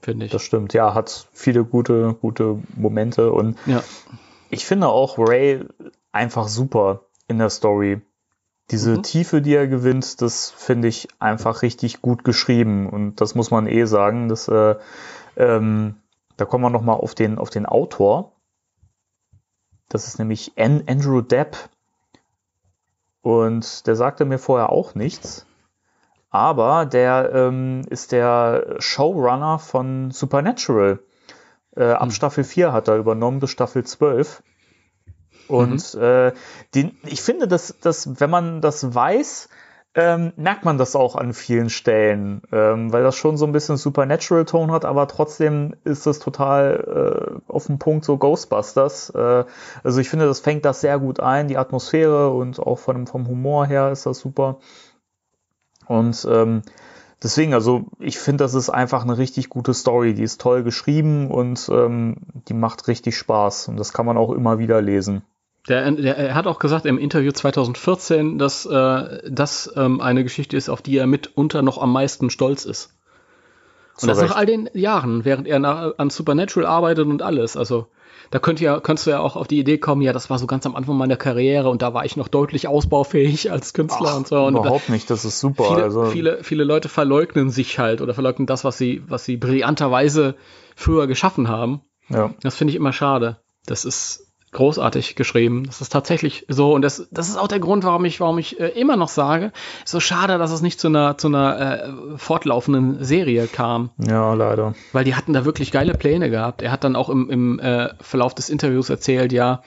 Finde 0.02 0.26
ich. 0.26 0.32
Das 0.34 0.42
stimmt, 0.42 0.74
ja, 0.74 0.94
hat 0.94 1.30
viele 1.32 1.64
gute, 1.64 2.18
gute 2.20 2.60
Momente 2.76 3.32
und 3.32 3.56
Ja. 3.66 3.82
Ich 4.52 4.66
finde 4.66 4.90
auch 4.90 5.18
Ray 5.18 5.66
einfach 6.12 6.48
super 6.48 7.06
in 7.28 7.40
der 7.40 7.50
Story. 7.50 8.02
Diese 8.70 8.98
Mhm. 8.98 9.04
Tiefe, 9.04 9.42
die 9.42 9.56
er 9.56 9.68
gewinnt, 9.68 10.22
das 10.22 10.52
finde 10.52 10.88
ich 10.88 11.08
einfach 11.20 11.62
richtig 11.62 12.02
gut 12.02 12.24
geschrieben. 12.24 12.90
Und 12.90 13.22
das 13.22 13.34
muss 13.36 13.52
man 13.52 13.68
eh 13.68 13.86
sagen. 13.86 14.30
Dass, 14.30 14.48
äh, 14.48 14.76
ähm, 15.38 15.96
da 16.38 16.46
kommen 16.46 16.64
wir 16.64 16.70
nochmal 16.70 16.98
auf 16.98 17.16
den, 17.16 17.38
auf 17.38 17.50
den 17.50 17.66
Autor. 17.66 18.34
Das 19.90 20.08
ist 20.08 20.20
nämlich 20.20 20.54
An 20.58 20.84
Andrew 20.88 21.22
Depp. 21.22 21.58
Und 23.22 23.88
der 23.88 23.96
sagte 23.96 24.26
mir 24.26 24.40
vorher 24.40 24.70
auch 24.70 24.96
nichts. 24.96 25.46
Aber 26.30 26.86
der 26.86 27.32
ähm, 27.34 27.82
ist 27.90 28.14
der 28.14 28.78
Showrunner 28.80 29.60
von 29.60 30.12
Supernatural. 30.12 31.00
Äh, 31.76 31.84
ab 31.92 32.04
Hm. 32.04 32.12
Staffel 32.12 32.44
4 32.44 32.74
hat 32.74 32.88
er 32.88 32.98
übernommen 32.98 33.40
bis 33.40 33.52
Staffel 33.52 33.84
12. 33.84 34.44
Und 35.48 35.96
äh, 35.96 36.32
den, 36.76 36.98
ich 37.04 37.22
finde, 37.22 37.48
dass, 37.48 37.76
dass, 37.82 38.20
wenn 38.22 38.30
man 38.30 38.62
das 38.62 38.94
weiß, 38.96 39.50
ähm, 39.94 40.32
merkt 40.38 40.64
man 40.64 40.78
das 40.78 40.96
auch 40.96 41.18
an 41.18 41.34
vielen 41.34 41.70
Stellen, 41.70 42.42
ähm, 42.54 42.94
weil 42.94 43.04
das 43.04 43.18
schon 43.18 43.36
so 43.36 43.46
ein 43.46 43.52
bisschen 43.52 43.76
Supernatural-Ton 43.76 44.72
hat, 44.72 44.86
aber 44.86 45.06
trotzdem 45.10 45.76
ist 45.84 46.06
das 46.06 46.20
total 46.20 47.42
äh, 47.50 47.52
auf 47.52 47.66
den 47.68 47.78
Punkt 47.80 48.06
so 48.06 48.18
Ghostbusters. 48.18 49.10
Äh, 49.10 49.44
also 49.84 50.00
ich 50.00 50.08
finde, 50.10 50.28
das 50.28 50.40
fängt 50.40 50.64
das 50.64 50.80
sehr 50.80 50.98
gut 51.00 51.20
ein, 51.20 51.50
die 51.50 51.58
Atmosphäre 51.58 52.30
und 52.30 52.60
auch 52.62 52.80
von, 52.80 52.96
dem- 52.96 53.08
vom 53.08 53.28
Humor 53.28 53.66
her 53.66 53.92
ist 53.92 54.06
das 54.06 54.20
super. 54.20 54.60
Und 55.88 56.26
ähm, 56.30 56.62
deswegen, 57.24 57.54
also 57.54 57.86
ich 58.00 58.20
finde, 58.20 58.44
das 58.44 58.54
ist 58.54 58.70
einfach 58.70 59.04
eine 59.04 59.18
richtig 59.18 59.50
gute 59.50 59.74
Story. 59.74 60.14
Die 60.14 60.24
ist 60.24 60.42
toll 60.42 60.64
geschrieben 60.64 61.30
und 61.30 61.70
ähm, 61.72 62.18
die 62.48 62.54
macht 62.54 62.88
richtig 62.88 63.18
Spaß. 63.18 63.68
Und 63.68 63.78
das 63.78 63.94
kann 63.94 64.06
man 64.06 64.18
auch 64.18 64.32
immer 64.32 64.60
wieder 64.60 64.82
lesen. 64.82 65.24
Der, 65.68 65.92
der, 65.92 66.18
er 66.18 66.36
hat 66.36 66.48
auch 66.48 66.58
gesagt 66.58 66.86
im 66.86 66.98
Interview 66.98 67.32
2014, 67.32 68.40
dass 68.40 68.66
äh, 68.66 69.20
das 69.30 69.72
ähm, 69.76 70.02
eine 70.02 70.24
Geschichte 70.24 70.58
ist, 70.58 70.70
auf 70.70 70.82
die 70.82 70.98
er 70.98 71.06
mitunter 71.06 71.62
noch 71.62 71.80
am 71.80 71.94
meisten 71.94 72.32
stolz 72.32 72.66
ist. 72.66 72.96
Und 73.94 74.02
Zu 74.02 74.08
das 74.08 74.22
nach 74.22 74.36
all 74.36 74.48
den 74.48 74.70
Jahren, 74.74 75.24
während 75.24 75.48
er 75.48 75.60
nach, 75.60 75.94
an 75.98 76.10
Supernatural 76.10 76.68
arbeitet 76.68 77.06
und 77.06 77.22
alles. 77.22 77.56
Also 77.56 77.88
da 78.32 78.40
könnt 78.40 78.62
ihr, 78.62 78.80
könntest 78.80 79.08
du 79.08 79.12
ja 79.12 79.20
auch 79.20 79.36
auf 79.36 79.48
die 79.48 79.60
Idee 79.60 79.78
kommen, 79.78 80.02
ja, 80.02 80.14
das 80.14 80.30
war 80.30 80.40
so 80.40 80.48
ganz 80.48 80.66
am 80.66 80.76
Anfang 80.76 80.96
meiner 80.96 81.18
Karriere 81.18 81.70
und 81.70 81.82
da 81.82 81.94
war 81.94 82.06
ich 82.06 82.16
noch 82.16 82.30
deutlich 82.30 82.68
ausbaufähig 82.68 83.52
als 83.52 83.74
Künstler 83.74 84.12
Ach, 84.14 84.18
und 84.18 84.28
so. 84.28 84.44
Und 84.46 84.56
überhaupt 84.56 84.90
nicht, 84.90 85.10
das 85.10 85.26
ist 85.26 85.40
super. 85.40 85.66
viele, 85.66 85.84
also, 85.84 86.06
viele, 86.06 86.44
viele 86.44 86.64
Leute 86.64 86.88
verleugnen 86.88 87.50
sich 87.50 87.78
halt 87.78 88.02
oder 88.02 88.14
verleugnen 88.14 88.48
das, 88.48 88.64
was 88.64 88.78
sie, 88.78 89.04
was 89.08 89.26
sie 89.26 89.36
brillanterweise 89.36 90.36
früher 90.76 91.08
geschaffen 91.08 91.50
haben. 91.50 91.82
ja. 92.08 92.34
Das 92.42 92.56
finde 92.56 92.72
ich 92.72 92.78
immer 92.78 92.94
schade. 92.94 93.38
Das 93.66 93.86
ist 93.86 94.31
großartig 94.52 95.16
geschrieben. 95.16 95.66
Das 95.66 95.82
ist 95.82 95.92
tatsächlich 95.92 96.46
so. 96.50 96.74
Und 96.74 96.82
das, 96.82 97.08
das 97.12 97.30
ist 97.30 97.38
auch 97.38 97.48
der 97.48 97.60
Grund, 97.60 97.84
warum 97.84 98.04
ich, 98.06 98.20
warum 98.20 98.38
ich 98.38 98.60
äh, 98.60 98.68
immer 98.68 98.98
noch 98.98 99.08
sage, 99.08 99.52
so 99.86 100.00
schade, 100.00 100.38
dass 100.38 100.52
es 100.52 100.62
nicht 100.62 100.80
zu 100.80 100.88
einer, 100.88 101.18
zu 101.18 101.28
einer 101.28 101.60
äh, 101.60 102.18
fortlaufenden 102.18 103.04
Serie 103.04 103.48
kam. 103.48 103.92
ja, 103.98 104.34
leider. 104.34 104.76
Weil 104.92 105.06
die 105.06 105.16
hatten 105.16 105.34
da 105.34 105.46
wirklich 105.46 105.72
geile 105.72 105.94
Pläne 105.94 106.30
gehabt. 106.30 106.62
Er 106.62 106.72
hat 106.72 106.84
dann 106.84 106.96
auch 106.96 107.10
im, 107.10 107.30
im 107.30 107.60
äh, 107.60 107.90
Verlauf 108.02 108.36
des 108.36 108.50
Interviews 108.50 108.90
erzählt, 108.90 109.32
ja, 109.32 109.62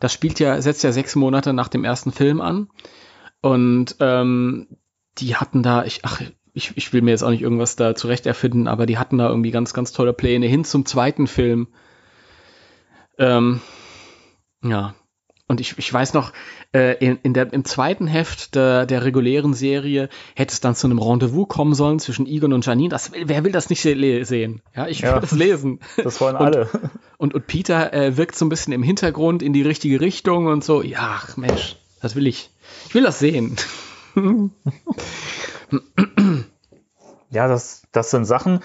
das 0.00 0.12
spielt 0.12 0.40
ja, 0.40 0.60
setzt 0.62 0.84
ja 0.84 0.92
sechs 0.92 1.14
Monate 1.14 1.52
nach 1.52 1.68
dem 1.68 1.84
ersten 1.84 2.12
Film 2.12 2.40
an. 2.40 2.68
Und 3.42 3.96
ähm, 4.00 4.68
die 5.18 5.36
hatten 5.36 5.62
da, 5.62 5.84
ich, 5.84 6.00
ach, 6.04 6.22
ich, 6.54 6.76
ich 6.76 6.92
will 6.92 7.02
mir 7.02 7.10
jetzt 7.10 7.22
auch 7.22 7.30
nicht 7.30 7.42
irgendwas 7.42 7.76
da 7.76 7.94
zurecht 7.94 8.26
erfinden, 8.26 8.68
aber 8.68 8.86
die 8.86 8.98
hatten 8.98 9.18
da 9.18 9.28
irgendwie 9.28 9.50
ganz, 9.50 9.74
ganz 9.74 9.92
tolle 9.92 10.12
Pläne 10.12 10.46
hin 10.46 10.64
zum 10.64 10.86
zweiten 10.86 11.26
Film. 11.26 11.68
Ähm, 13.18 13.60
ja. 14.62 14.94
Und 15.50 15.62
ich, 15.62 15.78
ich 15.78 15.90
weiß 15.90 16.12
noch, 16.12 16.34
äh, 16.74 16.98
in, 17.02 17.18
in 17.22 17.32
der, 17.32 17.50
im 17.54 17.64
zweiten 17.64 18.06
Heft 18.06 18.54
der, 18.54 18.84
der 18.84 19.02
regulären 19.06 19.54
Serie 19.54 20.10
hätte 20.36 20.52
es 20.52 20.60
dann 20.60 20.74
zu 20.74 20.86
einem 20.86 20.98
Rendezvous 20.98 21.48
kommen 21.48 21.72
sollen 21.74 21.98
zwischen 22.00 22.26
Egon 22.26 22.52
und 22.52 22.66
Janine. 22.66 22.90
Das, 22.90 23.12
wer 23.14 23.44
will 23.44 23.52
das 23.52 23.70
nicht 23.70 23.80
se- 23.80 24.24
sehen? 24.26 24.60
Ja, 24.76 24.86
ich 24.88 25.00
will 25.00 25.08
Ja. 25.08 25.20
das 25.20 25.32
lesen. 25.32 25.80
Das 25.96 26.20
wollen 26.20 26.36
Und- 26.36 26.44
alle. 26.44 26.68
Und, 27.16 27.32
und 27.34 27.46
Peter 27.46 27.94
äh, 27.94 28.18
wirkt 28.18 28.36
so 28.36 28.44
ein 28.44 28.50
bisschen 28.50 28.74
im 28.74 28.82
Hintergrund 28.82 29.42
in 29.42 29.54
die 29.54 29.62
richtige 29.62 30.02
Richtung 30.02 30.48
und 30.48 30.62
so. 30.62 30.82
Ja, 30.82 30.98
ach, 31.18 31.38
Mensch, 31.38 31.76
das 32.02 32.14
will 32.14 32.26
ich. 32.26 32.50
Ich 32.88 32.94
will 32.94 33.04
das 33.04 33.18
sehen. 33.18 33.56
Ja, 37.30 37.46
das, 37.46 37.82
das 37.92 38.10
sind 38.10 38.24
Sachen, 38.24 38.60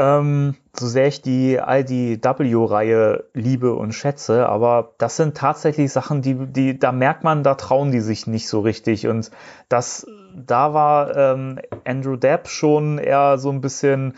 ähm, 0.00 0.54
so 0.74 0.86
sehr 0.86 1.08
ich 1.08 1.20
die 1.20 1.56
IDW-Reihe 1.56 3.24
liebe 3.34 3.74
und 3.74 3.92
schätze, 3.92 4.48
aber 4.48 4.94
das 4.96 5.16
sind 5.16 5.36
tatsächlich 5.36 5.92
Sachen, 5.92 6.22
die, 6.22 6.34
die, 6.34 6.78
da 6.78 6.90
merkt 6.90 7.22
man, 7.22 7.42
da 7.42 7.54
trauen 7.54 7.92
die 7.92 8.00
sich 8.00 8.26
nicht 8.26 8.48
so 8.48 8.60
richtig. 8.60 9.06
Und 9.08 9.30
das, 9.68 10.06
da 10.34 10.72
war 10.72 11.14
ähm, 11.16 11.58
Andrew 11.84 12.16
Depp 12.16 12.48
schon 12.48 12.96
eher 12.96 13.36
so 13.36 13.50
ein 13.50 13.60
bisschen 13.60 14.14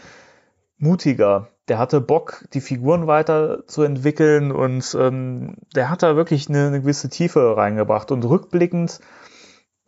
mutiger. 0.78 1.48
Der 1.66 1.78
hatte 1.78 2.00
Bock, 2.00 2.44
die 2.54 2.60
Figuren 2.60 3.08
weiterzuentwickeln 3.08 4.52
und 4.52 4.96
ähm, 4.98 5.56
der 5.74 5.90
hat 5.90 6.04
da 6.04 6.14
wirklich 6.14 6.48
eine, 6.48 6.68
eine 6.68 6.80
gewisse 6.80 7.08
Tiefe 7.08 7.56
reingebracht. 7.56 8.12
Und 8.12 8.24
rückblickend 8.24 9.00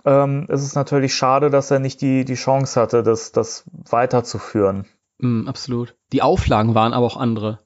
ähm, 0.05 0.47
ist 0.49 0.63
es 0.63 0.75
natürlich 0.75 1.15
schade, 1.15 1.51
dass 1.51 1.71
er 1.71 1.79
nicht 1.79 2.01
die, 2.01 2.25
die 2.25 2.35
Chance 2.35 2.81
hatte, 2.81 3.05
das, 3.05 3.31
das 3.31 3.65
weiterzuführen. 3.91 4.87
Mm, 5.19 5.47
absolut. 5.47 5.95
Die 6.13 6.23
Auflagen 6.23 6.75
waren 6.75 6.93
aber 6.93 7.07
auch 7.07 7.17
andere. 7.17 7.61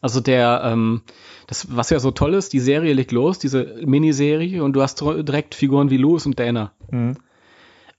Also 0.00 0.20
der, 0.20 0.60
ähm, 0.64 1.02
das, 1.46 1.74
was 1.74 1.90
ja 1.90 1.98
so 1.98 2.10
toll 2.10 2.34
ist, 2.34 2.52
die 2.52 2.60
Serie 2.60 2.92
legt 2.92 3.10
los, 3.10 3.38
diese 3.38 3.80
Miniserie, 3.86 4.62
und 4.62 4.74
du 4.74 4.82
hast 4.82 5.00
direkt 5.00 5.54
Figuren 5.54 5.88
wie 5.90 5.96
Louis 5.96 6.26
und 6.26 6.38
Dana. 6.38 6.72
Mhm. 6.90 7.16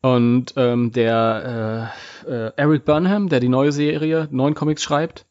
Und 0.02 0.54
ähm, 0.56 0.91
der 0.91 1.91
äh, 2.28 2.32
äh, 2.32 2.52
Eric 2.58 2.86
Burnham, 2.86 3.28
der 3.28 3.39
die 3.39 3.50
neue 3.50 3.72
Serie, 3.72 4.28
neuen 4.30 4.54
Comics 4.54 4.84
schreibt, 4.84 5.26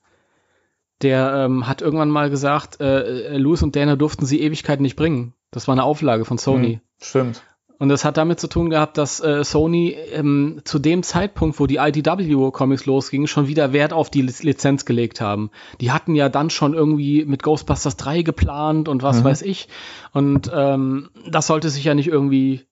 der 1.00 1.44
ähm, 1.44 1.68
hat 1.68 1.80
irgendwann 1.80 2.10
mal 2.10 2.28
gesagt, 2.28 2.80
äh, 2.80 3.34
äh, 3.34 3.38
Louis 3.38 3.62
und 3.62 3.76
Dana 3.76 3.94
durften 3.94 4.26
sie 4.26 4.40
Ewigkeiten 4.40 4.82
nicht 4.82 4.96
bringen. 4.96 5.34
Das 5.52 5.68
war 5.68 5.74
eine 5.74 5.84
Auflage 5.84 6.24
von 6.24 6.38
Sony. 6.38 6.76
Mhm. 6.76 6.80
Stimmt. 7.00 7.42
Und 7.78 7.88
das 7.88 8.04
hat 8.04 8.16
damit 8.16 8.38
zu 8.38 8.48
tun 8.48 8.70
gehabt, 8.70 8.98
dass 8.98 9.20
äh, 9.20 9.42
Sony 9.42 9.96
ähm, 10.12 10.60
zu 10.64 10.78
dem 10.78 11.02
Zeitpunkt, 11.02 11.58
wo 11.58 11.66
die 11.66 11.76
IDW-Comics 11.76 12.86
losgingen, 12.86 13.26
schon 13.26 13.48
wieder 13.48 13.72
Wert 13.72 13.92
auf 13.92 14.10
die 14.10 14.22
Liz 14.22 14.42
Lizenz 14.42 14.84
gelegt 14.84 15.20
haben. 15.20 15.50
Die 15.80 15.90
hatten 15.90 16.14
ja 16.14 16.28
dann 16.28 16.50
schon 16.50 16.74
irgendwie 16.74 17.24
mit 17.24 17.42
Ghostbusters 17.42 17.96
3 17.96 18.22
geplant 18.22 18.88
und 18.88 19.02
was 19.02 19.20
Mhm. 19.20 19.24
weiß 19.24 19.42
ich. 19.42 19.68
Und 20.12 20.50
ähm, 20.54 21.10
das 21.28 21.48
sollte 21.48 21.68
sich 21.68 21.84
ja 21.84 21.94
nicht 21.94 22.08
irgendwie, 22.08 22.62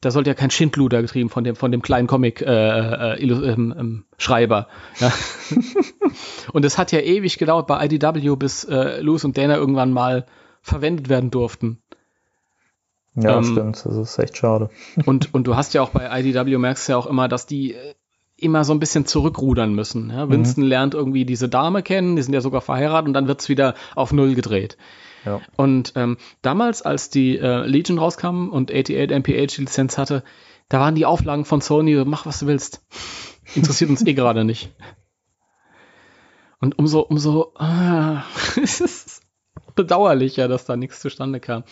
da 0.00 0.10
sollte 0.10 0.30
ja 0.30 0.34
kein 0.34 0.50
Schindluder 0.50 1.02
getrieben 1.02 1.30
von 1.30 1.44
dem, 1.44 1.54
von 1.54 1.70
dem 1.70 1.80
kleinen 1.82 2.08
Comic 2.08 2.42
äh, 2.42 2.46
äh, 3.14 3.22
ähm, 3.22 3.74
ähm, 3.78 4.04
Schreiber. 4.16 4.66
Ja. 4.98 5.12
und 6.52 6.64
es 6.64 6.78
hat 6.78 6.90
ja 6.90 7.00
ewig 7.00 7.38
gedauert 7.38 7.68
bei 7.68 7.84
IDW, 7.84 8.34
bis 8.36 8.64
äh, 8.64 9.00
Louis 9.00 9.24
und 9.24 9.38
Dana 9.38 9.56
irgendwann 9.56 9.92
mal 9.92 10.26
verwendet 10.62 11.08
werden 11.08 11.30
durften. 11.30 11.80
Ja, 13.22 13.38
Ähm, 13.38 13.44
stimmt. 13.44 13.84
Das 13.84 13.96
ist 13.96 14.18
echt 14.18 14.36
schade. 14.36 14.70
Und, 15.06 15.34
und 15.34 15.46
du 15.46 15.56
hast 15.56 15.74
ja 15.74 15.82
auch 15.82 15.90
bei 15.90 16.08
IDW 16.20 16.58
merkst 16.58 16.88
du 16.88 16.92
ja 16.92 16.98
auch 16.98 17.06
immer, 17.06 17.28
dass 17.28 17.46
die 17.46 17.74
äh, 17.74 17.94
immer 18.36 18.64
so 18.64 18.72
ein 18.72 18.78
bisschen 18.78 19.04
zurückrudern 19.04 19.74
müssen. 19.74 20.10
Ja? 20.10 20.28
Winston 20.30 20.62
lernt 20.62 20.94
irgendwie 20.94 21.24
diese 21.24 21.48
Dame 21.48 21.82
kennen, 21.82 22.16
die 22.16 22.22
sind 22.22 22.34
ja 22.34 22.40
sogar 22.40 22.60
verheiratet 22.60 23.08
und 23.08 23.14
dann 23.14 23.26
wird's 23.26 23.48
wieder 23.48 23.74
auf 23.96 24.12
Null 24.12 24.34
gedreht. 24.34 24.76
Ja. 25.24 25.40
Und 25.56 25.92
ähm, 25.96 26.16
damals, 26.42 26.82
als 26.82 27.10
die 27.10 27.36
äh, 27.38 27.66
Legion 27.66 27.98
rauskam 27.98 28.48
und 28.48 28.70
88 28.70 29.10
MPH 29.10 29.56
die 29.56 29.60
Lizenz 29.62 29.98
hatte, 29.98 30.22
da 30.68 30.80
waren 30.80 30.94
die 30.94 31.06
Auflagen 31.06 31.44
von 31.44 31.60
Sony, 31.60 32.02
mach 32.04 32.26
was 32.26 32.40
du 32.40 32.46
willst. 32.46 32.86
Interessiert 33.54 33.90
uns 33.90 34.06
eh 34.06 34.14
gerade 34.14 34.44
nicht. 34.44 34.70
Und 36.60 36.78
umso, 36.78 37.00
umso 37.00 37.52
ah, 37.56 38.22
es 38.62 38.80
ist 38.80 39.22
bedauerlicher, 39.74 40.48
dass 40.48 40.64
da 40.64 40.76
nichts 40.76 41.00
zustande 41.00 41.40
kam. 41.40 41.64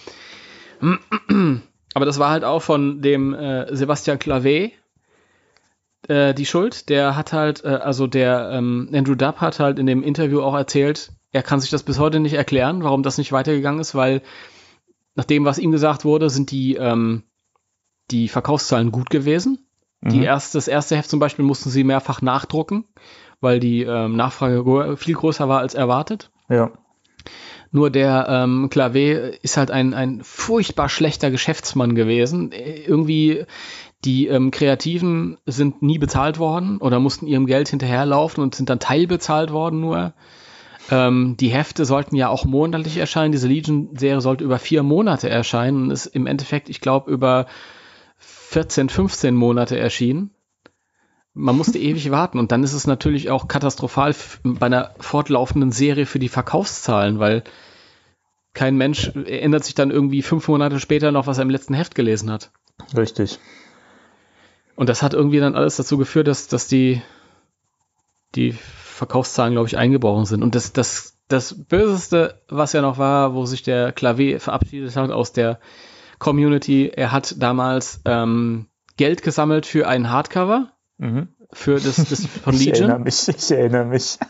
Aber 1.95 2.05
das 2.05 2.19
war 2.19 2.31
halt 2.31 2.45
auch 2.45 2.61
von 2.61 3.01
dem 3.01 3.35
äh, 3.35 3.75
Sebastian 3.75 4.19
Clavet 4.19 4.73
äh, 6.09 6.35
die 6.35 6.47
Schuld. 6.47 6.89
Der 6.89 7.17
hat 7.17 7.33
halt, 7.33 7.65
äh, 7.65 7.69
also 7.69 8.07
der 8.07 8.51
ähm, 8.53 8.91
Andrew 8.93 9.15
Dubb 9.15 9.41
hat 9.41 9.61
halt 9.61 9.79
in 9.79 9.87
dem 9.87 10.03
Interview 10.03 10.43
auch 10.43 10.55
erzählt, 10.55 11.13
er 11.33 11.43
kann 11.43 11.61
sich 11.61 11.71
das 11.71 11.83
bis 11.83 11.99
heute 11.99 12.21
nicht 12.21 12.35
erklären, 12.35 12.83
warum 12.85 13.03
das 13.03 13.19
nicht 13.19 13.33
weitergegangen 13.33 13.81
ist, 13.81 13.95
weil 13.95 14.23
nach 15.15 15.25
dem, 15.25 15.45
was 15.45 15.59
ihm 15.59 15.73
gesagt 15.73 16.05
wurde, 16.05 16.31
sind 16.31 16.51
die, 16.51 16.77
ähm, 16.77 17.23
die 18.11 18.29
Verkaufszahlen 18.29 18.93
gut 18.93 19.11
gewesen. 19.11 19.67
Die 20.03 20.23
erste, 20.23 20.59
das 20.59 20.69
erste 20.69 20.97
Heft 20.97 21.11
zum 21.11 21.19
Beispiel 21.19 21.45
mussten 21.45 21.71
sie 21.71 21.83
mehrfach 21.83 22.23
nachdrucken, 22.23 22.85
weil 23.41 23.59
die 23.59 23.83
ähm, 23.83 24.15
Nachfrage 24.15 24.97
viel 24.97 25.15
größer 25.15 25.49
war 25.49 25.61
als 25.61 25.75
erwartet. 25.75 26.31
Ja. 26.49 26.71
Nur 27.77 27.91
der 27.91 28.27
ähm, 28.31 28.71
Clavé 28.71 29.35
ist 29.43 29.59
halt 29.59 29.71
ein, 29.71 29.93
ein 29.93 30.23
furchtbar 30.23 30.89
schlechter 30.89 31.31
Geschäftsmann 31.31 31.95
gewesen. 31.95 32.51
Äh, 32.53 32.81
Irgendwie 32.87 33.45
die 34.03 34.29
ähm, 34.29 34.51
Kreativen 34.51 35.37
sind 35.45 35.83
nie 35.83 35.99
bezahlt 35.99 36.39
worden 36.39 36.79
oder 36.79 37.01
mussten 37.01 37.27
ihrem 37.27 37.45
Geld 37.45 37.69
hinterherlaufen 37.69 38.43
und 38.43 38.55
sind 38.55 38.71
dann 38.71 38.81
teilbezahlt 38.81 39.53
worden 39.53 39.81
nur. 39.81 40.15
Ähm, 40.91 41.37
die 41.39 41.51
Hefte 41.51 41.85
sollten 41.85 42.17
ja 42.17 42.31
auch 42.31 42.47
monatlich 42.47 42.97
erscheinen. 42.97 43.33
Diese 43.33 43.49
Legion-Serie 43.49 44.23
sollte 44.23 44.45
über 44.45 44.59
vier 44.59 44.83
Monate 44.83 45.29
erscheinen 45.29 45.83
und 45.83 45.91
ist 45.91 46.07
im 46.07 46.27
Endeffekt, 46.27 46.71
ich 46.71 46.81
glaube, 46.81 47.11
über 47.11 47.45
14, 48.17 48.89
15 48.89 49.35
Monate 49.35 49.79
erschienen. 49.79 50.31
Man 51.39 51.57
musste 51.57 51.79
ewig 51.79 52.11
warten 52.11 52.39
und 52.39 52.51
dann 52.51 52.65
ist 52.65 52.73
es 52.73 52.87
natürlich 52.87 53.31
auch 53.31 53.47
katastrophal 53.47 54.15
bei 54.43 54.67
einer 54.67 54.95
fortlaufenden 54.99 55.71
Serie 55.71 56.07
für 56.07 56.19
die 56.19 56.31
Verkaufszahlen, 56.31 57.19
weil 57.19 57.45
kein 58.55 58.79
Mensch 58.79 59.09
erinnert 59.15 59.63
sich 59.63 59.75
dann 59.75 59.91
irgendwie 59.91 60.23
fünf 60.23 60.49
Monate 60.49 60.81
später 60.81 61.13
noch, 61.13 61.27
was 61.27 61.37
er 61.37 61.43
im 61.43 61.51
letzten 61.51 61.75
Heft 61.75 61.95
gelesen 61.95 62.31
hat. 62.31 62.53
Richtig. 62.97 63.39
Und 64.77 64.89
das 64.89 65.03
hat 65.03 65.13
irgendwie 65.13 65.39
dann 65.39 65.55
alles 65.55 65.77
dazu 65.77 65.99
geführt, 65.99 66.27
dass, 66.27 66.49
dass 66.49 66.69
die, 66.69 67.03
die 68.35 68.53
Verkaufszahlen, 68.53 69.53
glaube 69.53 69.69
ich, 69.69 69.77
eingebrochen 69.77 70.25
sind. 70.25 70.43
Und 70.43 70.55
das, 70.55 70.73
das, 70.73 71.19
das 71.29 71.67
Böseste, 71.67 72.41
was 72.49 72.73
ja 72.73 72.81
noch 72.81 72.97
war, 72.97 73.35
wo 73.35 73.45
sich 73.45 73.63
der 73.63 73.93
Klavier 73.93 74.41
verabschiedet 74.41 74.97
hat 74.97 75.11
aus 75.11 75.33
der 75.33 75.61
Community, 76.19 76.91
er 76.95 77.13
hat 77.13 77.43
damals 77.43 78.01
ähm, 78.07 78.69
Geld 78.97 79.23
gesammelt 79.23 79.67
für 79.67 79.87
ein 79.87 80.11
Hardcover, 80.11 80.73
Mhm. 80.99 81.29
für 81.53 81.75
das, 81.75 81.97
das 81.97 82.27
von 82.27 82.55
Ich 82.55 82.69
erinnere 82.69 82.99
Legion. 82.99 83.03
mich, 83.05 83.29
ich 83.29 83.51
erinnere 83.51 83.85
mich. 83.85 84.19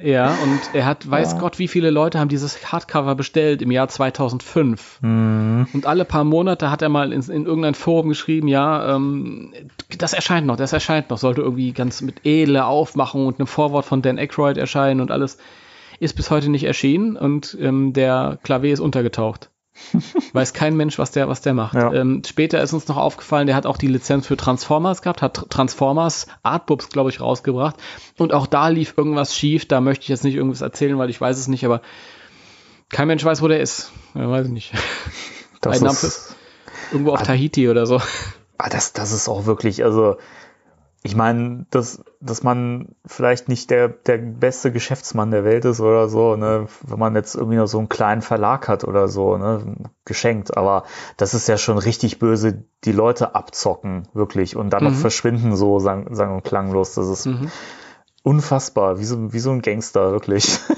Ja, 0.00 0.30
und 0.44 0.60
er 0.74 0.86
hat, 0.86 1.10
weiß 1.10 1.32
Ja. 1.32 1.38
Gott, 1.40 1.58
wie 1.58 1.66
viele 1.66 1.90
Leute 1.90 2.20
haben 2.20 2.28
dieses 2.28 2.70
Hardcover 2.70 3.16
bestellt 3.16 3.62
im 3.62 3.72
Jahr 3.72 3.88
2005. 3.88 5.00
Mhm. 5.02 5.66
Und 5.72 5.86
alle 5.86 6.04
paar 6.04 6.22
Monate 6.22 6.70
hat 6.70 6.82
er 6.82 6.88
mal 6.88 7.12
in, 7.12 7.20
in 7.22 7.46
irgendein 7.46 7.74
Forum 7.74 8.08
geschrieben, 8.08 8.46
ja, 8.46 8.94
ähm, 8.94 9.52
das 9.98 10.12
erscheint 10.12 10.46
noch, 10.46 10.54
das 10.54 10.72
erscheint 10.72 11.10
noch, 11.10 11.18
sollte 11.18 11.40
irgendwie 11.40 11.72
ganz 11.72 12.00
mit 12.00 12.24
edler 12.24 12.68
Aufmachung 12.68 13.26
und 13.26 13.40
einem 13.40 13.48
Vorwort 13.48 13.86
von 13.86 14.00
Dan 14.00 14.18
Aykroyd 14.18 14.56
erscheinen 14.56 15.00
und 15.00 15.10
alles. 15.10 15.36
Ist 15.98 16.14
bis 16.14 16.30
heute 16.30 16.48
nicht 16.48 16.62
erschienen 16.62 17.16
und 17.16 17.58
ähm, 17.60 17.92
der 17.92 18.38
Klavier 18.44 18.72
ist 18.74 18.80
untergetaucht. 18.80 19.50
Weiß 20.32 20.52
kein 20.52 20.76
Mensch, 20.76 20.98
was 20.98 21.10
der, 21.12 21.28
was 21.28 21.40
der 21.40 21.54
macht. 21.54 21.74
Ja. 21.74 21.92
Ähm, 21.92 22.22
später 22.26 22.62
ist 22.62 22.72
uns 22.72 22.88
noch 22.88 22.96
aufgefallen, 22.96 23.46
der 23.46 23.56
hat 23.56 23.66
auch 23.66 23.76
die 23.76 23.86
Lizenz 23.86 24.26
für 24.26 24.36
Transformers 24.36 25.02
gehabt, 25.02 25.22
hat 25.22 25.46
Transformers 25.50 26.26
Artbooks, 26.42 26.88
glaube 26.90 27.10
ich, 27.10 27.20
rausgebracht. 27.20 27.76
Und 28.18 28.32
auch 28.32 28.46
da 28.46 28.68
lief 28.68 28.94
irgendwas 28.96 29.34
schief. 29.34 29.66
Da 29.66 29.80
möchte 29.80 30.02
ich 30.02 30.08
jetzt 30.08 30.24
nicht 30.24 30.34
irgendwas 30.34 30.60
erzählen, 30.60 30.98
weil 30.98 31.10
ich 31.10 31.20
weiß 31.20 31.38
es 31.38 31.48
nicht, 31.48 31.64
aber 31.64 31.80
kein 32.90 33.08
Mensch 33.08 33.24
weiß, 33.24 33.42
wo 33.42 33.48
der 33.48 33.60
ist. 33.60 33.92
Ja, 34.14 34.28
weiß 34.30 34.46
ich 34.46 34.52
nicht. 34.52 34.72
Das 35.60 35.82
Ein 35.82 35.88
ist, 35.90 36.36
Irgendwo 36.92 37.12
auf 37.12 37.20
Ah. 37.20 37.24
Tahiti 37.24 37.68
oder 37.68 37.86
so. 37.86 38.00
ah, 38.58 38.68
das, 38.68 38.92
das 38.92 39.12
ist 39.12 39.28
auch 39.28 39.46
wirklich, 39.46 39.84
also 39.84 40.16
ich 41.04 41.14
meine, 41.14 41.64
dass, 41.70 42.02
dass 42.20 42.42
man 42.42 42.88
vielleicht 43.06 43.48
nicht 43.48 43.70
der, 43.70 43.88
der 43.88 44.18
beste 44.18 44.72
Geschäftsmann 44.72 45.30
der 45.30 45.44
Welt 45.44 45.64
ist 45.64 45.80
oder 45.80 46.08
so, 46.08 46.34
ne, 46.36 46.66
wenn 46.82 46.98
man 46.98 47.14
jetzt 47.14 47.36
irgendwie 47.36 47.56
noch 47.56 47.68
so 47.68 47.78
einen 47.78 47.88
kleinen 47.88 48.20
Verlag 48.20 48.66
hat 48.68 48.82
oder 48.84 49.06
so, 49.08 49.36
ne, 49.36 49.76
geschenkt, 50.04 50.56
aber 50.56 50.84
das 51.16 51.34
ist 51.34 51.46
ja 51.48 51.56
schon 51.56 51.78
richtig 51.78 52.18
böse, 52.18 52.64
die 52.84 52.92
Leute 52.92 53.34
abzocken, 53.34 54.08
wirklich, 54.12 54.56
und 54.56 54.70
dann 54.70 54.82
noch 54.84 54.90
Mhm. 54.90 54.96
verschwinden 54.96 55.56
so, 55.56 55.78
sang, 55.78 56.14
sang 56.14 56.34
und 56.34 56.44
klanglos. 56.44 56.94
Das 56.94 57.06
ist 57.08 57.26
Mhm. 57.26 57.50
unfassbar, 58.22 58.98
wie 58.98 59.04
so, 59.04 59.32
wie 59.32 59.38
so 59.38 59.50
ein 59.50 59.62
Gangster, 59.62 60.12
wirklich. 60.12 60.58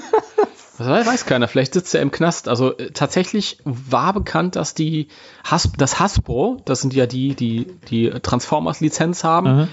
Das 0.77 1.05
weiß 1.05 1.25
keiner. 1.27 1.47
Vielleicht 1.47 1.75
sitzt 1.75 1.93
er 1.93 2.01
im 2.01 2.09
Knast. 2.09 2.47
Also 2.47 2.75
äh, 2.75 2.89
tatsächlich 2.89 3.59
war 3.65 4.13
bekannt, 4.13 4.55
dass 4.55 4.73
die 4.73 5.09
Has 5.43 5.69
das 5.77 5.99
Hasbro, 5.99 6.57
das 6.65 6.81
sind 6.81 6.95
ja 6.95 7.05
die, 7.05 7.35
die 7.35 7.67
die 7.89 8.09
Transformers-Lizenz 8.09 9.23
haben. 9.23 9.69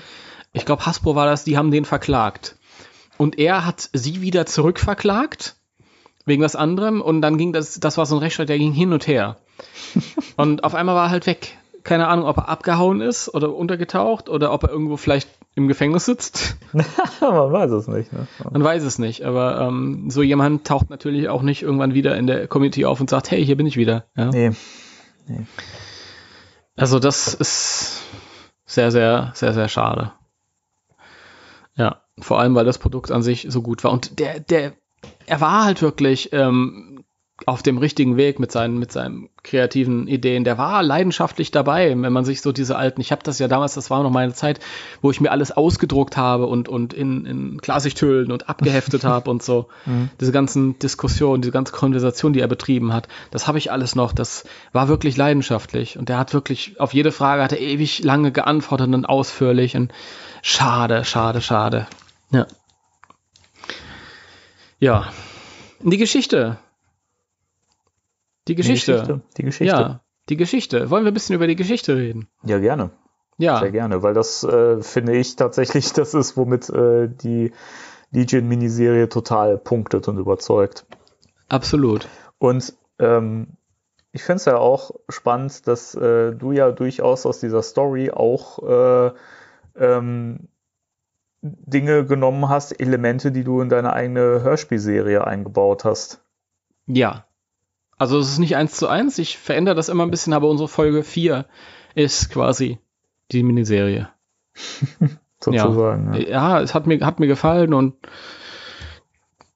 Ich 0.58 0.66
glaube, 0.66 0.84
Hasbro 0.84 1.14
war 1.14 1.26
das, 1.26 1.44
die 1.44 1.56
haben 1.56 1.70
den 1.70 1.84
verklagt. 1.84 2.56
Und 3.16 3.38
er 3.38 3.64
hat 3.64 3.88
sie 3.92 4.20
wieder 4.20 4.44
zurückverklagt 4.44 5.54
wegen 6.26 6.42
was 6.42 6.56
anderem 6.56 7.00
und 7.00 7.22
dann 7.22 7.38
ging 7.38 7.52
das, 7.52 7.80
das 7.80 7.96
war 7.96 8.06
so 8.06 8.16
ein 8.16 8.18
Rechtsstreit, 8.18 8.48
der 8.48 8.58
ging 8.58 8.72
hin 8.72 8.92
und 8.92 9.06
her. 9.06 9.36
Und 10.36 10.62
auf 10.62 10.74
einmal 10.74 10.94
war 10.94 11.06
er 11.06 11.10
halt 11.10 11.26
weg. 11.26 11.56
Keine 11.82 12.06
Ahnung, 12.06 12.26
ob 12.26 12.36
er 12.36 12.48
abgehauen 12.48 13.00
ist 13.00 13.32
oder 13.34 13.52
untergetaucht 13.52 14.28
oder 14.28 14.52
ob 14.52 14.62
er 14.62 14.70
irgendwo 14.70 14.96
vielleicht 14.96 15.28
im 15.56 15.66
Gefängnis 15.66 16.04
sitzt. 16.04 16.56
man 17.20 17.52
weiß 17.52 17.70
es 17.72 17.88
nicht, 17.88 18.12
ne? 18.12 18.28
Man 18.52 18.62
weiß 18.62 18.84
es 18.84 19.00
nicht, 19.00 19.24
aber 19.24 19.60
ähm, 19.60 20.10
so 20.10 20.22
jemand 20.22 20.64
taucht 20.64 20.90
natürlich 20.90 21.28
auch 21.28 21.42
nicht 21.42 21.62
irgendwann 21.62 21.94
wieder 21.94 22.16
in 22.16 22.28
der 22.28 22.46
Community 22.46 22.84
auf 22.84 23.00
und 23.00 23.10
sagt, 23.10 23.30
hey, 23.32 23.44
hier 23.44 23.56
bin 23.56 23.66
ich 23.66 23.76
wieder. 23.76 24.04
Ja? 24.16 24.30
Nee. 24.30 24.52
Also 26.76 27.00
das 27.00 27.34
ist 27.34 28.02
sehr, 28.64 28.92
sehr, 28.92 29.32
sehr, 29.34 29.54
sehr 29.54 29.68
schade. 29.68 30.12
Vor 32.20 32.40
allem, 32.40 32.54
weil 32.54 32.64
das 32.64 32.78
Produkt 32.78 33.10
an 33.10 33.22
sich 33.22 33.46
so 33.48 33.62
gut 33.62 33.84
war. 33.84 33.92
Und 33.92 34.18
der, 34.18 34.40
der, 34.40 34.72
er 35.26 35.40
war 35.40 35.64
halt 35.64 35.82
wirklich 35.82 36.32
ähm, 36.32 37.04
auf 37.46 37.62
dem 37.62 37.78
richtigen 37.78 38.16
Weg 38.16 38.40
mit 38.40 38.50
seinen, 38.50 38.78
mit 38.78 38.90
seinen 38.90 39.28
kreativen 39.44 40.08
Ideen. 40.08 40.42
Der 40.42 40.58
war 40.58 40.82
leidenschaftlich 40.82 41.52
dabei, 41.52 41.90
wenn 41.90 42.12
man 42.12 42.24
sich 42.24 42.40
so 42.40 42.50
diese 42.50 42.76
alten, 42.76 43.00
ich 43.00 43.12
habe 43.12 43.22
das 43.22 43.38
ja 43.38 43.46
damals, 43.46 43.74
das 43.74 43.90
war 43.90 44.02
noch 44.02 44.10
meine 44.10 44.32
Zeit, 44.32 44.58
wo 45.02 45.10
ich 45.10 45.20
mir 45.20 45.30
alles 45.30 45.52
ausgedruckt 45.52 46.16
habe 46.16 46.46
und, 46.46 46.68
und 46.68 46.92
in, 46.92 47.26
in 47.26 47.60
Klarsichthüllen 47.60 48.32
und 48.32 48.48
abgeheftet 48.48 49.04
habe 49.04 49.30
und 49.30 49.42
so. 49.42 49.68
Diese 50.20 50.32
ganzen 50.32 50.78
Diskussionen, 50.80 51.40
diese 51.40 51.52
ganze 51.52 51.72
Konversation, 51.72 52.32
die 52.32 52.40
er 52.40 52.48
betrieben 52.48 52.92
hat, 52.92 53.06
das 53.30 53.46
habe 53.46 53.58
ich 53.58 53.70
alles 53.70 53.94
noch. 53.94 54.12
Das 54.12 54.44
war 54.72 54.88
wirklich 54.88 55.16
leidenschaftlich. 55.16 55.96
Und 55.96 56.08
der 56.08 56.18
hat 56.18 56.34
wirklich, 56.34 56.80
auf 56.80 56.92
jede 56.92 57.12
Frage 57.12 57.42
hat 57.42 57.52
er 57.52 57.60
ewig 57.60 58.02
lange 58.02 58.32
geantwortet 58.32 58.92
und 58.92 59.04
ausführlich. 59.04 59.76
Und 59.76 59.92
schade, 60.42 61.04
schade, 61.04 61.40
schade. 61.40 61.86
Ja. 62.30 62.46
Ja. 64.78 65.12
Die 65.80 65.96
Geschichte. 65.96 66.58
Die 68.48 68.54
Geschichte. 68.54 69.20
Die 69.36 69.42
Geschichte. 69.42 69.74
Ja, 69.74 70.00
die 70.28 70.36
Geschichte. 70.36 70.90
Wollen 70.90 71.04
wir 71.04 71.10
ein 71.10 71.14
bisschen 71.14 71.34
über 71.34 71.46
die 71.46 71.56
Geschichte 71.56 71.96
reden? 71.96 72.28
Ja, 72.44 72.58
gerne. 72.58 72.90
Ja. 73.38 73.60
Sehr 73.60 73.70
gerne, 73.70 74.02
weil 74.02 74.14
das 74.14 74.42
äh, 74.42 74.82
finde 74.82 75.16
ich 75.16 75.36
tatsächlich, 75.36 75.92
das 75.94 76.14
ist, 76.14 76.36
womit 76.36 76.68
äh, 76.70 77.08
die 77.08 77.52
Legion-Miniserie 78.10 79.08
total 79.08 79.58
punktet 79.58 80.08
und 80.08 80.18
überzeugt. 80.18 80.86
Absolut. 81.48 82.08
Und 82.38 82.74
ähm, 82.98 83.56
ich 84.12 84.22
finde 84.22 84.36
es 84.36 84.44
ja 84.46 84.56
auch 84.56 84.92
spannend, 85.08 85.66
dass 85.66 85.94
äh, 85.94 86.32
du 86.34 86.52
ja 86.52 86.72
durchaus 86.72 87.26
aus 87.26 87.40
dieser 87.40 87.62
Story 87.62 88.10
auch 88.10 88.58
äh, 88.62 89.12
ähm, 89.76 90.48
Dinge 91.40 92.04
genommen 92.04 92.48
hast, 92.48 92.78
Elemente, 92.80 93.30
die 93.30 93.44
du 93.44 93.60
in 93.60 93.68
deine 93.68 93.92
eigene 93.92 94.42
Hörspielserie 94.42 95.24
eingebaut 95.24 95.84
hast. 95.84 96.24
Ja. 96.86 97.26
Also 97.96 98.18
es 98.18 98.28
ist 98.30 98.38
nicht 98.38 98.56
eins 98.56 98.76
zu 98.76 98.88
eins. 98.88 99.18
Ich 99.18 99.38
verändere 99.38 99.74
das 99.74 99.88
immer 99.88 100.04
ein 100.04 100.10
bisschen, 100.10 100.32
aber 100.32 100.48
unsere 100.48 100.68
Folge 100.68 101.02
4 101.02 101.46
ist 101.94 102.30
quasi 102.30 102.78
die 103.32 103.42
Miniserie. 103.42 104.08
Sozusagen. 105.40 106.14
Ja. 106.14 106.28
Ja, 106.28 106.60
es 106.60 106.74
hat 106.74 106.86
mir, 106.86 107.04
hat 107.04 107.20
mir 107.20 107.28
gefallen 107.28 107.72
und 107.72 107.94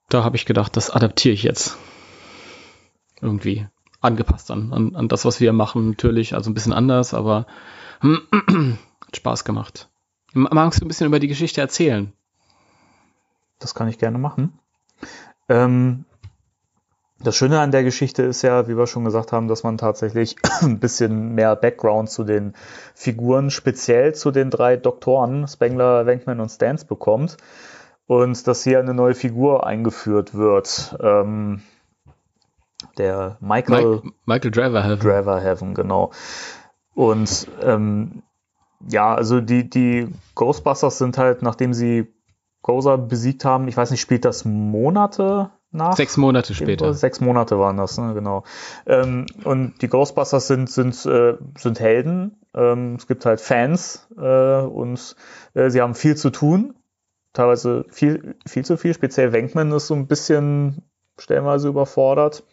da 0.08 0.24
habe 0.24 0.36
ich 0.36 0.46
gedacht, 0.46 0.76
das 0.76 0.90
adaptiere 0.90 1.34
ich 1.34 1.42
jetzt. 1.42 1.76
Irgendwie 3.20 3.66
angepasst 4.00 4.50
an, 4.50 4.72
an, 4.72 4.94
an 4.94 5.08
das, 5.08 5.24
was 5.24 5.40
wir 5.40 5.52
machen, 5.52 5.90
natürlich. 5.90 6.34
Also 6.34 6.50
ein 6.50 6.54
bisschen 6.54 6.72
anders, 6.72 7.14
aber 7.14 7.46
hat 8.02 9.16
Spaß 9.16 9.44
gemacht. 9.44 9.88
Magst 10.34 10.80
du 10.80 10.84
ein 10.84 10.88
bisschen 10.88 11.06
über 11.06 11.18
die 11.18 11.28
Geschichte 11.28 11.60
erzählen? 11.60 12.12
Das 13.58 13.74
kann 13.74 13.88
ich 13.88 13.98
gerne 13.98 14.18
machen. 14.18 14.58
Ähm, 15.48 16.04
das 17.22 17.36
Schöne 17.36 17.60
an 17.60 17.70
der 17.70 17.84
Geschichte 17.84 18.22
ist 18.22 18.42
ja, 18.42 18.66
wie 18.66 18.76
wir 18.76 18.86
schon 18.86 19.04
gesagt 19.04 19.32
haben, 19.32 19.46
dass 19.46 19.62
man 19.62 19.78
tatsächlich 19.78 20.36
ein 20.60 20.80
bisschen 20.80 21.34
mehr 21.34 21.54
Background 21.54 22.10
zu 22.10 22.24
den 22.24 22.54
Figuren, 22.94 23.50
speziell 23.50 24.14
zu 24.14 24.30
den 24.30 24.50
drei 24.50 24.76
Doktoren, 24.76 25.46
Spengler, 25.46 26.06
Wenkman 26.06 26.40
und 26.40 26.48
Stans 26.48 26.84
bekommt. 26.84 27.36
Und 28.06 28.46
dass 28.46 28.64
hier 28.64 28.80
eine 28.80 28.94
neue 28.94 29.14
Figur 29.14 29.66
eingeführt 29.66 30.34
wird. 30.34 30.96
Ähm, 31.00 31.62
der 32.98 33.36
Michael 33.40 34.00
Mike, 34.02 34.12
Michael 34.26 34.50
Driver. 34.50 34.96
Driverhaven, 34.96 35.74
genau. 35.74 36.10
Und 36.94 37.46
ähm, 37.62 38.22
ja, 38.88 39.14
also 39.14 39.40
die, 39.40 39.68
die 39.68 40.08
Ghostbusters 40.34 40.98
sind 40.98 41.18
halt, 41.18 41.42
nachdem 41.42 41.74
sie 41.74 42.12
Gozer 42.62 42.96
besiegt 42.98 43.44
haben, 43.44 43.68
ich 43.68 43.76
weiß 43.76 43.90
nicht, 43.90 44.00
spielt 44.00 44.24
das 44.24 44.44
Monate 44.44 45.50
nach. 45.72 45.96
Sechs 45.96 46.16
Monate 46.16 46.54
später. 46.54 46.94
Sechs 46.94 47.20
Monate 47.20 47.58
waren 47.58 47.76
das, 47.76 47.98
ne? 47.98 48.14
genau. 48.14 48.44
Ähm, 48.86 49.26
und 49.44 49.82
die 49.82 49.88
Ghostbusters 49.88 50.46
sind, 50.46 50.70
sind, 50.70 51.04
äh, 51.06 51.36
sind 51.58 51.80
Helden. 51.80 52.36
Ähm, 52.54 52.96
es 52.96 53.06
gibt 53.06 53.26
halt 53.26 53.40
Fans 53.40 54.06
äh, 54.16 54.60
und 54.60 55.16
äh, 55.54 55.70
sie 55.70 55.80
haben 55.80 55.94
viel 55.94 56.16
zu 56.16 56.30
tun. 56.30 56.74
Teilweise 57.32 57.84
viel, 57.88 58.36
viel 58.46 58.64
zu 58.64 58.76
viel. 58.76 58.94
Speziell 58.94 59.32
Wenkman 59.32 59.72
ist 59.72 59.86
so 59.86 59.94
ein 59.94 60.06
bisschen 60.06 60.82
stellenweise 61.18 61.68
überfordert. 61.68 62.44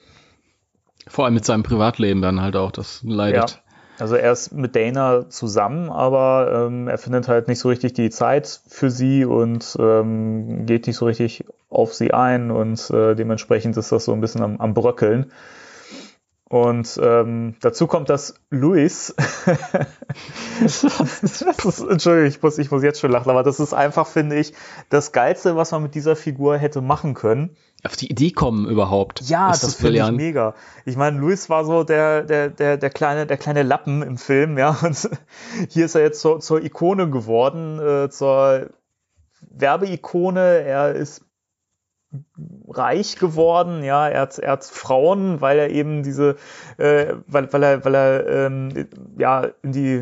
Vor 1.07 1.25
allem 1.25 1.33
mit 1.33 1.45
seinem 1.45 1.63
Privatleben 1.63 2.21
dann 2.21 2.41
halt 2.41 2.55
auch, 2.55 2.71
das 2.71 3.03
leidet. 3.03 3.51
Ja. 3.51 3.68
Also 3.99 4.15
er 4.15 4.31
ist 4.31 4.53
mit 4.53 4.75
Dana 4.75 5.29
zusammen, 5.29 5.89
aber 5.89 6.67
ähm, 6.67 6.87
er 6.87 6.97
findet 6.97 7.27
halt 7.27 7.49
nicht 7.49 7.59
so 7.59 7.67
richtig 7.67 7.93
die 7.93 8.09
Zeit 8.09 8.61
für 8.67 8.89
sie 8.89 9.25
und 9.25 9.75
ähm, 9.79 10.65
geht 10.65 10.87
nicht 10.87 10.95
so 10.95 11.05
richtig 11.05 11.43
auf 11.69 11.93
sie 11.93 12.13
ein 12.13 12.49
und 12.49 12.89
äh, 12.91 13.15
dementsprechend 13.15 13.75
ist 13.75 13.91
das 13.91 14.05
so 14.05 14.13
ein 14.13 14.21
bisschen 14.21 14.41
am, 14.41 14.57
am 14.57 14.73
Bröckeln. 14.73 15.31
Und 16.49 16.99
ähm, 17.03 17.53
dazu 17.61 17.85
kommt, 17.85 18.09
dass 18.09 18.33
Luis, 18.49 19.13
das 20.59 20.83
ist, 20.83 21.79
Entschuldigung, 21.81 22.27
ich 22.27 22.41
muss, 22.41 22.57
ich 22.57 22.71
muss 22.71 22.81
jetzt 22.81 22.99
schon 22.99 23.11
lachen, 23.11 23.29
aber 23.29 23.43
das 23.43 23.59
ist 23.59 23.75
einfach, 23.75 24.07
finde 24.07 24.39
ich, 24.39 24.53
das 24.89 25.11
Geilste, 25.11 25.55
was 25.55 25.71
man 25.71 25.83
mit 25.83 25.93
dieser 25.93 26.15
Figur 26.15 26.57
hätte 26.57 26.81
machen 26.81 27.13
können. 27.13 27.55
Auf 27.83 27.95
die 27.95 28.09
Idee 28.09 28.31
kommen 28.31 28.67
überhaupt. 28.67 29.21
Ja, 29.21 29.49
das, 29.49 29.61
das 29.61 29.75
finde 29.75 29.99
ich 29.99 30.11
mega. 30.11 30.55
Ich 30.85 30.97
meine, 30.97 31.19
Luis 31.19 31.51
war 31.51 31.65
so 31.65 31.83
der, 31.83 32.23
der, 32.23 32.49
der, 32.49 32.77
der, 32.77 32.89
kleine, 32.89 33.27
der 33.27 33.37
kleine 33.37 33.61
Lappen 33.61 34.01
im 34.01 34.17
Film, 34.17 34.57
ja, 34.57 34.75
und 34.81 35.07
hier 35.69 35.85
ist 35.85 35.93
er 35.93 36.01
jetzt 36.01 36.19
zur, 36.19 36.39
zur 36.39 36.63
Ikone 36.63 37.11
geworden, 37.11 37.79
äh, 37.79 38.09
zur 38.09 38.71
Werbeikone. 39.51 40.63
Er 40.63 40.95
ist 40.95 41.28
reich 42.67 43.17
geworden, 43.17 43.83
ja, 43.83 44.07
er 44.07 44.21
hat, 44.21 44.39
er 44.39 44.51
hat 44.53 44.65
Frauen, 44.65 45.41
weil 45.41 45.59
er 45.59 45.69
eben 45.69 46.03
diese, 46.03 46.37
äh, 46.77 47.13
weil, 47.27 47.51
weil 47.53 47.63
er, 47.63 47.85
weil 47.85 47.95
er, 47.95 48.27
ähm, 48.27 48.87
ja, 49.17 49.47
in 49.61 49.71
die, 49.71 49.99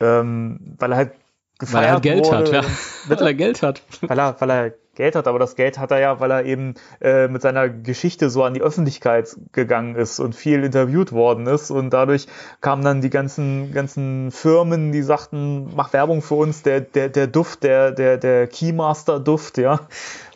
ähm, 0.00 0.76
weil 0.78 0.92
er 0.92 0.96
halt 0.96 1.12
gefeiert 1.58 1.86
Weil 1.86 1.94
er 1.94 2.00
Geld 2.00 2.26
wurde. 2.26 2.38
hat, 2.38 2.52
ja. 2.52 2.62
weil 3.08 3.26
er 3.26 3.34
Geld 3.34 3.62
hat. 3.62 3.82
Weil 4.00 4.18
er, 4.18 4.40
weil 4.40 4.50
er 4.50 4.72
Geld 4.98 5.14
hat, 5.14 5.28
aber 5.28 5.38
das 5.38 5.54
Geld 5.54 5.78
hat 5.78 5.92
er 5.92 6.00
ja, 6.00 6.18
weil 6.18 6.32
er 6.32 6.44
eben 6.44 6.74
äh, 7.00 7.28
mit 7.28 7.40
seiner 7.40 7.68
Geschichte 7.68 8.30
so 8.30 8.42
an 8.42 8.54
die 8.54 8.62
Öffentlichkeit 8.62 9.36
gegangen 9.52 9.94
ist 9.94 10.18
und 10.18 10.34
viel 10.34 10.64
interviewt 10.64 11.12
worden 11.12 11.46
ist 11.46 11.70
und 11.70 11.90
dadurch 11.90 12.26
kamen 12.60 12.82
dann 12.82 13.00
die 13.00 13.10
ganzen 13.10 13.72
ganzen 13.72 14.32
Firmen, 14.32 14.90
die 14.90 15.02
sagten, 15.02 15.72
mach 15.76 15.92
Werbung 15.92 16.20
für 16.20 16.34
uns, 16.34 16.64
der 16.64 16.80
der 16.80 17.08
der 17.10 17.28
Duft, 17.28 17.62
der 17.62 17.92
der 17.92 18.18
der 18.18 18.48
Keymaster 18.48 19.20
Duft, 19.20 19.58
ja. 19.58 19.80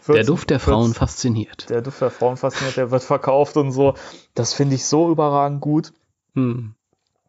Der 0.09 0.24
Duft 0.24 0.51
der 0.51 0.61
Frauen 0.61 0.95
fasziniert. 0.95 1.70
Der 1.70 1.83
Duft 1.83 2.01
der 2.01 2.11
Frauen 2.11 2.37
fasziniert, 2.37 2.77
der 2.77 2.91
wird 2.91 3.03
verkauft 3.03 3.57
und 3.57 3.73
so. 3.73 3.95
Das 4.35 4.53
finde 4.55 4.74
ich 4.74 4.87
so 4.87 5.11
überragend 5.11 5.61
gut. 5.61 5.93
Hm. 6.35 6.74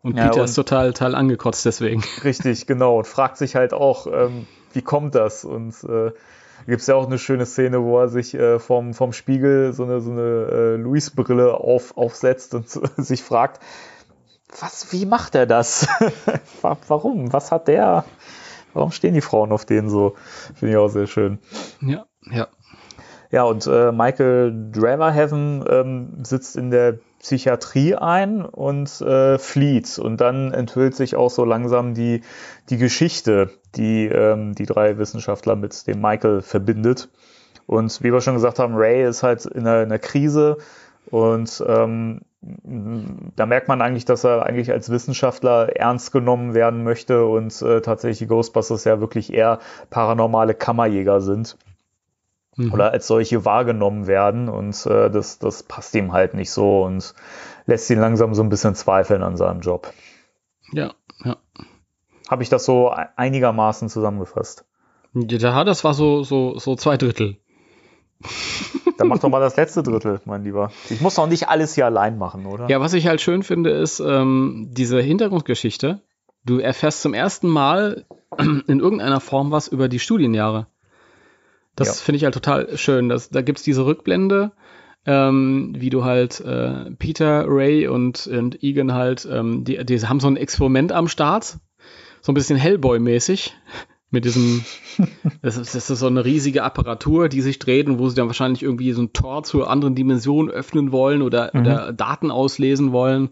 Und 0.01 0.15
Peter 0.15 0.35
ja, 0.35 0.41
und 0.41 0.45
ist 0.45 0.55
total, 0.55 0.91
total 0.91 1.15
angekotzt 1.15 1.65
deswegen. 1.65 2.03
Richtig, 2.23 2.67
genau. 2.67 2.97
Und 2.97 3.07
fragt 3.07 3.37
sich 3.37 3.55
halt 3.55 3.73
auch, 3.73 4.07
ähm, 4.07 4.47
wie 4.73 4.81
kommt 4.81 5.15
das? 5.15 5.45
Und 5.45 5.81
äh, 5.85 6.11
gibt 6.65 6.81
es 6.81 6.87
ja 6.87 6.95
auch 6.95 7.05
eine 7.05 7.17
schöne 7.17 7.45
Szene, 7.45 7.81
wo 7.83 7.99
er 7.99 8.09
sich 8.09 8.33
äh, 8.33 8.59
vom, 8.59 8.93
vom 8.93 9.13
Spiegel 9.13 9.73
so 9.73 9.83
eine, 9.83 10.01
so 10.01 10.11
eine 10.11 10.21
äh, 10.21 10.75
Louis-Brille 10.75 11.53
auf, 11.53 11.95
aufsetzt 11.97 12.53
und 12.53 12.69
sich 12.97 13.23
fragt, 13.23 13.61
was, 14.59 14.91
wie 14.91 15.05
macht 15.05 15.35
er 15.35 15.45
das? 15.45 15.87
Warum? 16.61 17.31
Was 17.33 17.51
hat 17.51 17.67
der? 17.67 18.05
Warum 18.73 18.91
stehen 18.91 19.13
die 19.13 19.21
Frauen 19.21 19.51
auf 19.51 19.65
denen 19.65 19.89
so? 19.89 20.15
Finde 20.55 20.73
ich 20.73 20.77
auch 20.77 20.89
sehr 20.89 21.07
schön. 21.07 21.39
Ja, 21.81 22.05
ja. 22.29 22.47
Ja, 23.33 23.45
und 23.45 23.65
äh, 23.65 23.91
Michael 23.91 24.69
Draverhaven 24.71 25.65
ähm, 25.67 26.23
sitzt 26.23 26.55
in 26.55 26.69
der 26.69 26.99
Psychiatrie 27.19 27.95
ein 27.95 28.45
und 28.45 29.01
äh, 29.01 29.39
flieht. 29.39 29.97
Und 29.97 30.21
dann 30.21 30.53
enthüllt 30.53 30.93
sich 30.93 31.15
auch 31.15 31.31
so 31.31 31.43
langsam 31.43 31.95
die, 31.95 32.21
die 32.69 32.77
Geschichte, 32.77 33.49
die 33.73 34.05
ähm, 34.05 34.53
die 34.53 34.67
drei 34.67 34.99
Wissenschaftler 34.99 35.55
mit 35.55 35.87
dem 35.87 35.99
Michael 35.99 36.43
verbindet. 36.43 37.09
Und 37.65 38.03
wie 38.03 38.13
wir 38.13 38.21
schon 38.21 38.35
gesagt 38.35 38.59
haben, 38.59 38.75
Ray 38.75 39.03
ist 39.03 39.23
halt 39.23 39.47
in 39.47 39.61
einer, 39.61 39.81
in 39.81 39.85
einer 39.85 39.97
Krise 39.97 40.57
und 41.09 41.63
ähm, 41.67 42.21
da 43.35 43.47
merkt 43.47 43.67
man 43.67 43.81
eigentlich, 43.81 44.05
dass 44.05 44.23
er 44.25 44.45
eigentlich 44.45 44.71
als 44.71 44.91
Wissenschaftler 44.91 45.75
ernst 45.75 46.11
genommen 46.11 46.53
werden 46.53 46.83
möchte 46.83 47.25
und 47.25 47.59
äh, 47.63 47.81
tatsächlich 47.81 48.19
die 48.19 48.27
Ghostbusters 48.27 48.83
ja 48.83 48.99
wirklich 48.99 49.33
eher 49.33 49.57
paranormale 49.89 50.53
Kammerjäger 50.53 51.19
sind 51.19 51.57
mhm. 52.55 52.73
oder 52.73 52.91
als 52.91 53.07
solche 53.07 53.45
wahrgenommen 53.45 54.07
werden 54.07 54.49
und 54.49 54.85
äh, 54.85 55.09
das, 55.09 55.39
das 55.39 55.63
passt 55.63 55.95
ihm 55.95 56.11
halt 56.11 56.33
nicht 56.33 56.51
so 56.51 56.83
und 56.83 57.13
lässt 57.65 57.89
ihn 57.89 57.99
langsam 57.99 58.33
so 58.33 58.43
ein 58.43 58.49
bisschen 58.49 58.75
zweifeln 58.75 59.23
an 59.23 59.37
seinem 59.37 59.61
Job. 59.61 59.91
Ja, 60.71 60.93
ja. 61.23 61.37
Habe 62.29 62.43
ich 62.43 62.49
das 62.49 62.65
so 62.65 62.89
einigermaßen 63.15 63.89
zusammengefasst? 63.89 64.65
Ja, 65.13 65.63
das 65.63 65.83
war 65.83 65.93
so, 65.93 66.23
so, 66.23 66.57
so 66.57 66.75
zwei 66.75 66.97
Drittel. 66.97 67.37
Dann 68.97 69.07
mach 69.07 69.19
doch 69.19 69.29
mal 69.29 69.39
das 69.39 69.55
letzte 69.55 69.83
Drittel, 69.83 70.21
mein 70.25 70.43
Lieber. 70.43 70.71
Ich 70.89 71.01
muss 71.01 71.15
doch 71.15 71.27
nicht 71.27 71.49
alles 71.49 71.75
hier 71.75 71.85
allein 71.85 72.17
machen, 72.17 72.45
oder? 72.45 72.69
Ja, 72.69 72.79
was 72.79 72.93
ich 72.93 73.07
halt 73.07 73.21
schön 73.21 73.43
finde, 73.43 73.71
ist 73.71 73.99
ähm, 73.99 74.69
diese 74.71 75.01
Hintergrundgeschichte. 75.01 76.01
Du 76.45 76.59
erfährst 76.59 77.01
zum 77.01 77.13
ersten 77.13 77.47
Mal 77.47 78.05
in 78.37 78.79
irgendeiner 78.79 79.19
Form 79.19 79.51
was 79.51 79.67
über 79.67 79.87
die 79.87 79.99
Studienjahre. 79.99 80.67
Das 81.75 81.87
ja. 81.87 81.93
finde 81.93 82.17
ich 82.17 82.23
halt 82.23 82.33
total 82.33 82.77
schön. 82.77 83.09
Das, 83.09 83.29
da 83.29 83.41
gibt's 83.41 83.63
diese 83.63 83.85
Rückblende, 83.85 84.51
ähm, 85.05 85.73
wie 85.77 85.89
du 85.89 86.03
halt 86.03 86.39
äh, 86.41 86.91
Peter, 86.91 87.45
Ray 87.47 87.87
und, 87.87 88.27
und 88.27 88.63
Egan 88.63 88.93
halt, 88.93 89.27
ähm, 89.29 89.63
die, 89.63 89.83
die 89.85 89.99
haben 89.99 90.19
so 90.19 90.27
ein 90.27 90.37
Experiment 90.37 90.91
am 90.91 91.07
Start, 91.07 91.57
so 92.21 92.31
ein 92.31 92.35
bisschen 92.35 92.57
Hellboy-mäßig. 92.57 93.53
Mit 94.11 94.25
diesem, 94.25 94.63
das 95.41 95.57
ist, 95.57 95.73
das 95.73 95.89
ist 95.89 95.97
so 95.97 96.05
eine 96.05 96.23
riesige 96.23 96.61
Apparatur, 96.61 97.29
die 97.29 97.41
sich 97.41 97.57
dreht 97.57 97.87
und 97.87 97.97
wo 97.97 98.09
sie 98.09 98.15
dann 98.15 98.27
wahrscheinlich 98.27 98.61
irgendwie 98.61 98.91
so 98.91 99.01
ein 99.01 99.11
Tor 99.11 99.41
zur 99.41 99.71
anderen 99.71 99.95
Dimension 99.95 100.51
öffnen 100.51 100.91
wollen 100.91 101.23
oder, 101.23 101.49
mhm. 101.51 101.61
oder 101.61 101.93
Daten 101.93 102.29
auslesen 102.29 102.91
wollen 102.91 103.31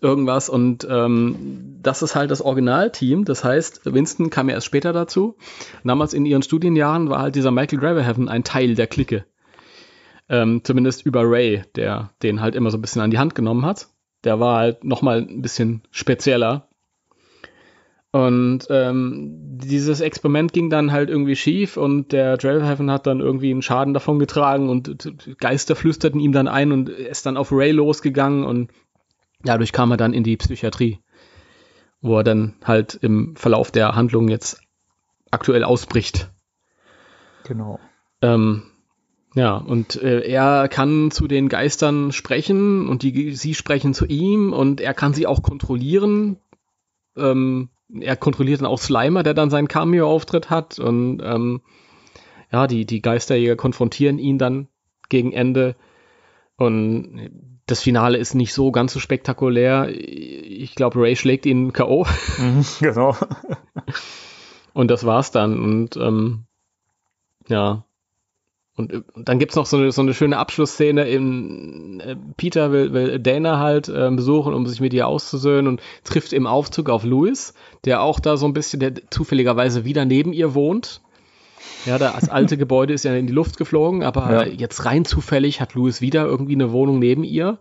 irgendwas 0.00 0.48
und 0.48 0.86
ähm, 0.88 1.78
das 1.82 2.02
ist 2.02 2.14
halt 2.14 2.30
das 2.30 2.42
Originalteam. 2.42 3.24
Das 3.24 3.44
heißt, 3.44 3.92
Winston 3.92 4.30
kam 4.30 4.48
ja 4.48 4.54
erst 4.54 4.66
später 4.66 4.92
dazu. 4.92 5.36
Damals 5.84 6.14
in 6.14 6.26
ihren 6.26 6.42
Studienjahren 6.42 7.10
war 7.10 7.20
halt 7.20 7.34
dieser 7.34 7.50
Michael 7.50 7.78
Graverhaven 7.78 8.28
ein 8.28 8.44
Teil 8.44 8.74
der 8.74 8.86
Clique. 8.86 9.24
Ähm, 10.28 10.60
zumindest 10.62 11.06
über 11.06 11.22
Ray, 11.24 11.62
der 11.74 12.10
den 12.22 12.40
halt 12.40 12.54
immer 12.54 12.70
so 12.70 12.78
ein 12.78 12.82
bisschen 12.82 13.02
an 13.02 13.10
die 13.10 13.18
Hand 13.18 13.34
genommen 13.34 13.64
hat. 13.64 13.88
Der 14.24 14.40
war 14.40 14.58
halt 14.58 14.84
nochmal 14.84 15.18
ein 15.18 15.42
bisschen 15.42 15.82
spezieller. 15.90 16.68
Und 18.10 18.66
ähm, 18.70 19.58
dieses 19.58 20.00
Experiment 20.00 20.52
ging 20.52 20.70
dann 20.70 20.92
halt 20.92 21.10
irgendwie 21.10 21.36
schief 21.36 21.76
und 21.76 22.12
der 22.12 22.38
Trailhaven 22.38 22.90
hat 22.90 23.06
dann 23.06 23.20
irgendwie 23.20 23.50
einen 23.50 23.60
Schaden 23.60 23.92
davon 23.92 24.18
getragen 24.18 24.70
und 24.70 25.36
Geister 25.38 25.76
flüsterten 25.76 26.18
ihm 26.18 26.32
dann 26.32 26.48
ein 26.48 26.72
und 26.72 26.88
ist 26.88 27.26
dann 27.26 27.36
auf 27.36 27.52
Ray 27.52 27.70
losgegangen 27.70 28.44
und 28.44 28.70
Dadurch 29.42 29.72
kam 29.72 29.90
er 29.90 29.96
dann 29.96 30.12
in 30.12 30.24
die 30.24 30.36
Psychiatrie, 30.36 30.98
wo 32.00 32.18
er 32.18 32.24
dann 32.24 32.56
halt 32.64 32.94
im 32.94 33.36
Verlauf 33.36 33.70
der 33.70 33.94
Handlung 33.94 34.28
jetzt 34.28 34.60
aktuell 35.30 35.64
ausbricht. 35.64 36.30
Genau. 37.44 37.78
Ähm, 38.20 38.64
ja, 39.34 39.56
und 39.56 40.02
äh, 40.02 40.20
er 40.20 40.68
kann 40.68 41.10
zu 41.10 41.28
den 41.28 41.48
Geistern 41.48 42.12
sprechen 42.12 42.88
und 42.88 43.02
die, 43.02 43.34
sie 43.34 43.54
sprechen 43.54 43.94
zu 43.94 44.06
ihm 44.06 44.52
und 44.52 44.80
er 44.80 44.94
kann 44.94 45.14
sie 45.14 45.26
auch 45.26 45.42
kontrollieren. 45.42 46.38
Ähm, 47.16 47.68
er 48.00 48.16
kontrolliert 48.16 48.60
dann 48.60 48.66
auch 48.66 48.80
Slimer, 48.80 49.22
der 49.22 49.34
dann 49.34 49.50
seinen 49.50 49.68
Cameo-Auftritt 49.68 50.50
hat 50.50 50.78
und 50.78 51.20
ähm, 51.22 51.60
ja, 52.50 52.66
die, 52.66 52.86
die 52.86 53.02
Geisterjäger 53.02 53.56
konfrontieren 53.56 54.18
ihn 54.18 54.38
dann 54.38 54.68
gegen 55.08 55.32
Ende 55.32 55.76
und 56.56 57.30
das 57.68 57.82
Finale 57.82 58.18
ist 58.18 58.34
nicht 58.34 58.52
so 58.54 58.72
ganz 58.72 58.92
so 58.92 58.98
spektakulär. 58.98 59.88
Ich 59.90 60.74
glaube, 60.74 61.00
Ray 61.00 61.16
schlägt 61.16 61.46
ihn 61.46 61.72
K.O. 61.72 62.06
Mhm, 62.38 62.64
genau. 62.80 63.16
Und 64.72 64.90
das 64.90 65.04
war's 65.04 65.30
dann. 65.30 65.60
Und 65.60 65.96
ähm, 65.96 66.44
ja. 67.48 67.84
Und, 68.74 68.92
und 69.14 69.28
dann 69.28 69.38
gibt's 69.38 69.56
noch 69.56 69.66
so 69.66 69.76
eine, 69.76 69.92
so 69.92 70.02
eine 70.02 70.14
schöne 70.14 70.38
Abschlussszene. 70.38 71.08
In, 71.08 72.00
äh, 72.00 72.16
Peter 72.36 72.72
will, 72.72 72.92
will 72.92 73.18
Dana 73.18 73.58
halt 73.58 73.88
äh, 73.88 74.10
besuchen, 74.12 74.54
um 74.54 74.66
sich 74.66 74.80
mit 74.80 74.94
ihr 74.94 75.06
auszusöhnen 75.06 75.66
und 75.66 75.82
trifft 76.04 76.32
im 76.32 76.46
Aufzug 76.46 76.88
auf 76.88 77.04
Louis, 77.04 77.54
der 77.84 78.02
auch 78.02 78.20
da 78.20 78.36
so 78.36 78.46
ein 78.46 78.52
bisschen, 78.52 78.80
der 78.80 78.94
zufälligerweise 79.10 79.84
wieder 79.84 80.04
neben 80.04 80.32
ihr 80.32 80.54
wohnt. 80.54 81.02
Ja, 81.86 81.98
das 81.98 82.28
alte 82.28 82.56
Gebäude 82.56 82.92
ist 82.92 83.04
ja 83.04 83.14
in 83.14 83.26
die 83.26 83.32
Luft 83.32 83.56
geflogen, 83.56 84.02
aber 84.02 84.46
ja. 84.46 84.52
jetzt 84.52 84.84
rein 84.84 85.04
zufällig 85.04 85.60
hat 85.60 85.74
Louis 85.74 86.00
wieder 86.00 86.24
irgendwie 86.24 86.54
eine 86.54 86.72
Wohnung 86.72 86.98
neben 86.98 87.24
ihr 87.24 87.58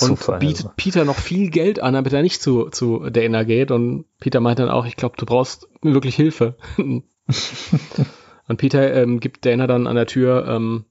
und 0.00 0.18
Zufall, 0.18 0.38
bietet 0.38 0.66
also. 0.66 0.74
Peter 0.76 1.04
noch 1.04 1.18
viel 1.18 1.50
Geld 1.50 1.80
an, 1.80 1.94
damit 1.94 2.12
er 2.12 2.22
nicht 2.22 2.42
zu, 2.42 2.70
zu 2.70 3.10
Dana 3.10 3.44
geht. 3.44 3.70
Und 3.70 4.06
Peter 4.20 4.40
meint 4.40 4.58
dann 4.58 4.68
auch, 4.68 4.86
ich 4.86 4.96
glaube, 4.96 5.16
du 5.16 5.26
brauchst 5.26 5.68
wirklich 5.82 6.14
Hilfe. 6.14 6.56
und 6.76 8.56
Peter 8.56 8.94
ähm, 8.94 9.20
gibt 9.20 9.44
Dana 9.46 9.66
dann 9.66 9.86
an 9.86 9.96
der 9.96 10.06
Tür 10.06 10.46
ähm, 10.48 10.84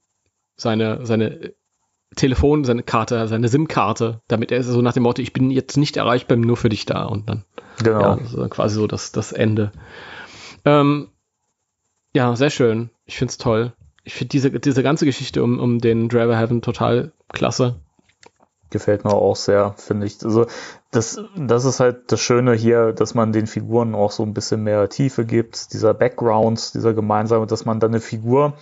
seine, 0.56 1.04
seine 1.04 1.54
Telefon, 2.16 2.64
seine 2.64 2.82
Karte, 2.82 3.26
seine 3.28 3.48
SIM-Karte, 3.48 4.20
damit 4.28 4.52
er 4.52 4.62
so 4.62 4.82
nach 4.82 4.92
dem 4.92 5.02
Motto, 5.04 5.22
ich 5.22 5.32
bin 5.32 5.50
jetzt 5.50 5.76
nicht 5.76 5.96
erreichbar, 5.96 6.36
nur 6.36 6.56
für 6.56 6.68
dich 6.68 6.84
da 6.84 7.04
und 7.04 7.28
dann 7.28 7.44
Genau. 7.82 8.00
ja, 8.00 8.18
so 8.24 8.48
quasi 8.48 8.76
so 8.76 8.86
das, 8.86 9.12
das 9.12 9.32
Ende. 9.32 9.72
Ähm, 10.64 11.08
ja, 12.14 12.36
sehr 12.36 12.50
schön. 12.50 12.90
Ich 13.06 13.16
find's 13.16 13.38
toll. 13.38 13.72
Ich 14.04 14.14
finde 14.14 14.30
diese, 14.30 14.50
diese 14.50 14.82
ganze 14.82 15.04
Geschichte 15.04 15.42
um, 15.42 15.58
um 15.60 15.78
den 15.78 16.08
Driver 16.08 16.36
Heaven 16.36 16.60
total 16.60 17.12
klasse. 17.28 17.76
Gefällt 18.70 19.04
mir 19.04 19.12
auch 19.12 19.36
sehr, 19.36 19.74
finde 19.76 20.06
ich. 20.06 20.24
Also 20.24 20.46
das, 20.90 21.20
das 21.36 21.64
ist 21.64 21.78
halt 21.78 22.10
das 22.10 22.20
Schöne 22.20 22.54
hier, 22.54 22.92
dass 22.92 23.14
man 23.14 23.32
den 23.32 23.46
Figuren 23.46 23.94
auch 23.94 24.10
so 24.10 24.22
ein 24.22 24.34
bisschen 24.34 24.62
mehr 24.62 24.88
Tiefe 24.88 25.24
gibt, 25.26 25.72
dieser 25.72 25.94
Background, 25.94 26.74
dieser 26.74 26.94
gemeinsame, 26.94 27.46
dass 27.46 27.64
man 27.64 27.80
dann 27.80 27.90
eine 27.90 28.00
Figur, 28.00 28.54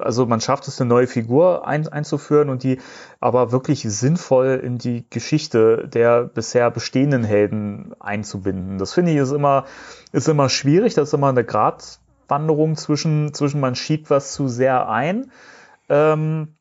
also 0.00 0.26
man 0.26 0.40
schafft 0.40 0.68
es, 0.68 0.80
eine 0.80 0.88
neue 0.88 1.06
Figur 1.08 1.66
ein, 1.66 1.88
einzuführen 1.88 2.50
und 2.50 2.62
die 2.62 2.78
aber 3.20 3.52
wirklich 3.52 3.82
sinnvoll 3.82 4.60
in 4.62 4.78
die 4.78 5.04
Geschichte 5.10 5.88
der 5.88 6.24
bisher 6.24 6.70
bestehenden 6.70 7.24
Helden 7.24 7.94
einzubinden. 8.00 8.78
Das 8.78 8.94
finde 8.94 9.12
ich 9.12 9.18
ist 9.18 9.32
immer, 9.32 9.64
ist 10.12 10.28
immer 10.28 10.48
schwierig, 10.48 10.94
das 10.94 11.08
ist 11.08 11.14
immer 11.14 11.28
eine 11.28 11.44
Gratwanderung 12.28 12.76
zwischen, 12.76 13.32
zwischen 13.34 13.60
man 13.60 13.74
schiebt 13.74 14.10
was 14.10 14.32
zu 14.34 14.48
sehr 14.48 14.88
ein. 14.88 15.30
Ähm, 15.88 16.54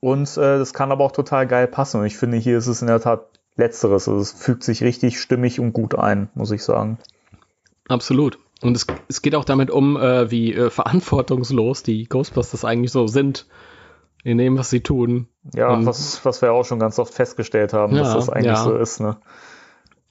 und 0.00 0.28
äh, 0.36 0.58
das 0.58 0.72
kann 0.72 0.92
aber 0.92 1.04
auch 1.04 1.12
total 1.12 1.46
geil 1.46 1.66
passen. 1.66 2.00
Und 2.00 2.06
ich 2.06 2.16
finde, 2.16 2.36
hier 2.38 2.56
ist 2.58 2.68
es 2.68 2.80
in 2.80 2.86
der 2.88 3.00
Tat 3.00 3.26
Letzteres. 3.56 4.08
Also 4.08 4.20
es 4.20 4.32
fügt 4.32 4.62
sich 4.62 4.82
richtig 4.84 5.20
stimmig 5.20 5.58
und 5.58 5.72
gut 5.72 5.96
ein, 5.96 6.30
muss 6.34 6.52
ich 6.52 6.62
sagen. 6.62 6.98
Absolut. 7.88 8.38
Und 8.62 8.76
es, 8.76 8.86
es 9.08 9.20
geht 9.22 9.34
auch 9.34 9.44
damit 9.44 9.70
um, 9.70 9.96
äh, 9.96 10.30
wie 10.30 10.54
äh, 10.54 10.70
verantwortungslos 10.70 11.82
die 11.82 12.08
Ghostbusters 12.08 12.64
eigentlich 12.64 12.92
so 12.92 13.06
sind 13.08 13.46
in 14.24 14.38
dem, 14.38 14.56
was 14.58 14.70
sie 14.70 14.80
tun. 14.80 15.26
Ja, 15.54 15.70
Und- 15.70 15.86
was, 15.86 16.24
was 16.24 16.40
wir 16.42 16.52
auch 16.52 16.64
schon 16.64 16.78
ganz 16.78 16.98
oft 17.00 17.14
festgestellt 17.14 17.72
haben, 17.72 17.94
dass 17.96 18.08
Ja, 18.08 18.14
das 18.14 18.30
eigentlich 18.30 18.46
ja. 18.46 18.62
so 18.62 18.76
ist. 18.76 19.00
Ne? 19.00 19.16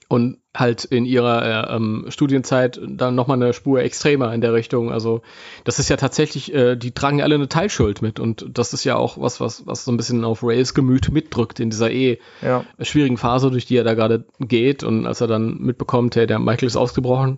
Und 0.10 0.38
halt 0.56 0.86
in 0.86 1.06
ihrer 1.06 1.70
äh, 1.70 1.76
ähm, 1.76 2.06
Studienzeit 2.08 2.80
dann 2.88 3.16
nochmal 3.16 3.42
eine 3.42 3.54
Spur 3.54 3.82
extremer 3.82 4.34
in 4.34 4.40
der 4.40 4.54
Richtung. 4.54 4.92
Also 4.92 5.22
das 5.66 5.80
ist 5.80 5.90
ja 5.90 5.98
tatsächlich, 5.98 6.54
äh, 6.54 6.78
die 6.78 6.94
tragen 6.94 7.20
ja 7.20 7.26
alle 7.26 7.36
eine 7.36 7.50
Teilschuld 7.50 8.02
mit. 8.02 8.20
Und 8.20 8.46
das 8.50 8.74
ist 8.74 8.86
ja 8.86 8.96
auch 8.96 9.20
was, 9.20 9.42
was, 9.42 9.68
was 9.68 9.84
so 9.84 9.92
ein 9.92 9.98
bisschen 9.98 10.24
auf 10.24 10.44
Rays 10.44 10.74
Gemüt 10.74 11.12
mitdrückt 11.12 11.60
in 11.60 11.70
dieser 11.70 11.92
eh 11.92 12.20
Ja, 12.42 12.64
schwierigen 12.80 13.18
Phase, 13.18 13.52
durch 13.52 13.66
die 13.66 13.76
er 13.76 13.84
da 13.84 13.96
gerade 13.96 14.26
geht. 14.40 14.84
Und 14.84 15.06
als 15.06 15.20
er 15.20 15.28
dann 15.28 15.58
mitbekommt, 15.58 16.16
hey, 16.16 16.26
der 16.26 16.40
Michael 16.40 16.68
ist 16.68 16.78
ausgebrochen. 16.78 17.38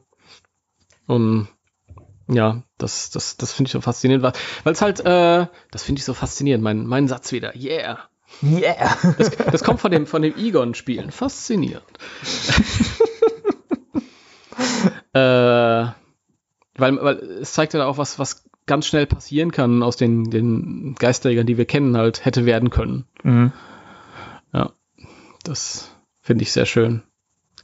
Und 1.07 1.47
ja, 2.31 2.61
das, 2.77 3.09
das, 3.09 3.37
das 3.37 3.51
finde 3.51 3.69
ich 3.69 3.73
so 3.73 3.81
faszinierend, 3.81 4.23
weil 4.63 4.73
es 4.73 4.81
halt, 4.81 4.99
äh, 4.99 5.47
das 5.71 5.83
finde 5.83 5.99
ich 5.99 6.05
so 6.05 6.13
faszinierend, 6.13 6.63
mein, 6.63 6.85
mein 6.85 7.07
Satz 7.07 7.31
wieder, 7.31 7.55
yeah. 7.55 8.07
Yeah. 8.43 8.97
Das, 9.17 9.31
das 9.31 9.63
kommt 9.63 9.79
von 9.79 9.91
dem, 9.91 10.05
von 10.05 10.21
dem 10.21 10.35
Egon-Spielen, 10.37 11.11
faszinierend. 11.11 11.85
äh, 15.13 15.87
weil, 16.75 16.75
weil 16.75 17.17
es 17.41 17.53
zeigt 17.53 17.73
ja 17.73 17.85
auch 17.85 17.97
was, 17.97 18.19
was 18.19 18.45
ganz 18.65 18.85
schnell 18.85 19.07
passieren 19.07 19.51
kann 19.51 19.83
aus 19.83 19.97
den, 19.97 20.29
den 20.29 20.95
Geisterjägern, 20.95 21.47
die 21.47 21.57
wir 21.57 21.65
kennen, 21.65 21.97
halt 21.97 22.25
hätte 22.25 22.45
werden 22.45 22.69
können. 22.69 23.05
mhm. 23.23 23.51
Ja, 24.53 24.71
das 25.43 25.91
finde 26.21 26.43
ich 26.43 26.51
sehr 26.51 26.65
schön. 26.65 27.03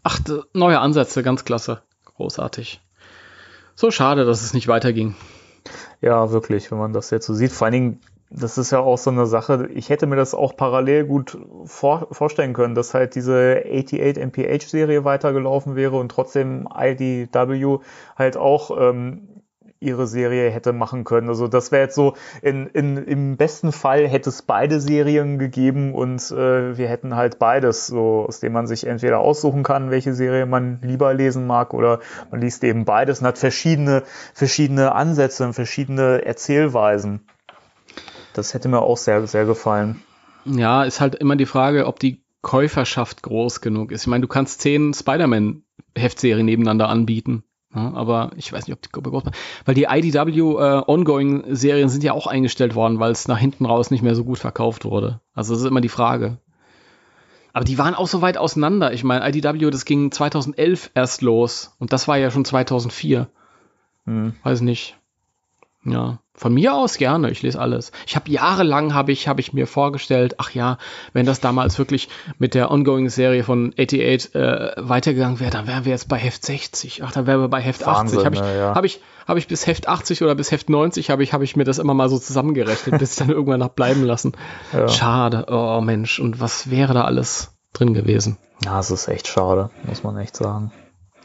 Ach, 0.04 0.20
neue 0.54 0.80
Ansätze, 0.80 1.24
ganz 1.24 1.46
klasse. 1.46 1.82
Großartig. 2.04 2.82
So 3.76 3.92
schade, 3.92 4.26
dass 4.26 4.44
es 4.44 4.54
nicht 4.54 4.68
weiterging. 4.68 5.16
Ja, 6.02 6.32
wirklich, 6.32 6.70
wenn 6.72 6.78
man 6.78 6.94
das 6.94 7.10
jetzt 7.10 7.26
so 7.26 7.34
sieht. 7.34 7.52
Vor 7.52 7.66
allen 7.66 7.74
Dingen, 7.74 8.02
das 8.30 8.58
ist 8.58 8.72
ja 8.72 8.80
auch 8.80 8.98
so 8.98 9.12
eine 9.12 9.28
Sache, 9.28 9.70
ich 9.74 9.90
hätte 9.90 10.08
mir 10.08 10.16
das 10.16 10.34
auch 10.34 10.56
parallel 10.56 11.06
gut 11.06 11.38
vor, 11.66 12.08
vorstellen 12.12 12.54
können, 12.54 12.76
dass 12.76 12.94
halt 12.94 13.16
diese 13.16 13.64
88 13.66 14.18
MPH-Serie 14.18 15.06
weitergelaufen 15.06 15.76
wäre 15.76 15.98
und 15.98 16.10
trotzdem 16.10 16.68
IDW 16.76 17.80
halt 18.18 18.38
auch 18.38 18.76
ähm, 18.78 19.36
ihre 19.80 20.08
Serie 20.08 20.50
hätte 20.50 20.74
machen 20.74 21.04
können. 21.04 21.30
Also 21.30 21.48
das 21.48 21.72
wäre 21.72 21.84
jetzt 21.84 21.96
so, 21.96 22.16
in, 22.42 22.68
in, 22.68 22.98
im 22.98 23.38
besten 23.38 23.72
Fall 23.72 24.08
hätte 24.08 24.30
es 24.30 24.42
beide 24.42 24.80
Serien 24.80 25.38
gegeben 25.38 25.94
und 25.94 26.20
äh, 26.32 26.78
wir 26.78 26.88
hätten 26.88 27.16
halt 27.16 27.40
beides, 27.40 27.88
so 27.88 28.26
aus 28.28 28.40
dem 28.40 28.54
man 28.54 28.68
sich 28.68 28.88
entweder 28.88 29.20
aussuchen 29.20 29.64
kann, 29.64 29.92
welche 29.92 30.14
Serie 30.14 30.46
man 30.46 30.80
lieber 30.82 31.14
lesen 31.14 31.46
mag 31.46 31.74
oder 31.74 32.00
man 32.32 32.42
liest 32.42 32.64
eben 32.64 32.86
beides 32.86 33.20
und 33.20 33.28
hat 33.28 33.38
verschiedene, 33.38 34.04
verschiedene 34.34 34.94
Ansätze 34.96 35.46
und 35.46 35.54
verschiedene 35.54 36.26
Erzählweisen. 36.26 37.22
Das 38.36 38.54
hätte 38.54 38.68
mir 38.68 38.82
auch 38.82 38.98
sehr, 38.98 39.26
sehr 39.28 39.46
gefallen. 39.46 40.02
Ja, 40.46 40.84
ist 40.84 41.00
halt 41.00 41.16
immer 41.16 41.36
die 41.36 41.46
Frage, 41.46 41.88
ob 41.88 42.00
die 42.00 42.24
Käuferschaft 42.42 43.24
groß 43.24 43.62
genug 43.62 43.92
ist. 43.92 44.02
Ich 44.02 44.08
meine, 44.08 44.22
du 44.22 44.28
kannst 44.28 44.62
zehn 44.62 44.94
Spider-Man-Heftserien 44.94 46.46
nebeneinander 46.46 46.90
anbieten. 46.90 47.44
Ja, 47.74 47.94
aber 47.94 48.32
ich 48.36 48.52
weiß 48.52 48.68
nicht, 48.68 48.76
ob 48.76 48.82
die 48.82 48.92
Gruppe 48.92 49.10
groß 49.10 49.24
Weil 49.66 49.76
die 49.76 49.88
IDW 49.90 50.40
äh, 50.40 50.84
Ongoing-Serien 50.86 51.90
sind 51.90 52.04
ja 52.04 52.14
auch 52.14 52.28
eingestellt 52.28 52.76
worden, 52.76 53.00
weil 53.00 53.12
es 53.12 53.28
nach 53.28 53.38
hinten 53.38 53.66
raus 53.66 53.90
nicht 53.90 54.04
mehr 54.04 54.16
so 54.16 54.26
gut 54.26 54.38
verkauft 54.38 54.86
wurde. 54.86 55.22
Also 55.34 55.54
das 55.54 55.64
ist 55.64 55.68
immer 55.68 55.82
die 55.82 55.90
Frage. 55.90 56.38
Aber 57.54 57.64
die 57.64 57.78
waren 57.78 57.96
auch 57.96 58.08
so 58.08 58.22
weit 58.22 58.38
auseinander. 58.38 58.92
Ich 58.92 59.06
meine, 59.06 59.28
IDW, 59.28 59.70
das 59.72 59.86
ging 59.86 60.12
2011 60.12 60.92
erst 60.94 61.22
los. 61.22 61.74
Und 61.80 61.94
das 61.94 62.08
war 62.08 62.18
ja 62.18 62.30
schon 62.30 62.44
2004. 62.44 63.30
Hm. 64.06 64.34
Weiß 64.44 64.60
nicht. 64.60 64.98
Ja, 65.86 66.20
von 66.34 66.54
mir 66.54 66.74
aus 66.74 66.98
gerne. 66.98 67.30
Ich 67.30 67.42
lese 67.44 67.60
alles. 67.60 67.92
Ich 68.08 68.16
habe 68.16 68.30
jahrelang 68.30 68.94
habe 68.94 69.12
ich 69.12 69.28
habe 69.28 69.40
ich 69.40 69.54
mir 69.54 69.68
vorgestellt, 69.68 70.36
ach 70.40 70.52
ja, 70.52 70.78
wenn 71.14 71.26
das 71.26 71.40
damals 71.40 71.78
wirklich 71.78 72.10
mit 72.40 72.56
der 72.56 72.72
Ongoing-Serie 72.72 73.44
von 73.44 73.74
88 73.78 74.36
äh, 74.36 74.74
weitergegangen 74.78 75.40
wäre, 75.40 75.52
dann 75.52 75.68
wären 75.68 75.86
wir 75.86 75.92
jetzt 75.92 76.10
bei 76.10 76.18
Heft 76.18 76.46
60. 76.46 77.04
Ach, 77.04 77.12
dann 77.12 77.28
wären 77.28 77.40
wir 77.40 77.48
bei 77.48 77.62
Heft 77.62 77.86
Wahnsinn, 77.86 78.20
80. 78.20 78.26
Habe 78.26 78.36
ich, 78.36 78.42
ne, 78.42 78.58
ja. 78.58 78.76
hab 78.76 78.84
ich, 78.84 79.00
hab 79.28 79.38
ich 79.38 79.48
bis 79.48 79.68
Heft 79.68 79.88
80 79.88 80.24
oder 80.24 80.36
bis 80.36 80.52
Heft 80.52 80.70
90 80.70 81.10
habe 81.12 81.24
ich 81.24 81.34
habe 81.34 81.44
ich 81.44 81.56
mir 81.56 81.64
das 81.64 81.78
immer 81.78 81.94
mal 81.94 82.10
so 82.10 82.20
zusammengerechnet, 82.20 83.00
bis 83.00 83.12
ich 83.12 83.18
dann 83.20 83.30
irgendwann 83.36 83.64
hab 83.64 83.76
bleiben 83.76 84.04
lassen. 84.04 84.34
Ja. 84.74 84.88
Schade. 84.88 85.46
Oh 85.50 85.82
Mensch, 85.82 86.20
und 86.20 86.40
was 86.42 86.70
wäre 86.70 86.94
da 86.94 87.04
alles 87.04 87.56
drin 87.74 87.94
gewesen? 87.94 88.38
ja, 88.64 88.80
es 88.80 88.92
ist 88.92 89.08
echt 89.08 89.28
schade, 89.28 89.70
muss 89.84 90.04
man 90.04 90.18
echt 90.18 90.36
sagen. 90.36 90.72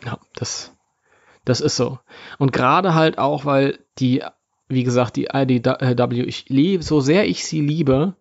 Ja, 0.04 0.18
das, 0.34 0.72
das 1.44 1.60
ist 1.60 1.76
so. 1.76 1.98
Und 2.38 2.52
gerade 2.52 2.94
halt 2.94 3.18
auch, 3.18 3.44
weil 3.44 3.78
die, 3.98 4.24
wie 4.70 4.84
gesagt, 4.84 5.16
die 5.16 5.28
IDW, 5.32 6.22
ich 6.22 6.48
liebe, 6.48 6.82
so 6.82 7.00
sehr 7.00 7.28
ich 7.28 7.44
sie 7.44 7.60
liebe 7.60 8.14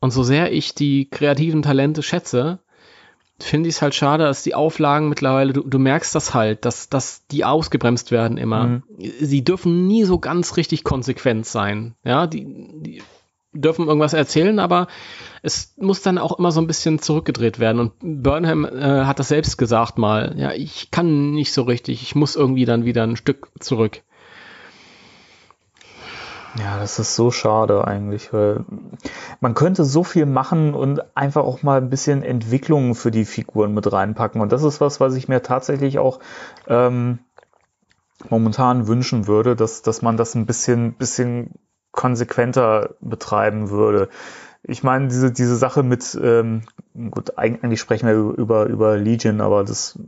und 0.00 0.12
so 0.12 0.22
sehr 0.22 0.52
ich 0.52 0.74
die 0.74 1.08
kreativen 1.08 1.62
Talente 1.62 2.02
schätze, 2.02 2.60
finde 3.38 3.68
ich 3.68 3.76
es 3.76 3.82
halt 3.82 3.94
schade, 3.94 4.24
dass 4.24 4.42
die 4.42 4.54
Auflagen 4.54 5.08
mittlerweile, 5.08 5.52
du, 5.52 5.62
du 5.62 5.78
merkst 5.78 6.14
das 6.14 6.34
halt, 6.34 6.64
dass, 6.64 6.88
dass 6.88 7.26
die 7.26 7.44
ausgebremst 7.44 8.10
werden 8.10 8.36
immer. 8.36 8.66
Mhm. 8.66 8.82
Sie 9.20 9.44
dürfen 9.44 9.86
nie 9.86 10.04
so 10.04 10.18
ganz 10.18 10.56
richtig 10.56 10.84
konsequent 10.84 11.46
sein. 11.46 11.94
Ja, 12.04 12.26
die, 12.26 12.44
die 12.44 13.02
dürfen 13.52 13.86
irgendwas 13.86 14.14
erzählen, 14.14 14.58
aber 14.58 14.86
es 15.42 15.74
muss 15.76 16.02
dann 16.02 16.18
auch 16.18 16.38
immer 16.38 16.52
so 16.52 16.60
ein 16.60 16.66
bisschen 16.66 17.00
zurückgedreht 17.00 17.58
werden. 17.58 17.80
Und 17.80 18.22
Burnham 18.22 18.64
äh, 18.64 19.04
hat 19.04 19.18
das 19.18 19.28
selbst 19.28 19.58
gesagt 19.58 19.98
mal. 19.98 20.34
Ja, 20.38 20.52
ich 20.52 20.90
kann 20.90 21.32
nicht 21.32 21.52
so 21.52 21.62
richtig. 21.62 22.02
Ich 22.02 22.14
muss 22.14 22.36
irgendwie 22.36 22.64
dann 22.64 22.84
wieder 22.84 23.02
ein 23.02 23.16
Stück 23.16 23.48
zurück. 23.60 24.02
Ja, 26.58 26.78
das 26.78 26.98
ist 26.98 27.16
so 27.16 27.30
schade 27.30 27.86
eigentlich, 27.86 28.32
weil 28.32 28.64
man 29.40 29.54
könnte 29.54 29.84
so 29.84 30.04
viel 30.04 30.26
machen 30.26 30.74
und 30.74 31.16
einfach 31.16 31.44
auch 31.44 31.62
mal 31.62 31.78
ein 31.78 31.88
bisschen 31.88 32.22
Entwicklung 32.22 32.94
für 32.94 33.10
die 33.10 33.24
Figuren 33.24 33.72
mit 33.72 33.90
reinpacken. 33.90 34.40
Und 34.40 34.52
das 34.52 34.62
ist 34.62 34.80
was, 34.80 35.00
was 35.00 35.14
ich 35.14 35.28
mir 35.28 35.42
tatsächlich 35.42 35.98
auch 35.98 36.20
ähm, 36.66 37.20
momentan 38.28 38.86
wünschen 38.86 39.26
würde, 39.26 39.56
dass, 39.56 39.80
dass 39.80 40.02
man 40.02 40.18
das 40.18 40.34
ein 40.34 40.44
bisschen, 40.44 40.94
bisschen 40.94 41.54
konsequenter 41.90 42.96
betreiben 43.00 43.70
würde. 43.70 44.10
Ich 44.62 44.82
meine, 44.82 45.08
diese, 45.08 45.32
diese 45.32 45.56
Sache 45.56 45.82
mit, 45.82 46.18
ähm, 46.22 46.62
gut, 47.10 47.38
eigentlich 47.38 47.80
sprechen 47.80 48.06
wir 48.06 48.14
über, 48.14 48.66
über 48.66 48.96
Legion, 48.98 49.40
aber 49.40 49.64
das 49.64 49.98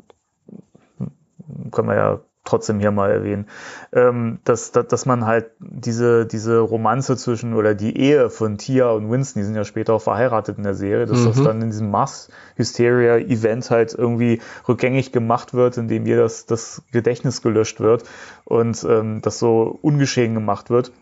können 1.70 1.88
wir 1.88 1.96
ja 1.96 2.20
trotzdem 2.44 2.78
hier 2.78 2.90
mal 2.90 3.10
erwähnen, 3.10 3.46
ähm, 3.92 4.38
dass, 4.44 4.70
dass, 4.72 4.86
dass 4.86 5.06
man 5.06 5.26
halt 5.26 5.50
diese, 5.58 6.26
diese 6.26 6.58
Romanze 6.60 7.16
zwischen 7.16 7.54
oder 7.54 7.74
die 7.74 7.96
Ehe 7.96 8.30
von 8.30 8.58
Tia 8.58 8.90
und 8.90 9.10
Winston, 9.10 9.40
die 9.40 9.46
sind 9.46 9.56
ja 9.56 9.64
später 9.64 9.94
auch 9.94 10.02
verheiratet 10.02 10.58
in 10.58 10.64
der 10.64 10.74
Serie, 10.74 11.06
dass 11.06 11.24
das 11.24 11.36
Mhm. 11.36 11.44
dann 11.44 11.62
in 11.62 11.70
diesem 11.70 11.90
Mass 11.90 12.28
Hysteria 12.56 13.16
Event 13.16 13.70
halt 13.70 13.94
irgendwie 13.94 14.40
rückgängig 14.68 15.10
gemacht 15.12 15.54
wird, 15.54 15.78
indem 15.78 16.06
ihr 16.06 16.18
das, 16.18 16.46
das 16.46 16.82
Gedächtnis 16.92 17.42
gelöscht 17.42 17.80
wird 17.80 18.04
und 18.44 18.84
ähm, 18.88 19.20
das 19.22 19.38
so 19.38 19.78
ungeschehen 19.82 20.34
gemacht 20.34 20.70
wird. 20.70 20.92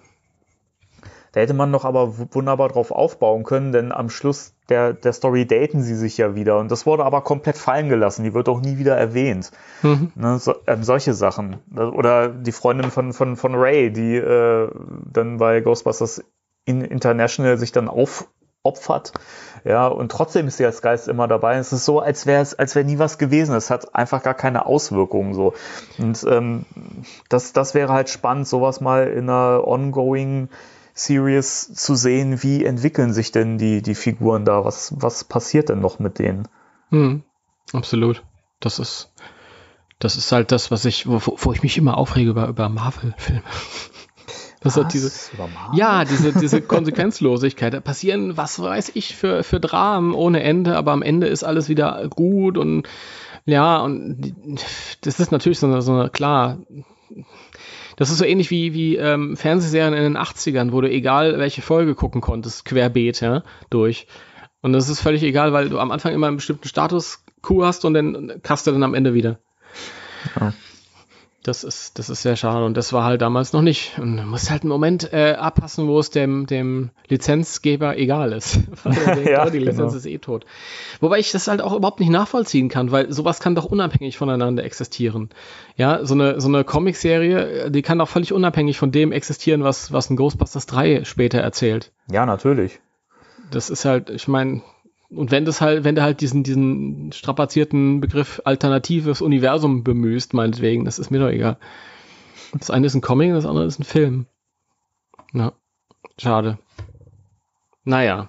Da 1.33 1.41
hätte 1.41 1.55
man 1.55 1.71
noch 1.71 1.87
aber 1.87 2.35
wunderbar 2.35 2.69
drauf 2.69 2.91
aufbauen 2.91 3.43
können, 3.43 3.73
denn 3.73 3.91
am 3.91 4.11
Schluss 4.11 4.55
der, 4.73 4.95
der 4.95 5.13
Story 5.13 5.47
daten 5.47 5.83
sie 5.83 5.95
sich 5.95 6.17
ja 6.17 6.35
wieder. 6.35 6.59
Und 6.59 6.71
das 6.71 6.87
wurde 6.87 7.05
aber 7.05 7.21
komplett 7.21 7.59
fallen 7.59 7.91
gelassen. 7.91 8.25
Die 8.25 8.33
wird 8.33 8.49
auch 8.49 8.63
nie 8.63 8.79
wieder 8.79 8.97
erwähnt. 8.97 9.51
Mhm. 9.83 10.13
Ne, 10.15 10.39
so, 10.39 10.55
ähm, 10.67 10.83
solche 10.83 11.13
Sachen. 11.13 11.59
Oder 11.77 12.29
die 12.29 12.53
Freundin 12.53 12.91
von, 12.91 13.13
von, 13.13 13.37
von 13.37 13.55
Ray, 13.55 13.93
die 13.93 14.17
äh, 14.17 14.71
dann 15.13 15.37
bei 15.37 15.61
Ghostbusters 15.61 16.25
in 16.65 16.81
International 16.81 17.59
sich 17.59 17.73
dann 17.73 17.89
aufopfert. 17.89 19.13
Ja, 19.65 19.89
und 19.89 20.11
trotzdem 20.11 20.49
ist 20.49 20.57
sie 20.57 20.65
als 20.65 20.81
Geist 20.81 21.07
immer 21.07 21.29
dabei. 21.29 21.57
Es 21.57 21.73
ist 21.75 21.85
so, 21.85 22.01
als 22.01 22.25
wäre 22.25 22.41
es, 22.41 22.59
als 22.59 22.75
wäre 22.75 22.87
nie 22.87 22.99
was 22.99 23.19
gewesen. 23.19 23.55
Es 23.55 23.69
hat 23.69 23.95
einfach 23.95 24.23
gar 24.23 24.35
keine 24.35 24.65
Auswirkungen 24.65 25.35
so. 25.35 25.53
Und 25.99 26.25
ähm, 26.31 26.65
das, 27.29 27.53
das 27.53 27.75
wäre 27.75 27.93
halt 27.93 28.09
spannend, 28.09 28.49
sowas 28.49 28.81
mal 28.81 29.09
in 29.09 29.29
einer 29.29 29.69
ongoing 29.69 30.49
Series 30.95 31.73
zu 31.75 31.95
sehen, 31.95 32.43
wie 32.43 32.65
entwickeln 32.65 33.13
sich 33.13 33.33
denn 33.33 33.59
die, 33.59 33.83
die 33.83 33.95
Figuren 33.95 34.45
da? 34.45 34.65
Was, 34.65 34.95
was 34.97 35.25
passiert 35.25 35.69
denn 35.69 35.81
noch 35.81 35.99
mit 35.99 36.19
denen? 36.19 36.49
Hm, 36.91 37.23
absolut. 37.73 38.23
Das 38.61 38.79
ist, 38.79 39.13
das 39.99 40.17
ist 40.17 40.33
halt 40.33 40.53
das, 40.53 40.71
was 40.71 40.85
ich, 40.85 41.07
wo, 41.07 41.21
wo 41.25 41.53
ich 41.53 41.63
mich 41.63 41.79
immer 41.79 41.97
aufrege 41.97 42.31
über, 42.31 42.49
über 42.49 42.69
Marvel-Filme. 42.69 43.43
Das 44.63 44.77
hat 44.77 44.93
diese, 44.93 45.11
ja, 45.75 46.05
diese, 46.05 46.33
diese 46.33 46.63
Konsequenzlosigkeit. 46.63 47.75
Da 47.75 47.81
passieren, 47.81 48.37
was 48.37 48.63
weiß 48.63 48.93
ich, 48.95 49.17
für, 49.17 49.43
für 49.43 49.59
Dramen 49.59 50.15
ohne 50.15 50.41
Ende, 50.45 50.77
aber 50.77 50.93
am 50.93 51.03
Ende 51.03 51.27
ist 51.27 51.43
alles 51.43 51.69
wieder 51.69 52.09
gut 52.09 52.57
und 52.57 52.89
ja, 53.45 53.81
und 53.83 54.35
das 55.01 55.19
ist 55.19 55.33
natürlich 55.33 55.59
so 55.59 55.67
eine, 55.67 55.83
so 55.83 55.93
eine 55.93 56.11
klar, 56.11 56.59
das 57.97 58.11
ist 58.11 58.19
so 58.19 58.25
ähnlich 58.25 58.51
wie, 58.51 58.75
wie 58.75 58.97
ähm, 58.97 59.37
Fernsehserien 59.37 59.95
in 59.95 60.03
den 60.03 60.17
80ern, 60.17 60.73
wo 60.73 60.81
du 60.81 60.91
egal 60.91 61.39
welche 61.39 61.63
Folge 61.63 61.95
gucken 61.95 62.21
konntest, 62.21 62.65
querbeet, 62.65 63.21
ja, 63.21 63.43
durch. 63.71 64.07
Und 64.61 64.73
das 64.73 64.89
ist 64.89 65.01
völlig 65.01 65.23
egal, 65.23 65.53
weil 65.53 65.69
du 65.69 65.79
am 65.79 65.91
Anfang 65.91 66.13
immer 66.13 66.29
einen 66.29 66.37
bestimmten 66.37 66.69
Status 66.69 67.25
Q 67.43 67.65
hast 67.65 67.85
und 67.85 67.95
dann 67.95 68.41
kannst 68.43 68.67
du 68.67 68.71
dann 68.71 68.83
am 68.83 68.95
Ende 68.95 69.15
wieder. 69.15 69.41
Ja. 70.39 70.53
Das 71.43 71.65
ist, 71.65 71.99
das 71.99 72.09
ist 72.09 72.23
sehr 72.23 72.37
schade 72.37 72.65
und 72.65 72.77
das 72.77 72.93
war 72.93 73.05
halt 73.05 73.21
damals 73.21 73.53
noch 73.53 73.63
nicht. 73.63 73.99
Und 73.99 74.17
du 74.17 74.23
musst 74.23 74.49
halt 74.51 74.63
einen 74.63 74.69
Moment 74.69 75.13
äh, 75.13 75.33
abpassen, 75.33 75.89
wo 75.89 75.99
es 75.99 76.11
dem, 76.11 76.47
dem 76.47 76.91
Lizenzgeber 77.09 77.99
egal 77.99 78.33
ist. 78.33 78.61
ja, 79.25 79.51
die 79.51 79.59
Lizenz 79.59 79.77
genau. 79.77 79.97
ist 79.97 80.07
eh 80.07 80.19
tot. 80.19 80.45
Wobei 81.01 81.19
ich 81.19 81.33
das 81.33 81.49
halt 81.49 81.61
auch 81.61 81.75
überhaupt 81.75 81.99
nicht 81.99 82.11
nachvollziehen 82.11 82.69
kann, 82.69 82.93
weil 82.93 83.13
sowas 83.13 83.41
kann 83.41 83.57
doch 83.57 83.65
unabhängig 83.65 84.17
voneinander 84.17 84.63
existieren. 84.63 85.31
Ja, 85.77 86.05
so 86.05 86.15
eine, 86.15 86.41
so 86.41 86.47
eine 86.47 86.63
Comicserie, 86.63 87.73
die 87.73 87.83
kann 87.83 87.99
doch 87.99 88.09
völlig 88.09 88.33
unabhängig 88.33 88.79
von 88.79 88.93
dem 88.93 89.11
existieren, 89.11 89.65
was, 89.65 89.93
was 89.93 90.11
ein 90.11 90.17
Ghostbusters 90.17 90.67
3 90.67 91.05
später 91.05 91.41
erzählt. 91.41 91.91
Ja, 92.09 92.25
natürlich. 92.25 92.79
Das 93.51 93.69
ist 93.69 93.85
halt, 93.85 94.11
ich 94.11 94.29
meine, 94.29 94.63
und 95.15 95.31
wenn 95.31 95.45
das 95.45 95.61
halt, 95.61 95.85
wenn 95.85 95.95
du 95.95 96.03
halt 96.03 96.21
diesen, 96.21 96.43
diesen 96.43 97.13
strapazierten 97.13 98.01
Begriff 98.01 98.41
alternatives 98.45 99.21
Universum 99.21 99.85
bemühst, 99.85 100.35
meinetwegen, 100.35 100.85
das 100.85 100.99
ist 100.99 101.11
mir 101.11 101.19
doch 101.19 101.29
egal. 101.29 101.59
Das 102.59 102.71
eine 102.71 102.87
ist 102.87 102.95
ein 102.95 103.01
Comic, 103.01 103.33
das 103.33 103.47
andere 103.47 103.65
ist 103.65 103.79
ein 103.79 103.85
Film. 103.85 104.27
Na, 105.33 105.53
schade. 106.19 106.59
Naja. 107.85 108.27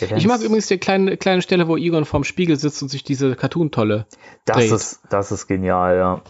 Ich 0.00 0.26
mag 0.26 0.40
übrigens 0.40 0.66
die 0.66 0.78
kleine, 0.78 1.16
kleine 1.16 1.40
Stelle, 1.40 1.68
wo 1.68 1.76
Egon 1.76 2.04
vorm 2.04 2.24
Spiegel 2.24 2.58
sitzt 2.58 2.82
und 2.82 2.88
sich 2.88 3.04
diese 3.04 3.36
Cartoon-Tolle. 3.36 4.06
Das 4.44 4.56
dreht. 4.56 4.72
ist, 4.72 5.02
das 5.08 5.30
ist 5.30 5.46
genial, 5.46 5.96
ja. 5.96 6.22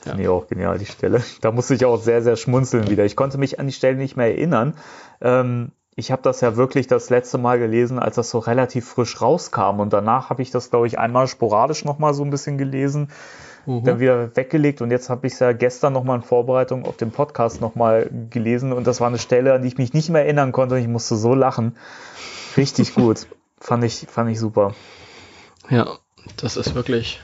Finde 0.00 0.18
ja. 0.18 0.22
ich 0.22 0.28
auch 0.28 0.46
genial, 0.46 0.78
die 0.78 0.86
Stelle. 0.86 1.22
Da 1.40 1.50
musste 1.50 1.74
ich 1.74 1.84
auch 1.84 2.00
sehr, 2.00 2.22
sehr 2.22 2.36
schmunzeln 2.36 2.88
wieder. 2.88 3.04
Ich 3.04 3.16
konnte 3.16 3.36
mich 3.36 3.58
an 3.58 3.66
die 3.66 3.72
Stelle 3.72 3.96
nicht 3.96 4.16
mehr 4.16 4.28
erinnern. 4.28 4.74
Ähm, 5.20 5.72
ich 5.98 6.12
habe 6.12 6.22
das 6.22 6.40
ja 6.42 6.54
wirklich 6.54 6.86
das 6.86 7.10
letzte 7.10 7.38
Mal 7.38 7.58
gelesen, 7.58 7.98
als 7.98 8.14
das 8.14 8.30
so 8.30 8.38
relativ 8.38 8.86
frisch 8.86 9.20
rauskam. 9.20 9.80
Und 9.80 9.92
danach 9.92 10.30
habe 10.30 10.42
ich 10.42 10.52
das, 10.52 10.70
glaube 10.70 10.86
ich, 10.86 10.96
einmal 10.96 11.26
sporadisch 11.26 11.84
nochmal 11.84 12.14
so 12.14 12.22
ein 12.22 12.30
bisschen 12.30 12.56
gelesen, 12.56 13.10
mhm. 13.66 13.82
dann 13.82 13.98
wieder 13.98 14.36
weggelegt. 14.36 14.80
Und 14.80 14.92
jetzt 14.92 15.10
habe 15.10 15.26
ich 15.26 15.32
es 15.32 15.40
ja 15.40 15.50
gestern 15.50 15.92
nochmal 15.94 16.18
in 16.18 16.22
Vorbereitung 16.22 16.84
auf 16.84 16.96
den 16.96 17.10
Podcast 17.10 17.60
nochmal 17.60 18.08
gelesen. 18.30 18.72
Und 18.72 18.86
das 18.86 19.00
war 19.00 19.08
eine 19.08 19.18
Stelle, 19.18 19.52
an 19.52 19.62
die 19.62 19.68
ich 19.68 19.76
mich 19.76 19.92
nicht 19.92 20.08
mehr 20.08 20.22
erinnern 20.22 20.52
konnte. 20.52 20.76
Und 20.76 20.82
ich 20.82 20.86
musste 20.86 21.16
so 21.16 21.34
lachen. 21.34 21.76
Richtig 22.56 22.94
gut. 22.94 23.26
fand, 23.58 23.82
ich, 23.82 24.06
fand 24.08 24.30
ich 24.30 24.38
super. 24.38 24.76
Ja, 25.68 25.98
das 26.36 26.56
ist 26.56 26.76
wirklich, 26.76 27.20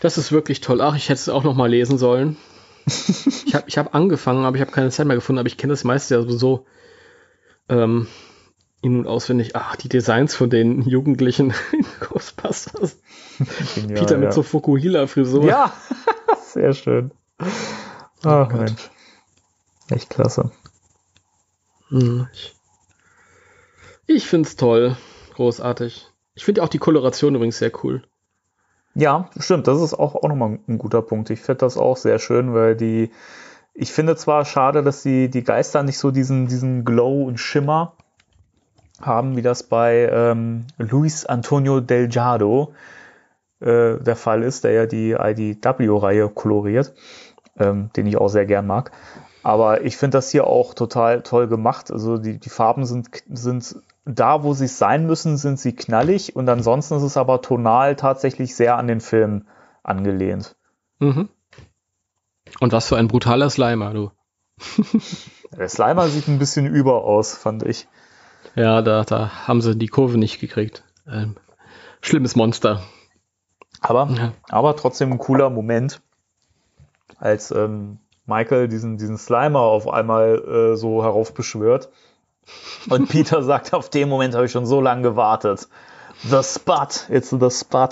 das 0.00 0.16
ist 0.16 0.32
wirklich 0.32 0.62
toll. 0.62 0.80
Ach, 0.80 0.96
ich 0.96 1.10
hätte 1.10 1.20
es 1.20 1.28
auch 1.28 1.44
nochmal 1.44 1.68
lesen 1.68 1.98
sollen. 1.98 2.38
ich 2.86 3.54
habe 3.54 3.64
ich 3.66 3.76
hab 3.76 3.94
angefangen, 3.94 4.46
aber 4.46 4.56
ich 4.56 4.62
habe 4.62 4.72
keine 4.72 4.88
Zeit 4.88 5.06
mehr 5.06 5.16
gefunden. 5.16 5.38
Aber 5.38 5.48
ich 5.48 5.58
kenne 5.58 5.74
das 5.74 5.84
meiste 5.84 6.14
ja 6.14 6.22
so 6.22 6.64
ähm, 7.68 8.06
in- 8.80 9.00
und 9.00 9.06
auswendig, 9.06 9.56
ach, 9.56 9.76
die 9.76 9.88
Designs 9.88 10.34
von 10.34 10.50
den 10.50 10.82
Jugendlichen 10.82 11.52
in 11.72 11.86
Ghostbusters. 12.00 12.98
Genial, 13.74 14.00
Peter 14.00 14.16
mit 14.16 14.26
ja. 14.26 14.32
so 14.32 14.42
Fukuhila-Frisur. 14.42 15.44
Ja, 15.44 15.72
sehr 16.42 16.72
schön. 16.74 17.12
Ach, 18.24 18.48
oh 18.50 18.56
Mensch. 18.56 18.90
Echt 19.90 20.10
klasse. 20.10 20.50
Hm, 21.88 22.28
ich, 22.32 22.54
ich 24.06 24.26
finde 24.26 24.48
es 24.48 24.56
toll. 24.56 24.96
Großartig. 25.34 26.08
Ich 26.34 26.44
finde 26.44 26.62
auch 26.62 26.68
die 26.68 26.78
Koloration 26.78 27.34
übrigens 27.34 27.58
sehr 27.58 27.72
cool. 27.84 28.02
Ja, 28.94 29.30
stimmt. 29.38 29.66
Das 29.68 29.80
ist 29.80 29.94
auch, 29.94 30.16
auch 30.16 30.28
nochmal 30.28 30.58
ein 30.66 30.78
guter 30.78 31.02
Punkt. 31.02 31.30
Ich 31.30 31.40
finde 31.40 31.58
das 31.58 31.76
auch 31.76 31.96
sehr 31.96 32.18
schön, 32.18 32.54
weil 32.54 32.76
die, 32.76 33.12
ich 33.80 33.92
finde 33.92 34.16
zwar 34.16 34.44
schade, 34.44 34.82
dass 34.82 35.04
die, 35.04 35.30
die 35.30 35.44
Geister 35.44 35.84
nicht 35.84 35.98
so 35.98 36.10
diesen, 36.10 36.48
diesen 36.48 36.84
Glow 36.84 37.22
und 37.22 37.38
Schimmer 37.38 37.92
haben, 39.00 39.36
wie 39.36 39.42
das 39.42 39.62
bei 39.62 40.10
ähm, 40.12 40.66
Luis 40.78 41.24
Antonio 41.24 41.78
Delgado 41.78 42.72
äh, 43.60 43.98
der 43.98 44.16
Fall 44.16 44.42
ist, 44.42 44.64
der 44.64 44.72
ja 44.72 44.86
die 44.86 45.12
IDW-Reihe 45.12 46.28
koloriert, 46.28 46.92
ähm, 47.56 47.90
den 47.94 48.06
ich 48.06 48.16
auch 48.16 48.26
sehr 48.26 48.46
gern 48.46 48.66
mag. 48.66 48.90
Aber 49.44 49.84
ich 49.84 49.96
finde 49.96 50.18
das 50.18 50.32
hier 50.32 50.48
auch 50.48 50.74
total 50.74 51.22
toll 51.22 51.46
gemacht. 51.46 51.92
Also 51.92 52.18
die, 52.18 52.38
die 52.38 52.50
Farben 52.50 52.84
sind, 52.84 53.08
sind 53.28 53.76
da, 54.04 54.42
wo 54.42 54.54
sie 54.54 54.66
sein 54.66 55.06
müssen, 55.06 55.36
sind 55.36 55.60
sie 55.60 55.76
knallig 55.76 56.34
und 56.34 56.48
ansonsten 56.48 56.96
ist 56.96 57.04
es 57.04 57.16
aber 57.16 57.42
tonal 57.42 57.94
tatsächlich 57.94 58.56
sehr 58.56 58.76
an 58.76 58.88
den 58.88 59.00
Film 59.00 59.46
angelehnt. 59.84 60.56
Mhm. 60.98 61.28
Und 62.60 62.72
was 62.72 62.88
für 62.88 62.96
ein 62.96 63.08
brutaler 63.08 63.50
Slimer, 63.50 63.92
du. 63.92 64.10
Der 65.56 65.68
Slimer 65.68 66.08
sieht 66.08 66.28
ein 66.28 66.38
bisschen 66.38 66.66
über 66.66 67.04
aus, 67.04 67.34
fand 67.34 67.62
ich. 67.62 67.86
Ja, 68.54 68.82
da, 68.82 69.04
da 69.04 69.46
haben 69.46 69.60
sie 69.60 69.76
die 69.76 69.86
Kurve 69.86 70.18
nicht 70.18 70.40
gekriegt. 70.40 70.84
Ähm, 71.10 71.36
schlimmes 72.00 72.36
Monster. 72.36 72.82
Aber, 73.80 74.08
ja. 74.16 74.32
aber 74.48 74.76
trotzdem 74.76 75.12
ein 75.12 75.18
cooler 75.18 75.50
Moment, 75.50 76.00
als 77.18 77.50
ähm, 77.50 77.98
Michael 78.26 78.68
diesen, 78.68 78.98
diesen 78.98 79.16
Slimer 79.16 79.60
auf 79.60 79.88
einmal 79.88 80.38
äh, 80.38 80.76
so 80.76 81.02
heraufbeschwört. 81.02 81.88
Und 82.88 83.08
Peter 83.10 83.42
sagt, 83.42 83.74
auf 83.74 83.90
den 83.90 84.08
Moment 84.08 84.34
habe 84.34 84.46
ich 84.46 84.52
schon 84.52 84.66
so 84.66 84.80
lange 84.80 85.02
gewartet. 85.02 85.68
The 86.24 86.42
Spot, 86.42 86.88
it's 87.08 87.30
the 87.30 87.50
Spot. 87.50 87.88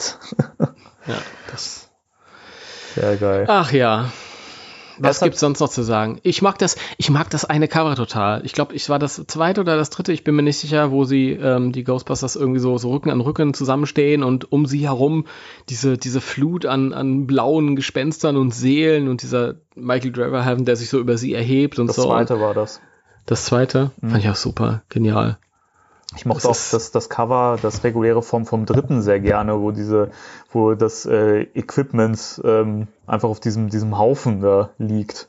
ja, 1.06 1.18
das. 1.50 1.88
Sehr 2.94 3.16
geil. 3.16 3.44
Ach 3.48 3.70
ja, 3.72 4.10
was 4.98 5.20
gibt's 5.20 5.40
sonst 5.40 5.60
noch 5.60 5.68
zu 5.68 5.82
sagen? 5.82 6.18
Ich 6.23 6.43
mag 6.43 6.59
das, 6.59 6.77
ich 6.97 7.10
mag 7.10 7.31
das 7.31 7.44
eine 7.44 7.68
Cover 7.68 7.94
total. 7.94 8.44
Ich 8.44 8.52
glaube, 8.52 8.74
ich 8.74 8.89
war 8.89 8.98
das 8.98 9.23
zweite 9.27 9.60
oder 9.60 9.77
das 9.77 9.90
dritte, 9.90 10.12
ich 10.12 10.24
bin 10.24 10.35
mir 10.35 10.43
nicht 10.43 10.59
sicher, 10.59 10.90
wo 10.90 11.05
sie 11.05 11.31
ähm, 11.31 11.73
die 11.73 11.85
Ghostbusters 11.85 12.36
irgendwie 12.36 12.60
so, 12.60 12.78
so 12.78 12.90
Rücken 12.90 13.10
an 13.10 13.20
Rücken 13.20 13.55
zusammenstehen 13.55 14.23
und 14.23 14.51
um 14.52 14.66
sie 14.66 14.85
herum 14.86 15.27
diese, 15.68 15.98
diese 15.98 16.20
Flut 16.20 16.66
an, 16.66 16.93
an 16.93 17.27
blauen 17.27 17.77
Gespenstern 17.77 18.36
und 18.36 18.55
Seelen 18.55 19.09
und 19.09 19.23
dieser 19.23 19.56
Michael 19.74 20.12
Draverhaven, 20.12 20.64
der 20.64 20.77
sich 20.77 20.89
so 20.89 20.98
über 20.98 21.18
sie 21.18 21.35
erhebt 21.35 21.78
und 21.78 21.89
das 21.89 21.97
so. 21.97 22.02
Das 22.02 22.10
zweite 22.10 22.40
war 22.40 22.55
das. 22.55 22.81
Das 23.27 23.44
zweite? 23.44 23.90
Mhm. 24.01 24.10
Fand 24.10 24.24
ich 24.24 24.31
auch 24.31 24.36
super, 24.36 24.82
genial. 24.89 25.39
Ich 26.16 26.24
mochte 26.26 26.48
das 26.48 26.68
auch 26.68 26.72
das, 26.72 26.90
das 26.90 27.09
Cover, 27.09 27.59
das 27.60 27.84
reguläre 27.84 28.22
vom, 28.22 28.47
vom 28.47 28.66
dritten 28.66 29.02
sehr 29.02 29.20
gerne, 29.20 29.60
wo 29.60 29.70
diese, 29.70 30.10
wo 30.51 30.74
das 30.74 31.06
äh, 31.06 31.43
Equipment 31.55 32.40
ähm, 32.44 32.88
einfach 33.06 33.28
auf 33.28 33.40
diesem, 33.40 33.68
diesem 33.68 33.98
Haufen 33.98 34.40
da 34.40 34.70
liegt. 34.78 35.28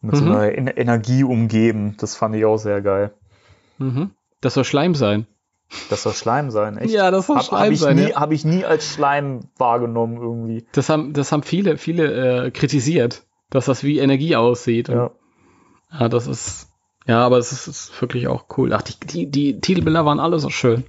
Mit 0.00 0.14
mhm. 0.14 0.18
so 0.18 0.24
einer 0.24 0.52
en 0.52 0.66
Energie 0.68 1.24
umgeben. 1.24 1.96
Das 1.98 2.16
fand 2.16 2.34
ich 2.36 2.44
auch 2.44 2.58
sehr 2.58 2.82
geil. 2.82 3.12
Mhm. 3.78 4.10
Das 4.40 4.54
soll 4.54 4.64
Schleim 4.64 4.94
sein. 4.94 5.26
Das 5.90 6.04
soll 6.04 6.12
Schleim 6.12 6.50
sein, 6.50 6.78
echt? 6.78 6.92
Ja, 6.92 7.10
das 7.10 7.26
soll 7.26 7.36
hab, 7.36 7.44
Schleim 7.44 7.62
hab 7.64 7.70
ich 7.72 7.80
sein. 7.80 7.96
Nie, 7.96 8.10
ja. 8.10 8.20
Habe 8.20 8.34
ich 8.34 8.44
nie 8.44 8.64
als 8.64 8.86
Schleim 8.86 9.40
wahrgenommen 9.56 10.16
irgendwie. 10.16 10.66
Das 10.72 10.88
haben, 10.88 11.12
das 11.12 11.32
haben 11.32 11.42
viele, 11.42 11.76
viele 11.76 12.46
äh, 12.46 12.50
kritisiert, 12.50 13.24
dass 13.50 13.66
das 13.66 13.82
wie 13.82 13.98
Energie 13.98 14.36
aussieht. 14.36 14.88
Ja. 14.88 15.10
ja, 15.90 16.08
das 16.08 16.26
ist, 16.28 16.68
ja, 17.06 17.24
aber 17.24 17.38
es 17.38 17.52
ist, 17.52 17.66
ist, 17.68 18.00
wirklich 18.00 18.28
auch 18.28 18.44
cool. 18.56 18.72
Ach, 18.72 18.82
die, 18.82 18.98
die, 19.06 19.30
die 19.30 19.60
Titelbilder 19.60 20.04
waren 20.04 20.20
alle 20.20 20.38
so 20.38 20.50
schön. 20.50 20.84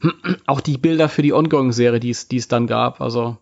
auch 0.46 0.60
die 0.60 0.78
Bilder 0.78 1.08
für 1.08 1.22
die 1.22 1.32
Ongoing-Serie, 1.32 2.00
die 2.00 2.10
es 2.10 2.48
dann 2.48 2.66
gab, 2.66 3.00
also. 3.00 3.36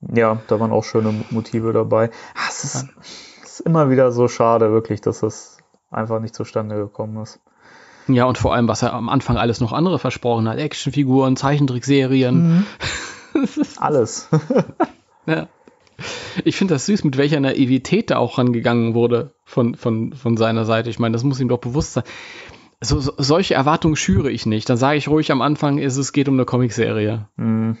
Ja, 0.00 0.40
da 0.46 0.60
waren 0.60 0.70
auch 0.70 0.84
schöne 0.84 1.24
Motive 1.30 1.72
dabei. 1.72 2.10
Ach, 2.36 2.50
es, 2.50 2.64
ist, 2.64 2.88
ist 3.42 3.60
immer 3.60 3.90
wieder 3.90 4.12
so 4.12 4.28
schade, 4.28 4.70
wirklich, 4.70 5.00
dass 5.00 5.20
das 5.20 5.58
einfach 5.90 6.20
nicht 6.20 6.34
zustande 6.34 6.76
gekommen 6.76 7.22
ist. 7.22 7.40
Ja, 8.06 8.24
und 8.24 8.38
vor 8.38 8.54
allem, 8.54 8.68
was 8.68 8.82
er 8.82 8.94
am 8.94 9.08
Anfang 9.08 9.36
alles 9.36 9.60
noch 9.60 9.72
andere 9.72 9.98
versprochen 9.98 10.48
hat. 10.48 10.58
Actionfiguren, 10.58 11.36
Zeichentrickserien. 11.36 12.66
Mhm. 13.34 13.50
Alles. 13.76 14.28
ja. 15.26 15.48
Ich 16.44 16.56
finde 16.56 16.74
das 16.74 16.86
süß, 16.86 17.04
mit 17.04 17.16
welcher 17.16 17.40
Naivität 17.40 18.10
da 18.10 18.18
auch 18.18 18.38
rangegangen 18.38 18.94
wurde 18.94 19.34
von, 19.44 19.74
von, 19.74 20.12
von 20.12 20.36
seiner 20.36 20.64
Seite. 20.64 20.90
Ich 20.90 20.98
meine, 20.98 21.12
das 21.12 21.24
muss 21.24 21.40
ihm 21.40 21.48
doch 21.48 21.58
bewusst 21.58 21.94
sein. 21.94 22.04
So, 22.80 23.00
so, 23.00 23.12
solche 23.16 23.54
Erwartungen 23.54 23.96
schüre 23.96 24.30
ich 24.30 24.46
nicht. 24.46 24.68
Dann 24.68 24.76
sage 24.76 24.98
ich 24.98 25.08
ruhig 25.08 25.32
am 25.32 25.42
Anfang, 25.42 25.78
ist, 25.78 25.96
es 25.96 26.12
geht 26.12 26.28
um 26.28 26.34
eine 26.34 26.44
Comicserie. 26.44 27.26
Hm, 27.36 27.76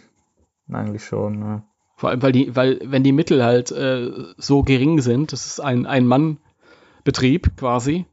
eigentlich 0.72 1.04
schon, 1.04 1.38
ne? 1.38 1.62
Vor 1.94 2.10
allem, 2.10 2.22
weil 2.22 2.32
die, 2.32 2.54
weil, 2.54 2.80
wenn 2.84 3.02
die 3.02 3.12
Mittel 3.12 3.44
halt 3.44 3.72
äh, 3.72 4.10
so 4.36 4.62
gering 4.62 5.00
sind, 5.00 5.32
das 5.32 5.46
ist 5.46 5.60
ein 5.60 5.86
Ein-Mann-Betrieb 5.86 7.56
quasi. 7.56 8.06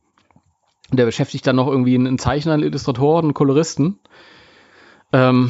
Und 0.91 0.97
der 0.97 1.05
beschäftigt 1.05 1.45
dann 1.45 1.55
noch 1.55 1.67
irgendwie 1.67 1.95
einen 1.95 2.17
Zeichner, 2.17 2.53
einen 2.53 2.63
Illustrator, 2.63 3.19
einen 3.19 3.33
Koloristen. 3.33 3.99
Ähm, 5.11 5.49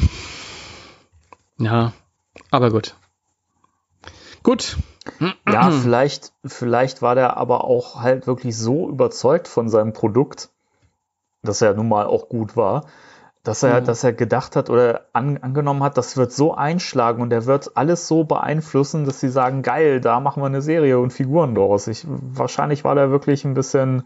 ja, 1.58 1.92
aber 2.50 2.70
gut. 2.70 2.96
Gut. 4.46 4.76
Ja, 5.48 5.72
vielleicht, 5.72 6.32
vielleicht 6.44 7.02
war 7.02 7.16
der 7.16 7.36
aber 7.36 7.64
auch 7.64 8.00
halt 8.00 8.28
wirklich 8.28 8.56
so 8.56 8.88
überzeugt 8.88 9.48
von 9.48 9.68
seinem 9.68 9.92
Produkt, 9.92 10.50
dass 11.42 11.62
er 11.62 11.74
nun 11.74 11.88
mal 11.88 12.06
auch 12.06 12.28
gut 12.28 12.56
war, 12.56 12.86
dass 13.42 13.64
er, 13.64 13.80
Mhm. 13.80 13.86
dass 13.86 14.04
er 14.04 14.12
gedacht 14.12 14.54
hat 14.54 14.70
oder 14.70 15.06
an, 15.12 15.38
angenommen 15.38 15.82
hat, 15.82 15.98
das 15.98 16.16
wird 16.16 16.30
so 16.30 16.54
einschlagen 16.54 17.22
und 17.22 17.32
er 17.32 17.46
wird 17.46 17.76
alles 17.76 18.06
so 18.06 18.22
beeinflussen, 18.22 19.04
dass 19.04 19.18
sie 19.18 19.30
sagen, 19.30 19.62
geil, 19.62 20.00
da 20.00 20.20
machen 20.20 20.40
wir 20.44 20.46
eine 20.46 20.62
Serie 20.62 21.00
und 21.00 21.12
Figuren 21.12 21.56
draus. 21.56 21.88
Ich, 21.88 22.04
wahrscheinlich 22.06 22.84
war 22.84 22.94
der 22.94 23.10
wirklich 23.10 23.44
ein 23.44 23.54
bisschen, 23.54 24.04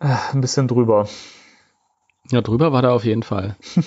äh, 0.00 0.14
ein 0.32 0.40
bisschen 0.40 0.66
drüber. 0.66 1.08
Ja, 2.30 2.40
drüber 2.40 2.72
war 2.72 2.80
der 2.80 2.92
auf 2.92 3.04
jeden 3.04 3.22
Fall. 3.22 3.56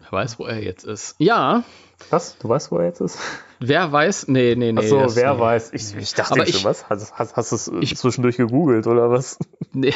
wer 0.00 0.12
weiß, 0.12 0.38
wo 0.38 0.46
er 0.46 0.62
jetzt 0.62 0.84
ist. 0.84 1.16
Ja, 1.18 1.62
Was? 2.10 2.36
Du 2.38 2.48
weißt, 2.48 2.70
wo 2.72 2.78
er 2.78 2.86
jetzt 2.86 3.00
ist? 3.00 3.18
wer 3.60 3.92
weiß? 3.92 4.28
Nee, 4.28 4.54
nee, 4.56 4.72
nee. 4.72 4.78
Achso, 4.80 5.14
wer 5.14 5.34
nee. 5.34 5.40
weiß? 5.40 5.72
Ich, 5.72 5.94
ich 5.96 6.14
dachte 6.14 6.34
Aber 6.40 6.46
schon, 6.46 6.64
was? 6.64 6.88
Hast, 6.90 7.12
hast, 7.18 7.36
hast 7.36 7.52
du 7.52 7.56
es 7.56 7.70
Ich- 7.80 7.96
zwischendurch 7.96 8.36
gegoogelt 8.36 8.86
oder 8.86 9.10
was? 9.10 9.38
Nee. 9.72 9.92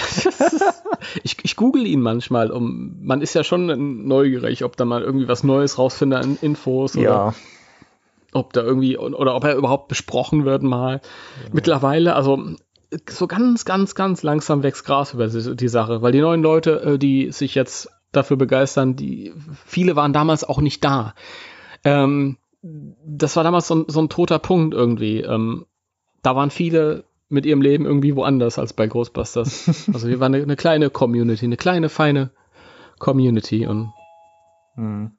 ich, 1.25 1.37
ich 1.43 1.57
google 1.57 1.87
ihn 1.87 2.01
manchmal, 2.01 2.51
um 2.51 2.97
man 3.03 3.21
ist 3.21 3.35
ja 3.35 3.43
schon 3.45 4.07
neugierig, 4.07 4.65
ob 4.65 4.77
da 4.77 4.85
mal 4.85 5.03
irgendwie 5.03 5.29
was 5.29 5.43
Neues 5.45 5.79
rausfindet 5.79 6.23
an 6.25 6.39
Infos 6.41 6.97
oder 6.97 7.05
Ja. 7.05 7.35
ob 8.33 8.53
da 8.53 8.63
irgendwie 8.63 8.97
oder 8.99 9.35
ob 9.35 9.45
er 9.45 9.57
überhaupt 9.57 9.89
besprochen 9.89 10.45
wird 10.45 10.63
mal. 10.63 11.01
Mittlerweile, 11.53 12.15
also 12.15 12.39
so 13.09 13.27
ganz, 13.27 13.65
ganz, 13.65 13.95
ganz 13.97 14.23
langsam 14.23 14.63
wächst 14.63 14.85
Gras 14.85 15.15
über 15.15 15.27
die, 15.27 15.57
die 15.57 15.69
Sache, 15.69 16.01
weil 16.03 16.13
die 16.13 16.21
neuen 16.21 16.43
Leute, 16.43 16.81
äh, 16.83 16.99
die 16.99 17.33
sich 17.33 17.57
jetzt 17.57 17.89
dafür 18.13 18.37
begeistern, 18.37 18.95
die 18.95 19.33
viele 19.67 19.97
waren 19.97 20.13
damals 20.13 20.45
auch 20.45 20.61
nicht 20.61 20.85
da. 20.85 21.15
Ähm, 21.85 22.37
das 22.63 23.37
war 23.37 23.45
damals 23.45 23.69
so 23.69 23.77
ein, 23.77 23.85
so 23.89 24.01
ein 24.01 24.09
toter 24.09 24.39
Punkt 24.39 24.75
irgendwie. 24.75 25.21
Ähm, 25.21 25.67
da 26.23 26.35
waren 26.35 26.51
viele 26.51 27.05
mit 27.29 27.47
ihrem 27.47 27.63
Leben 27.63 27.85
irgendwie 27.85 28.17
woanders 28.17 28.59
als 28.59 28.73
bei 28.73 28.87
Ghostbusters. 28.87 29.89
Also 29.93 30.09
wir 30.09 30.21
waren 30.21 30.35
eine, 30.35 30.43
eine 30.43 30.57
kleine 30.57 30.91
Community, 30.91 31.45
eine 31.45 31.57
kleine, 31.57 31.89
feine 31.89 32.31
Community 32.99 33.67
und 33.67 33.93
Hm. 34.77 35.13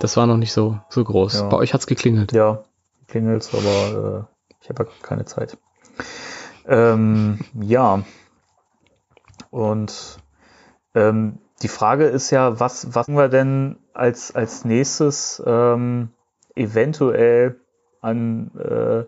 das 0.00 0.16
war 0.16 0.26
noch 0.26 0.36
nicht 0.36 0.52
so, 0.52 0.78
so 0.90 1.02
groß. 1.02 1.34
Ja. 1.34 1.48
Bei 1.48 1.56
euch 1.56 1.72
hat's 1.72 1.86
geklingelt. 1.86 2.32
Ja, 2.32 2.62
klingelt's, 3.06 3.54
aber 3.54 4.28
äh, 4.28 4.54
ich 4.60 4.68
habe 4.68 4.84
ja 4.84 4.90
keine 5.02 5.24
Zeit. 5.24 5.56
Ähm, 6.66 7.38
ja. 7.58 8.02
Und 9.50 10.18
ähm, 10.94 11.38
die 11.62 11.68
Frage 11.68 12.04
ist 12.04 12.30
ja, 12.30 12.60
was, 12.60 12.94
was 12.94 13.08
machen 13.08 13.16
wir 13.16 13.28
denn 13.28 13.76
als, 13.92 14.34
als 14.34 14.64
nächstes 14.64 15.42
ähm, 15.44 16.10
eventuell 16.54 17.56
an 18.00 18.50
äh, 18.56 19.04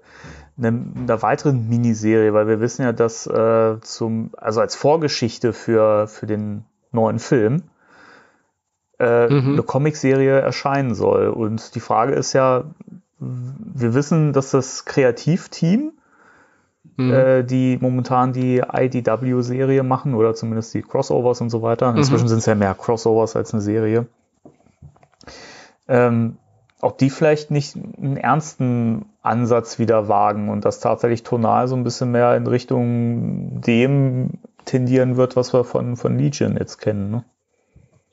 einer, 0.58 0.78
einer 0.96 1.22
weiteren 1.22 1.68
Miniserie, 1.68 2.34
weil 2.34 2.48
wir 2.48 2.60
wissen 2.60 2.82
ja, 2.82 2.92
dass 2.92 3.26
äh, 3.26 3.80
zum, 3.80 4.30
also 4.36 4.60
als 4.60 4.74
Vorgeschichte 4.74 5.52
für, 5.52 6.08
für 6.08 6.26
den 6.26 6.64
neuen 6.92 7.18
Film 7.18 7.62
äh, 8.98 9.28
Mhm. 9.30 9.52
eine 9.52 9.62
Comicserie 9.62 10.40
erscheinen 10.40 10.94
soll. 10.94 11.28
Und 11.28 11.74
die 11.74 11.80
Frage 11.80 12.12
ist 12.14 12.32
ja, 12.32 12.64
wir 13.18 13.94
wissen, 13.94 14.32
dass 14.32 14.50
das 14.50 14.84
Kreativteam, 14.84 15.92
Mhm. 17.06 17.12
äh, 17.12 17.42
die 17.44 17.78
momentan 17.80 18.32
die 18.32 18.58
IDW-Serie 18.72 19.82
machen 19.82 20.14
oder 20.14 20.34
zumindest 20.34 20.74
die 20.74 20.82
Crossovers 20.82 21.40
und 21.40 21.50
so 21.50 21.62
weiter. 21.62 21.94
Inzwischen 21.94 22.24
Mhm. 22.24 22.28
sind 22.28 22.38
es 22.38 22.46
ja 22.46 22.54
mehr 22.54 22.74
Crossovers 22.74 23.36
als 23.36 23.52
eine 23.52 23.62
Serie. 23.62 24.06
Ähm, 25.88 26.36
ob 26.80 26.98
die 26.98 27.10
vielleicht 27.10 27.50
nicht 27.50 27.76
einen 27.76 28.16
ernsten 28.16 29.06
Ansatz 29.22 29.78
wieder 29.78 30.08
wagen 30.08 30.48
und 30.48 30.64
das 30.64 30.80
tatsächlich 30.80 31.22
tonal 31.22 31.68
so 31.68 31.76
ein 31.76 31.84
bisschen 31.84 32.10
mehr 32.10 32.36
in 32.36 32.46
Richtung 32.46 33.60
dem 33.60 34.38
tendieren 34.64 35.16
wird, 35.16 35.36
was 35.36 35.52
wir 35.52 35.64
von, 35.64 35.96
von 35.96 36.16
Legion 36.18 36.56
jetzt 36.56 36.78
kennen. 36.78 37.10
Ne? 37.10 37.24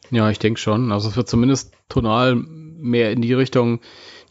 Ja, 0.10 0.30
ich 0.30 0.40
denke 0.40 0.60
schon. 0.60 0.92
Also 0.92 1.08
es 1.10 1.16
wird 1.16 1.30
zumindest 1.30 1.74
tonal 1.88 2.36
mehr 2.36 3.12
in 3.12 3.22
die 3.22 3.34
Richtung, 3.34 3.80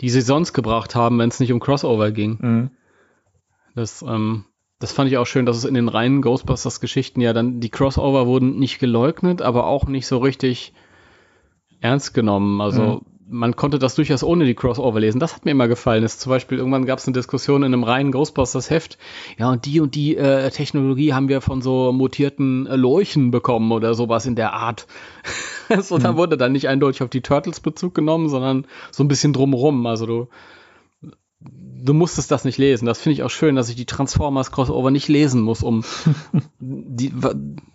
die 0.00 0.10
sie 0.10 0.20
sonst 0.20 0.52
gebracht 0.52 0.94
haben, 0.94 1.18
wenn 1.18 1.28
es 1.28 1.40
nicht 1.40 1.52
um 1.52 1.60
Crossover 1.60 2.10
ging. 2.10 2.38
Mhm. 2.40 2.70
Das, 3.76 4.02
ähm, 4.02 4.46
das 4.80 4.92
fand 4.92 5.10
ich 5.10 5.18
auch 5.18 5.26
schön, 5.26 5.46
dass 5.46 5.56
es 5.56 5.64
in 5.64 5.74
den 5.74 5.88
reinen 5.88 6.22
Ghostbusters-Geschichten 6.22 7.20
ja 7.20 7.32
dann, 7.32 7.60
die 7.60 7.70
Crossover 7.70 8.26
wurden 8.26 8.58
nicht 8.58 8.78
geleugnet, 8.78 9.42
aber 9.42 9.66
auch 9.66 9.86
nicht 9.86 10.06
so 10.06 10.18
richtig 10.18 10.72
ernst 11.80 12.14
genommen. 12.14 12.60
Also 12.60 13.02
man 13.28 13.56
konnte 13.56 13.78
das 13.78 13.94
durchaus 13.94 14.22
ohne 14.22 14.44
die 14.44 14.54
Crossover 14.54 15.00
lesen. 15.00 15.18
Das 15.18 15.34
hat 15.34 15.44
mir 15.44 15.50
immer 15.50 15.68
gefallen. 15.68 16.04
Ist 16.04 16.20
zum 16.20 16.30
Beispiel 16.30 16.58
irgendwann 16.58 16.86
gab 16.86 16.98
es 16.98 17.06
eine 17.06 17.14
Diskussion 17.14 17.62
in 17.62 17.74
einem 17.74 17.84
reinen 17.84 18.12
Ghostbusters-Heft. 18.12 18.98
Ja, 19.38 19.50
und 19.50 19.66
die 19.66 19.80
und 19.80 19.94
die 19.94 20.16
äh, 20.16 20.48
Technologie 20.50 21.12
haben 21.12 21.28
wir 21.28 21.40
von 21.40 21.60
so 21.60 21.92
mutierten 21.92 22.66
äh, 22.66 22.76
Lorchen 22.76 23.30
bekommen 23.30 23.72
oder 23.72 23.94
sowas 23.94 24.26
in 24.26 24.36
der 24.36 24.52
Art. 24.52 24.86
so, 25.80 25.98
da 25.98 26.16
wurde 26.16 26.36
dann 26.36 26.52
nicht 26.52 26.68
eindeutig 26.68 27.02
auf 27.02 27.10
die 27.10 27.20
Turtles 27.20 27.60
Bezug 27.60 27.94
genommen, 27.94 28.28
sondern 28.28 28.66
so 28.90 29.04
ein 29.04 29.08
bisschen 29.08 29.32
drumrum. 29.32 29.84
Also 29.86 30.06
du 30.06 30.28
du 31.40 31.94
musstest 31.94 32.30
das 32.30 32.44
nicht 32.44 32.58
lesen. 32.58 32.86
Das 32.86 33.00
finde 33.00 33.14
ich 33.14 33.22
auch 33.22 33.30
schön, 33.30 33.56
dass 33.56 33.68
ich 33.68 33.76
die 33.76 33.86
Transformers 33.86 34.50
Crossover 34.50 34.90
nicht 34.90 35.08
lesen 35.08 35.42
muss, 35.42 35.62
um 35.62 35.84
die, 36.58 37.12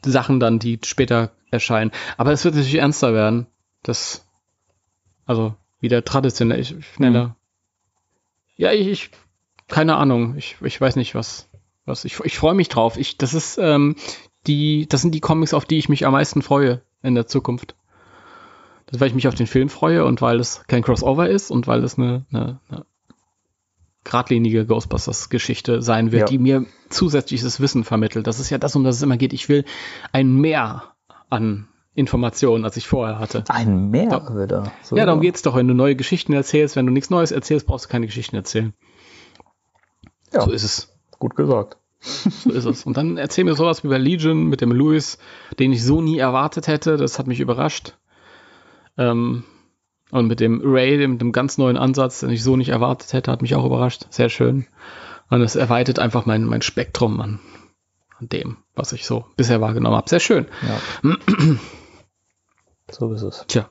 die 0.06 0.10
Sachen 0.10 0.40
dann, 0.40 0.60
die 0.60 0.80
später 0.84 1.32
erscheinen. 1.50 1.92
Aber 2.18 2.32
es 2.32 2.44
wird 2.44 2.56
natürlich 2.56 2.76
ernster 2.76 3.14
werden. 3.14 3.48
Das, 3.84 4.28
also 5.26 5.56
wieder 5.80 6.04
traditionell, 6.04 6.64
schneller. 6.64 7.36
Ja, 8.56 8.72
ich, 8.72 8.88
ich, 8.88 9.10
keine 9.68 9.96
Ahnung. 9.96 10.36
Ich, 10.38 10.58
ich 10.62 10.80
weiß 10.80 10.96
nicht, 10.96 11.16
was, 11.16 11.50
was. 11.86 12.06
Ich, 12.06 12.20
ich 12.20 12.38
freue 12.38 12.54
mich 12.54 12.70
drauf. 12.70 12.98
Ich, 12.98 13.18
das 13.18 13.34
ist, 13.34 13.58
ähm, 13.58 13.96
die, 14.48 14.88
das 14.88 15.02
sind 15.02 15.16
die 15.16 15.22
Comics, 15.22 15.54
auf 15.54 15.66
die 15.66 15.78
ich 15.78 15.90
mich 15.90 16.06
am 16.06 16.14
meisten 16.14 16.42
freue 16.42 16.82
in 17.02 17.16
der 17.16 17.28
Zukunft. 17.28 17.76
Das, 18.88 19.00
weil 19.00 19.08
ich 19.08 19.16
mich 19.16 19.28
auf 19.28 19.36
den 19.36 19.48
Film 19.48 19.70
freue 19.70 20.06
und 20.06 20.22
weil 20.22 20.40
es 20.40 20.64
kein 20.68 20.84
Crossover 20.84 21.30
ist 21.30 21.50
und 21.50 21.66
weil 21.68 21.84
es 21.84 21.98
eine, 21.98 22.26
eine, 22.32 22.60
eine 22.70 22.86
geradlinige 24.04 24.66
Ghostbusters-Geschichte 24.66 25.82
sein 25.82 26.12
wird, 26.12 26.22
Ja. 26.22 26.26
die 26.28 26.38
mir 26.40 26.66
zusätzliches 26.90 27.60
Wissen 27.60 27.84
vermittelt. 27.84 28.26
Das 28.28 28.40
ist 28.40 28.50
ja 28.50 28.58
das, 28.58 28.76
um 28.76 28.84
das 28.84 28.96
es 28.98 29.02
immer 29.04 29.18
geht. 29.18 29.34
Ich 29.34 29.48
will 29.50 29.64
ein 30.12 30.34
Mehr 30.36 30.84
an 31.30 31.68
Informationen, 31.94 32.64
als 32.66 32.78
ich 32.78 32.88
vorher 32.88 33.20
hatte. 33.20 33.44
Ein 33.50 33.90
Mehr 33.90 34.10
Ja. 34.12 34.36
wieder. 34.36 34.72
So. 34.82 34.96
Ja, 34.98 35.06
darum 35.06 35.22
geht's 35.22 35.42
doch, 35.42 35.56
wenn 35.56 35.68
du 35.68 35.74
neue 35.74 35.96
Geschichten 35.96 36.34
erzählst. 36.34 36.76
Wenn 36.76 36.86
du 36.86 36.92
nichts 36.92 37.10
Neues 37.10 37.32
erzählst, 37.32 37.68
brauchst 37.68 37.86
du 37.86 37.90
keine 37.90 38.06
Geschichten 38.08 38.36
erzählen. 38.36 38.74
Ja. 40.34 40.42
So 40.42 40.52
ist 40.52 40.64
es. 40.64 40.94
Gut 41.20 41.36
gesagt. 41.36 41.78
So 42.00 42.50
ist 42.52 42.66
es. 42.66 42.86
Und 42.86 42.98
dann 42.98 43.18
erzähl 43.18 43.44
mir 43.44 43.54
sowas 43.56 43.84
wie 43.84 43.88
bei 43.90 44.00
Legion 44.00 44.46
mit 44.46 44.62
dem 44.62 44.72
Louis, 44.72 45.20
den 45.60 45.72
ich 45.72 45.84
so 45.84 46.02
nie 46.02 46.18
erwartet 46.18 46.68
hätte. 46.68 46.98
Das 46.98 47.20
hat 47.20 47.28
mich 47.28 47.40
überrascht. 47.40 47.96
Ähm, 48.98 49.44
und 50.12 50.28
mit 50.28 50.40
dem 50.40 50.62
Ray, 50.64 50.98
dem, 50.98 51.18
dem 51.18 51.32
ganz 51.32 51.58
neuen 51.58 51.78
Ansatz, 51.78 52.20
den 52.20 52.30
ich 52.30 52.44
so 52.44 52.58
nicht 52.58 52.70
erwartet 52.70 53.14
hätte, 53.14 53.32
hat 53.32 53.42
mich 53.42 53.56
auch 53.56 53.66
überrascht. 53.66 54.06
Sehr 54.10 54.30
schön. 54.30 54.68
Und 55.30 55.42
es 55.42 55.56
erweitert 55.56 56.00
einfach 56.00 56.26
mein, 56.26 56.44
mein 56.44 56.62
Spektrum 56.62 57.20
an, 57.22 57.40
an 58.20 58.28
dem, 58.28 58.58
was 58.76 58.92
ich 58.92 59.06
so 59.06 59.26
bisher 59.38 59.62
wahrgenommen 59.62 59.96
habe. 59.96 60.10
Sehr 60.10 60.20
schön. 60.20 60.48
Ja. 60.68 61.10
so 62.92 63.14
ist 63.14 63.22
es. 63.22 63.46
Tja. 63.48 63.70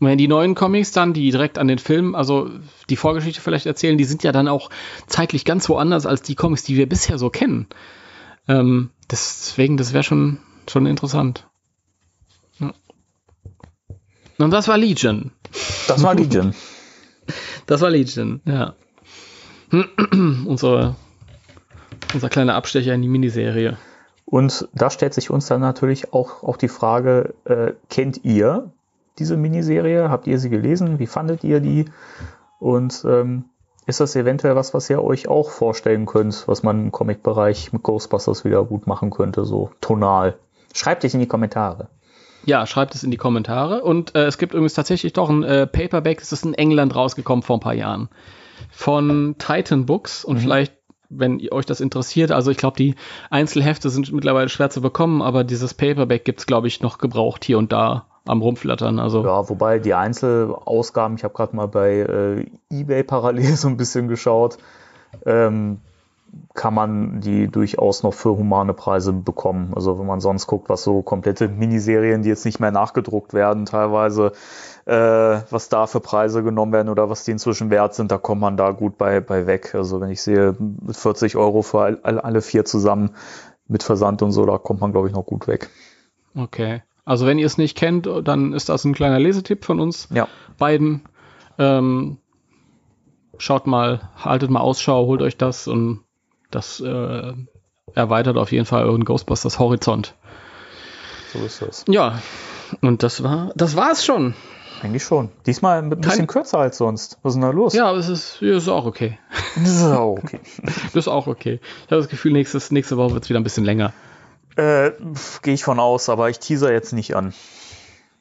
Wenn 0.00 0.16
die 0.16 0.28
neuen 0.28 0.54
Comics 0.54 0.92
dann, 0.92 1.12
die 1.12 1.30
direkt 1.30 1.58
an 1.58 1.68
den 1.68 1.78
Film, 1.78 2.14
also 2.14 2.50
die 2.88 2.96
Vorgeschichte 2.96 3.42
vielleicht 3.42 3.66
erzählen, 3.66 3.98
die 3.98 4.04
sind 4.04 4.22
ja 4.22 4.32
dann 4.32 4.48
auch 4.48 4.70
zeitlich 5.08 5.44
ganz 5.44 5.68
woanders 5.68 6.06
als 6.06 6.22
die 6.22 6.36
Comics, 6.36 6.62
die 6.62 6.76
wir 6.76 6.88
bisher 6.88 7.18
so 7.18 7.28
kennen. 7.28 7.66
Ähm, 8.46 8.90
deswegen, 9.10 9.76
das 9.76 9.92
wäre 9.92 10.04
schon, 10.04 10.38
schon 10.70 10.86
interessant. 10.86 11.48
Und 14.38 14.50
das 14.50 14.68
war 14.68 14.78
Legion. 14.78 15.32
Das 15.88 16.02
war 16.02 16.14
Legion. 16.14 16.54
Das 17.66 17.80
war 17.80 17.90
Legion, 17.90 18.40
ja. 18.44 18.74
Unsere, 20.12 20.96
unser 22.14 22.28
kleiner 22.28 22.54
Abstecher 22.54 22.94
in 22.94 23.02
die 23.02 23.08
Miniserie. 23.08 23.76
Und 24.24 24.68
da 24.74 24.90
stellt 24.90 25.14
sich 25.14 25.30
uns 25.30 25.46
dann 25.46 25.60
natürlich 25.60 26.12
auch, 26.12 26.42
auch 26.42 26.56
die 26.56 26.68
Frage, 26.68 27.34
äh, 27.44 27.72
kennt 27.90 28.24
ihr 28.24 28.70
diese 29.18 29.36
Miniserie? 29.36 30.08
Habt 30.08 30.26
ihr 30.26 30.38
sie 30.38 30.50
gelesen? 30.50 30.98
Wie 30.98 31.06
fandet 31.06 31.44
ihr 31.44 31.60
die? 31.60 31.86
Und 32.58 33.04
ähm, 33.06 33.46
ist 33.86 34.00
das 34.00 34.16
eventuell 34.16 34.54
was, 34.54 34.74
was 34.74 34.88
ihr 34.90 35.02
euch 35.02 35.28
auch 35.28 35.50
vorstellen 35.50 36.06
könnt, 36.06 36.46
was 36.46 36.62
man 36.62 36.84
im 36.84 36.92
Comic-Bereich 36.92 37.72
mit 37.72 37.82
Ghostbusters 37.82 38.44
wieder 38.44 38.64
gut 38.64 38.86
machen 38.86 39.10
könnte, 39.10 39.44
so 39.44 39.70
tonal? 39.80 40.38
Schreibt 40.74 41.04
es 41.04 41.14
in 41.14 41.20
die 41.20 41.26
Kommentare. 41.26 41.88
Ja, 42.48 42.64
schreibt 42.64 42.94
es 42.94 43.04
in 43.04 43.10
die 43.10 43.18
Kommentare. 43.18 43.82
Und 43.82 44.14
äh, 44.14 44.24
es 44.24 44.38
gibt 44.38 44.54
übrigens 44.54 44.72
tatsächlich 44.72 45.12
doch 45.12 45.28
ein 45.28 45.42
äh, 45.42 45.66
Paperback, 45.66 46.20
das 46.20 46.32
ist 46.32 46.46
in 46.46 46.54
England 46.54 46.96
rausgekommen 46.96 47.42
vor 47.42 47.58
ein 47.58 47.60
paar 47.60 47.74
Jahren. 47.74 48.08
Von 48.70 49.34
Titan 49.36 49.84
Books. 49.84 50.24
Und 50.24 50.36
mhm. 50.36 50.40
vielleicht, 50.40 50.72
wenn 51.10 51.40
ihr 51.40 51.52
euch 51.52 51.66
das 51.66 51.82
interessiert, 51.82 52.32
also 52.32 52.50
ich 52.50 52.56
glaube, 52.56 52.78
die 52.78 52.94
Einzelhefte 53.28 53.90
sind 53.90 54.10
mittlerweile 54.14 54.48
schwer 54.48 54.70
zu 54.70 54.80
bekommen, 54.80 55.20
aber 55.20 55.44
dieses 55.44 55.74
Paperback 55.74 56.24
gibt 56.24 56.40
es, 56.40 56.46
glaube 56.46 56.68
ich, 56.68 56.80
noch 56.80 56.96
gebraucht 56.96 57.44
hier 57.44 57.58
und 57.58 57.70
da 57.70 58.06
am 58.24 58.40
Rumflattern. 58.40 58.98
Also. 58.98 59.26
Ja, 59.26 59.46
wobei 59.50 59.78
die 59.78 59.92
Einzelausgaben, 59.92 61.18
ich 61.18 61.24
habe 61.24 61.34
gerade 61.34 61.54
mal 61.54 61.68
bei 61.68 61.98
äh, 61.98 62.46
eBay 62.70 63.02
parallel 63.02 63.56
so 63.56 63.68
ein 63.68 63.76
bisschen 63.76 64.08
geschaut, 64.08 64.56
ähm, 65.26 65.80
kann 66.54 66.74
man 66.74 67.20
die 67.20 67.48
durchaus 67.48 68.02
noch 68.02 68.14
für 68.14 68.36
humane 68.36 68.74
Preise 68.74 69.12
bekommen. 69.12 69.72
Also 69.74 69.98
wenn 69.98 70.06
man 70.06 70.20
sonst 70.20 70.46
guckt, 70.46 70.68
was 70.68 70.82
so 70.82 71.02
komplette 71.02 71.48
Miniserien, 71.48 72.22
die 72.22 72.28
jetzt 72.28 72.44
nicht 72.44 72.58
mehr 72.60 72.70
nachgedruckt 72.70 73.32
werden, 73.32 73.64
teilweise, 73.64 74.32
äh, 74.84 75.40
was 75.50 75.68
da 75.68 75.86
für 75.86 76.00
Preise 76.00 76.42
genommen 76.42 76.72
werden 76.72 76.88
oder 76.88 77.08
was 77.10 77.24
die 77.24 77.30
inzwischen 77.30 77.70
wert 77.70 77.94
sind, 77.94 78.10
da 78.10 78.18
kommt 78.18 78.40
man 78.40 78.56
da 78.56 78.72
gut 78.72 78.98
bei, 78.98 79.20
bei 79.20 79.46
weg. 79.46 79.74
Also 79.74 80.00
wenn 80.00 80.10
ich 80.10 80.20
sehe, 80.20 80.56
40 80.90 81.36
Euro 81.36 81.62
für 81.62 81.98
alle 82.02 82.42
vier 82.42 82.64
zusammen 82.64 83.10
mit 83.68 83.82
Versand 83.82 84.22
und 84.22 84.32
so, 84.32 84.44
da 84.44 84.58
kommt 84.58 84.80
man, 84.80 84.92
glaube 84.92 85.08
ich, 85.08 85.14
noch 85.14 85.26
gut 85.26 85.46
weg. 85.46 85.70
Okay. 86.34 86.82
Also 87.04 87.26
wenn 87.26 87.38
ihr 87.38 87.46
es 87.46 87.56
nicht 87.56 87.76
kennt, 87.76 88.08
dann 88.24 88.52
ist 88.52 88.68
das 88.68 88.84
ein 88.84 88.94
kleiner 88.94 89.18
Lesetipp 89.18 89.64
von 89.64 89.80
uns 89.80 90.08
ja. 90.12 90.28
beiden. 90.58 91.02
Ähm, 91.58 92.18
schaut 93.38 93.66
mal, 93.66 94.10
haltet 94.16 94.50
mal 94.50 94.60
Ausschau, 94.60 95.06
holt 95.06 95.22
euch 95.22 95.36
das 95.36 95.68
und 95.68 96.00
das 96.50 96.80
äh, 96.80 97.32
erweitert 97.94 98.36
auf 98.36 98.52
jeden 98.52 98.66
Fall 98.66 98.84
euren 98.84 99.04
Ghostbusters 99.04 99.58
Horizont. 99.58 100.14
So 101.32 101.44
ist 101.44 101.62
das. 101.62 101.84
Ja, 101.88 102.20
und 102.80 103.02
das 103.02 103.22
war, 103.22 103.52
das 103.54 103.76
war 103.76 103.92
es 103.92 104.04
schon. 104.04 104.34
Eigentlich 104.82 105.02
schon. 105.02 105.30
Diesmal 105.46 105.78
ein 105.78 105.90
bisschen 105.90 106.18
Kein, 106.18 106.26
kürzer 106.26 106.58
als 106.58 106.78
sonst. 106.78 107.18
Was 107.22 107.32
ist 107.32 107.34
denn 107.34 107.42
da 107.42 107.50
los? 107.50 107.74
Ja, 107.74 107.88
aber 107.88 107.98
es 107.98 108.08
ist, 108.08 108.40
ist 108.40 108.68
auch 108.68 108.86
okay. 108.86 109.18
Das 109.56 109.68
ist 109.76 109.82
auch 109.82 110.18
okay. 110.18 110.40
das 110.62 110.94
ist 110.94 111.08
auch 111.08 111.26
okay. 111.26 111.60
Ich 111.84 111.90
habe 111.90 112.00
das 112.00 112.08
Gefühl, 112.08 112.32
nächstes, 112.32 112.70
nächste 112.70 112.96
Woche 112.96 113.14
wird 113.14 113.24
es 113.24 113.28
wieder 113.28 113.40
ein 113.40 113.44
bisschen 113.44 113.64
länger. 113.64 113.92
Äh, 114.56 114.92
Gehe 115.42 115.54
ich 115.54 115.64
von 115.64 115.80
aus, 115.80 116.08
aber 116.08 116.30
ich 116.30 116.38
teaser 116.38 116.72
jetzt 116.72 116.92
nicht 116.92 117.16
an. 117.16 117.34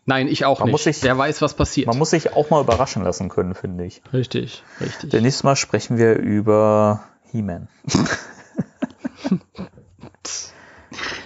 Nein, 0.05 0.27
ich 0.27 0.45
auch 0.45 0.61
man 0.61 0.69
nicht. 0.69 0.83
Sich, 0.83 1.01
Der 1.01 1.17
weiß, 1.17 1.41
was 1.41 1.53
passiert. 1.53 1.87
Man 1.87 1.97
muss 1.97 2.11
sich 2.11 2.33
auch 2.33 2.49
mal 2.49 2.61
überraschen 2.61 3.03
lassen 3.03 3.27
können, 3.29 3.55
finde 3.55 3.85
ich. 3.85 4.01
Richtig, 4.13 4.63
richtig. 4.79 5.09
Denn 5.09 5.23
nächstes 5.23 5.43
Mal 5.43 5.55
sprechen 5.55 5.97
wir 5.97 6.15
über 6.15 7.03
He-Man. 7.31 7.67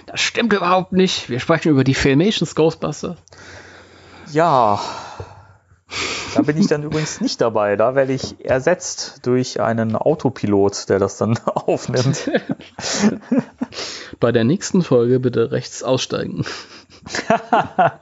das 0.06 0.20
stimmt 0.20 0.52
überhaupt 0.52 0.92
nicht. 0.92 1.28
Wir 1.28 1.40
sprechen 1.40 1.70
über 1.70 1.84
die 1.84 1.94
Filmations 1.94 2.54
Ghostbusters. 2.54 3.16
Ja. 4.30 4.80
Da 6.34 6.42
bin 6.42 6.56
ich 6.56 6.66
dann 6.66 6.82
übrigens 6.82 7.20
nicht 7.20 7.40
dabei. 7.40 7.76
Da 7.76 7.94
werde 7.94 8.12
ich 8.12 8.44
ersetzt 8.44 9.26
durch 9.26 9.60
einen 9.60 9.96
Autopilot, 9.96 10.88
der 10.88 10.98
das 10.98 11.18
dann 11.18 11.38
aufnimmt. 11.44 12.30
Bei 14.20 14.32
der 14.32 14.44
nächsten 14.44 14.82
Folge 14.82 15.20
bitte 15.20 15.52
rechts 15.52 15.82
aussteigen. 15.82 16.44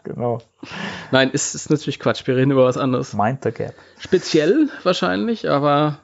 genau. 0.04 0.40
Nein, 1.10 1.30
ist, 1.30 1.54
ist 1.54 1.70
natürlich 1.70 1.98
Quatsch. 1.98 2.26
Wir 2.26 2.36
reden 2.36 2.52
über 2.52 2.64
was 2.64 2.76
anderes. 2.76 3.14
Mind 3.14 3.42
the 3.42 3.50
Gap. 3.50 3.74
Speziell 3.98 4.68
wahrscheinlich, 4.82 5.48
aber 5.48 5.98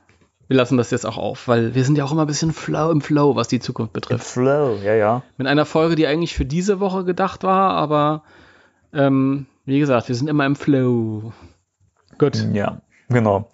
wir 0.49 0.57
lassen 0.57 0.77
das 0.77 0.91
jetzt 0.91 1.05
auch 1.05 1.17
auf, 1.17 1.49
weil 1.49 1.75
wir 1.75 1.85
sind 1.85 1.99
ja 1.99 2.05
auch 2.05 2.13
immer 2.13 2.23
ein 2.23 2.29
bisschen 2.29 2.53
flow 2.53 2.91
im 2.91 3.01
Flow, 3.01 3.35
was 3.35 3.49
die 3.49 3.59
Zukunft 3.59 3.93
betrifft. 3.93 4.25
Im 4.25 4.27
Flow, 4.27 4.79
ja, 4.85 4.95
ja. 4.95 5.23
Mit 5.37 5.47
einer 5.47 5.65
Folge, 5.65 5.97
die 5.97 6.07
eigentlich 6.07 6.35
für 6.35 6.45
diese 6.45 6.79
Woche 6.79 7.05
gedacht 7.05 7.43
war, 7.43 7.73
aber 7.73 8.23
ähm, 8.93 9.47
wie 9.65 9.81
gesagt, 9.81 10.09
wir 10.09 10.15
sind 10.15 10.29
immer 10.29 10.47
im 10.47 10.55
Flow. 10.55 11.33
Gut. 12.19 12.47
Ja, 12.53 12.81
genau. 13.09 13.51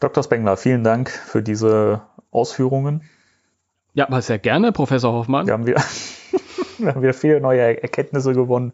Dr. 0.00 0.24
Spengler, 0.24 0.56
vielen 0.56 0.82
Dank 0.82 1.10
für 1.10 1.42
diese 1.42 2.02
Ausführungen. 2.32 3.02
Ja, 3.94 4.08
aber 4.08 4.20
sehr 4.22 4.38
gerne, 4.38 4.72
Professor 4.72 5.12
Hoffmann. 5.12 5.46
Wir 5.46 5.52
haben 5.52 5.66
wir, 5.66 5.76
wir 6.78 6.94
haben 6.94 7.02
wieder 7.02 7.14
viele 7.14 7.40
neue 7.40 7.80
Erkenntnisse 7.80 8.32
gewonnen, 8.32 8.72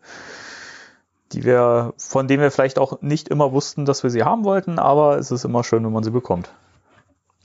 die 1.33 1.45
wir, 1.45 1.93
von 1.99 2.27
denen 2.27 2.43
wir 2.43 2.51
vielleicht 2.51 2.79
auch 2.79 3.03
nicht 3.03 3.29
immer 3.29 3.53
wussten, 3.53 3.85
dass 3.85 4.03
wir 4.03 4.09
sie 4.09 4.25
haben 4.25 4.45
wollten, 4.45 4.79
aber 4.79 5.19
es 5.19 5.31
ist 5.31 5.45
immer 5.45 5.65
schön, 5.65 5.85
wenn 5.85 5.93
man 5.93 6.05
sie 6.05 6.11
bekommt. 6.11 6.51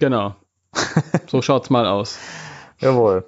Genau. 0.04 0.36
So 1.28 1.42
schaut's 1.42 1.70
mal 1.70 1.88
aus. 1.88 2.20
Jawohl. 2.80 3.24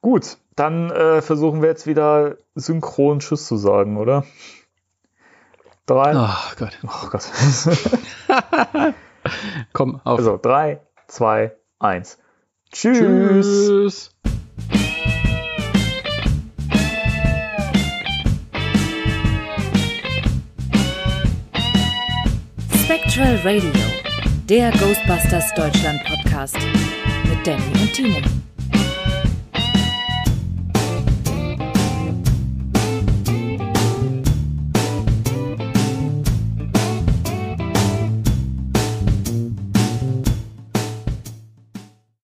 Gut, 0.00 0.38
dann 0.56 0.90
äh, 0.90 1.20
versuchen 1.20 1.60
wir 1.60 1.68
jetzt 1.68 1.86
wieder 1.86 2.38
synchron 2.54 3.18
Tschüss 3.20 3.46
zu 3.46 3.58
sagen, 3.58 3.98
oder? 3.98 4.24
Drei. 5.84 6.16
Oh 6.16 6.54
Gott. 6.56 6.78
Oh 6.82 7.08
Gott. 7.10 7.24
Komm, 9.74 10.00
auf. 10.02 10.18
Also, 10.18 10.38
drei, 10.40 10.80
zwei, 11.08 11.52
eins. 11.78 12.18
Tschüss. 12.72 12.96
Tschüss. 13.46 14.10
Spectral 22.86 23.36
Radio 23.44 23.93
der 24.48 24.70
Ghostbusters 24.72 25.54
Deutschland 25.54 26.02
Podcast 26.04 26.56
mit 27.28 27.46
Danny 27.46 27.62
und 27.80 27.92
Timo. 27.94 28.18